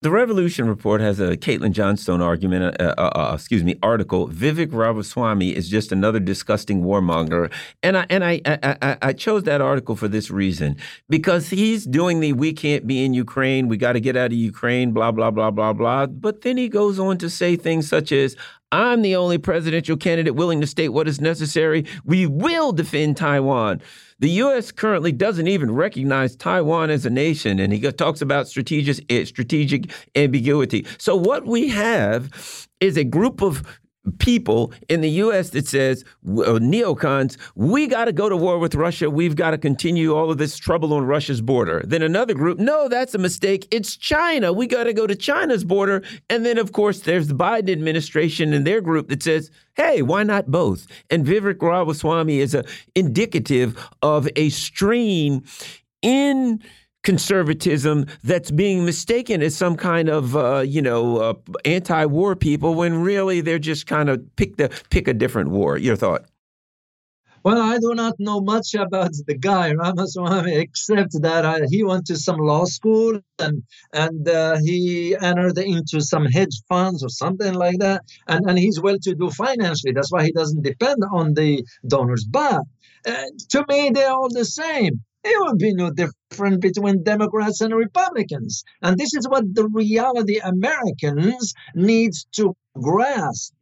The 0.00 0.12
Revolution 0.12 0.68
Report 0.68 1.00
has 1.00 1.18
a 1.18 1.36
Caitlin 1.36 1.72
Johnstone 1.72 2.20
argument, 2.22 2.80
uh, 2.80 2.94
uh, 2.96 3.00
uh, 3.00 3.32
excuse 3.34 3.64
me, 3.64 3.74
article. 3.82 4.28
Vivek 4.28 4.72
Ramaswamy 4.72 5.56
is 5.56 5.68
just 5.68 5.90
another 5.90 6.20
disgusting 6.20 6.82
warmonger, 6.82 7.50
and 7.82 7.98
I 7.98 8.06
and 8.08 8.24
I, 8.24 8.40
I 8.46 8.96
I 9.02 9.12
chose 9.12 9.42
that 9.42 9.60
article 9.60 9.96
for 9.96 10.06
this 10.06 10.30
reason 10.30 10.76
because 11.08 11.50
he's 11.50 11.84
doing 11.84 12.20
the 12.20 12.32
"we 12.32 12.52
can't 12.52 12.86
be 12.86 13.04
in 13.04 13.12
Ukraine, 13.12 13.66
we 13.66 13.76
got 13.76 13.94
to 13.94 14.00
get 14.00 14.16
out 14.16 14.26
of 14.26 14.38
Ukraine," 14.38 14.92
blah 14.92 15.10
blah 15.10 15.32
blah 15.32 15.50
blah 15.50 15.72
blah. 15.72 16.06
But 16.06 16.42
then 16.42 16.58
he 16.58 16.68
goes 16.68 17.00
on 17.00 17.18
to 17.18 17.28
say 17.28 17.56
things 17.56 17.88
such 17.88 18.12
as, 18.12 18.36
I'm 18.70 19.02
the 19.02 19.16
only 19.16 19.38
presidential 19.38 19.96
candidate 19.96 20.36
willing 20.36 20.60
to 20.60 20.68
state 20.68 20.90
what 20.90 21.08
is 21.08 21.20
necessary. 21.20 21.86
We 22.04 22.24
will 22.24 22.70
defend 22.70 23.16
Taiwan. 23.16 23.82
The 24.20 24.30
U.S. 24.30 24.72
currently 24.72 25.12
doesn't 25.12 25.46
even 25.46 25.70
recognize 25.70 26.34
Taiwan 26.34 26.90
as 26.90 27.06
a 27.06 27.10
nation, 27.10 27.60
and 27.60 27.72
he 27.72 27.80
talks 27.92 28.20
about 28.20 28.48
strategic 28.48 29.04
eh, 29.10 29.24
strategic 29.24 29.92
ambiguity. 30.16 30.86
So 30.98 31.14
what 31.14 31.46
we 31.46 31.68
have 31.68 32.68
is 32.80 32.96
a 32.96 33.04
group 33.04 33.42
of 33.42 33.62
people 34.18 34.72
in 34.88 35.00
the 35.00 35.10
U.S. 35.10 35.50
that 35.50 35.66
says, 35.66 36.04
uh, 36.26 36.58
neocons, 36.60 37.36
we 37.54 37.86
got 37.86 38.06
to 38.06 38.12
go 38.12 38.28
to 38.28 38.36
war 38.36 38.58
with 38.58 38.74
Russia. 38.74 39.10
We've 39.10 39.36
got 39.36 39.52
to 39.52 39.58
continue 39.58 40.14
all 40.14 40.30
of 40.30 40.38
this 40.38 40.56
trouble 40.56 40.92
on 40.94 41.04
Russia's 41.04 41.40
border. 41.40 41.82
Then 41.84 42.02
another 42.02 42.34
group, 42.34 42.58
no, 42.58 42.88
that's 42.88 43.14
a 43.14 43.18
mistake. 43.18 43.68
It's 43.70 43.96
China. 43.96 44.52
We 44.52 44.66
got 44.66 44.84
to 44.84 44.92
go 44.92 45.06
to 45.06 45.16
China's 45.16 45.64
border. 45.64 46.02
And 46.28 46.44
then, 46.44 46.58
of 46.58 46.72
course, 46.72 47.00
there's 47.00 47.28
the 47.28 47.34
Biden 47.34 47.70
administration 47.70 48.52
and 48.52 48.66
their 48.66 48.80
group 48.80 49.08
that 49.08 49.22
says, 49.22 49.50
hey, 49.76 50.02
why 50.02 50.22
not 50.22 50.50
both? 50.50 50.86
And 51.10 51.24
Vivek 51.26 51.62
Ramaswamy 51.62 52.40
is 52.40 52.54
a 52.54 52.64
indicative 52.94 53.76
of 54.02 54.28
a 54.36 54.48
stream 54.50 55.44
in 56.02 56.62
conservatism 57.04 58.06
that's 58.24 58.50
being 58.50 58.84
mistaken 58.84 59.42
as 59.42 59.56
some 59.56 59.76
kind 59.76 60.08
of 60.08 60.36
uh, 60.36 60.60
you 60.60 60.82
know 60.82 61.18
uh, 61.18 61.34
anti-war 61.64 62.36
people 62.36 62.74
when 62.74 63.02
really 63.02 63.40
they're 63.40 63.58
just 63.58 63.86
kind 63.86 64.08
of 64.08 64.24
pick 64.36 64.56
the 64.56 64.68
pick 64.90 65.08
a 65.08 65.14
different 65.14 65.50
war. 65.50 65.78
Your 65.78 65.96
thought? 65.96 66.26
Well, 67.44 67.62
I 67.62 67.78
do 67.78 67.94
not 67.94 68.16
know 68.18 68.40
much 68.40 68.74
about 68.74 69.12
the 69.26 69.38
guy 69.38 69.72
Ramaswamy 69.72 70.56
except 70.56 71.12
that 71.22 71.68
he 71.70 71.84
went 71.84 72.06
to 72.06 72.16
some 72.16 72.38
law 72.38 72.64
school 72.64 73.20
and 73.38 73.62
and 73.92 74.28
uh, 74.28 74.58
he 74.58 75.16
entered 75.16 75.56
into 75.58 76.00
some 76.00 76.26
hedge 76.26 76.60
funds 76.68 77.02
or 77.04 77.08
something 77.08 77.54
like 77.54 77.78
that, 77.78 78.02
and 78.26 78.44
and 78.48 78.58
he's 78.58 78.80
well-to-do 78.80 79.30
financially. 79.30 79.92
That's 79.92 80.12
why 80.12 80.24
he 80.24 80.32
doesn't 80.32 80.62
depend 80.62 81.02
on 81.12 81.34
the 81.34 81.64
donors. 81.86 82.26
But 82.28 82.62
uh, 83.06 83.24
to 83.50 83.64
me, 83.68 83.90
they're 83.94 84.10
all 84.10 84.28
the 84.28 84.44
same. 84.44 85.02
There 85.24 85.40
will 85.40 85.56
be 85.56 85.74
no 85.74 85.90
difference 85.90 86.58
between 86.58 87.02
Democrats 87.02 87.60
and 87.60 87.74
Republicans. 87.74 88.62
And 88.82 88.96
this 88.96 89.14
is 89.14 89.28
what 89.28 89.52
the 89.52 89.68
reality 89.68 90.38
Americans 90.38 91.54
need 91.74 92.12
to 92.32 92.56
grasp. 92.80 93.52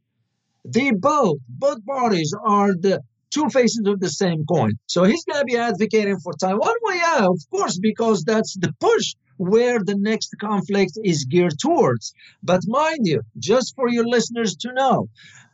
They 0.64 0.90
both, 0.90 1.38
both 1.48 1.84
parties 1.86 2.34
are 2.44 2.74
the 2.74 3.02
two 3.30 3.48
faces 3.48 3.86
of 3.86 4.00
the 4.00 4.10
same 4.10 4.44
coin. 4.44 4.78
So 4.86 5.04
he's 5.04 5.24
going 5.24 5.40
to 5.40 5.44
be 5.44 5.56
advocating 5.56 6.18
for 6.20 6.32
Taiwan. 6.34 6.74
Well, 6.82 6.96
yeah, 6.96 7.26
of 7.26 7.40
course, 7.50 7.78
because 7.78 8.24
that's 8.24 8.54
the 8.54 8.72
push 8.78 9.14
where 9.38 9.78
the 9.82 9.96
next 9.96 10.34
conflict 10.40 10.98
is 11.02 11.24
geared 11.24 11.58
towards. 11.58 12.12
But 12.42 12.62
mind 12.66 13.06
you, 13.06 13.22
just 13.38 13.74
for 13.74 13.88
your 13.88 14.06
listeners 14.06 14.56
to 14.56 14.72
know, 14.72 15.08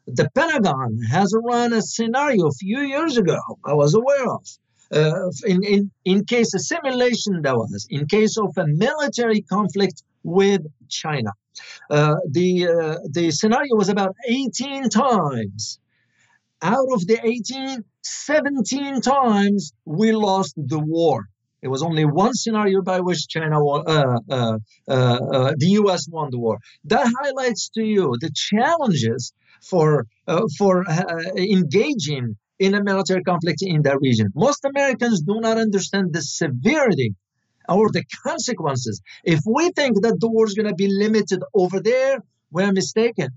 the 0.07 0.29
Pentagon 0.35 1.01
has 1.11 1.33
run 1.45 1.73
a 1.73 1.83
scenario 1.83 2.49
a 2.49 2.53
few 2.53 2.81
years 2.81 3.17
ago 3.17 3.39
I 3.65 3.75
was 3.75 3.95
aware 3.95 4.29
of 4.29 4.45
uh, 4.93 5.31
in, 5.45 5.63
in, 5.65 5.91
in 6.05 6.25
case 6.25 6.55
a 6.55 6.59
simulation 6.59 7.43
that 7.43 7.55
was, 7.55 7.87
in 7.91 8.07
case 8.07 8.37
of 8.39 8.57
a 8.59 8.67
military 8.67 9.43
conflict 9.43 10.03
with 10.23 10.63
China. 10.89 11.31
Uh, 11.91 12.17
the, 12.31 12.69
uh, 12.69 12.99
the 13.11 13.31
scenario 13.31 13.75
was 13.75 13.89
about 13.89 14.15
18 14.27 14.89
times. 14.89 15.79
Out 16.63 16.87
of 16.93 17.07
the 17.07 17.19
18, 17.23 17.85
17 18.03 19.01
times 19.01 19.73
we 19.85 20.13
lost 20.13 20.55
the 20.57 20.79
war. 20.79 21.27
It 21.63 21.69
was 21.69 21.83
only 21.83 22.05
one 22.05 22.35
scenario 22.35 22.83
by 22.83 23.01
which 23.01 23.29
China 23.29 23.65
won, 23.65 23.85
uh, 23.87 24.19
uh, 24.31 24.59
uh, 24.89 24.93
uh 24.93 25.53
the 25.57 25.69
U.S. 25.83 26.09
won 26.09 26.31
the 26.31 26.39
war. 26.39 26.59
That 26.85 27.07
highlights 27.21 27.69
to 27.77 27.83
you 27.85 28.17
the 28.21 28.33
challenges 28.35 29.33
for 29.63 30.07
uh, 30.27 30.43
for 30.59 30.85
engaging 31.37 32.37
in 32.59 32.75
a 32.75 32.83
military 32.83 33.23
conflict 33.23 33.63
in 33.63 33.83
that 33.83 34.01
region. 34.01 34.29
Most 34.35 34.65
Americans 34.65 35.23
do 35.23 35.41
not 35.41 35.59
understand 35.59 36.13
the 36.13 36.23
severity 36.23 37.15
or 37.69 37.91
the 37.91 38.05
consequences. 38.23 39.01
If 39.25 39.41
we 39.47 39.71
think 39.71 40.03
that 40.03 40.19
the 40.21 40.29
war 40.29 40.47
is 40.47 40.55
going 40.55 40.69
to 40.69 40.75
be 40.75 40.89
limited 40.89 41.43
over 41.55 41.81
there, 41.81 42.23
we're 42.51 42.73
mistaken. 42.73 43.31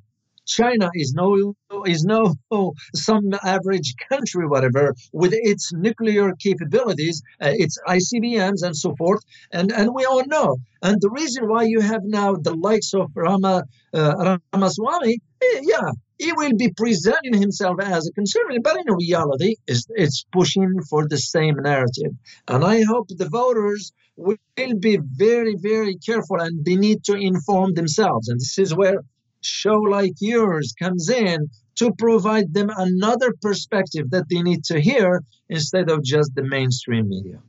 China 0.46 0.90
is 0.94 1.14
no 1.14 1.56
is 1.86 2.04
no 2.04 2.36
some 2.94 3.34
average 3.44 3.96
country, 4.10 4.48
whatever, 4.48 4.94
with 5.12 5.34
its 5.34 5.74
nuclear 5.74 6.34
capabilities, 6.36 7.22
uh, 7.42 7.52
its 7.54 7.80
ICBMs 7.88 8.62
and 8.64 8.76
so 8.76 8.96
forth, 8.96 9.22
and 9.52 9.72
and 9.72 9.94
we 9.94 10.06
all 10.06 10.24
know. 10.28 10.58
And 10.84 11.02
the 11.02 11.10
reason 11.10 11.48
why 11.48 11.64
you 11.64 11.82
have 11.82 12.04
now 12.04 12.36
the 12.36 12.54
likes 12.54 12.94
of 12.94 13.12
Rama 13.16 13.64
uh, 13.94 14.38
Ramaswamy, 14.54 15.20
eh, 15.42 15.60
yeah, 15.64 15.90
he 16.18 16.32
will 16.34 16.56
be 16.56 16.72
presenting 16.76 17.40
himself 17.40 17.80
as 17.82 18.08
a 18.08 18.12
conservative, 18.14 18.64
but 18.64 18.78
in 18.78 18.94
reality, 18.94 19.56
it's, 19.68 19.86
it's 19.90 20.26
pushing 20.32 20.82
for 20.90 21.08
the 21.08 21.18
same 21.18 21.56
narrative. 21.62 22.14
And 22.48 22.64
I 22.64 22.84
hope 22.84 23.08
the 23.10 23.30
voters 23.30 23.92
will 24.16 24.38
be 24.80 24.98
very, 25.02 25.56
very 25.58 25.96
careful 25.96 26.40
and 26.40 26.64
they 26.64 26.76
need 26.76 27.04
to 27.06 27.16
inform 27.16 27.74
themselves. 27.74 28.30
And 28.30 28.40
this 28.40 28.58
is 28.58 28.74
where 28.74 29.02
show 29.42 29.78
like 29.78 30.14
yours 30.20 30.74
comes 30.80 31.10
in 31.10 31.50
to 31.76 31.92
provide 31.98 32.54
them 32.54 32.70
another 32.76 33.34
perspective 33.42 34.10
that 34.12 34.30
they 34.30 34.42
need 34.42 34.64
to 34.66 34.80
hear 34.80 35.22
instead 35.50 35.90
of 35.90 36.04
just 36.04 36.34
the 36.34 36.44
mainstream 36.44 37.10
media. 37.10 37.40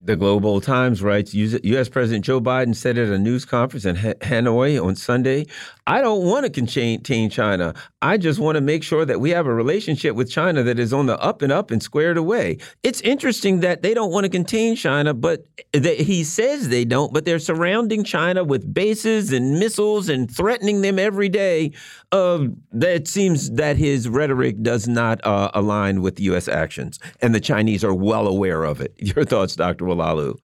The 0.00 0.14
Global 0.14 0.60
Times 0.60 1.02
writes 1.02 1.34
U.S. 1.34 1.88
President 1.88 2.24
Joe 2.24 2.40
Biden 2.40 2.76
said 2.76 2.98
at 2.98 3.08
a 3.08 3.18
news 3.18 3.44
conference 3.44 3.84
in 3.84 3.96
Hanoi 3.96 4.80
on 4.80 4.94
Sunday, 4.94 5.46
I 5.88 6.00
don't 6.00 6.24
want 6.24 6.44
to 6.46 6.50
contain 6.50 7.02
China. 7.30 7.74
I 8.00 8.16
just 8.16 8.38
want 8.38 8.54
to 8.54 8.60
make 8.60 8.84
sure 8.84 9.04
that 9.04 9.20
we 9.20 9.30
have 9.30 9.46
a 9.46 9.52
relationship 9.52 10.14
with 10.14 10.30
China 10.30 10.62
that 10.62 10.78
is 10.78 10.92
on 10.92 11.06
the 11.06 11.18
up 11.18 11.42
and 11.42 11.50
up 11.50 11.72
and 11.72 11.82
squared 11.82 12.16
away. 12.16 12.58
It's 12.84 13.00
interesting 13.00 13.58
that 13.60 13.82
they 13.82 13.92
don't 13.92 14.12
want 14.12 14.22
to 14.22 14.30
contain 14.30 14.76
China, 14.76 15.14
but 15.14 15.44
he 15.72 16.22
says 16.22 16.68
they 16.68 16.84
don't, 16.84 17.12
but 17.12 17.24
they're 17.24 17.40
surrounding 17.40 18.04
China 18.04 18.44
with 18.44 18.72
bases 18.72 19.32
and 19.32 19.58
missiles 19.58 20.08
and 20.08 20.30
threatening 20.30 20.80
them 20.82 21.00
every 21.00 21.28
day. 21.28 21.72
Uh, 22.12 22.46
that 22.70 23.08
seems 23.08 23.50
that 23.52 23.76
his 23.76 24.08
rhetoric 24.08 24.62
does 24.62 24.86
not 24.86 25.24
uh, 25.26 25.50
align 25.52 26.00
with 26.00 26.20
U.S. 26.20 26.46
actions, 26.46 27.00
and 27.20 27.34
the 27.34 27.40
Chinese 27.40 27.82
are 27.82 27.94
well 27.94 28.28
aware 28.28 28.62
of 28.62 28.80
it. 28.80 28.94
Your 28.98 29.24
thoughts, 29.24 29.56
Dr. 29.56 29.86
Oualaalou? 29.86 30.36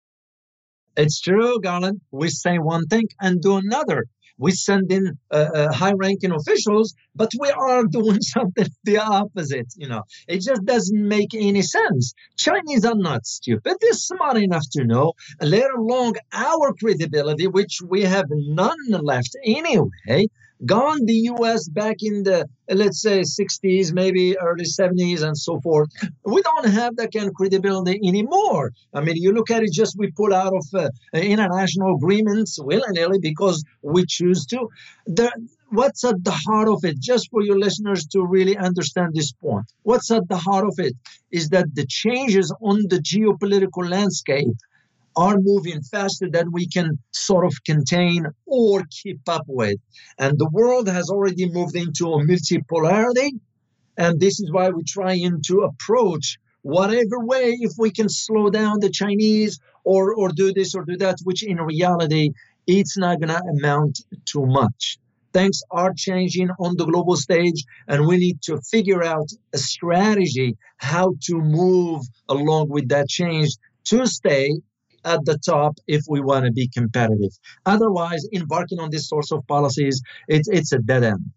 It's 0.97 1.21
true, 1.21 1.61
Garland. 1.61 2.01
We 2.11 2.31
say 2.31 2.59
one 2.59 2.87
thing 2.87 3.05
and 3.21 3.41
do 3.41 3.57
another 3.57 4.07
we 4.39 4.53
send 4.53 4.91
in 4.93 5.19
uh, 5.31 5.49
uh, 5.55 5.73
high-ranking 5.73 6.33
officials, 6.33 6.95
but 7.15 7.31
we 7.39 7.51
are 7.51 7.85
doing 7.91 8.21
something 8.21 8.67
the 8.85 8.99
opposite. 8.99 9.73
You 9.77 9.89
know, 9.89 10.03
it 10.29 10.41
just 10.41 10.65
doesn't 10.65 11.09
make 11.09 11.35
any 11.35 11.63
sense. 11.63 12.15
Chinese 12.37 12.85
are 12.85 12.95
not 12.97 13.27
stupid; 13.27 13.77
they're 13.81 13.93
smart 13.93 14.37
enough 14.37 14.65
to 14.73 14.85
know, 14.85 15.13
let 15.41 15.71
alone 15.71 16.15
our 16.33 16.73
credibility, 16.81 17.47
which 17.47 17.79
we 17.87 18.03
have 18.03 18.27
none 18.31 18.77
left 18.91 19.37
anyway 19.45 20.27
gone 20.65 21.05
the 21.05 21.31
US 21.35 21.69
back 21.69 21.97
in 22.01 22.23
the, 22.23 22.49
let's 22.69 23.01
say, 23.03 23.21
60s, 23.21 23.93
maybe 23.93 24.39
early 24.39 24.65
70s, 24.65 25.23
and 25.23 25.37
so 25.37 25.61
forth. 25.61 25.91
We 26.25 26.43
don't 26.43 26.69
have 26.69 26.97
that 26.97 27.13
kind 27.13 27.29
of 27.29 27.35
credibility 27.35 28.01
anymore. 28.07 28.73
I 28.93 29.01
mean, 29.01 29.17
you 29.17 29.33
look 29.33 29.51
at 29.51 29.63
it, 29.63 29.73
just 29.73 29.97
we 29.99 30.11
pull 30.13 30.33
out 30.33 30.55
of 30.55 30.67
uh, 30.75 30.89
international 31.13 31.97
agreements 31.97 32.59
willy-nilly 32.61 33.19
because 33.21 33.65
we 33.83 34.05
choose 34.07 34.47
to. 34.47 34.69
The, 35.07 35.31
what's 35.71 36.05
at 36.05 36.23
the 36.23 36.31
heart 36.47 36.69
of 36.69 36.85
it, 36.85 36.99
just 37.01 37.31
for 37.31 37.43
your 37.43 37.59
listeners 37.59 38.07
to 38.09 38.25
really 38.25 38.57
understand 38.57 39.15
this 39.15 39.33
point, 39.33 39.67
what's 39.83 40.11
at 40.11 40.29
the 40.29 40.37
heart 40.37 40.67
of 40.67 40.75
it 40.79 40.95
is 41.31 41.49
that 41.51 41.67
the 41.75 41.87
changes 41.87 42.55
on 42.61 42.83
the 42.89 42.99
geopolitical 42.99 43.89
landscape 43.89 44.57
are 45.17 45.37
moving 45.39 45.83
faster 45.83 46.29
than 46.31 46.53
we 46.53 46.67
can 46.67 46.99
sort 47.13 47.45
of 47.45 47.53
contain 47.65 48.27
or 48.47 48.83
keep 48.91 49.21
up 49.29 49.45
with. 49.47 49.79
And 50.19 50.39
the 50.39 50.49
world 50.51 50.89
has 50.89 51.11
already 51.11 51.49
moved 51.51 51.77
into 51.77 52.13
a 52.13 52.25
multipolarity. 52.25 53.31
And 53.97 54.19
this 54.19 54.41
is 54.41 54.51
why 54.51 54.71
we're 54.71 54.83
trying 54.87 55.43
to 55.47 55.61
approach 55.61 56.39
whatever 56.63 57.21
way, 57.21 57.57
if 57.61 57.73
we 57.79 57.91
can 57.91 58.09
slow 58.09 58.51
down 58.51 58.81
the 58.81 58.91
Chinese 58.91 59.61
or, 59.85 60.15
or 60.15 60.31
do 60.31 60.53
this 60.53 60.75
or 60.75 60.85
do 60.85 60.97
that, 60.97 61.17
which 61.23 61.43
in 61.45 61.59
reality, 61.59 62.31
it's 62.67 62.97
not 62.97 63.21
going 63.21 63.29
to 63.29 63.43
amount 63.59 64.01
to 64.27 64.47
much. 64.47 64.99
Things 65.35 65.63
are 65.71 65.93
changing 65.95 66.49
on 66.59 66.77
the 66.77 66.87
global 66.87 67.17
stage, 67.17 67.65
and 67.89 68.07
we 68.07 68.17
need 68.17 68.41
to 68.43 68.61
figure 68.71 69.05
out 69.05 69.29
a 69.53 69.59
strategy 69.59 70.57
how 70.79 71.15
to 71.25 71.35
move 71.37 72.03
along 72.29 72.69
with 72.69 72.89
that 72.89 73.09
change 73.09 73.51
to 73.85 74.07
stay 74.07 74.53
at 75.05 75.25
the 75.25 75.39
top 75.39 75.79
if 75.87 76.03
we 76.09 76.21
want 76.21 76.45
to 76.45 76.53
be 76.53 76.69
competitive. 76.69 77.33
Otherwise, 77.67 78.27
embarking 78.33 78.81
on 78.81 78.91
this 78.91 79.09
sorts 79.09 79.33
of 79.33 79.47
policies, 79.47 80.03
it's, 80.29 80.49
it's 80.49 80.73
a 80.73 80.79
dead 80.79 81.05
end. 81.05 81.31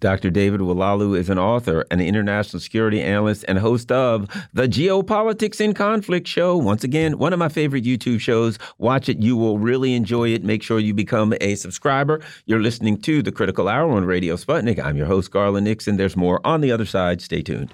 Dr. 0.00 0.30
David 0.30 0.60
Oualaalou 0.60 1.18
is 1.18 1.30
an 1.30 1.38
author, 1.38 1.86
an 1.90 2.00
international 2.00 2.60
security 2.60 3.00
analyst, 3.00 3.44
and 3.48 3.58
host 3.58 3.90
of 3.90 4.28
the 4.52 4.68
Geopolitics 4.68 5.60
in 5.60 5.72
Conflict 5.72 6.28
show. 6.28 6.56
Once 6.56 6.84
again, 6.84 7.18
one 7.18 7.32
of 7.32 7.38
my 7.38 7.48
favorite 7.48 7.84
YouTube 7.84 8.20
shows. 8.20 8.58
Watch 8.78 9.08
it. 9.08 9.22
You 9.22 9.36
will 9.36 9.58
really 9.58 9.94
enjoy 9.94 10.28
it. 10.28 10.44
Make 10.44 10.62
sure 10.62 10.78
you 10.78 10.92
become 10.92 11.32
a 11.40 11.54
subscriber. 11.54 12.20
You're 12.44 12.60
listening 12.60 13.00
to 13.02 13.22
The 13.22 13.32
Critical 13.32 13.68
Hour 13.68 13.90
on 13.92 14.04
Radio 14.04 14.36
Sputnik. 14.36 14.78
I'm 14.78 14.96
your 14.96 15.06
host, 15.06 15.30
Garland 15.30 15.64
Nixon. 15.64 15.96
There's 15.96 16.16
more 16.16 16.46
on 16.46 16.60
the 16.60 16.72
other 16.72 16.86
side. 16.86 17.22
Stay 17.22 17.40
tuned. 17.40 17.72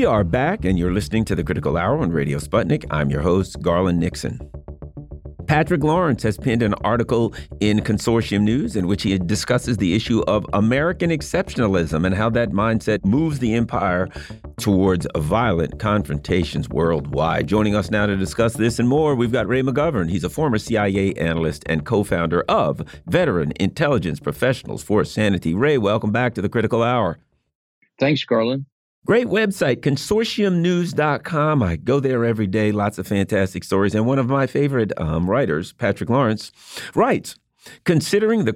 We 0.00 0.06
are 0.06 0.24
back, 0.24 0.64
and 0.64 0.78
you're 0.78 0.94
listening 0.94 1.26
to 1.26 1.34
the 1.34 1.44
Critical 1.44 1.76
Hour 1.76 1.98
on 1.98 2.10
Radio 2.10 2.38
Sputnik. 2.38 2.86
I'm 2.90 3.10
your 3.10 3.20
host, 3.20 3.60
Garland 3.60 4.00
Nixon. 4.00 4.40
Patrick 5.46 5.84
Lawrence 5.84 6.22
has 6.22 6.38
penned 6.38 6.62
an 6.62 6.72
article 6.72 7.34
in 7.60 7.80
Consortium 7.80 8.40
News 8.40 8.76
in 8.76 8.86
which 8.86 9.02
he 9.02 9.18
discusses 9.18 9.76
the 9.76 9.94
issue 9.94 10.22
of 10.22 10.46
American 10.54 11.10
exceptionalism 11.10 12.06
and 12.06 12.14
how 12.14 12.30
that 12.30 12.48
mindset 12.48 13.04
moves 13.04 13.40
the 13.40 13.52
empire 13.52 14.08
towards 14.56 15.06
violent 15.18 15.78
confrontations 15.78 16.66
worldwide. 16.70 17.46
Joining 17.46 17.74
us 17.74 17.90
now 17.90 18.06
to 18.06 18.16
discuss 18.16 18.54
this 18.54 18.78
and 18.78 18.88
more, 18.88 19.14
we've 19.14 19.32
got 19.32 19.48
Ray 19.48 19.60
McGovern. 19.60 20.08
He's 20.08 20.24
a 20.24 20.30
former 20.30 20.56
CIA 20.56 21.12
analyst 21.16 21.62
and 21.66 21.84
co 21.84 22.04
founder 22.04 22.40
of 22.48 22.80
Veteran 23.04 23.52
Intelligence 23.60 24.18
Professionals 24.18 24.82
for 24.82 25.04
Sanity. 25.04 25.52
Ray, 25.52 25.76
welcome 25.76 26.10
back 26.10 26.32
to 26.36 26.40
the 26.40 26.48
Critical 26.48 26.82
Hour. 26.82 27.18
Thanks, 27.98 28.24
Garland. 28.24 28.64
Great 29.06 29.28
website, 29.28 29.76
consortiumnews.com. 29.76 31.62
I 31.62 31.76
go 31.76 32.00
there 32.00 32.24
every 32.24 32.46
day, 32.46 32.70
lots 32.70 32.98
of 32.98 33.06
fantastic 33.06 33.64
stories. 33.64 33.94
And 33.94 34.06
one 34.06 34.18
of 34.18 34.28
my 34.28 34.46
favorite 34.46 34.92
um, 35.00 35.28
writers, 35.28 35.72
Patrick 35.72 36.10
Lawrence, 36.10 36.52
writes 36.94 37.34
Considering 37.84 38.44
the 38.44 38.52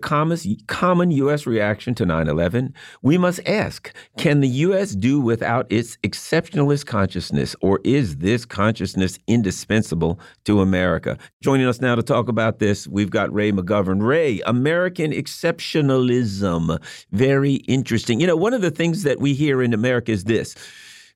common 0.66 1.10
U.S. 1.10 1.46
reaction 1.46 1.94
to 1.94 2.06
9 2.06 2.28
11, 2.28 2.74
we 3.02 3.18
must 3.18 3.40
ask 3.46 3.94
can 4.16 4.40
the 4.40 4.48
U.S. 4.48 4.92
do 4.92 5.20
without 5.20 5.66
its 5.70 5.96
exceptionalist 5.98 6.86
consciousness, 6.86 7.54
or 7.60 7.80
is 7.84 8.16
this 8.18 8.44
consciousness 8.44 9.18
indispensable 9.26 10.18
to 10.44 10.60
America? 10.60 11.18
Joining 11.42 11.66
us 11.66 11.80
now 11.80 11.94
to 11.94 12.02
talk 12.02 12.28
about 12.28 12.58
this, 12.58 12.88
we've 12.88 13.10
got 13.10 13.32
Ray 13.32 13.52
McGovern. 13.52 14.02
Ray, 14.02 14.40
American 14.46 15.12
exceptionalism. 15.12 16.82
Very 17.12 17.54
interesting. 17.54 18.20
You 18.20 18.26
know, 18.26 18.36
one 18.36 18.54
of 18.54 18.62
the 18.62 18.70
things 18.70 19.02
that 19.02 19.20
we 19.20 19.34
hear 19.34 19.62
in 19.62 19.74
America 19.74 20.12
is 20.12 20.24
this 20.24 20.54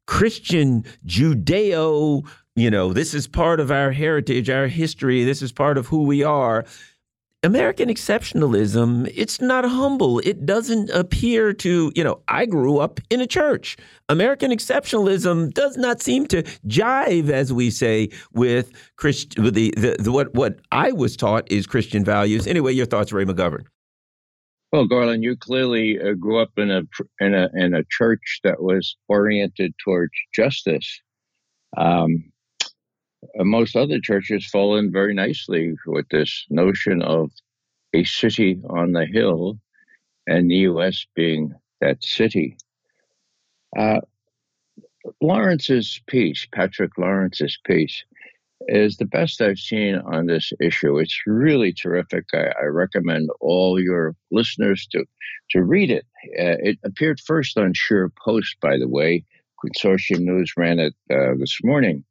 Christian 0.07 0.85
Judeo, 1.07 2.27
you 2.57 2.71
know, 2.71 2.93
this 2.93 3.15
is 3.15 3.29
part 3.29 3.61
of 3.61 3.71
our 3.71 3.93
heritage, 3.93 4.51
our 4.51 4.67
history, 4.67 5.25
this 5.25 5.43
is 5.43 5.53
part 5.53 5.79
of 5.79 5.87
who 5.87 6.05
we 6.05 6.23
are. 6.23 6.65
American 7.45 7.89
exceptionalism, 7.89 9.11
it's 9.15 9.41
not 9.41 9.65
humble. 9.65 10.19
It 10.21 10.45
doesn't 10.45 10.91
appear 10.91 11.53
to, 11.53 11.93
you 11.95 12.03
know, 12.03 12.21
I 12.27 12.47
grew 12.47 12.79
up 12.79 12.99
in 13.11 13.21
a 13.21 13.29
church. 13.29 13.77
American 14.09 14.51
exceptionalism 14.51 15.55
does 15.55 15.77
not 15.77 16.03
seem 16.03 16.27
to 16.29 16.43
jive, 16.67 17.31
as 17.31 17.53
we 17.53 17.71
say, 17.71 18.09
with 18.33 18.73
Christ, 18.97 19.39
with 19.39 19.55
the, 19.55 19.73
the, 19.77 19.97
the 20.01 20.11
what 20.11 20.35
what 20.35 20.59
I 20.73 20.91
was 20.91 21.17
taught 21.17 21.51
is 21.51 21.65
Christian 21.67 22.05
values. 22.05 22.49
Anyway, 22.49 22.73
your 22.73 22.87
thoughts, 22.87 23.13
Ray 23.13 23.25
McGovern. 23.25 23.67
Well, 24.73 24.87
Garland, 24.87 25.23
you 25.23 25.37
clearly 25.37 25.99
uh, 26.01 26.15
grew 26.15 26.41
up 26.41 26.51
in 26.57 26.73
a 26.73 26.83
in 27.21 27.35
a 27.35 27.49
in 27.55 27.73
a 27.73 27.85
church 27.89 28.41
that 28.43 28.61
was 28.61 28.97
oriented 29.07 29.75
towards 29.85 30.13
justice. 30.35 31.01
Um, 31.77 32.33
most 33.37 33.77
other 33.77 34.01
churches 34.01 34.47
fall 34.47 34.77
in 34.77 34.93
very 34.93 35.15
nicely 35.15 35.75
with 35.87 36.09
this 36.11 36.47
notion 36.51 37.03
of 37.03 37.31
a 37.95 38.05
city 38.05 38.61
on 38.69 38.93
the 38.93 39.07
hill 39.07 39.59
and 40.27 40.51
the 40.51 40.57
U.S. 40.57 41.07
being 41.15 41.55
that 41.81 42.05
city. 42.05 42.57
Uh, 43.77 44.01
Lawrence's 45.21 46.01
piece, 46.07 46.47
Patrick 46.53 46.99
Lawrence's 46.99 47.59
piece, 47.65 48.05
is 48.67 48.97
the 48.97 49.07
best 49.07 49.41
I've 49.41 49.59
seen 49.59 49.97
on 49.97 50.27
this 50.27 50.53
issue. 50.61 50.99
It's 50.99 51.23
really 51.27 51.73
terrific. 51.73 52.25
I, 52.35 52.53
I 52.61 52.65
recommend 52.65 53.31
all 53.41 53.81
your 53.81 54.15
listeners 54.31 54.87
to 54.93 55.05
to 55.51 55.63
read 55.63 55.91
it. 55.91 56.05
Uh, 56.39 56.61
it 56.61 56.79
appeared 56.85 57.21
first 57.21 57.57
on 57.57 57.73
Sure 57.73 58.13
Post, 58.23 58.57
by 58.61 58.77
the 58.79 58.89
way. 58.89 59.25
Consortium 59.65 60.21
News 60.21 60.53
ran 60.57 60.79
it 60.79 60.95
uh, 61.11 61.35
this 61.39 61.59
morning. 61.65 62.05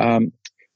Um, 0.00 0.32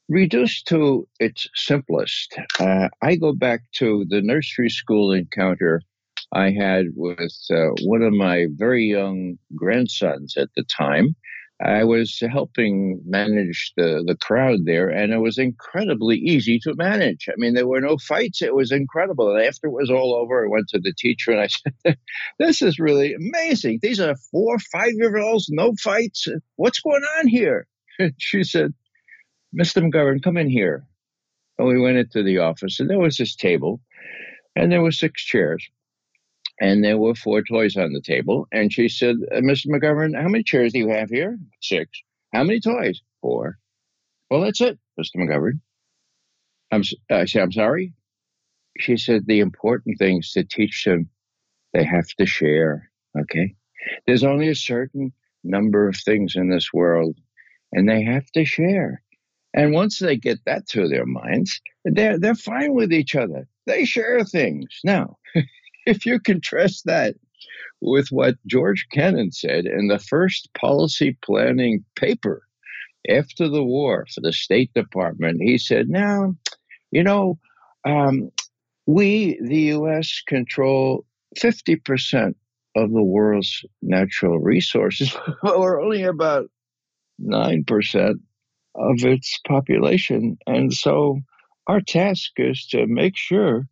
reduced 0.09 0.67
to 0.69 1.09
its 1.21 1.49
simplest, 1.55 2.35
uh, 2.61 2.89
I 3.01 3.17
go 3.17 3.33
back 3.33 3.63
to 3.77 4.05
the 4.09 4.21
nursery 4.21 4.69
school 4.69 5.13
encounter 5.13 5.81
I 6.33 6.51
had 6.51 6.87
with 6.97 7.37
uh, 7.51 7.71
one 7.83 8.03
of 8.03 8.13
my 8.13 8.47
very 8.51 8.85
young 8.85 9.39
grandsons 9.55 10.37
at 10.37 10.49
the 10.57 10.65
time. 10.65 11.15
I 11.65 11.85
was 11.85 12.21
helping 12.29 13.01
manage 13.07 13.73
the, 13.77 14.03
the 14.05 14.17
crowd 14.17 14.61
there, 14.65 14.89
and 14.89 15.13
it 15.13 15.19
was 15.19 15.39
incredibly 15.39 16.17
easy 16.17 16.59
to 16.61 16.75
manage. 16.75 17.29
I 17.29 17.35
mean, 17.37 17.55
there 17.55 17.69
were 17.69 17.81
no 17.81 17.99
fights. 17.99 18.43
It 18.43 18.55
was 18.55 18.73
incredible. 18.73 19.31
And 19.31 19.45
after 19.45 19.69
it 19.69 19.73
was 19.73 19.89
all 19.89 20.15
over, 20.15 20.45
I 20.45 20.49
went 20.49 20.69
to 20.71 20.81
the 20.81 20.93
teacher 20.97 21.31
and 21.31 21.41
I 21.41 21.47
said, 21.47 21.99
This 22.41 22.63
is 22.63 22.81
really 22.81 23.15
amazing. 23.15 23.79
These 23.81 24.01
are 24.01 24.17
four, 24.33 24.59
five 24.59 24.93
year 24.95 25.19
olds, 25.19 25.49
no 25.51 25.75
fights. 25.81 26.27
What's 26.57 26.81
going 26.81 27.05
on 27.19 27.29
here? 27.29 27.69
she 28.19 28.43
said, 28.43 28.75
Mr. 29.57 29.83
McGovern, 29.83 30.23
come 30.23 30.37
in 30.37 30.49
here. 30.49 30.87
And 31.59 31.69
we 31.69 31.81
went 31.81 31.99
into 31.99 32.23
the 32.23 32.39
office, 32.39 32.81
and 32.81 32.89
there 32.89 32.99
was 32.99 33.16
this 33.16 33.37
table, 33.37 33.81
and 34.57 34.73
there 34.73 34.83
were 34.83 34.93
six 34.93 35.23
chairs, 35.23 35.69
and 36.61 36.83
there 36.83 36.99
were 36.99 37.15
four 37.15 37.43
toys 37.43 37.77
on 37.77 37.93
the 37.93 38.01
table. 38.01 38.47
And 38.53 38.73
she 38.73 38.89
said, 38.89 39.16
uh, 39.31 39.37
"Mr. 39.37 39.66
McGovern, 39.66 40.20
how 40.20 40.29
many 40.29 40.45
chairs 40.45 40.73
do 40.73 40.79
you 40.79 40.89
have 40.89 41.11
here? 41.11 41.39
Six. 41.61 41.91
How 42.33 42.45
many 42.45 42.61
toys? 42.61 43.03
Four. 43.20 43.59
Well, 44.31 44.41
that's 44.41 44.61
it, 44.62 44.79
Mr. 44.99 45.16
McGovern. 45.16 45.61
I'm, 46.73 46.83
I 47.11 47.27
said, 47.27 47.43
I'm 47.43 47.53
sorry. 47.53 47.93
She 48.79 48.97
said, 48.97 49.27
the 49.27 49.41
important 49.41 49.99
things 49.99 50.33
to 50.33 50.45
teach 50.45 50.85
them, 50.85 51.11
they 51.74 51.85
have 51.85 52.09
to 52.19 52.24
share. 52.24 52.91
Okay. 53.19 53.55
There's 54.07 54.24
only 54.24 54.49
a 54.49 54.55
certain 54.55 55.12
number 55.45 55.89
of 55.89 55.97
things 55.97 56.35
in 56.37 56.49
this 56.49 56.73
world, 56.73 57.19
and 57.73 57.87
they 57.89 58.03
have 58.05 58.31
to 58.33 58.47
share. 58.47 59.03
And 59.55 59.73
once 59.73 59.99
they 59.99 60.16
get 60.16 60.39
that 60.47 60.69
through 60.69 60.89
their 60.89 61.07
minds, 61.07 61.61
they're, 61.85 62.19
they're 62.19 62.35
fine 62.35 62.74
with 62.74 62.93
each 62.93 63.15
other. 63.15 63.47
They 63.66 63.85
share 63.85 64.24
things. 64.24 64.81
Now, 64.85 65.19
if 65.87 66.07
you 66.07 66.19
contrast 66.19 66.87
that 66.87 67.16
with 67.81 68.09
what 68.11 68.37
George 68.47 68.87
Kennan 68.93 69.33
said 69.33 69.66
in 69.66 69.89
the 69.89 69.99
first 69.99 70.49
policy 70.55 71.16
planning 71.23 71.85
paper 71.97 72.43
after 73.11 73.49
the 73.49 73.65
war 73.65 74.07
for 74.15 74.20
the 74.20 74.33
State 74.33 74.73
Department, 74.74 75.43
he 75.43 75.59
said, 75.59 75.89
Now, 75.89 76.35
you 76.91 77.03
know, 77.03 77.39
um, 77.85 78.31
we, 78.87 79.39
the 79.43 79.73
US, 79.74 80.23
control 80.27 81.05
50% 81.39 82.35
of 82.74 82.91
the 82.91 83.03
world's 83.03 83.65
natural 83.83 84.39
resources, 84.39 85.15
but 85.43 85.59
we're 85.59 85.83
only 85.83 86.05
about 86.05 86.49
9% 87.20 88.15
of 88.74 89.05
its 89.05 89.39
population. 89.47 90.39
And 90.47 90.73
so 90.73 91.20
our 91.66 91.81
task 91.81 92.32
is 92.36 92.66
to 92.69 92.86
make 92.86 93.16
sure 93.16 93.66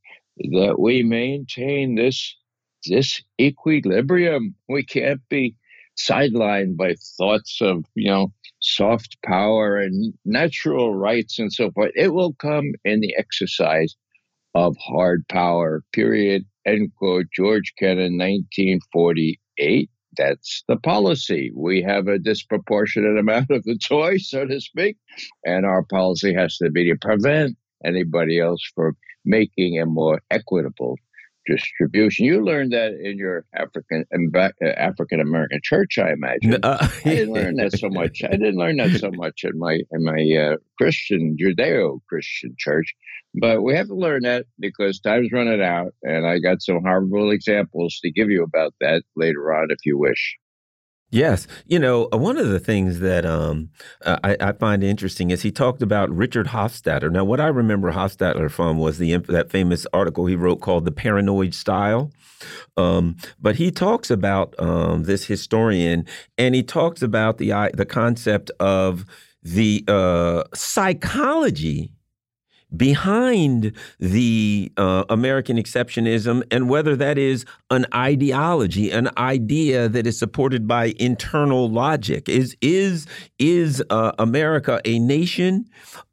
that 0.52 0.76
we 0.78 1.02
maintain 1.02 1.96
this 1.96 2.36
this 2.86 3.22
equilibrium. 3.38 4.54
We 4.68 4.84
can't 4.84 5.20
be 5.28 5.54
sidelined 5.98 6.76
by 6.76 6.94
thoughts 7.18 7.58
of, 7.60 7.84
you 7.94 8.10
know, 8.10 8.32
soft 8.60 9.16
power 9.24 9.76
and 9.76 10.14
natural 10.24 10.94
rights 10.94 11.38
and 11.38 11.52
so 11.52 11.70
forth. 11.72 11.92
It 11.94 12.14
will 12.14 12.34
come 12.34 12.72
in 12.84 13.00
the 13.00 13.14
exercise 13.18 13.94
of 14.54 14.76
hard 14.78 15.26
power, 15.28 15.82
period. 15.92 16.44
End 16.66 16.90
quote. 16.96 17.26
George 17.34 17.72
Kennan, 17.78 18.18
1948. 18.18 19.90
That's 20.16 20.64
the 20.68 20.76
policy. 20.76 21.52
We 21.54 21.82
have 21.82 22.08
a 22.08 22.18
disproportionate 22.18 23.18
amount 23.18 23.50
of 23.50 23.62
the 23.64 23.78
toy, 23.78 24.18
so 24.18 24.46
to 24.46 24.60
speak, 24.60 24.96
and 25.44 25.64
our 25.64 25.84
policy 25.84 26.34
has 26.34 26.56
to 26.58 26.70
be 26.70 26.90
to 26.90 26.96
prevent 26.96 27.56
anybody 27.84 28.40
else 28.40 28.62
from 28.74 28.96
making 29.24 29.78
a 29.78 29.86
more 29.86 30.20
equitable 30.30 30.96
distribution. 31.46 32.26
You 32.26 32.44
learned 32.44 32.72
that 32.72 32.92
in 32.92 33.18
your 33.18 33.44
African 33.54 34.04
uh, 34.12 34.66
African 34.66 35.20
American 35.20 35.60
church, 35.62 35.98
I 35.98 36.12
imagine. 36.12 36.60
Uh, 36.62 36.78
I 37.04 37.08
didn't 37.08 37.34
learn 37.34 37.56
that 37.56 37.78
so 37.78 37.88
much. 37.88 38.22
I 38.24 38.30
didn't 38.30 38.56
learn 38.56 38.76
that 38.76 38.90
so 38.98 39.10
much 39.14 39.44
in 39.44 39.58
my 39.58 39.80
in 39.90 40.04
my 40.04 40.36
uh, 40.36 40.56
Christian 40.78 41.36
Judeo 41.40 42.00
Christian 42.08 42.54
church. 42.58 42.94
But 43.34 43.62
we 43.62 43.74
have 43.76 43.86
to 43.86 43.94
learn 43.94 44.22
that 44.22 44.46
because 44.58 44.98
time's 45.00 45.30
running 45.32 45.62
out, 45.62 45.94
and 46.02 46.26
I 46.26 46.38
got 46.40 46.62
some 46.62 46.82
horrible 46.82 47.30
examples 47.30 48.00
to 48.02 48.10
give 48.10 48.28
you 48.28 48.42
about 48.42 48.74
that 48.80 49.02
later 49.16 49.52
on 49.52 49.70
if 49.70 49.78
you 49.84 49.98
wish. 49.98 50.36
Yes, 51.12 51.48
you 51.66 51.80
know 51.80 52.08
uh, 52.12 52.18
one 52.18 52.36
of 52.36 52.48
the 52.48 52.60
things 52.60 53.00
that 53.00 53.26
um, 53.26 53.70
uh, 54.04 54.18
I, 54.22 54.36
I, 54.40 54.52
find 54.52 54.84
interesting 54.84 55.30
is 55.30 55.42
he 55.42 55.50
talked 55.50 55.82
about 55.82 56.08
Richard 56.08 56.46
Hofstadter. 56.46 57.10
Now, 57.10 57.24
what 57.24 57.40
I 57.40 57.48
remember 57.48 57.92
Hofstadter 57.92 58.48
from 58.48 58.78
was 58.78 58.98
the 58.98 59.16
that 59.16 59.50
famous 59.50 59.88
article 59.92 60.26
he 60.26 60.36
wrote 60.36 60.60
called 60.60 60.84
"The 60.84 60.92
Paranoid 60.92 61.52
Style." 61.52 62.12
Um, 62.76 63.16
but 63.40 63.56
he 63.56 63.72
talks 63.72 64.08
about 64.08 64.54
um, 64.60 65.02
this 65.02 65.24
historian, 65.24 66.06
and 66.38 66.54
he 66.54 66.62
talks 66.62 67.02
about 67.02 67.38
the 67.38 67.70
the 67.74 67.86
concept 67.86 68.52
of 68.60 69.04
the 69.42 69.84
uh, 69.88 70.44
psychology 70.54 71.92
behind 72.76 73.72
the 73.98 74.72
uh, 74.76 75.04
American 75.08 75.56
exceptionism 75.56 76.42
and 76.50 76.68
whether 76.68 76.96
that 76.96 77.18
is 77.18 77.44
an 77.70 77.86
ideology, 77.94 78.90
an 78.90 79.10
idea 79.16 79.88
that 79.88 80.06
is 80.06 80.18
supported 80.18 80.66
by 80.66 80.94
internal 80.98 81.70
logic. 81.70 82.28
Is 82.28 82.56
is 82.60 83.06
is 83.38 83.82
uh, 83.90 84.12
America 84.18 84.80
a 84.84 84.98
nation 84.98 85.66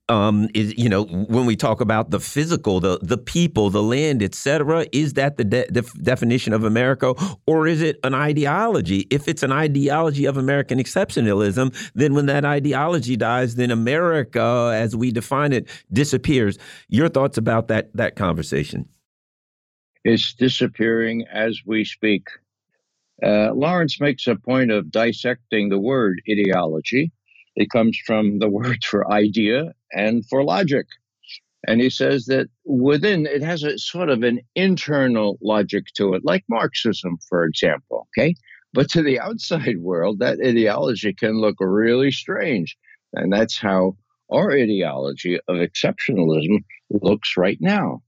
um, 0.10 0.50
is 0.54 0.78
you 0.78 0.90
know 0.90 1.04
when 1.06 1.46
we 1.46 1.56
talk 1.56 1.82
about 1.82 2.12
the 2.12 2.20
physical, 2.20 2.80
the 2.80 3.00
the 3.02 3.18
people, 3.18 3.70
the 3.70 3.84
land, 3.84 4.24
etc. 4.24 4.86
Is 4.92 5.14
that 5.14 5.38
the 5.38 5.44
de 5.44 5.66
def 5.68 5.94
definition 6.02 6.54
of 6.54 6.64
America, 6.64 7.14
or 7.46 7.68
is 7.68 7.82
it 7.82 8.00
an 8.04 8.14
ideology? 8.14 9.08
If 9.10 9.28
it's 9.28 9.44
an 9.44 9.52
ideology 9.52 10.26
of 10.26 10.38
American 10.38 10.80
exceptionalism, 10.80 11.76
then 11.94 12.14
when 12.14 12.26
that 12.28 12.46
ideology 12.46 13.18
dies, 13.18 13.56
then 13.56 13.72
America, 13.72 14.72
as 14.74 14.96
we 14.96 15.12
define 15.12 15.54
it, 15.54 15.68
disappears. 15.92 16.58
Your 16.88 17.10
thoughts 17.10 17.38
about 17.38 17.68
that 17.68 17.96
that 17.96 18.16
conversation? 18.16 18.88
It's 20.04 20.34
disappearing 20.34 21.26
as 21.32 21.62
we 21.66 21.84
speak. 21.84 22.28
Uh, 23.22 23.52
Lawrence 23.54 24.00
makes 24.00 24.28
a 24.28 24.36
point 24.36 24.72
of 24.72 24.92
dissecting 24.92 25.70
the 25.70 25.80
word 25.80 26.22
ideology 26.30 27.12
it 27.58 27.72
comes 27.72 28.00
from 28.06 28.40
the 28.40 28.48
word 28.60 28.86
for 28.86 29.12
idea 29.12 29.74
and 29.92 30.26
for 30.28 30.44
logic. 30.44 30.86
And 31.68 31.82
he 31.82 31.90
says 31.90 32.26
that 32.26 32.48
within 32.66 33.26
it 33.26 33.42
has 33.42 33.64
a 33.64 33.78
sort 33.78 34.10
of 34.10 34.24
an 34.24 34.40
internal 34.56 35.38
logic 35.42 35.86
to 35.96 36.14
it, 36.14 36.24
like 36.24 36.44
Marxism, 36.50 37.18
for 37.28 37.46
example. 37.46 38.08
Okay. 38.18 38.36
But 38.74 38.90
to 38.92 39.02
the 39.02 39.20
outside 39.20 39.80
world, 39.80 40.20
that 40.20 40.40
ideology 40.44 41.14
can 41.14 41.42
look 41.42 41.56
really 41.60 42.12
strange. 42.12 42.78
And 43.14 43.34
that's 43.34 43.58
how 43.60 43.98
our 44.32 44.52
ideology 44.52 45.40
of 45.48 45.56
exceptionalism 45.58 46.64
looks 46.90 47.36
right 47.38 47.58
now. 47.60 48.02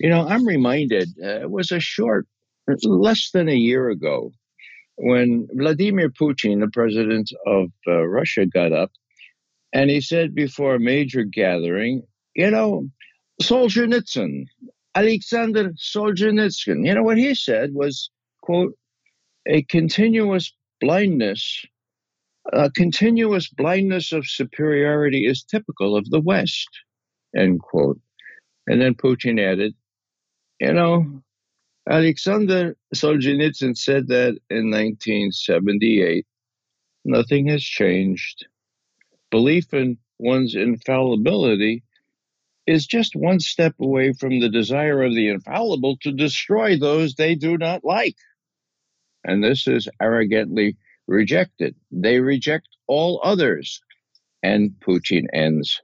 You 0.00 0.08
know, 0.08 0.26
I'm 0.26 0.46
reminded, 0.46 1.08
uh, 1.22 1.40
it 1.40 1.50
was 1.50 1.72
a 1.72 1.80
short, 1.80 2.26
less 2.84 3.30
than 3.32 3.48
a 3.48 3.54
year 3.54 3.90
ago, 3.90 4.32
when 4.96 5.48
Vladimir 5.52 6.08
Putin, 6.08 6.60
the 6.60 6.70
president 6.72 7.32
of 7.46 7.70
uh, 7.86 8.06
Russia, 8.06 8.46
got 8.46 8.72
up 8.72 8.92
and 9.72 9.90
he 9.90 10.00
said 10.00 10.34
before 10.34 10.74
a 10.74 10.80
major 10.80 11.24
gathering, 11.24 12.02
you 12.34 12.50
know, 12.50 12.88
Solzhenitsyn, 13.42 14.46
Alexander 14.94 15.72
Solzhenitsyn, 15.72 16.86
you 16.86 16.94
know, 16.94 17.02
what 17.02 17.18
he 17.18 17.34
said 17.34 17.74
was, 17.74 18.10
quote, 18.42 18.74
a 19.46 19.62
continuous 19.62 20.52
blindness, 20.80 21.64
a 22.52 22.70
continuous 22.70 23.48
blindness 23.48 24.12
of 24.12 24.26
superiority 24.26 25.26
is 25.26 25.44
typical 25.44 25.96
of 25.96 26.08
the 26.10 26.20
West, 26.20 26.68
end 27.36 27.60
quote. 27.60 28.00
And 28.66 28.80
then 28.80 28.94
Putin 28.94 29.40
added, 29.40 29.74
you 30.60 30.72
know, 30.72 31.22
Alexander 31.88 32.76
Solzhenitsyn 32.94 33.76
said 33.76 34.08
that 34.08 34.38
in 34.50 34.70
1978. 34.70 36.26
Nothing 37.04 37.46
has 37.46 37.62
changed. 37.62 38.46
Belief 39.30 39.72
in 39.74 39.98
one's 40.18 40.54
infallibility 40.54 41.82
is 42.66 42.86
just 42.86 43.16
one 43.16 43.40
step 43.40 43.74
away 43.80 44.12
from 44.12 44.40
the 44.40 44.48
desire 44.48 45.02
of 45.02 45.14
the 45.14 45.28
infallible 45.28 45.96
to 46.02 46.12
destroy 46.12 46.78
those 46.78 47.14
they 47.14 47.34
do 47.34 47.56
not 47.56 47.84
like. 47.84 48.16
And 49.24 49.42
this 49.42 49.66
is 49.66 49.88
arrogantly 50.00 50.76
rejected. 51.06 51.74
They 51.90 52.20
reject 52.20 52.68
all 52.86 53.20
others. 53.24 53.80
And 54.42 54.72
Putin 54.80 55.26
ends. 55.32 55.80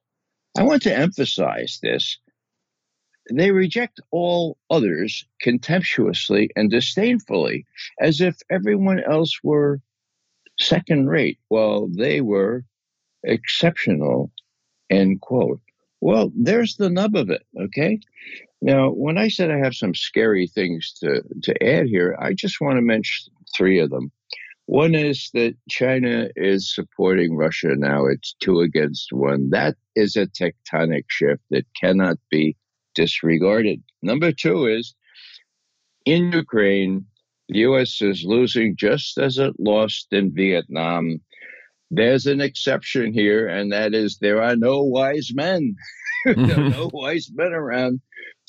I 0.57 0.63
want 0.63 0.83
to 0.83 0.97
emphasize 0.97 1.79
this 1.83 2.19
they 3.33 3.51
reject 3.51 4.01
all 4.11 4.59
others 4.71 5.27
contemptuously 5.41 6.51
and 6.57 6.71
disdainfully, 6.71 7.65
as 8.01 8.21
if 8.21 8.37
everyone 8.51 9.01
else 9.01 9.33
were 9.43 9.81
second 10.61 11.09
rate 11.09 11.39
while 11.49 11.89
they 11.89 12.21
were 12.21 12.65
exceptional. 13.25 14.31
End 14.91 15.21
quote. 15.21 15.61
Well, 16.01 16.31
there's 16.37 16.77
the 16.77 16.91
nub 16.91 17.17
of 17.17 17.31
it, 17.31 17.43
okay? 17.59 17.99
Now, 18.61 18.91
when 18.91 19.19
I 19.19 19.29
said 19.29 19.51
I 19.51 19.59
have 19.59 19.75
some 19.75 19.95
scary 19.95 20.47
things 20.47 20.93
to, 21.01 21.23
to 21.43 21.63
add 21.63 21.87
here, 21.87 22.17
I 22.21 22.35
just 22.35 22.61
want 22.61 22.77
to 22.77 22.83
mention 22.83 23.33
three 23.57 23.79
of 23.79 23.91
them. 23.91 24.11
One 24.67 24.95
is 24.95 25.31
that 25.35 25.55
China 25.69 26.29
is 26.37 26.75
supporting 26.75 27.37
Russia 27.37 27.75
now. 27.77 28.07
It's 28.07 28.35
two 28.41 28.61
against 28.61 29.13
one. 29.13 29.51
That 29.51 29.77
is 29.95 30.17
a 30.17 30.27
tectonic 30.27 31.05
shift 31.09 31.43
that 31.51 31.67
cannot 31.79 32.17
be 32.31 32.57
disregarded. 32.95 33.83
Number 34.03 34.33
two 34.33 34.67
is 34.67 34.95
in 36.07 36.33
Ukraine, 36.33 37.07
the 37.49 37.59
U.S. 37.61 38.01
is 38.01 38.25
losing 38.25 38.77
just 38.77 39.19
as 39.19 39.39
it 39.39 39.55
lost 39.59 40.09
in 40.13 40.35
Vietnam. 40.35 41.21
There's 41.97 42.27
an 42.27 42.41
exception 42.41 43.13
here, 43.13 43.47
and 43.47 43.73
that 43.73 43.95
is 43.95 44.19
there 44.21 44.43
are 44.43 44.57
no 44.57 44.83
wise 44.83 45.31
men. 45.35 45.77
no 46.27 46.91
wise 46.93 47.31
men 47.35 47.53
around 47.53 48.01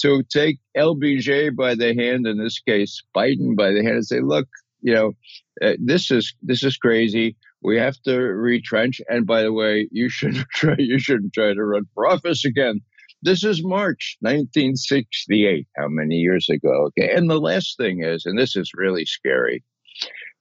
to 0.01 0.23
take 0.31 0.59
LBJ 0.77 1.55
by 1.55 1.75
the 1.75 1.93
hand, 1.93 2.27
in 2.27 2.37
this 2.37 2.59
case, 2.59 3.01
Biden 3.15 3.55
by 3.55 3.71
the 3.71 3.83
hand, 3.83 3.95
and 3.95 4.05
say, 4.05 4.21
look, 4.21 4.47
you 4.81 4.93
know, 4.93 5.13
uh, 5.61 5.73
this 5.79 6.11
is 6.11 6.33
this 6.41 6.63
is 6.63 6.77
crazy. 6.77 7.35
We 7.61 7.77
have 7.77 7.99
to 8.03 8.17
retrench. 8.17 9.01
And 9.09 9.25
by 9.25 9.41
the 9.41 9.53
way, 9.53 9.87
you 9.91 10.09
shouldn't 10.09 10.47
try. 10.53 10.75
You 10.77 10.99
shouldn't 10.99 11.33
try 11.33 11.53
to 11.53 11.63
run 11.63 11.85
for 11.93 12.07
office 12.07 12.45
again. 12.45 12.81
This 13.21 13.43
is 13.43 13.63
March 13.63 14.17
1968. 14.19 15.67
How 15.75 15.87
many 15.87 16.15
years 16.15 16.47
ago? 16.49 16.87
Okay. 16.87 17.11
And 17.11 17.29
the 17.29 17.39
last 17.39 17.77
thing 17.77 18.03
is, 18.03 18.25
and 18.25 18.37
this 18.37 18.55
is 18.55 18.71
really 18.75 19.05
scary. 19.05 19.63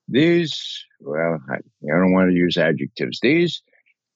These, 0.08 0.84
well, 1.00 1.40
I, 1.48 1.54
I 1.54 1.98
don't 1.98 2.12
want 2.12 2.30
to 2.30 2.36
use 2.36 2.56
adjectives. 2.56 3.20
These 3.20 3.62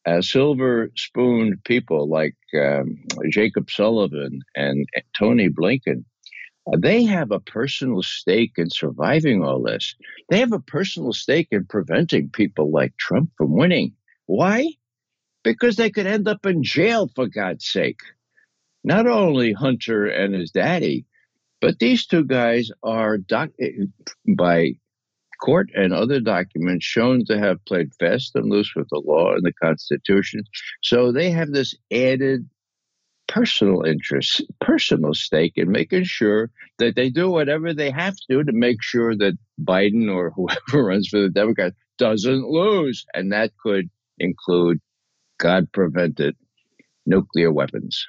uh, 0.06 0.20
silver 0.20 0.90
spooned 0.96 1.62
people 1.64 2.08
like 2.08 2.36
um, 2.54 2.98
Jacob 3.30 3.70
Sullivan 3.70 4.40
and, 4.54 4.86
Tony 5.18 5.48
Blinken, 5.48 6.04
uh, 6.66 6.76
they 6.78 7.04
have 7.04 7.30
a 7.30 7.40
personal 7.40 8.02
stake 8.02 8.52
in 8.56 8.70
surviving 8.70 9.42
all 9.42 9.62
this. 9.62 9.94
They 10.28 10.40
have 10.40 10.52
a 10.52 10.60
personal 10.60 11.12
stake 11.12 11.48
in 11.50 11.64
preventing 11.64 12.30
people 12.30 12.70
like 12.70 12.96
Trump 12.96 13.30
from 13.36 13.56
winning. 13.56 13.94
Why? 14.26 14.72
Because 15.42 15.76
they 15.76 15.90
could 15.90 16.06
end 16.06 16.28
up 16.28 16.44
in 16.44 16.62
jail, 16.62 17.10
for 17.14 17.26
God's 17.26 17.66
sake. 17.66 18.00
Not 18.84 19.06
only 19.06 19.52
Hunter 19.52 20.06
and 20.06 20.34
his 20.34 20.50
daddy, 20.50 21.06
but 21.60 21.78
these 21.78 22.06
two 22.06 22.24
guys 22.24 22.70
are 22.82 23.18
doc- 23.18 23.50
eh, 23.60 23.86
by 24.36 24.74
court 25.40 25.70
and 25.74 25.92
other 25.92 26.20
documents 26.20 26.84
shown 26.84 27.24
to 27.26 27.38
have 27.38 27.64
played 27.64 27.90
fast 27.98 28.34
and 28.34 28.50
loose 28.50 28.72
with 28.74 28.88
the 28.90 29.02
law 29.04 29.34
and 29.34 29.44
the 29.44 29.52
Constitution. 29.52 30.42
So 30.82 31.12
they 31.12 31.30
have 31.30 31.52
this 31.52 31.74
added 31.92 32.48
personal 33.28 33.82
interest, 33.82 34.42
personal 34.60 35.14
stake 35.14 35.52
in 35.56 35.70
making 35.70 36.04
sure 36.04 36.50
that 36.78 36.96
they 36.96 37.10
do 37.10 37.30
whatever 37.30 37.72
they 37.72 37.90
have 37.90 38.16
to 38.30 38.42
to 38.42 38.52
make 38.52 38.82
sure 38.82 39.14
that 39.16 39.38
Biden 39.62 40.12
or 40.12 40.30
whoever 40.30 40.84
runs 40.86 41.08
for 41.08 41.20
the 41.20 41.28
Democrats 41.28 41.76
doesn't 41.98 42.48
lose. 42.48 43.04
And 43.14 43.32
that 43.32 43.52
could 43.62 43.90
include, 44.18 44.80
God 45.38 45.70
prevent 45.72 46.18
it, 46.20 46.36
nuclear 47.06 47.52
weapons. 47.52 48.06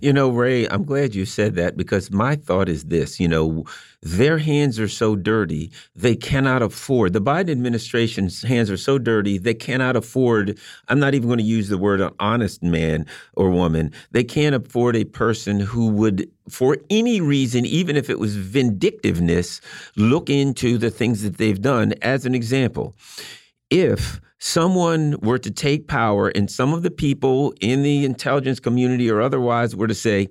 You 0.00 0.12
know, 0.12 0.28
Ray, 0.30 0.68
I'm 0.68 0.84
glad 0.84 1.14
you 1.16 1.24
said 1.24 1.56
that 1.56 1.76
because 1.76 2.10
my 2.10 2.36
thought 2.36 2.68
is 2.68 2.84
this 2.84 3.18
you 3.18 3.26
know, 3.26 3.64
their 4.00 4.38
hands 4.38 4.78
are 4.78 4.88
so 4.88 5.16
dirty, 5.16 5.72
they 5.96 6.14
cannot 6.14 6.62
afford, 6.62 7.12
the 7.12 7.20
Biden 7.20 7.50
administration's 7.50 8.42
hands 8.42 8.70
are 8.70 8.76
so 8.76 8.98
dirty, 8.98 9.38
they 9.38 9.54
cannot 9.54 9.96
afford, 9.96 10.56
I'm 10.86 11.00
not 11.00 11.14
even 11.14 11.28
going 11.28 11.38
to 11.38 11.44
use 11.44 11.68
the 11.68 11.78
word 11.78 12.00
an 12.00 12.10
honest 12.20 12.62
man 12.62 13.06
or 13.34 13.50
woman. 13.50 13.92
They 14.12 14.22
can't 14.22 14.54
afford 14.54 14.94
a 14.94 15.04
person 15.04 15.58
who 15.58 15.88
would, 15.88 16.30
for 16.48 16.78
any 16.90 17.20
reason, 17.20 17.66
even 17.66 17.96
if 17.96 18.08
it 18.08 18.20
was 18.20 18.36
vindictiveness, 18.36 19.60
look 19.96 20.30
into 20.30 20.78
the 20.78 20.90
things 20.90 21.22
that 21.24 21.38
they've 21.38 21.60
done. 21.60 21.94
As 22.02 22.24
an 22.24 22.36
example, 22.36 22.94
if 23.70 24.20
someone 24.38 25.16
were 25.20 25.38
to 25.38 25.50
take 25.50 25.88
power 25.88 26.28
and 26.28 26.50
some 26.50 26.72
of 26.72 26.82
the 26.82 26.90
people 26.90 27.52
in 27.60 27.82
the 27.82 28.04
intelligence 28.04 28.60
community 28.60 29.10
or 29.10 29.20
otherwise 29.20 29.74
were 29.74 29.88
to 29.88 29.94
say, 29.94 30.28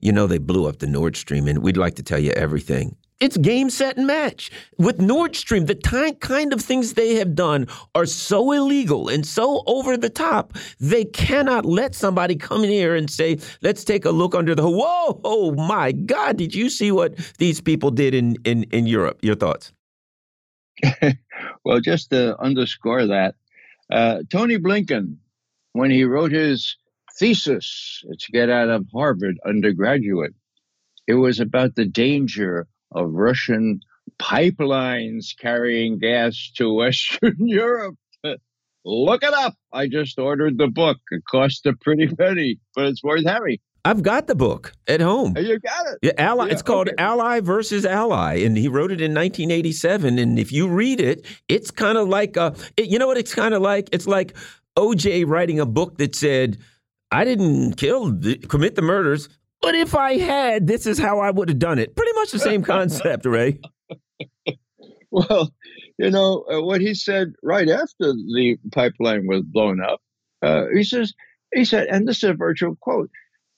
you 0.00 0.12
know, 0.12 0.26
they 0.26 0.38
blew 0.38 0.68
up 0.68 0.78
the 0.78 0.86
Nord 0.86 1.16
Stream 1.16 1.48
and 1.48 1.62
we'd 1.62 1.76
like 1.76 1.94
to 1.96 2.02
tell 2.02 2.18
you 2.18 2.30
everything. 2.32 2.96
It's 3.20 3.36
game, 3.36 3.68
set, 3.68 3.96
and 3.96 4.06
match. 4.06 4.48
With 4.78 5.00
Nord 5.00 5.34
Stream, 5.34 5.66
the 5.66 5.74
kind 6.20 6.52
of 6.52 6.60
things 6.60 6.94
they 6.94 7.16
have 7.16 7.34
done 7.34 7.66
are 7.96 8.06
so 8.06 8.52
illegal 8.52 9.08
and 9.08 9.26
so 9.26 9.64
over 9.66 9.96
the 9.96 10.08
top, 10.08 10.52
they 10.78 11.04
cannot 11.04 11.64
let 11.64 11.96
somebody 11.96 12.36
come 12.36 12.62
in 12.62 12.70
here 12.70 12.94
and 12.94 13.10
say, 13.10 13.38
let's 13.60 13.82
take 13.82 14.04
a 14.04 14.10
look 14.10 14.36
under 14.36 14.54
the 14.54 14.70
Whoa, 14.70 15.20
oh 15.24 15.52
my 15.56 15.90
God, 15.90 16.36
did 16.36 16.54
you 16.54 16.70
see 16.70 16.92
what 16.92 17.16
these 17.38 17.60
people 17.60 17.90
did 17.90 18.14
in, 18.14 18.36
in, 18.44 18.62
in 18.64 18.86
Europe? 18.86 19.18
Your 19.22 19.34
thoughts? 19.34 19.72
well, 21.64 21.80
just 21.80 22.10
to 22.10 22.38
underscore 22.40 23.06
that, 23.06 23.34
uh, 23.90 24.22
Tony 24.30 24.58
Blinken, 24.58 25.16
when 25.72 25.90
he 25.90 26.04
wrote 26.04 26.32
his 26.32 26.76
thesis 27.18 28.04
to 28.06 28.32
get 28.32 28.50
out 28.50 28.68
of 28.68 28.86
Harvard 28.92 29.38
undergraduate, 29.44 30.34
it 31.06 31.14
was 31.14 31.40
about 31.40 31.74
the 31.74 31.86
danger 31.86 32.66
of 32.92 33.10
Russian 33.12 33.80
pipelines 34.20 35.36
carrying 35.38 35.98
gas 35.98 36.52
to 36.56 36.72
Western 36.74 37.36
Europe. 37.38 37.96
Look 38.84 39.22
it 39.22 39.34
up. 39.34 39.54
I 39.70 39.88
just 39.88 40.18
ordered 40.18 40.56
the 40.56 40.68
book. 40.68 40.98
It 41.10 41.22
cost 41.30 41.66
a 41.66 41.74
pretty 41.74 42.08
penny, 42.08 42.58
but 42.74 42.86
it's 42.86 43.02
worth 43.02 43.26
having. 43.26 43.58
I've 43.84 44.02
got 44.02 44.26
the 44.26 44.34
book 44.34 44.72
at 44.86 45.00
home. 45.00 45.34
Oh, 45.36 45.40
you 45.40 45.58
got 45.60 45.86
it. 45.86 45.98
Yeah, 46.02 46.12
Ally. 46.18 46.46
Yeah, 46.46 46.52
it's 46.52 46.62
called 46.62 46.88
okay. 46.88 47.02
Ally 47.02 47.40
versus 47.40 47.86
Ally, 47.86 48.34
and 48.36 48.56
he 48.56 48.68
wrote 48.68 48.90
it 48.90 49.00
in 49.00 49.14
1987. 49.14 50.18
And 50.18 50.38
if 50.38 50.52
you 50.52 50.68
read 50.68 51.00
it, 51.00 51.24
it's 51.48 51.70
kind 51.70 51.96
of 51.96 52.08
like 52.08 52.36
a, 52.36 52.54
it, 52.76 52.88
you 52.88 52.98
know 52.98 53.06
what 53.06 53.18
it's 53.18 53.34
kind 53.34 53.54
of 53.54 53.62
like? 53.62 53.88
It's 53.92 54.06
like 54.06 54.34
OJ 54.76 55.26
writing 55.26 55.60
a 55.60 55.66
book 55.66 55.98
that 55.98 56.14
said, 56.14 56.58
"I 57.10 57.24
didn't 57.24 57.74
kill, 57.74 58.12
the, 58.12 58.36
commit 58.36 58.74
the 58.74 58.82
murders, 58.82 59.28
but 59.62 59.74
if 59.74 59.94
I 59.94 60.18
had, 60.18 60.66
this 60.66 60.86
is 60.86 60.98
how 60.98 61.20
I 61.20 61.30
would 61.30 61.48
have 61.48 61.58
done 61.58 61.78
it." 61.78 61.96
Pretty 61.96 62.12
much 62.14 62.32
the 62.32 62.38
same 62.38 62.62
concept, 62.74 63.24
Ray. 63.26 63.60
well, 65.10 65.52
you 65.98 66.10
know 66.10 66.44
uh, 66.50 66.62
what 66.62 66.80
he 66.80 66.94
said 66.94 67.32
right 67.42 67.68
after 67.68 68.12
the 68.12 68.56
pipeline 68.72 69.26
was 69.26 69.42
blown 69.42 69.80
up. 69.82 70.00
Uh, 70.42 70.64
he 70.74 70.84
says, 70.84 71.12
he 71.54 71.64
said, 71.64 71.88
and 71.88 72.06
this 72.06 72.18
is 72.18 72.30
a 72.30 72.34
virtual 72.34 72.76
quote. 72.76 73.10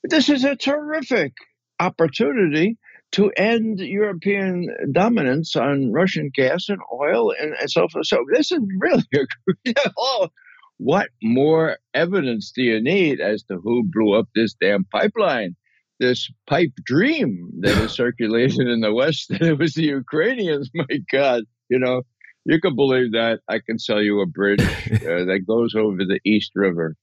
This 0.02 0.28
is 0.28 0.44
a 0.44 0.56
terrific 0.56 1.32
opportunity 1.78 2.78
to 3.12 3.30
end 3.36 3.80
European 3.80 4.68
dominance 4.92 5.56
on 5.56 5.92
Russian 5.92 6.30
gas 6.34 6.68
and 6.68 6.78
oil 6.92 7.32
and, 7.38 7.54
and 7.58 7.70
so 7.70 7.88
forth. 7.88 8.06
So 8.06 8.24
this 8.32 8.52
is 8.52 8.60
really 8.78 9.04
a 9.14 9.74
oh, 9.98 10.28
what 10.78 11.08
more 11.22 11.76
evidence 11.92 12.52
do 12.54 12.62
you 12.62 12.82
need 12.82 13.20
as 13.20 13.42
to 13.44 13.58
who 13.62 13.82
blew 13.84 14.18
up 14.18 14.28
this 14.34 14.54
damn 14.54 14.84
pipeline? 14.84 15.56
This 15.98 16.30
pipe 16.48 16.72
dream 16.84 17.50
that 17.60 17.76
is 17.76 17.92
circulated 17.96 18.68
in 18.68 18.80
the 18.80 18.94
West 18.94 19.28
that 19.28 19.42
it 19.42 19.58
was 19.58 19.74
the 19.74 19.84
Ukrainians. 19.84 20.70
My 20.74 20.86
God, 21.12 21.44
you 21.68 21.78
know, 21.78 22.02
you 22.46 22.58
can 22.60 22.74
believe 22.74 23.12
that. 23.12 23.40
I 23.48 23.58
can 23.58 23.78
sell 23.78 24.00
you 24.00 24.20
a 24.20 24.26
bridge 24.26 24.62
uh, 24.62 25.24
that 25.26 25.44
goes 25.46 25.74
over 25.74 25.98
the 25.98 26.20
East 26.24 26.52
River. 26.54 26.96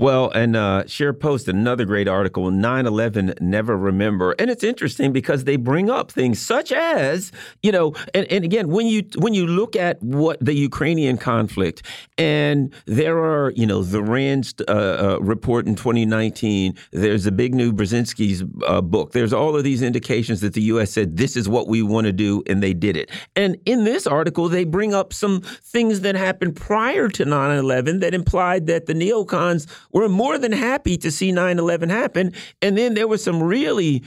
Well, 0.00 0.30
and 0.30 0.56
uh, 0.56 0.84
ScheerPost, 0.86 1.46
another 1.46 1.84
great 1.84 2.08
article, 2.08 2.50
9 2.50 2.86
11 2.86 3.34
Never 3.38 3.76
Remember. 3.76 4.34
And 4.38 4.48
it's 4.48 4.64
interesting 4.64 5.12
because 5.12 5.44
they 5.44 5.56
bring 5.56 5.90
up 5.90 6.10
things 6.10 6.40
such 6.40 6.72
as, 6.72 7.32
you 7.62 7.70
know, 7.70 7.92
and, 8.14 8.26
and 8.32 8.42
again, 8.42 8.68
when 8.68 8.86
you 8.86 9.02
when 9.18 9.34
you 9.34 9.46
look 9.46 9.76
at 9.76 10.02
what 10.02 10.42
the 10.42 10.54
Ukrainian 10.54 11.18
conflict, 11.18 11.82
and 12.16 12.72
there 12.86 13.18
are, 13.18 13.50
you 13.50 13.66
know, 13.66 13.82
the 13.82 14.02
RAND 14.02 14.54
uh, 14.66 14.72
uh, 14.72 15.18
report 15.20 15.66
in 15.66 15.74
2019, 15.74 16.78
there's 16.92 17.26
a 17.26 17.32
big 17.32 17.54
new 17.54 17.70
Brzezinski's 17.70 18.42
uh, 18.66 18.80
book. 18.80 19.12
There's 19.12 19.34
all 19.34 19.54
of 19.54 19.64
these 19.64 19.82
indications 19.82 20.40
that 20.40 20.54
the 20.54 20.62
U.S. 20.62 20.92
said, 20.92 21.18
this 21.18 21.36
is 21.36 21.46
what 21.46 21.68
we 21.68 21.82
want 21.82 22.06
to 22.06 22.12
do, 22.14 22.42
and 22.46 22.62
they 22.62 22.72
did 22.72 22.96
it. 22.96 23.10
And 23.36 23.58
in 23.66 23.84
this 23.84 24.06
article, 24.06 24.48
they 24.48 24.64
bring 24.64 24.94
up 24.94 25.12
some 25.12 25.42
things 25.42 26.00
that 26.00 26.14
happened 26.14 26.56
prior 26.56 27.08
to 27.10 27.26
9 27.26 27.58
11 27.58 28.00
that 28.00 28.14
implied 28.14 28.66
that 28.68 28.86
the 28.86 28.94
neocons 28.94 29.66
were 29.92 30.08
more 30.08 30.38
than 30.38 30.52
happy 30.52 30.96
to 30.98 31.10
see 31.10 31.32
9 31.32 31.58
11 31.58 31.88
happen. 31.88 32.32
And 32.62 32.76
then 32.76 32.94
there 32.94 33.08
were 33.08 33.18
some 33.18 33.42
really 33.42 34.02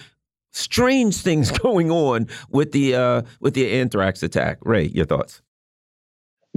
strange 0.52 1.18
things 1.18 1.52
going 1.60 1.92
on 1.92 2.28
with 2.50 2.72
the 2.72 2.96
uh, 2.96 3.22
with 3.40 3.54
the 3.54 3.72
anthrax 3.72 4.24
attack. 4.24 4.60
Ray, 4.62 4.86
your 4.86 5.06
thoughts? 5.06 5.42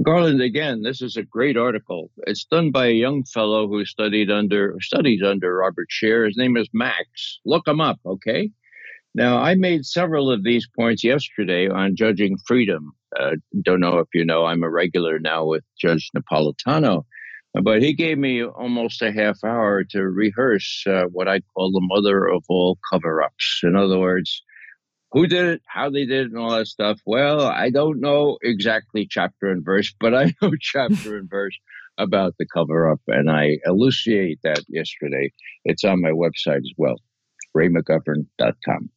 Garland, 0.03 0.41
again, 0.41 0.83
this 0.83 1.01
is 1.01 1.17
a 1.17 1.23
great 1.23 1.57
article. 1.57 2.11
It's 2.27 2.45
done 2.45 2.69
by 2.69 2.87
a 2.87 2.91
young 2.91 3.23
fellow 3.23 3.67
who 3.67 3.83
studied 3.83 4.29
under 4.29 4.75
studies 4.79 5.23
under 5.23 5.55
Robert 5.55 5.87
Scheer. 5.89 6.25
His 6.25 6.37
name 6.37 6.55
is 6.55 6.69
Max. 6.71 7.39
Look 7.45 7.67
him 7.67 7.81
up, 7.81 7.99
okay? 8.05 8.51
Now, 9.15 9.39
I 9.39 9.55
made 9.55 9.83
several 9.85 10.29
of 10.29 10.43
these 10.43 10.67
points 10.77 11.03
yesterday 11.03 11.67
on 11.67 11.95
judging 11.95 12.37
freedom. 12.45 12.91
Uh, 13.19 13.37
don't 13.63 13.79
know 13.79 13.97
if 13.97 14.07
you 14.13 14.23
know, 14.23 14.45
I'm 14.45 14.61
a 14.61 14.69
regular 14.69 15.17
now 15.17 15.45
with 15.45 15.63
Judge 15.81 16.11
Napolitano. 16.15 17.03
But 17.63 17.81
he 17.81 17.93
gave 17.93 18.17
me 18.17 18.43
almost 18.43 19.01
a 19.01 19.11
half 19.11 19.43
hour 19.43 19.83
to 19.91 20.03
rehearse 20.03 20.83
uh, 20.87 21.03
what 21.11 21.27
I 21.27 21.41
call 21.53 21.71
the 21.71 21.81
mother 21.81 22.27
of 22.27 22.43
all 22.49 22.77
cover 22.91 23.21
ups. 23.21 23.61
In 23.63 23.75
other 23.75 23.99
words, 23.99 24.43
who 25.11 25.27
did 25.27 25.45
it, 25.45 25.61
how 25.65 25.89
they 25.89 26.05
did 26.05 26.27
it, 26.27 26.31
and 26.31 26.37
all 26.37 26.51
that 26.51 26.67
stuff. 26.67 26.99
Well, 27.05 27.41
I 27.41 27.69
don't 27.69 28.01
know 28.01 28.37
exactly 28.41 29.07
chapter 29.09 29.47
and 29.47 29.63
verse, 29.63 29.93
but 29.99 30.13
I 30.13 30.33
know 30.41 30.51
chapter 30.59 31.17
and 31.17 31.29
verse 31.29 31.57
about 31.97 32.35
the 32.37 32.45
cover 32.53 32.91
up, 32.91 33.01
and 33.07 33.29
I 33.29 33.57
elucidate 33.65 34.39
that 34.43 34.63
yesterday. 34.67 35.31
It's 35.65 35.83
on 35.83 36.01
my 36.01 36.11
website 36.11 36.57
as 36.57 36.73
well, 36.77 36.97
raymcgovern.com. 37.55 38.89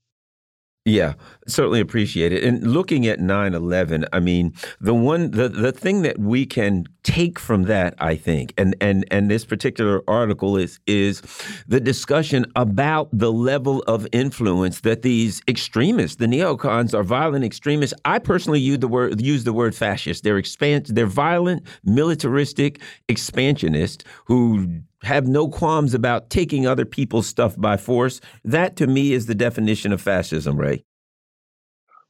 Yeah, 0.87 1.13
certainly 1.47 1.81
appreciate 1.81 2.33
it. 2.33 2.43
And 2.43 2.67
looking 2.67 3.07
at 3.07 3.19
9/11, 3.19 4.07
I 4.15 4.21
mean, 4.21 4.55
the 4.81 4.95
one 4.95 5.31
the 5.31 5.51
the 5.51 5.73
thing 5.73 6.01
that 6.03 6.19
we 6.19 6.47
can 6.47 6.87
take 7.03 7.39
from 7.39 7.65
that, 7.65 7.95
I 7.99 8.17
think, 8.17 8.55
and 8.57 8.75
and 8.81 9.05
and 9.11 9.31
this 9.31 9.45
particular 9.45 10.03
article 10.09 10.57
is 10.57 10.81
is 10.87 11.21
the 11.69 11.81
discussion 11.81 12.47
about 12.57 13.11
the 13.13 13.31
level 13.31 13.83
of 13.83 14.07
influence 14.13 14.81
that 14.81 15.03
these 15.03 15.43
extremists, 15.47 16.17
the 16.17 16.27
neocons, 16.27 16.95
are 16.95 17.03
violent 17.05 17.45
extremists. 17.45 17.95
I 18.07 18.19
personally 18.19 18.61
use 18.61 18.79
the 18.79 18.89
word 18.89 19.21
use 19.21 19.45
the 19.45 19.53
word 19.53 19.75
fascist. 19.75 20.25
They're 20.25 20.39
expand 20.39 20.87
they're 20.87 21.05
violent, 21.05 21.67
militaristic 21.85 22.81
expansionists 23.07 24.03
who 24.25 24.81
have 25.03 25.27
no 25.27 25.49
qualms 25.49 25.95
about 25.95 26.31
taking 26.31 26.67
other 26.67 26.85
people's 26.85 27.27
stuff 27.27 27.59
by 27.59 27.77
force. 27.77 28.21
That 28.45 28.77
to 28.77 28.87
me 28.87 29.13
is 29.13 29.27
the 29.27 29.35
definition 29.35 29.93
of 29.93 30.01
fascism, 30.01 30.57
Ray. 30.57 30.85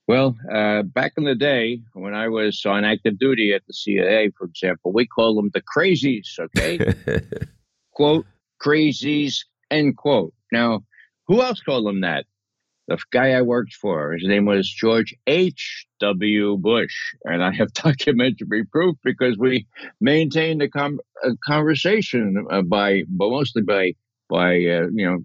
Well, 0.08 0.36
uh, 0.52 0.82
back 0.82 1.12
in 1.16 1.24
the 1.24 1.36
day 1.36 1.82
when 1.92 2.14
I 2.14 2.28
was 2.28 2.64
on 2.66 2.84
active 2.84 3.18
duty 3.18 3.52
at 3.52 3.62
the 3.66 3.72
CIA, 3.72 4.30
for 4.36 4.44
example, 4.46 4.92
we 4.92 5.06
called 5.06 5.38
them 5.38 5.50
the 5.54 5.62
crazies, 5.62 6.38
okay? 6.38 6.94
quote, 7.92 8.26
crazies, 8.60 9.44
end 9.70 9.96
quote. 9.96 10.34
Now, 10.50 10.82
who 11.28 11.42
else 11.42 11.60
called 11.60 11.86
them 11.86 12.00
that? 12.00 12.26
the 12.90 12.98
guy 13.12 13.30
I 13.30 13.42
worked 13.42 13.74
for, 13.74 14.12
his 14.12 14.26
name 14.26 14.46
was 14.46 14.68
George 14.68 15.14
H.W. 16.00 16.58
Bush. 16.58 17.14
And 17.24 17.42
I 17.42 17.52
have 17.54 17.72
documentary 17.74 18.64
proof 18.64 18.96
because 19.04 19.36
we 19.38 19.66
maintained 20.00 20.62
a, 20.62 20.68
com- 20.68 21.00
a 21.22 21.30
conversation 21.46 22.46
uh, 22.50 22.62
by, 22.62 23.02
but 23.08 23.30
mostly 23.30 23.62
by, 23.62 23.94
by, 24.28 24.54
uh, 24.54 24.86
you 24.92 25.06
know, 25.06 25.18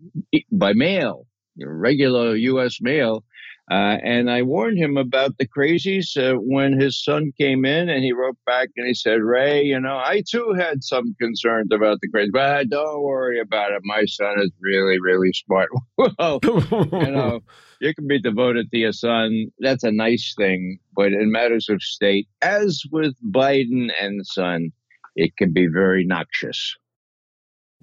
by 0.52 0.74
mail, 0.74 1.26
regular 1.60 2.36
U.S. 2.36 2.80
mail. 2.82 3.24
Uh, 3.70 3.98
and 4.04 4.30
I 4.30 4.44
warned 4.44 4.78
him 4.78 4.96
about 4.96 5.40
the 5.40 5.48
crazies 5.48 6.16
uh, 6.18 6.38
when 6.40 6.80
his 6.80 7.04
son 7.04 7.32
came 7.40 7.66
in 7.66 7.90
and 7.90 8.04
he 8.04 8.12
wrote 8.12 8.38
back 8.46 8.70
and 8.78 8.86
he 8.86 8.94
said, 8.94 9.22
Ray, 9.22 9.64
you 9.64 9.80
know, 9.80 9.98
I 9.98 10.22
too 10.30 10.54
had 10.54 10.84
some 10.84 11.16
concerns 11.20 11.70
about 11.74 11.98
the 12.02 12.10
crazies, 12.10 12.32
but 12.32 12.70
don't 12.70 13.02
worry 13.02 13.40
about 13.40 13.72
it. 13.72 13.82
My 13.84 14.06
son 14.06 14.40
is 14.40 14.52
really, 14.62 15.00
really 15.00 15.34
smart. 15.34 15.70
well, 15.98 16.40
you 16.44 17.12
know, 17.12 17.40
you 17.82 17.96
can 17.96 18.08
be 18.08 18.22
devoted 18.22 18.70
to 18.70 18.78
your 18.78 18.94
son. 18.94 19.48
That's 19.58 19.84
a 19.84 19.92
nice 19.92 20.36
thing. 20.38 20.78
But 20.96 21.14
in 21.14 21.32
matters 21.32 21.68
of 21.68 21.82
state, 21.82 22.28
as 22.44 22.84
with 22.92 23.16
Biden 23.32 23.90
and 24.00 24.26
son, 24.28 24.72
it 25.16 25.36
can 25.38 25.54
be 25.54 25.66
very 25.66 26.06
noxious. 26.06 26.76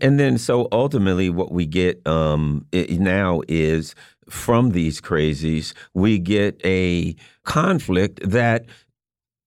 And 0.00 0.18
then, 0.18 0.38
so 0.38 0.68
ultimately, 0.72 1.28
what 1.30 1.52
we 1.52 1.66
get 1.66 2.04
um, 2.06 2.66
now 2.72 3.42
is 3.46 3.94
from 4.28 4.70
these 4.70 5.00
crazies, 5.00 5.74
we 5.94 6.18
get 6.18 6.60
a 6.64 7.16
conflict 7.44 8.20
that 8.28 8.66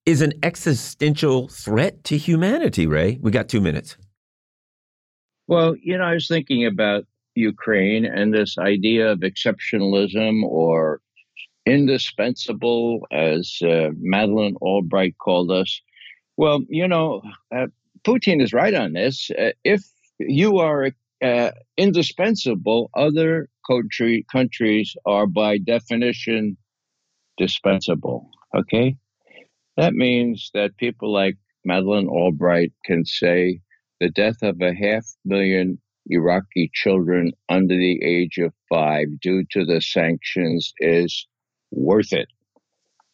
is 0.05 0.21
an 0.21 0.33
existential 0.43 1.47
threat 1.47 2.03
to 2.03 2.17
humanity, 2.17 2.85
Ray. 2.85 3.17
We 3.21 3.31
got 3.31 3.49
two 3.49 3.61
minutes. 3.61 3.97
Well, 5.47 5.75
you 5.81 5.97
know, 5.97 6.03
I 6.03 6.13
was 6.13 6.27
thinking 6.27 6.65
about 6.65 7.05
Ukraine 7.35 8.05
and 8.05 8.33
this 8.33 8.57
idea 8.57 9.11
of 9.11 9.19
exceptionalism 9.19 10.43
or 10.43 11.01
indispensable, 11.65 13.05
as 13.11 13.57
uh, 13.63 13.89
Madeleine 13.99 14.55
Albright 14.61 15.17
called 15.17 15.51
us. 15.51 15.81
Well, 16.37 16.61
you 16.69 16.87
know, 16.87 17.21
uh, 17.55 17.67
Putin 18.05 18.41
is 18.41 18.53
right 18.53 18.73
on 18.73 18.93
this. 18.93 19.31
Uh, 19.31 19.51
if 19.63 19.83
you 20.19 20.59
are 20.59 20.91
uh, 21.23 21.51
indispensable, 21.77 22.89
other 22.95 23.49
country, 23.69 24.25
countries 24.31 24.95
are 25.05 25.27
by 25.27 25.57
definition 25.57 26.57
dispensable. 27.37 28.29
Okay? 28.55 28.97
That 29.77 29.93
means 29.93 30.51
that 30.53 30.77
people 30.77 31.11
like 31.11 31.37
Madeleine 31.65 32.07
Albright 32.07 32.71
can 32.85 33.05
say 33.05 33.59
the 33.99 34.09
death 34.09 34.41
of 34.41 34.61
a 34.61 34.73
half 34.73 35.05
million 35.25 35.79
Iraqi 36.07 36.69
children 36.73 37.31
under 37.49 37.75
the 37.75 38.01
age 38.03 38.37
of 38.37 38.53
five 38.69 39.07
due 39.21 39.43
to 39.51 39.65
the 39.65 39.81
sanctions 39.81 40.73
is 40.79 41.27
worth 41.71 42.13
it. 42.13 42.27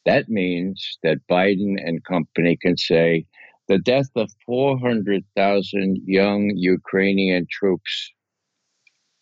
That 0.05 0.29
means 0.29 0.97
that 1.03 1.27
Biden 1.29 1.75
and 1.77 2.03
company 2.03 2.57
can 2.61 2.75
say 2.75 3.25
the 3.67 3.77
death 3.77 4.09
of 4.15 4.31
400,000 4.45 6.01
young 6.05 6.51
Ukrainian 6.55 7.47
troops 7.49 8.11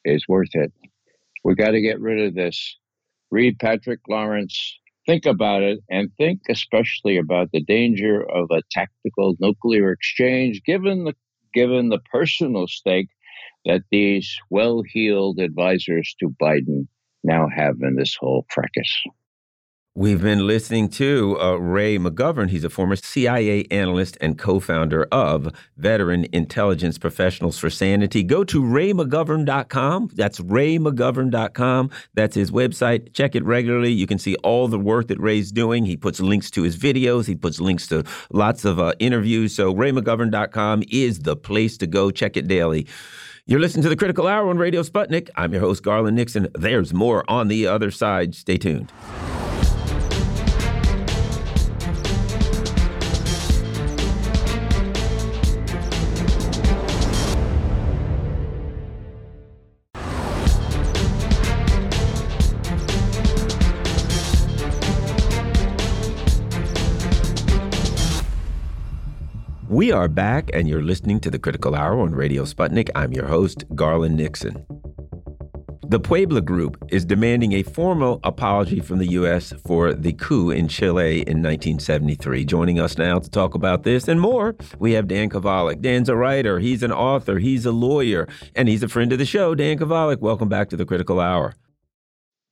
is 0.06 0.26
worth 0.28 0.56
it. 0.56 0.74
We 1.50 1.56
got 1.56 1.72
to 1.72 1.82
get 1.82 2.00
rid 2.00 2.24
of 2.24 2.36
this. 2.36 2.78
Read 3.32 3.58
Patrick 3.58 4.02
Lawrence, 4.08 4.78
think 5.08 5.26
about 5.26 5.64
it, 5.64 5.80
and 5.90 6.12
think 6.16 6.42
especially 6.48 7.18
about 7.18 7.50
the 7.52 7.64
danger 7.64 8.22
of 8.22 8.52
a 8.52 8.62
tactical 8.70 9.36
nuclear 9.40 9.92
exchange, 9.92 10.62
given 10.64 11.06
the 11.06 11.16
given 11.56 11.90
the 11.90 11.98
personal 12.12 12.68
stake 12.68 13.10
that 13.66 13.82
these 13.90 14.38
well-heeled 14.52 15.40
advisors 15.40 16.16
to 16.20 16.30
Biden 16.40 16.88
now 17.24 17.48
have 17.50 17.78
in 17.82 17.96
this 17.96 18.16
whole 18.16 18.46
fracas. 18.52 19.02
We've 19.96 20.22
been 20.22 20.46
listening 20.46 20.90
to 20.90 21.36
uh, 21.42 21.56
Ray 21.56 21.98
McGovern. 21.98 22.52
He's 22.52 22.64
a 22.64 22.70
former 22.70 22.96
CIA 22.96 23.66
analyst 23.72 24.18
and 24.22 24.38
co 24.38 24.60
founder 24.60 25.06
of 25.12 25.52
Veteran 25.78 26.28
Intelligence 26.32 27.00
Professionals 27.00 27.58
for 27.58 27.72
Sanity. 27.72 28.22
Go 28.24 28.44
to 28.44 28.62
raymcgovern.com. 28.62 30.12
That's 30.14 30.40
raymcgovern.com. 30.42 31.90
That's 32.14 32.36
his 32.36 32.52
website. 32.52 33.14
Check 33.14 33.36
it 33.36 33.44
regularly. 33.44 33.92
You 33.92 34.06
can 34.06 34.20
see 34.20 34.36
all 34.38 34.68
the 34.68 34.80
work 34.80 35.08
that 35.08 35.20
Ray's 35.20 35.52
doing. 35.52 35.86
He 35.86 35.98
puts 35.98 36.20
links 36.20 36.52
to 36.52 36.62
his 36.62 36.78
videos, 36.78 37.26
he 37.26 37.36
puts 37.36 37.60
links 37.60 37.88
to 37.88 38.04
lots 38.32 38.66
of 38.66 38.80
uh, 38.80 38.94
interviews. 39.00 39.56
So, 39.56 39.74
raymcgovern.com 39.74 40.84
is 40.92 41.20
the 41.22 41.36
place 41.36 41.78
to 41.80 41.88
go. 41.88 42.12
Check 42.12 42.38
it 42.38 42.48
daily. 42.48 42.86
You're 43.48 43.60
listening 43.60 43.82
to 43.84 43.90
the 43.90 43.98
Critical 43.98 44.28
Hour 44.28 44.50
on 44.50 44.60
Radio 44.60 44.84
Sputnik. 44.84 45.30
I'm 45.36 45.52
your 45.52 45.62
host, 45.62 45.82
Garland 45.82 46.16
Nixon. 46.16 46.48
There's 46.54 46.94
more 46.94 47.24
on 47.28 47.48
the 47.48 47.66
other 47.66 47.90
side. 47.90 48.36
Stay 48.36 48.58
tuned. 48.58 48.92
We 69.90 69.94
are 69.94 70.08
back, 70.08 70.52
and 70.54 70.70
you're 70.70 70.84
listening 70.84 71.20
to 71.22 71.32
the 71.32 71.40
Critical 71.40 71.74
Hour 71.74 72.00
on 72.00 72.14
Radio 72.14 72.44
Sputnik. 72.44 72.92
I'm 72.94 73.12
your 73.12 73.26
host, 73.26 73.64
Garland 73.74 74.18
Nixon. 74.18 74.64
The 75.88 76.00
Puebla 76.00 76.42
Group 76.42 76.78
is 76.90 77.06
demanding 77.06 77.54
a 77.54 77.64
formal 77.64 78.20
apology 78.24 78.82
from 78.82 79.00
the 79.00 79.08
U.S. 79.14 79.52
for 79.66 79.96
the 79.96 80.14
coup 80.14 80.52
in 80.52 80.68
Chile 80.68 81.22
in 81.22 81.42
1973. 81.42 82.46
Joining 82.46 82.80
us 82.80 83.00
now 83.00 83.18
to 83.18 83.28
talk 83.32 83.56
about 83.56 83.82
this 83.82 84.08
and 84.08 84.22
more, 84.22 84.56
we 84.78 84.92
have 84.92 85.08
Dan 85.08 85.28
Kovalik. 85.28 85.82
Dan's 85.82 86.08
a 86.08 86.16
writer, 86.16 86.60
he's 86.60 86.84
an 86.84 86.92
author, 86.92 87.40
he's 87.40 87.66
a 87.66 87.72
lawyer, 87.72 88.28
and 88.56 88.70
he's 88.70 88.84
a 88.84 88.88
friend 88.88 89.12
of 89.12 89.18
the 89.18 89.26
show. 89.26 89.56
Dan 89.56 89.80
Kovalik, 89.80 90.20
welcome 90.20 90.50
back 90.50 90.70
to 90.70 90.78
the 90.78 90.86
Critical 90.86 91.20
Hour. 91.20 91.56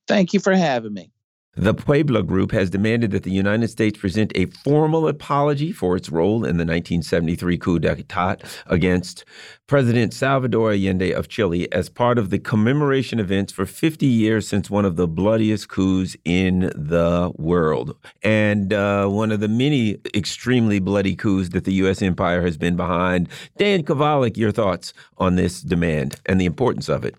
Thank 0.07 0.33
you 0.33 0.39
for 0.39 0.55
having 0.55 0.95
me. 0.95 1.11
The 1.59 1.73
Puebla 1.73 2.21
Group 2.21 2.51
has 2.51 2.69
demanded 2.69 3.09
that 3.09 3.23
the 3.23 3.31
United 3.31 3.69
States 3.69 3.97
present 3.97 4.31
a 4.35 4.45
formal 4.45 5.07
apology 5.07 5.71
for 5.71 5.95
its 5.95 6.11
role 6.11 6.45
in 6.45 6.57
the 6.57 6.65
1973 6.65 7.57
coup 7.57 7.79
d'etat 7.79 8.37
against 8.67 9.25
President 9.65 10.13
Salvador 10.13 10.71
Allende 10.71 11.11
of 11.11 11.29
Chile 11.29 11.67
as 11.73 11.89
part 11.89 12.19
of 12.19 12.29
the 12.29 12.37
commemoration 12.37 13.19
events 13.19 13.51
for 13.51 13.65
50 13.65 14.05
years 14.05 14.47
since 14.47 14.69
one 14.69 14.85
of 14.85 14.97
the 14.97 15.07
bloodiest 15.07 15.67
coups 15.67 16.15
in 16.25 16.71
the 16.75 17.31
world 17.37 17.97
and 18.21 18.71
uh, 18.71 19.07
one 19.07 19.31
of 19.31 19.39
the 19.39 19.47
many 19.47 19.97
extremely 20.13 20.77
bloody 20.77 21.15
coups 21.15 21.49
that 21.49 21.63
the 21.63 21.73
U.S. 21.73 22.03
empire 22.03 22.43
has 22.43 22.55
been 22.55 22.75
behind. 22.75 23.29
Dan 23.57 23.81
Kovalik, 23.81 24.37
your 24.37 24.51
thoughts 24.51 24.93
on 25.17 25.37
this 25.37 25.61
demand 25.61 26.21
and 26.27 26.39
the 26.39 26.45
importance 26.45 26.87
of 26.87 27.03
it? 27.03 27.15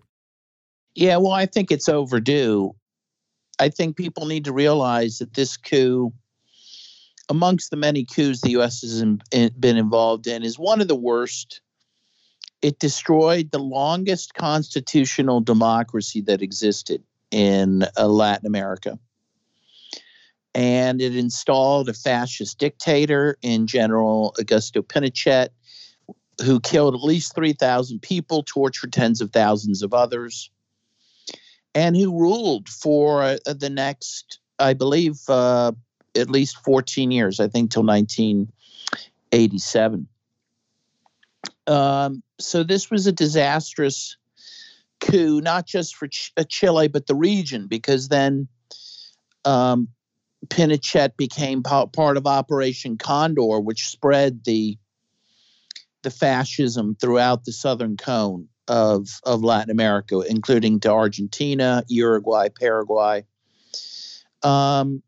Yeah, 0.95 1.17
well, 1.17 1.33
I 1.33 1.47
think 1.47 1.73
it's 1.73 1.89
overdue. 1.89 2.77
I 3.59 3.69
think 3.69 3.97
people 3.97 4.27
need 4.27 4.45
to 4.45 4.53
realize 4.53 5.19
that 5.19 5.35
this 5.35 5.57
coup, 5.57 6.13
amongst 7.29 7.71
the 7.71 7.77
many 7.77 8.05
coups 8.05 8.41
the 8.41 8.51
U.S. 8.51 8.83
has 8.83 9.01
in, 9.01 9.21
in, 9.33 9.53
been 9.59 9.77
involved 9.77 10.27
in, 10.27 10.43
is 10.43 10.59
one 10.59 10.81
of 10.81 10.89
the 10.89 10.97
worst. 10.97 11.61
It 12.63 12.79
destroyed 12.79 13.51
the 13.51 13.59
longest 13.59 14.35
constitutional 14.35 15.41
democracy 15.41 16.21
that 16.23 16.43
existed 16.43 17.03
in 17.31 17.85
uh, 17.97 18.07
Latin 18.07 18.47
America. 18.47 18.99
And 20.55 21.01
it 21.01 21.15
installed 21.15 21.89
a 21.89 21.95
fascist 21.95 22.59
dictator 22.59 23.37
in 23.43 23.67
General 23.67 24.35
Augusto 24.41 24.83
Pinochet, 24.83 25.49
who 26.45 26.59
killed 26.61 26.95
at 26.95 27.03
least 27.03 27.35
3,000 27.35 28.01
people, 28.01 28.43
tortured 28.45 28.93
tens 28.93 29.21
of 29.21 29.31
thousands 29.33 29.83
of 29.83 29.93
others 29.93 30.51
and 31.79 31.97
who 31.97 32.19
ruled 32.19 32.69
for 32.69 33.23
uh, 33.23 33.39
the 33.47 33.71
next, 33.71 34.41
I 34.59 34.75
believe, 34.75 35.21
uh, 35.29 35.71
at 36.17 36.29
least 36.29 36.59
14 36.65 37.13
years, 37.13 37.39
I 37.39 37.47
think 37.47 37.71
till 37.71 37.85
1987. 37.85 40.09
Um, 41.69 42.25
so 42.41 42.65
this 42.65 42.91
was 42.91 43.07
a 43.07 43.13
disastrous 43.13 44.17
coup, 44.99 45.41
not 45.41 45.69
just 45.69 45.95
for 45.95 46.09
Ch- 46.09 46.33
uh, 46.37 46.43
Chile, 46.49 46.89
but 46.89 47.07
the 47.07 47.15
region, 47.15 47.69
because 47.69 48.09
then 48.09 48.49
um, 49.45 49.87
Pinochet 50.49 51.17
became 51.17 51.63
part 51.63 52.17
of 52.17 52.27
Operation 52.27 52.99
Condor, 52.99 53.61
which 53.61 53.87
spread 53.87 54.43
the 54.45 54.77
the 56.03 56.11
fascism 56.11 56.97
throughout 57.01 57.45
the 57.45 57.53
southern 57.53 57.97
cone 57.97 58.49
of 58.69 59.21
of 59.25 59.43
Latin 59.43 59.71
America, 59.71 60.21
including 60.21 60.81
to 60.81 60.91
Argentina, 60.91 61.83
Uruguay, 61.89 62.49
Paraguay. 62.49 63.25
Um, 64.43 65.03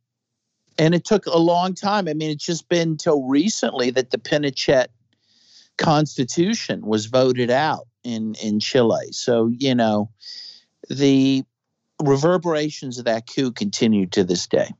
and 0.78 0.94
it 0.94 1.04
took 1.04 1.26
a 1.26 1.38
long 1.38 1.74
time. 1.74 2.08
I 2.08 2.14
mean, 2.14 2.30
it's 2.30 2.44
just 2.44 2.68
been 2.68 2.90
until 2.90 3.22
recently 3.24 3.90
that 3.90 4.10
the 4.10 4.18
Pinochet 4.18 4.86
constitution 5.78 6.86
was 6.86 7.06
voted 7.06 7.50
out 7.50 7.86
in 8.02 8.34
in 8.42 8.60
Chile. 8.60 9.12
So 9.12 9.48
you 9.48 9.74
know, 9.74 10.10
the 10.88 11.44
reverberations 12.02 12.98
of 12.98 13.04
that 13.04 13.26
coup 13.26 13.52
continue 13.52 14.06
to 14.06 14.24
this 14.24 14.46
day. 14.46 14.70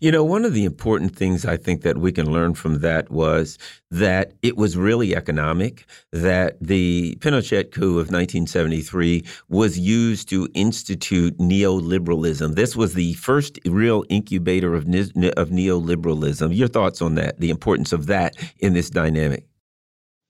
You 0.00 0.12
know, 0.12 0.22
one 0.22 0.44
of 0.44 0.54
the 0.54 0.64
important 0.64 1.16
things 1.16 1.44
I 1.44 1.56
think 1.56 1.82
that 1.82 1.98
we 1.98 2.12
can 2.12 2.30
learn 2.30 2.54
from 2.54 2.80
that 2.80 3.10
was 3.10 3.58
that 3.90 4.32
it 4.42 4.56
was 4.56 4.76
really 4.76 5.16
economic, 5.16 5.86
that 6.12 6.56
the 6.60 7.16
Pinochet 7.20 7.72
coup 7.72 7.98
of 7.98 8.10
1973 8.10 9.24
was 9.48 9.76
used 9.76 10.28
to 10.28 10.48
institute 10.54 11.36
neoliberalism. 11.38 12.54
This 12.54 12.76
was 12.76 12.94
the 12.94 13.14
first 13.14 13.58
real 13.66 14.04
incubator 14.08 14.74
of, 14.74 14.84
of 14.84 15.48
neoliberalism. 15.50 16.56
Your 16.56 16.68
thoughts 16.68 17.02
on 17.02 17.16
that, 17.16 17.40
the 17.40 17.50
importance 17.50 17.92
of 17.92 18.06
that 18.06 18.36
in 18.58 18.74
this 18.74 18.90
dynamic? 18.90 19.46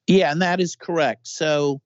Yeah, 0.06 0.32
and 0.32 0.40
that 0.40 0.60
is 0.60 0.76
correct. 0.76 1.28
So, 1.28 1.82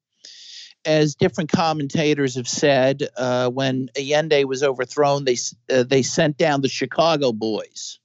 as 0.84 1.14
different 1.14 1.50
commentators 1.50 2.34
have 2.36 2.48
said, 2.48 3.08
uh, 3.16 3.48
when 3.48 3.88
Allende 3.96 4.44
was 4.44 4.62
overthrown, 4.62 5.24
they 5.24 5.36
uh, 5.70 5.84
they 5.84 6.02
sent 6.02 6.36
down 6.36 6.60
the 6.60 6.68
Chicago 6.68 7.32
boys 7.32 7.98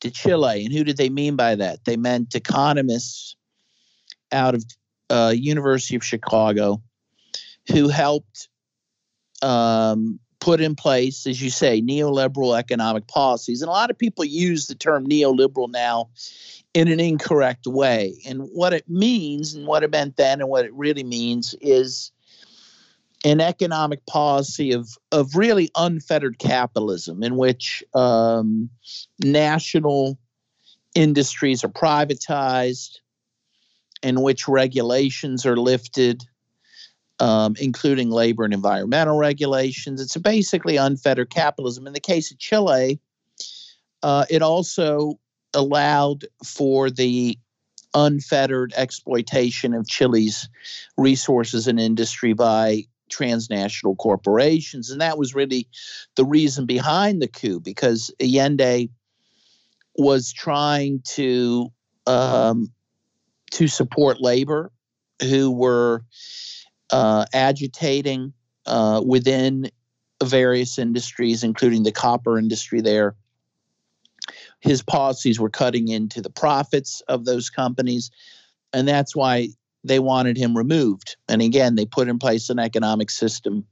to 0.00 0.10
Chile, 0.10 0.64
and 0.64 0.72
who 0.72 0.84
did 0.84 0.96
they 0.96 1.10
mean 1.10 1.36
by 1.36 1.54
that? 1.56 1.84
They 1.84 1.96
meant 1.96 2.34
economists 2.34 3.36
out 4.32 4.54
of 4.54 4.64
uh, 5.10 5.32
University 5.36 5.96
of 5.96 6.04
Chicago 6.04 6.82
who 7.70 7.88
helped 7.88 8.48
um, 9.42 10.20
put 10.48 10.62
in 10.62 10.74
place, 10.74 11.26
as 11.26 11.42
you 11.42 11.50
say, 11.50 11.82
neoliberal 11.82 12.58
economic 12.58 13.06
policies. 13.06 13.60
And 13.60 13.68
a 13.68 13.72
lot 13.72 13.90
of 13.90 13.98
people 13.98 14.24
use 14.24 14.66
the 14.66 14.74
term 14.74 15.06
neoliberal 15.06 15.70
now 15.70 16.08
in 16.72 16.88
an 16.88 16.98
incorrect 16.98 17.66
way. 17.66 18.14
And 18.26 18.48
what 18.54 18.72
it 18.72 18.88
means 18.88 19.52
and 19.52 19.66
what 19.66 19.82
it 19.82 19.90
meant 19.90 20.16
then 20.16 20.40
and 20.40 20.48
what 20.48 20.64
it 20.64 20.72
really 20.72 21.04
means 21.04 21.54
is 21.60 22.12
an 23.26 23.42
economic 23.42 24.06
policy 24.06 24.72
of, 24.72 24.88
of 25.12 25.36
really 25.36 25.68
unfettered 25.76 26.38
capitalism 26.38 27.22
in 27.22 27.36
which 27.36 27.84
um, 27.92 28.70
national 29.22 30.18
industries 30.94 31.62
are 31.62 31.68
privatized, 31.68 33.00
in 34.02 34.22
which 34.22 34.48
regulations 34.48 35.44
are 35.44 35.58
lifted, 35.58 36.24
um, 37.20 37.54
including 37.60 38.10
labor 38.10 38.44
and 38.44 38.54
environmental 38.54 39.16
regulations. 39.16 40.00
It's 40.00 40.16
basically 40.16 40.76
unfettered 40.76 41.30
capitalism. 41.30 41.86
In 41.86 41.92
the 41.92 42.00
case 42.00 42.30
of 42.30 42.38
Chile, 42.38 42.98
uh, 44.02 44.24
it 44.30 44.42
also 44.42 45.18
allowed 45.54 46.24
for 46.44 46.90
the 46.90 47.38
unfettered 47.94 48.72
exploitation 48.76 49.74
of 49.74 49.88
Chile's 49.88 50.48
resources 50.96 51.66
and 51.66 51.80
industry 51.80 52.34
by 52.34 52.84
transnational 53.10 53.96
corporations. 53.96 54.90
And 54.90 55.00
that 55.00 55.18
was 55.18 55.34
really 55.34 55.66
the 56.14 56.24
reason 56.24 56.66
behind 56.66 57.22
the 57.22 57.28
coup, 57.28 57.60
because 57.60 58.12
Allende 58.20 58.90
was 59.96 60.32
trying 60.32 61.00
to 61.14 61.72
um, 62.06 62.70
to 63.50 63.66
support 63.66 64.20
labor 64.20 64.70
who 65.22 65.50
were 65.50 66.04
uh, 66.90 67.24
agitating 67.32 68.32
uh, 68.66 69.02
within 69.04 69.70
various 70.22 70.78
industries, 70.78 71.44
including 71.44 71.82
the 71.82 71.92
copper 71.92 72.38
industry 72.38 72.80
there, 72.80 73.14
his 74.60 74.82
policies 74.82 75.38
were 75.38 75.50
cutting 75.50 75.88
into 75.88 76.20
the 76.20 76.30
profits 76.30 77.00
of 77.08 77.24
those 77.24 77.50
companies. 77.50 78.10
And 78.72 78.86
that's 78.86 79.14
why 79.14 79.48
they 79.84 79.98
wanted 79.98 80.36
him 80.36 80.56
removed. 80.56 81.16
And 81.28 81.40
again, 81.40 81.76
they 81.76 81.86
put 81.86 82.08
in 82.08 82.18
place 82.18 82.50
an 82.50 82.58
economic 82.58 83.10
system 83.10 83.64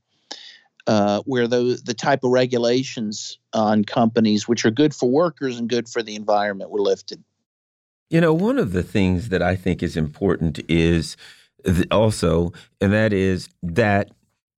uh, 0.86 1.20
where 1.26 1.48
the, 1.48 1.80
the 1.84 1.94
type 1.94 2.22
of 2.22 2.30
regulations 2.30 3.38
on 3.52 3.84
companies, 3.84 4.46
which 4.46 4.64
are 4.64 4.70
good 4.70 4.94
for 4.94 5.10
workers 5.10 5.58
and 5.58 5.68
good 5.68 5.88
for 5.88 6.02
the 6.02 6.14
environment, 6.14 6.70
were 6.70 6.80
lifted. 6.80 7.22
You 8.08 8.20
know, 8.20 8.32
one 8.32 8.56
of 8.56 8.72
the 8.72 8.84
things 8.84 9.30
that 9.30 9.42
I 9.42 9.56
think 9.56 9.82
is 9.82 9.96
important 9.96 10.60
is 10.68 11.16
also, 11.90 12.52
and 12.80 12.92
that 12.92 13.12
is 13.12 13.48
that 13.62 14.10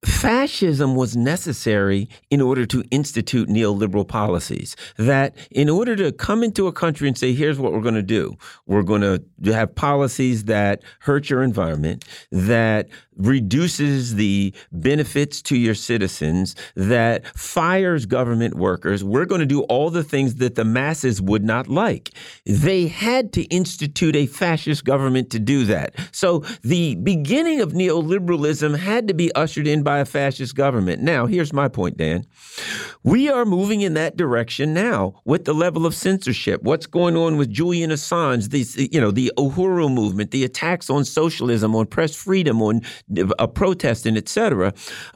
fascism 0.04 0.94
was 0.94 1.16
necessary 1.16 2.08
in 2.30 2.40
order 2.40 2.64
to 2.64 2.84
institute 2.90 3.48
neoliberal 3.48 4.06
policies. 4.06 4.76
That 4.96 5.36
in 5.50 5.68
order 5.68 5.96
to 5.96 6.12
come 6.12 6.44
into 6.44 6.66
a 6.66 6.72
country 6.72 7.08
and 7.08 7.18
say, 7.18 7.32
here's 7.32 7.58
what 7.58 7.72
we're 7.72 7.80
going 7.80 7.94
to 7.94 8.02
do, 8.02 8.36
we're 8.66 8.82
going 8.82 9.00
to 9.00 9.52
have 9.52 9.74
policies 9.74 10.44
that 10.44 10.82
hurt 11.00 11.28
your 11.28 11.42
environment, 11.42 12.04
that 12.30 12.88
reduces 13.18 14.14
the 14.14 14.54
benefits 14.72 15.42
to 15.42 15.56
your 15.56 15.74
citizens, 15.74 16.54
that 16.74 17.26
fires 17.36 18.06
government 18.06 18.54
workers. 18.54 19.02
We're 19.04 19.26
going 19.26 19.40
to 19.40 19.46
do 19.46 19.62
all 19.62 19.90
the 19.90 20.04
things 20.04 20.36
that 20.36 20.54
the 20.54 20.64
masses 20.64 21.20
would 21.20 21.44
not 21.44 21.68
like. 21.68 22.10
They 22.46 22.86
had 22.86 23.32
to 23.34 23.42
institute 23.44 24.16
a 24.16 24.26
fascist 24.26 24.84
government 24.84 25.30
to 25.30 25.38
do 25.38 25.64
that. 25.64 25.94
So 26.12 26.40
the 26.62 26.94
beginning 26.96 27.60
of 27.60 27.72
neoliberalism 27.72 28.78
had 28.78 29.08
to 29.08 29.14
be 29.14 29.32
ushered 29.34 29.66
in 29.66 29.82
by 29.82 29.98
a 29.98 30.04
fascist 30.04 30.54
government. 30.54 31.02
Now, 31.02 31.26
here's 31.26 31.52
my 31.52 31.68
point, 31.68 31.96
Dan. 31.96 32.26
We 33.02 33.28
are 33.28 33.44
moving 33.44 33.80
in 33.80 33.94
that 33.94 34.16
direction 34.16 34.74
now 34.74 35.20
with 35.24 35.44
the 35.44 35.54
level 35.54 35.86
of 35.86 35.94
censorship. 35.94 36.62
What's 36.62 36.86
going 36.86 37.16
on 37.16 37.36
with 37.36 37.50
Julian 37.50 37.90
Assange, 37.90 38.50
the, 38.50 38.88
you 38.92 39.00
know, 39.00 39.10
the 39.10 39.32
Uhuru 39.36 39.92
movement, 39.92 40.30
the 40.30 40.44
attacks 40.44 40.90
on 40.90 41.04
socialism, 41.04 41.74
on 41.74 41.86
press 41.86 42.14
freedom, 42.14 42.62
on 42.62 42.82
a 43.38 43.48
protesting, 43.48 44.16
etc. 44.16 44.72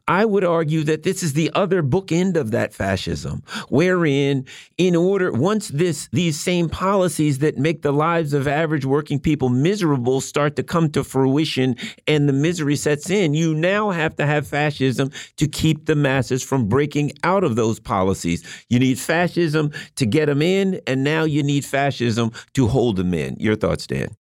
I 0.08 0.24
would 0.24 0.44
argue 0.44 0.82
that 0.84 1.02
this 1.02 1.22
is 1.22 1.34
the 1.34 1.50
other 1.54 1.82
bookend 1.82 2.36
of 2.36 2.50
that 2.52 2.72
fascism, 2.72 3.42
wherein, 3.68 4.46
in 4.78 4.96
order, 4.96 5.32
once 5.32 5.68
this 5.68 6.08
these 6.12 6.38
same 6.38 6.68
policies 6.68 7.38
that 7.38 7.58
make 7.58 7.82
the 7.82 7.92
lives 7.92 8.32
of 8.32 8.48
average 8.48 8.84
working 8.84 9.18
people 9.18 9.48
miserable 9.48 10.20
start 10.20 10.56
to 10.56 10.62
come 10.62 10.90
to 10.90 11.04
fruition 11.04 11.76
and 12.06 12.28
the 12.28 12.32
misery 12.32 12.76
sets 12.76 13.10
in, 13.10 13.34
you 13.34 13.54
now 13.54 13.90
have 13.90 14.16
to 14.16 14.26
have 14.26 14.46
fascism 14.46 15.10
to 15.36 15.46
keep 15.46 15.86
the 15.86 15.96
masses 15.96 16.42
from 16.42 16.68
breaking 16.68 17.12
out 17.24 17.44
of 17.44 17.56
those 17.56 17.78
policies. 17.78 18.64
You 18.68 18.78
need 18.78 18.98
fascism 18.98 19.70
to 19.96 20.06
get 20.06 20.26
them 20.26 20.42
in, 20.42 20.80
and 20.86 21.04
now 21.04 21.24
you 21.24 21.42
need 21.42 21.64
fascism 21.64 22.32
to 22.54 22.68
hold 22.68 22.96
them 22.96 23.14
in. 23.14 23.36
Your 23.38 23.56
thoughts, 23.56 23.86
Dan? 23.86 24.16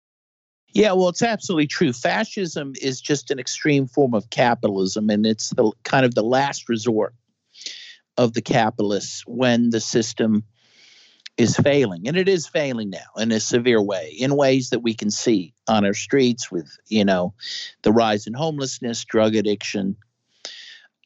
Yeah, 0.75 0.93
well, 0.93 1.09
it's 1.09 1.23
absolutely 1.23 1.67
true. 1.67 1.93
Fascism 1.93 2.75
is 2.81 3.01
just 3.01 3.31
an 3.31 3.39
extreme 3.39 3.87
form 3.87 4.15
of 4.15 4.31
capitalism, 4.31 5.09
and 5.11 5.25
it's 5.27 5.51
the 5.51 5.73
kind 5.85 6.05
of 6.05 6.15
the 6.15 6.23
last 6.23 6.69
resort 6.69 7.15
of 8.17 8.35
the 8.35 8.43
capitalists 8.43 9.23
when 9.27 9.71
the 9.71 9.81
system 9.81 10.45
is 11.39 11.57
failing, 11.57 12.07
and 12.07 12.17
it 12.17 12.29
is 12.29 12.47
failing 12.47 12.91
now 12.91 12.99
in 13.17 13.33
a 13.33 13.41
severe 13.41 13.81
way, 13.81 14.15
in 14.19 14.37
ways 14.37 14.71
that 14.71 14.81
we 14.81 14.93
can 14.93 15.11
see 15.11 15.55
on 15.69 15.87
our 15.87 15.95
streets 15.95 16.51
with 16.51 16.77
you 16.89 17.05
know 17.05 17.33
the 17.83 17.93
rise 17.93 18.27
in 18.27 18.35
homelessness, 18.35 19.05
drug 19.05 19.37
addiction, 19.37 19.97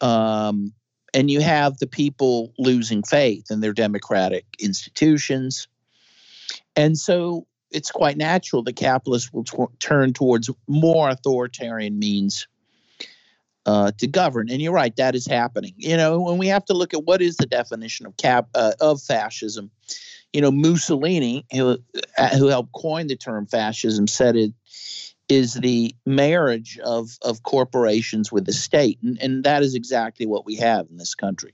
um, 0.00 0.72
and 1.14 1.30
you 1.30 1.40
have 1.40 1.78
the 1.78 1.86
people 1.86 2.52
losing 2.58 3.02
faith 3.02 3.50
in 3.50 3.60
their 3.60 3.74
democratic 3.74 4.44
institutions, 4.58 5.68
and 6.74 6.98
so 6.98 7.46
it's 7.72 7.90
quite 7.90 8.16
natural 8.16 8.62
that 8.64 8.76
capitalists 8.76 9.32
will 9.32 9.44
turn 9.78 10.12
towards 10.12 10.50
more 10.66 11.08
authoritarian 11.08 11.98
means 11.98 12.46
uh, 13.66 13.92
to 13.98 14.06
govern. 14.06 14.50
And 14.50 14.60
you're 14.60 14.72
right, 14.72 14.94
that 14.96 15.14
is 15.14 15.26
happening. 15.26 15.74
You 15.76 15.96
know, 15.96 16.28
and 16.28 16.38
we 16.38 16.48
have 16.48 16.64
to 16.66 16.74
look 16.74 16.94
at 16.94 17.04
what 17.04 17.22
is 17.22 17.36
the 17.36 17.46
definition 17.46 18.06
of 18.06 18.16
cap 18.16 18.48
uh, 18.54 18.72
of 18.80 19.00
fascism. 19.00 19.70
You 20.32 20.40
know, 20.40 20.50
Mussolini, 20.50 21.44
who 21.52 21.78
uh, 22.18 22.28
who 22.36 22.48
helped 22.48 22.72
coin 22.72 23.06
the 23.06 23.16
term 23.16 23.46
fascism, 23.46 24.06
said 24.06 24.36
it 24.36 24.52
is 25.28 25.54
the 25.54 25.94
marriage 26.06 26.78
of 26.82 27.18
of 27.22 27.42
corporations 27.42 28.32
with 28.32 28.46
the 28.46 28.52
state, 28.52 28.98
and, 29.02 29.20
and 29.20 29.44
that 29.44 29.62
is 29.62 29.74
exactly 29.74 30.26
what 30.26 30.46
we 30.46 30.56
have 30.56 30.86
in 30.90 30.96
this 30.96 31.14
country. 31.14 31.52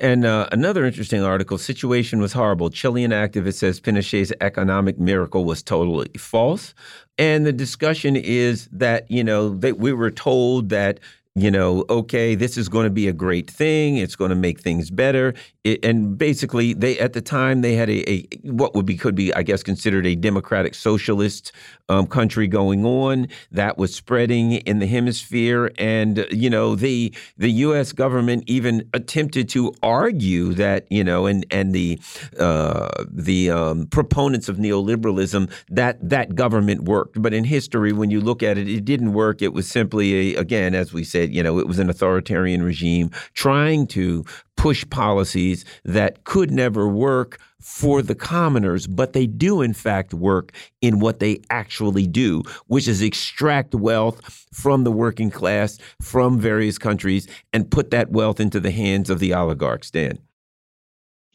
And 0.00 0.24
uh, 0.24 0.48
another 0.52 0.84
interesting 0.84 1.22
article 1.22 1.58
situation 1.58 2.20
was 2.20 2.32
horrible. 2.32 2.70
Chilean 2.70 3.10
activist 3.10 3.54
says 3.54 3.80
Pinochet's 3.80 4.32
economic 4.40 4.98
miracle 4.98 5.44
was 5.44 5.62
totally 5.62 6.10
false. 6.16 6.74
And 7.18 7.44
the 7.44 7.52
discussion 7.52 8.16
is 8.16 8.68
that, 8.72 9.10
you 9.10 9.22
know, 9.22 9.50
that 9.50 9.78
we 9.78 9.92
were 9.92 10.10
told 10.10 10.70
that 10.70 10.98
you 11.34 11.50
know, 11.50 11.86
okay, 11.88 12.34
this 12.34 12.58
is 12.58 12.68
going 12.68 12.84
to 12.84 12.90
be 12.90 13.08
a 13.08 13.12
great 13.12 13.50
thing. 13.50 13.96
It's 13.96 14.16
going 14.16 14.28
to 14.28 14.34
make 14.34 14.60
things 14.60 14.90
better. 14.90 15.32
It, 15.64 15.82
and 15.82 16.18
basically, 16.18 16.74
they 16.74 16.98
at 16.98 17.14
the 17.14 17.22
time 17.22 17.62
they 17.62 17.74
had 17.74 17.88
a, 17.88 18.10
a, 18.10 18.26
what 18.42 18.74
would 18.74 18.84
be 18.84 18.96
could 18.98 19.14
be 19.14 19.32
I 19.32 19.42
guess 19.42 19.62
considered 19.62 20.04
a 20.04 20.14
democratic 20.14 20.74
socialist 20.74 21.52
um, 21.88 22.06
country 22.06 22.48
going 22.48 22.84
on 22.84 23.28
that 23.50 23.78
was 23.78 23.94
spreading 23.94 24.52
in 24.52 24.80
the 24.80 24.86
hemisphere, 24.86 25.72
and 25.78 26.26
you 26.30 26.50
know 26.50 26.74
the 26.74 27.14
the 27.38 27.50
U.S. 27.50 27.92
government 27.92 28.44
even 28.46 28.86
attempted 28.92 29.48
to 29.50 29.72
argue 29.82 30.52
that 30.52 30.86
you 30.90 31.02
know 31.02 31.24
and 31.24 31.46
and 31.50 31.74
the 31.74 31.98
uh, 32.38 32.90
the 33.10 33.50
um, 33.50 33.86
proponents 33.86 34.50
of 34.50 34.58
neoliberalism 34.58 35.50
that 35.70 35.96
that 36.06 36.34
government 36.34 36.82
worked, 36.82 37.22
but 37.22 37.32
in 37.32 37.44
history, 37.44 37.92
when 37.92 38.10
you 38.10 38.20
look 38.20 38.42
at 38.42 38.58
it, 38.58 38.68
it 38.68 38.84
didn't 38.84 39.14
work. 39.14 39.40
It 39.40 39.54
was 39.54 39.66
simply 39.66 40.34
a, 40.34 40.40
again, 40.40 40.74
as 40.74 40.92
we 40.92 41.04
said 41.04 41.21
you 41.30 41.42
know, 41.42 41.58
it 41.58 41.66
was 41.66 41.78
an 41.78 41.90
authoritarian 41.90 42.62
regime 42.62 43.10
trying 43.34 43.86
to 43.88 44.24
push 44.56 44.88
policies 44.90 45.64
that 45.84 46.24
could 46.24 46.50
never 46.50 46.88
work 46.88 47.38
for 47.60 48.02
the 48.02 48.14
commoners, 48.14 48.86
but 48.86 49.12
they 49.12 49.26
do 49.26 49.62
in 49.62 49.72
fact 49.72 50.12
work 50.12 50.52
in 50.80 50.98
what 50.98 51.20
they 51.20 51.40
actually 51.50 52.06
do, 52.06 52.42
which 52.66 52.88
is 52.88 53.00
extract 53.00 53.74
wealth 53.74 54.46
from 54.52 54.84
the 54.84 54.92
working 54.92 55.30
class, 55.30 55.78
from 56.00 56.38
various 56.38 56.76
countries, 56.76 57.28
and 57.52 57.70
put 57.70 57.90
that 57.90 58.10
wealth 58.10 58.40
into 58.40 58.58
the 58.58 58.70
hands 58.70 59.10
of 59.10 59.20
the 59.20 59.32
oligarchs, 59.32 59.90
Dan. 59.90 60.18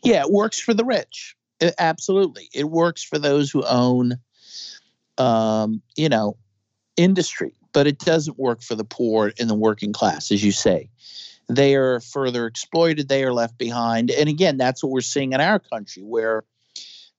Yeah, 0.04 0.22
it 0.22 0.32
works 0.32 0.60
for 0.60 0.74
the 0.74 0.86
rich. 0.86 1.36
It, 1.60 1.74
absolutely. 1.80 2.50
It 2.54 2.70
works 2.70 3.04
for 3.04 3.18
those 3.18 3.50
who 3.50 3.64
own, 3.66 4.16
um, 5.18 5.82
you 5.96 6.10
know, 6.10 6.38
industry 6.98 7.54
but 7.78 7.86
it 7.86 8.00
doesn't 8.00 8.40
work 8.40 8.64
for 8.64 8.74
the 8.74 8.84
poor 8.84 9.32
and 9.40 9.48
the 9.48 9.54
working 9.54 9.94
class, 9.94 10.32
as 10.32 10.44
you 10.44 10.52
say. 10.52 10.90
They 11.48 11.76
are 11.76 12.00
further 12.00 12.48
exploited, 12.48 13.08
they 13.08 13.24
are 13.24 13.32
left 13.32 13.60
behind. 13.60 14.10
And 14.10 14.28
again, 14.28 14.58
that's 14.58 14.84
what 14.84 14.92
we're 14.92 15.02
seeing 15.02 15.34
in 15.34 15.42
our 15.42 15.60
country, 15.60 16.02
where 16.02 16.44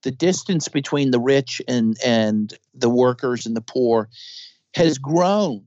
the 0.03 0.11
distance 0.11 0.67
between 0.67 1.13
the 1.13 1.21
rich 1.21 1.63
and, 1.69 1.97
and 2.05 2.53
the 2.75 2.91
workers 2.91 3.47
and 3.47 3.55
the 3.55 3.61
poor 3.61 4.09
has 4.75 4.99
grown 4.99 5.67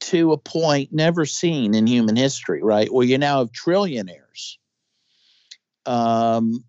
to 0.00 0.32
a 0.32 0.36
point 0.36 0.92
never 0.92 1.24
seen 1.24 1.72
in 1.72 1.86
human 1.86 2.16
history, 2.16 2.64
right? 2.64 2.92
Where 2.92 3.06
you 3.06 3.18
now 3.18 3.38
have 3.38 3.52
trillionaires 3.52 4.56
um, 5.86 6.64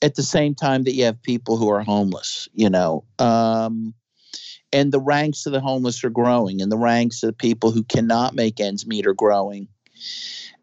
at 0.00 0.14
the 0.14 0.22
same 0.22 0.54
time 0.54 0.84
that 0.84 0.94
you 0.94 1.06
have 1.06 1.20
people 1.24 1.56
who 1.56 1.70
are 1.70 1.82
homeless, 1.82 2.48
you 2.54 2.70
know. 2.70 3.02
Um, 3.18 3.94
and 4.72 4.92
the 4.92 5.00
ranks 5.00 5.46
of 5.46 5.52
the 5.52 5.60
homeless 5.60 6.02
are 6.04 6.10
growing 6.10 6.62
and 6.62 6.72
the 6.72 6.78
ranks 6.78 7.22
of 7.22 7.28
the 7.28 7.32
people 7.34 7.70
who 7.70 7.82
cannot 7.82 8.34
make 8.34 8.60
ends 8.60 8.86
meet 8.86 9.06
are 9.06 9.14
growing. 9.14 9.68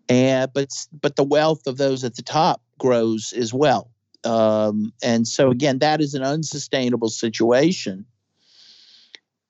And 0.08 0.52
but 0.54 0.70
but 1.00 1.16
the 1.16 1.24
wealth 1.24 1.68
of 1.68 1.78
those 1.78 2.04
at 2.04 2.16
the 2.16 2.24
top 2.24 2.62
grows 2.80 3.34
as 3.34 3.54
well. 3.54 3.92
Um, 4.24 4.92
and 5.04 5.28
so 5.28 5.50
again 5.52 5.80
that 5.80 6.02
is 6.02 6.14
an 6.14 6.24
unsustainable 6.24 7.10
situation 7.10 8.06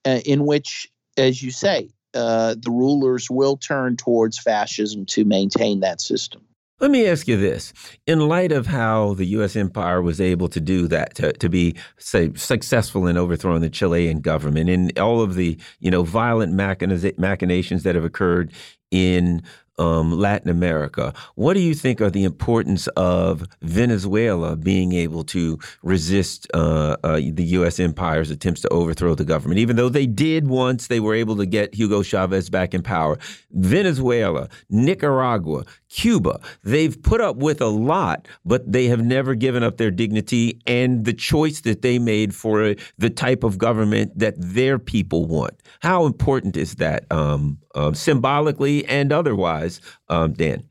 uh, 0.05 0.19
in 0.25 0.45
which 0.45 0.91
as 1.17 1.41
you 1.41 1.51
say 1.51 1.89
uh, 2.13 2.55
the 2.59 2.71
rulers 2.71 3.29
will 3.29 3.57
turn 3.57 3.95
towards 3.95 4.37
fascism 4.37 5.05
to 5.07 5.25
maintain 5.25 5.79
that 5.79 6.01
system 6.01 6.41
let 6.79 6.91
me 6.91 7.07
ask 7.07 7.27
you 7.27 7.37
this. 7.37 7.73
In 8.07 8.27
light 8.27 8.51
of 8.51 8.67
how 8.67 9.13
the 9.15 9.25
U.S. 9.27 9.55
empire 9.55 10.01
was 10.01 10.21
able 10.21 10.47
to 10.49 10.59
do 10.59 10.87
that, 10.87 11.15
to, 11.15 11.33
to 11.33 11.49
be, 11.49 11.75
say, 11.97 12.31
successful 12.35 13.07
in 13.07 13.17
overthrowing 13.17 13.61
the 13.61 13.69
Chilean 13.69 14.21
government 14.21 14.69
and 14.69 14.97
all 14.97 15.21
of 15.21 15.35
the, 15.35 15.59
you 15.79 15.91
know, 15.91 16.03
violent 16.03 16.53
machinations 16.53 17.83
that 17.83 17.95
have 17.95 18.05
occurred 18.05 18.53
in 18.91 19.43
um, 19.79 20.11
Latin 20.11 20.49
America. 20.49 21.13
What 21.35 21.53
do 21.53 21.61
you 21.61 21.73
think 21.73 22.01
are 22.01 22.09
the 22.09 22.23
importance 22.23 22.87
of 22.89 23.47
Venezuela 23.61 24.55
being 24.55 24.93
able 24.93 25.23
to 25.25 25.57
resist 25.81 26.47
uh, 26.53 26.97
uh, 27.03 27.15
the 27.15 27.43
U.S. 27.43 27.79
empire's 27.79 28.29
attempts 28.29 28.61
to 28.61 28.69
overthrow 28.69 29.15
the 29.15 29.25
government? 29.25 29.59
Even 29.59 29.75
though 29.75 29.89
they 29.89 30.05
did 30.05 30.47
once, 30.47 30.87
they 30.87 30.99
were 30.99 31.15
able 31.15 31.37
to 31.37 31.45
get 31.45 31.73
Hugo 31.73 32.03
Chavez 32.03 32.49
back 32.49 32.73
in 32.73 32.83
power. 32.83 33.17
Venezuela, 33.51 34.49
Nicaragua, 34.69 35.63
Cuba, 35.89 36.39
they've 36.63 37.01
put 37.01 37.21
up 37.21 37.37
with 37.37 37.61
a 37.61 37.67
lot, 37.67 38.27
but 38.45 38.71
they 38.71 38.85
have 38.85 39.03
never 39.03 39.33
given 39.33 39.63
up 39.63 39.77
their 39.77 39.91
dignity 39.91 40.61
and 40.67 41.05
the 41.05 41.13
choice 41.13 41.61
that 41.61 41.81
they 41.81 41.97
made 41.97 42.35
for 42.35 42.75
the 42.97 43.09
type 43.09 43.43
of 43.43 43.57
government 43.57 44.17
that 44.17 44.35
their 44.37 44.77
people 44.77 45.25
want. 45.25 45.53
How 45.79 46.05
important 46.05 46.57
is 46.57 46.75
that 46.75 47.11
um, 47.11 47.57
uh, 47.79 47.93
symbolically 47.93 48.85
and 48.85 49.11
otherwise, 49.11 49.81
um, 50.07 50.33
Dan? 50.33 50.69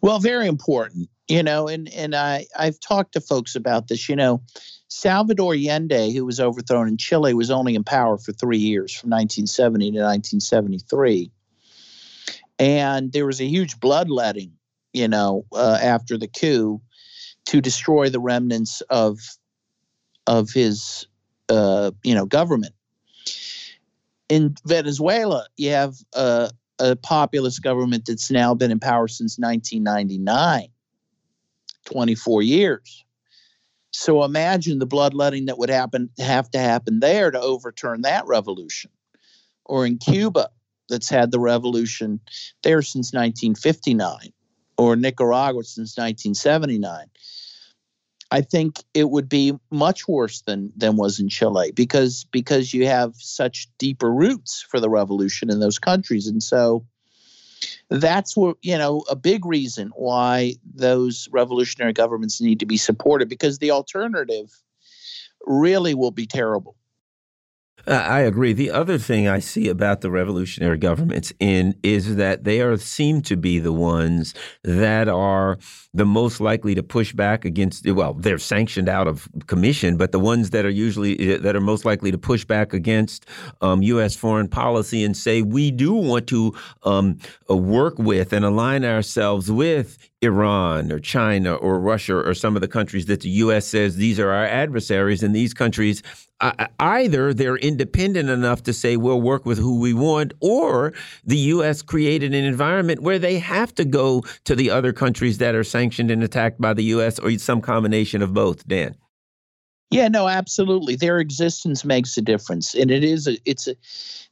Well, 0.00 0.18
very 0.18 0.46
important. 0.46 1.08
You 1.28 1.42
know, 1.42 1.68
and 1.68 1.88
and 1.94 2.14
I 2.14 2.46
I've 2.58 2.78
talked 2.80 3.12
to 3.12 3.20
folks 3.20 3.56
about 3.56 3.88
this. 3.88 4.08
You 4.08 4.16
know, 4.16 4.42
Salvador 4.88 5.54
Allende, 5.54 6.12
who 6.12 6.26
was 6.26 6.38
overthrown 6.38 6.88
in 6.88 6.98
Chile, 6.98 7.32
was 7.32 7.50
only 7.50 7.74
in 7.74 7.84
power 7.84 8.18
for 8.18 8.32
three 8.32 8.58
years, 8.58 8.92
from 8.92 9.08
1970 9.08 9.92
to 9.92 9.98
1973 10.00 11.30
and 12.58 13.12
there 13.12 13.26
was 13.26 13.40
a 13.40 13.46
huge 13.46 13.80
bloodletting, 13.80 14.52
you 14.92 15.08
know, 15.08 15.44
uh, 15.52 15.78
after 15.82 16.16
the 16.16 16.28
coup 16.28 16.80
to 17.46 17.60
destroy 17.60 18.08
the 18.08 18.20
remnants 18.20 18.80
of 18.82 19.18
of 20.26 20.50
his, 20.50 21.06
uh, 21.48 21.90
you 22.02 22.14
know, 22.14 22.24
government. 22.24 22.74
In 24.28 24.54
Venezuela, 24.64 25.46
you 25.56 25.70
have 25.70 25.96
a, 26.14 26.50
a 26.78 26.96
populist 26.96 27.62
government 27.62 28.06
that's 28.06 28.30
now 28.30 28.54
been 28.54 28.70
in 28.70 28.80
power 28.80 29.08
since 29.08 29.38
1999, 29.38 30.68
24 31.84 32.42
years. 32.42 33.04
So 33.90 34.24
imagine 34.24 34.80
the 34.80 34.86
bloodletting 34.86 35.46
that 35.46 35.58
would 35.58 35.70
happen 35.70 36.10
have 36.18 36.50
to 36.50 36.58
happen 36.58 37.00
there 37.00 37.30
to 37.30 37.40
overturn 37.40 38.02
that 38.02 38.26
revolution. 38.26 38.90
Or 39.66 39.86
in 39.86 39.98
Cuba, 39.98 40.50
that's 40.88 41.08
had 41.08 41.30
the 41.30 41.38
revolution 41.38 42.20
there 42.62 42.82
since 42.82 43.12
1959 43.12 44.32
or 44.76 44.96
Nicaragua 44.96 45.62
since 45.62 45.96
1979. 45.96 47.06
I 48.34 48.40
think 48.40 48.82
it 48.94 49.10
would 49.10 49.28
be 49.28 49.52
much 49.70 50.08
worse 50.08 50.40
than 50.40 50.72
than 50.76 50.96
was 50.96 51.20
in 51.20 51.28
Chile 51.28 51.70
because 51.70 52.24
because 52.32 52.74
you 52.74 52.84
have 52.84 53.14
such 53.14 53.68
deeper 53.78 54.12
roots 54.12 54.60
for 54.68 54.80
the 54.80 54.90
revolution 54.90 55.50
in 55.50 55.60
those 55.60 55.78
countries, 55.78 56.26
and 56.26 56.42
so 56.42 56.84
that's 57.90 58.36
what 58.36 58.56
you 58.60 58.76
know 58.76 59.04
a 59.08 59.14
big 59.14 59.46
reason 59.46 59.92
why 59.94 60.54
those 60.74 61.28
revolutionary 61.30 61.92
governments 61.92 62.40
need 62.40 62.58
to 62.58 62.66
be 62.66 62.76
supported 62.76 63.28
because 63.28 63.58
the 63.58 63.70
alternative 63.70 64.50
really 65.46 65.94
will 65.94 66.10
be 66.10 66.26
terrible. 66.26 66.74
I 67.86 68.20
agree. 68.20 68.52
The 68.52 68.70
other 68.70 68.96
thing 68.98 69.28
I 69.28 69.40
see 69.40 69.68
about 69.68 70.00
the 70.00 70.10
revolutionary 70.10 70.78
governments 70.78 71.32
in 71.38 71.74
is 71.82 72.16
that 72.16 72.44
they 72.44 72.60
are 72.60 72.76
seem 72.78 73.20
to 73.22 73.36
be 73.36 73.58
the 73.58 73.72
ones 73.72 74.34
that 74.62 75.08
are 75.08 75.58
the 75.92 76.06
most 76.06 76.40
likely 76.40 76.74
to 76.74 76.82
push 76.82 77.12
back 77.12 77.44
against. 77.44 77.88
Well, 77.88 78.14
they're 78.14 78.38
sanctioned 78.38 78.88
out 78.88 79.06
of 79.06 79.28
commission, 79.46 79.96
but 79.96 80.12
the 80.12 80.18
ones 80.18 80.50
that 80.50 80.64
are 80.64 80.70
usually 80.70 81.36
that 81.36 81.54
are 81.54 81.60
most 81.60 81.84
likely 81.84 82.10
to 82.10 82.18
push 82.18 82.44
back 82.44 82.72
against 82.72 83.26
um, 83.60 83.82
U.S. 83.82 84.16
foreign 84.16 84.48
policy 84.48 85.04
and 85.04 85.16
say 85.16 85.42
we 85.42 85.70
do 85.70 85.92
want 85.92 86.26
to 86.28 86.54
um, 86.84 87.18
work 87.48 87.98
with 87.98 88.32
and 88.32 88.44
align 88.44 88.84
ourselves 88.84 89.50
with 89.50 89.98
Iran 90.24 90.90
or 90.90 90.98
China 90.98 91.54
or 91.54 91.78
Russia 91.78 92.16
or 92.16 92.34
some 92.34 92.56
of 92.56 92.62
the 92.62 92.68
countries 92.68 93.06
that 93.06 93.20
the 93.20 93.28
U.S. 93.30 93.66
says 93.66 93.96
these 93.96 94.18
are 94.18 94.30
our 94.30 94.46
adversaries, 94.46 95.22
and 95.22 95.34
these 95.34 95.54
countries 95.54 96.02
uh, 96.40 96.52
uh, 96.58 96.66
either 96.80 97.32
they're 97.32 97.56
independent 97.56 98.28
enough 98.28 98.62
to 98.64 98.72
say 98.72 98.96
we'll 98.96 99.20
work 99.20 99.46
with 99.46 99.58
who 99.58 99.78
we 99.78 99.94
want, 99.94 100.34
or 100.40 100.92
the 101.24 101.36
U.S. 101.36 101.80
created 101.80 102.34
an 102.34 102.44
environment 102.44 103.00
where 103.00 103.18
they 103.18 103.38
have 103.38 103.74
to 103.76 103.84
go 103.84 104.22
to 104.44 104.56
the 104.56 104.70
other 104.70 104.92
countries 104.92 105.38
that 105.38 105.54
are 105.54 105.64
sanctioned 105.64 106.10
and 106.10 106.22
attacked 106.22 106.60
by 106.60 106.74
the 106.74 106.84
U.S. 106.84 107.18
or 107.18 107.38
some 107.38 107.60
combination 107.60 108.20
of 108.20 108.34
both. 108.34 108.66
Dan. 108.66 108.96
Yeah, 109.90 110.08
no, 110.08 110.28
absolutely. 110.28 110.96
Their 110.96 111.20
existence 111.20 111.84
makes 111.84 112.16
a 112.16 112.22
difference, 112.22 112.74
and 112.74 112.90
it 112.90 113.04
is 113.04 113.28
a, 113.28 113.36
it's 113.44 113.68
a, 113.68 113.76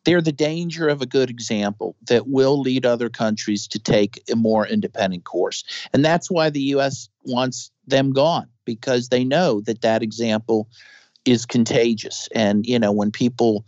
they're 0.05 0.20
the 0.23 0.33
danger 0.33 0.89
of 0.89 1.03
a 1.03 1.07
good 1.07 1.31
example 1.31 1.95
that 2.09 2.27
will 2.27 2.61
lead 2.61 2.85
other 2.85 3.09
countries 3.09 3.69
to 3.69 3.79
take 3.79 4.23
a 4.31 4.35
more 4.35 4.66
independent 4.66 5.24
course, 5.24 5.62
and 5.93 6.05
that's 6.05 6.31
why 6.31 6.51
the 6.51 6.62
U.S. 6.62 7.09
wants 7.24 7.70
them 7.87 8.12
gone 8.12 8.49
because 8.65 9.09
they 9.09 9.23
know 9.24 9.61
that 9.62 9.83
that 9.83 10.03
example 10.03 10.69
is 11.24 11.47
contagious. 11.47 12.29
And 12.35 12.66
you 12.66 12.79
know, 12.79 12.91
when 12.93 13.12
people 13.12 13.65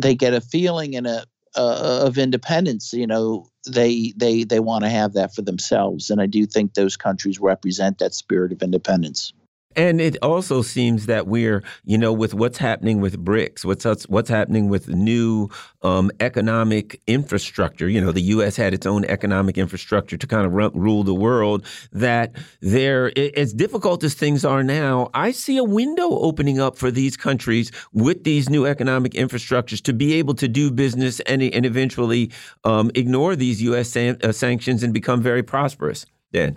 they 0.00 0.14
get 0.14 0.34
a 0.34 0.40
feeling 0.40 0.94
and 0.96 1.06
a 1.06 1.24
uh, 1.56 2.02
of 2.06 2.18
independence, 2.18 2.92
you 2.92 3.06
know, 3.06 3.46
they 3.66 4.12
they 4.16 4.44
they 4.44 4.60
want 4.60 4.84
to 4.84 4.90
have 4.90 5.14
that 5.14 5.34
for 5.34 5.42
themselves, 5.42 6.10
and 6.10 6.20
I 6.20 6.26
do 6.26 6.46
think 6.46 6.74
those 6.74 6.96
countries 6.96 7.40
represent 7.40 7.98
that 7.98 8.14
spirit 8.14 8.52
of 8.52 8.62
independence. 8.62 9.32
And 9.76 10.00
it 10.00 10.16
also 10.22 10.62
seems 10.62 11.04
that 11.04 11.26
we're, 11.26 11.62
you 11.84 11.98
know, 11.98 12.10
with 12.10 12.32
what's 12.32 12.56
happening 12.56 13.02
with 13.02 13.22
BRICS, 13.22 13.64
what's 13.66 14.08
what's 14.08 14.30
happening 14.30 14.70
with 14.70 14.88
new 14.88 15.50
um, 15.82 16.10
economic 16.18 17.00
infrastructure. 17.06 17.86
You 17.86 18.00
know, 18.00 18.10
the 18.10 18.22
U.S. 18.22 18.56
had 18.56 18.72
its 18.72 18.86
own 18.86 19.04
economic 19.04 19.58
infrastructure 19.58 20.16
to 20.16 20.26
kind 20.26 20.46
of 20.46 20.74
rule 20.74 21.04
the 21.04 21.14
world. 21.14 21.66
That 21.92 22.34
there, 22.62 23.12
as 23.36 23.52
difficult 23.52 24.02
as 24.02 24.14
things 24.14 24.46
are 24.46 24.62
now, 24.62 25.10
I 25.12 25.30
see 25.30 25.58
a 25.58 25.64
window 25.64 26.08
opening 26.08 26.58
up 26.58 26.78
for 26.78 26.90
these 26.90 27.18
countries 27.18 27.70
with 27.92 28.24
these 28.24 28.48
new 28.48 28.64
economic 28.64 29.12
infrastructures 29.12 29.82
to 29.82 29.92
be 29.92 30.14
able 30.14 30.34
to 30.34 30.48
do 30.48 30.70
business 30.70 31.20
and, 31.20 31.42
and 31.42 31.66
eventually 31.66 32.32
um, 32.64 32.90
ignore 32.94 33.36
these 33.36 33.60
U.S. 33.62 33.90
San 33.90 34.16
uh, 34.24 34.32
sanctions 34.32 34.82
and 34.82 34.94
become 34.94 35.22
very 35.22 35.42
prosperous. 35.42 36.06
Dan. 36.32 36.56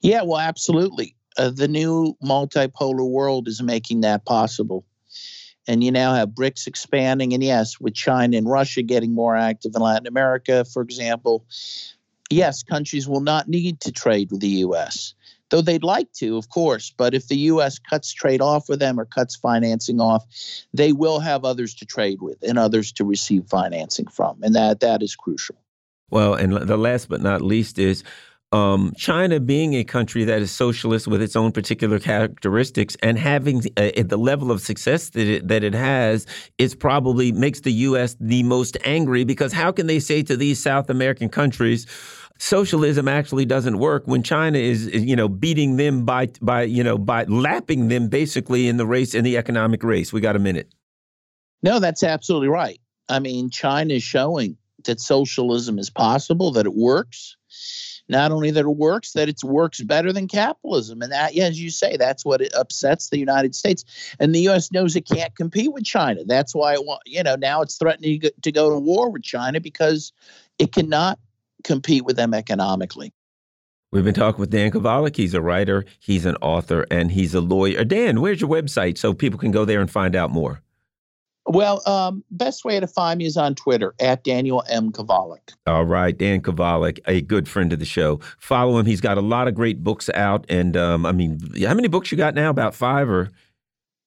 Yeah, 0.00 0.22
well, 0.22 0.38
absolutely 0.38 1.16
uh, 1.36 1.50
the 1.50 1.68
new 1.68 2.16
multipolar 2.22 3.08
world 3.08 3.48
is 3.48 3.62
making 3.62 4.02
that 4.02 4.24
possible. 4.24 4.84
And 5.66 5.82
you 5.82 5.90
now 5.90 6.14
have 6.14 6.30
BRICS 6.30 6.66
expanding, 6.66 7.32
and 7.32 7.42
yes, 7.42 7.80
with 7.80 7.94
China 7.94 8.36
and 8.36 8.48
Russia 8.48 8.82
getting 8.82 9.14
more 9.14 9.34
active 9.34 9.72
in 9.74 9.80
Latin 9.80 10.06
America, 10.06 10.64
for 10.64 10.82
example, 10.82 11.46
yes, 12.30 12.62
countries 12.62 13.08
will 13.08 13.20
not 13.20 13.48
need 13.48 13.80
to 13.80 13.92
trade 13.92 14.30
with 14.30 14.40
the 14.40 14.48
U.S., 14.48 15.14
though 15.50 15.62
they'd 15.62 15.82
like 15.82 16.12
to, 16.14 16.36
of 16.36 16.50
course. 16.50 16.92
But 16.94 17.14
if 17.14 17.28
the 17.28 17.36
U.S. 17.36 17.78
cuts 17.78 18.12
trade 18.12 18.42
off 18.42 18.68
with 18.68 18.78
them 18.78 19.00
or 19.00 19.06
cuts 19.06 19.36
financing 19.36 20.00
off, 20.00 20.26
they 20.74 20.92
will 20.92 21.20
have 21.20 21.46
others 21.46 21.74
to 21.76 21.86
trade 21.86 22.20
with 22.20 22.36
and 22.42 22.58
others 22.58 22.92
to 22.92 23.04
receive 23.04 23.46
financing 23.48 24.06
from, 24.08 24.42
and 24.42 24.54
that 24.54 24.80
that 24.80 25.02
is 25.02 25.16
crucial. 25.16 25.56
Well, 26.10 26.34
and 26.34 26.52
the 26.52 26.76
last 26.76 27.08
but 27.08 27.22
not 27.22 27.40
least 27.40 27.78
is 27.78 28.04
um, 28.54 28.92
China 28.96 29.40
being 29.40 29.74
a 29.74 29.82
country 29.82 30.22
that 30.24 30.40
is 30.40 30.52
socialist 30.52 31.08
with 31.08 31.20
its 31.20 31.34
own 31.34 31.50
particular 31.50 31.98
characteristics 31.98 32.96
and 33.02 33.18
having 33.18 33.62
uh, 33.76 33.90
the 33.96 34.16
level 34.16 34.52
of 34.52 34.60
success 34.60 35.10
that 35.10 35.26
it, 35.26 35.48
that 35.48 35.64
it 35.64 35.74
has 35.74 36.24
is 36.56 36.72
probably 36.72 37.32
makes 37.32 37.60
the 37.60 37.72
U.S. 37.72 38.16
the 38.20 38.44
most 38.44 38.76
angry 38.84 39.24
because 39.24 39.52
how 39.52 39.72
can 39.72 39.88
they 39.88 39.98
say 39.98 40.22
to 40.22 40.36
these 40.36 40.62
South 40.62 40.88
American 40.88 41.28
countries, 41.28 41.84
socialism 42.38 43.08
actually 43.08 43.44
doesn't 43.44 43.78
work 43.78 44.06
when 44.06 44.22
China 44.22 44.58
is, 44.58 44.86
you 44.86 45.16
know, 45.16 45.28
beating 45.28 45.76
them 45.76 46.04
by 46.04 46.28
by 46.40 46.62
you 46.62 46.84
know 46.84 46.96
by 46.96 47.24
lapping 47.24 47.88
them 47.88 48.08
basically 48.08 48.68
in 48.68 48.76
the 48.76 48.86
race 48.86 49.14
in 49.14 49.24
the 49.24 49.36
economic 49.36 49.82
race. 49.82 50.12
We 50.12 50.20
got 50.20 50.36
a 50.36 50.40
minute. 50.40 50.72
No, 51.64 51.80
that's 51.80 52.04
absolutely 52.04 52.48
right. 52.48 52.80
I 53.08 53.18
mean, 53.18 53.50
China 53.50 53.94
is 53.94 54.04
showing 54.04 54.58
that 54.84 55.00
socialism 55.00 55.80
is 55.80 55.90
possible, 55.90 56.52
that 56.52 56.66
it 56.66 56.74
works 56.74 57.36
not 58.08 58.32
only 58.32 58.50
that 58.50 58.64
it 58.64 58.76
works, 58.76 59.12
that 59.12 59.28
it 59.28 59.42
works 59.42 59.80
better 59.80 60.12
than 60.12 60.28
capitalism. 60.28 61.02
And 61.02 61.12
that, 61.12 61.36
as 61.36 61.60
you 61.60 61.70
say, 61.70 61.96
that's 61.96 62.24
what 62.24 62.40
it 62.40 62.54
upsets 62.54 63.08
the 63.08 63.18
United 63.18 63.54
States. 63.54 63.84
And 64.20 64.34
the 64.34 64.40
U.S. 64.40 64.70
knows 64.72 64.94
it 64.94 65.06
can't 65.06 65.34
compete 65.36 65.72
with 65.72 65.84
China. 65.84 66.24
That's 66.24 66.54
why, 66.54 66.74
it, 66.74 66.80
you 67.06 67.22
know, 67.22 67.36
now 67.36 67.62
it's 67.62 67.76
threatening 67.76 68.22
to 68.42 68.52
go 68.52 68.70
to 68.70 68.78
war 68.78 69.10
with 69.10 69.22
China 69.22 69.60
because 69.60 70.12
it 70.58 70.72
cannot 70.72 71.18
compete 71.62 72.04
with 72.04 72.16
them 72.16 72.34
economically. 72.34 73.12
We've 73.90 74.04
been 74.04 74.12
talking 74.12 74.40
with 74.40 74.50
Dan 74.50 74.72
Kovalik. 74.72 75.14
He's 75.14 75.34
a 75.34 75.40
writer, 75.40 75.84
he's 76.00 76.26
an 76.26 76.34
author, 76.42 76.84
and 76.90 77.12
he's 77.12 77.32
a 77.32 77.40
lawyer. 77.40 77.84
Dan, 77.84 78.20
where's 78.20 78.40
your 78.40 78.50
website 78.50 78.98
so 78.98 79.14
people 79.14 79.38
can 79.38 79.52
go 79.52 79.64
there 79.64 79.80
and 79.80 79.88
find 79.88 80.16
out 80.16 80.30
more? 80.30 80.60
Well, 81.46 81.86
um, 81.86 82.24
best 82.30 82.64
way 82.64 82.80
to 82.80 82.86
find 82.86 83.18
me 83.18 83.26
is 83.26 83.36
on 83.36 83.54
Twitter 83.54 83.94
at 84.00 84.24
Daniel 84.24 84.64
M. 84.68 84.90
Kovalik. 84.90 85.52
All 85.66 85.84
right, 85.84 86.16
Dan 86.16 86.40
Kovalik, 86.40 87.00
a 87.06 87.20
good 87.20 87.48
friend 87.48 87.72
of 87.72 87.78
the 87.78 87.84
show. 87.84 88.20
Follow 88.38 88.78
him. 88.78 88.86
He's 88.86 89.02
got 89.02 89.18
a 89.18 89.22
lot 89.22 89.46
of 89.46 89.54
great 89.54 89.84
books 89.84 90.08
out, 90.14 90.46
and 90.48 90.76
um, 90.76 91.04
I 91.04 91.12
mean, 91.12 91.38
how 91.60 91.74
many 91.74 91.88
books 91.88 92.10
you 92.10 92.16
got 92.16 92.34
now? 92.34 92.48
About 92.48 92.74
five 92.74 93.10
or 93.10 93.30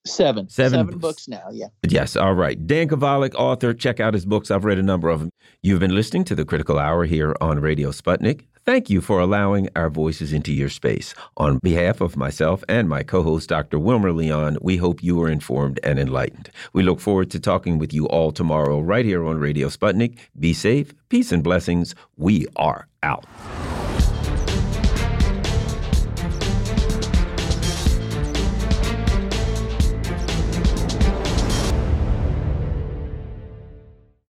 seven? 0.05 0.49
Seven, 0.49 0.79
seven 0.79 0.97
books 0.97 1.27
now. 1.27 1.47
Yeah. 1.51 1.67
Yes. 1.87 2.15
All 2.15 2.33
right. 2.33 2.65
Dan 2.65 2.87
Kovalik, 2.87 3.35
author. 3.35 3.73
Check 3.73 3.99
out 3.99 4.13
his 4.13 4.25
books. 4.25 4.49
I've 4.49 4.65
read 4.65 4.79
a 4.79 4.83
number 4.83 5.09
of 5.09 5.19
them. 5.19 5.29
You've 5.61 5.79
been 5.79 5.93
listening 5.93 6.23
to 6.25 6.35
the 6.35 6.45
Critical 6.45 6.79
Hour 6.79 7.05
here 7.05 7.35
on 7.39 7.59
Radio 7.59 7.91
Sputnik. 7.91 8.45
Thank 8.67 8.89
you 8.89 8.99
for 8.99 9.21
allowing 9.21 9.69
our 9.77 9.89
voices 9.89 10.33
into 10.33 10.51
your 10.51 10.67
space. 10.67 11.15
On 11.37 11.57
behalf 11.59 12.01
of 12.01 12.17
myself 12.17 12.65
and 12.67 12.89
my 12.89 13.01
co 13.01 13.23
host, 13.23 13.47
Dr. 13.47 13.79
Wilmer 13.79 14.11
Leon, 14.11 14.57
we 14.61 14.75
hope 14.75 15.01
you 15.01 15.21
are 15.21 15.29
informed 15.29 15.79
and 15.85 15.97
enlightened. 15.97 16.51
We 16.73 16.83
look 16.83 16.99
forward 16.99 17.31
to 17.31 17.39
talking 17.39 17.77
with 17.77 17.93
you 17.93 18.09
all 18.09 18.33
tomorrow, 18.33 18.81
right 18.81 19.05
here 19.05 19.25
on 19.25 19.39
Radio 19.39 19.69
Sputnik. 19.69 20.17
Be 20.37 20.51
safe, 20.51 20.93
peace, 21.07 21.31
and 21.31 21.45
blessings. 21.45 21.95
We 22.17 22.45
are 22.57 22.89
out. 23.03 23.23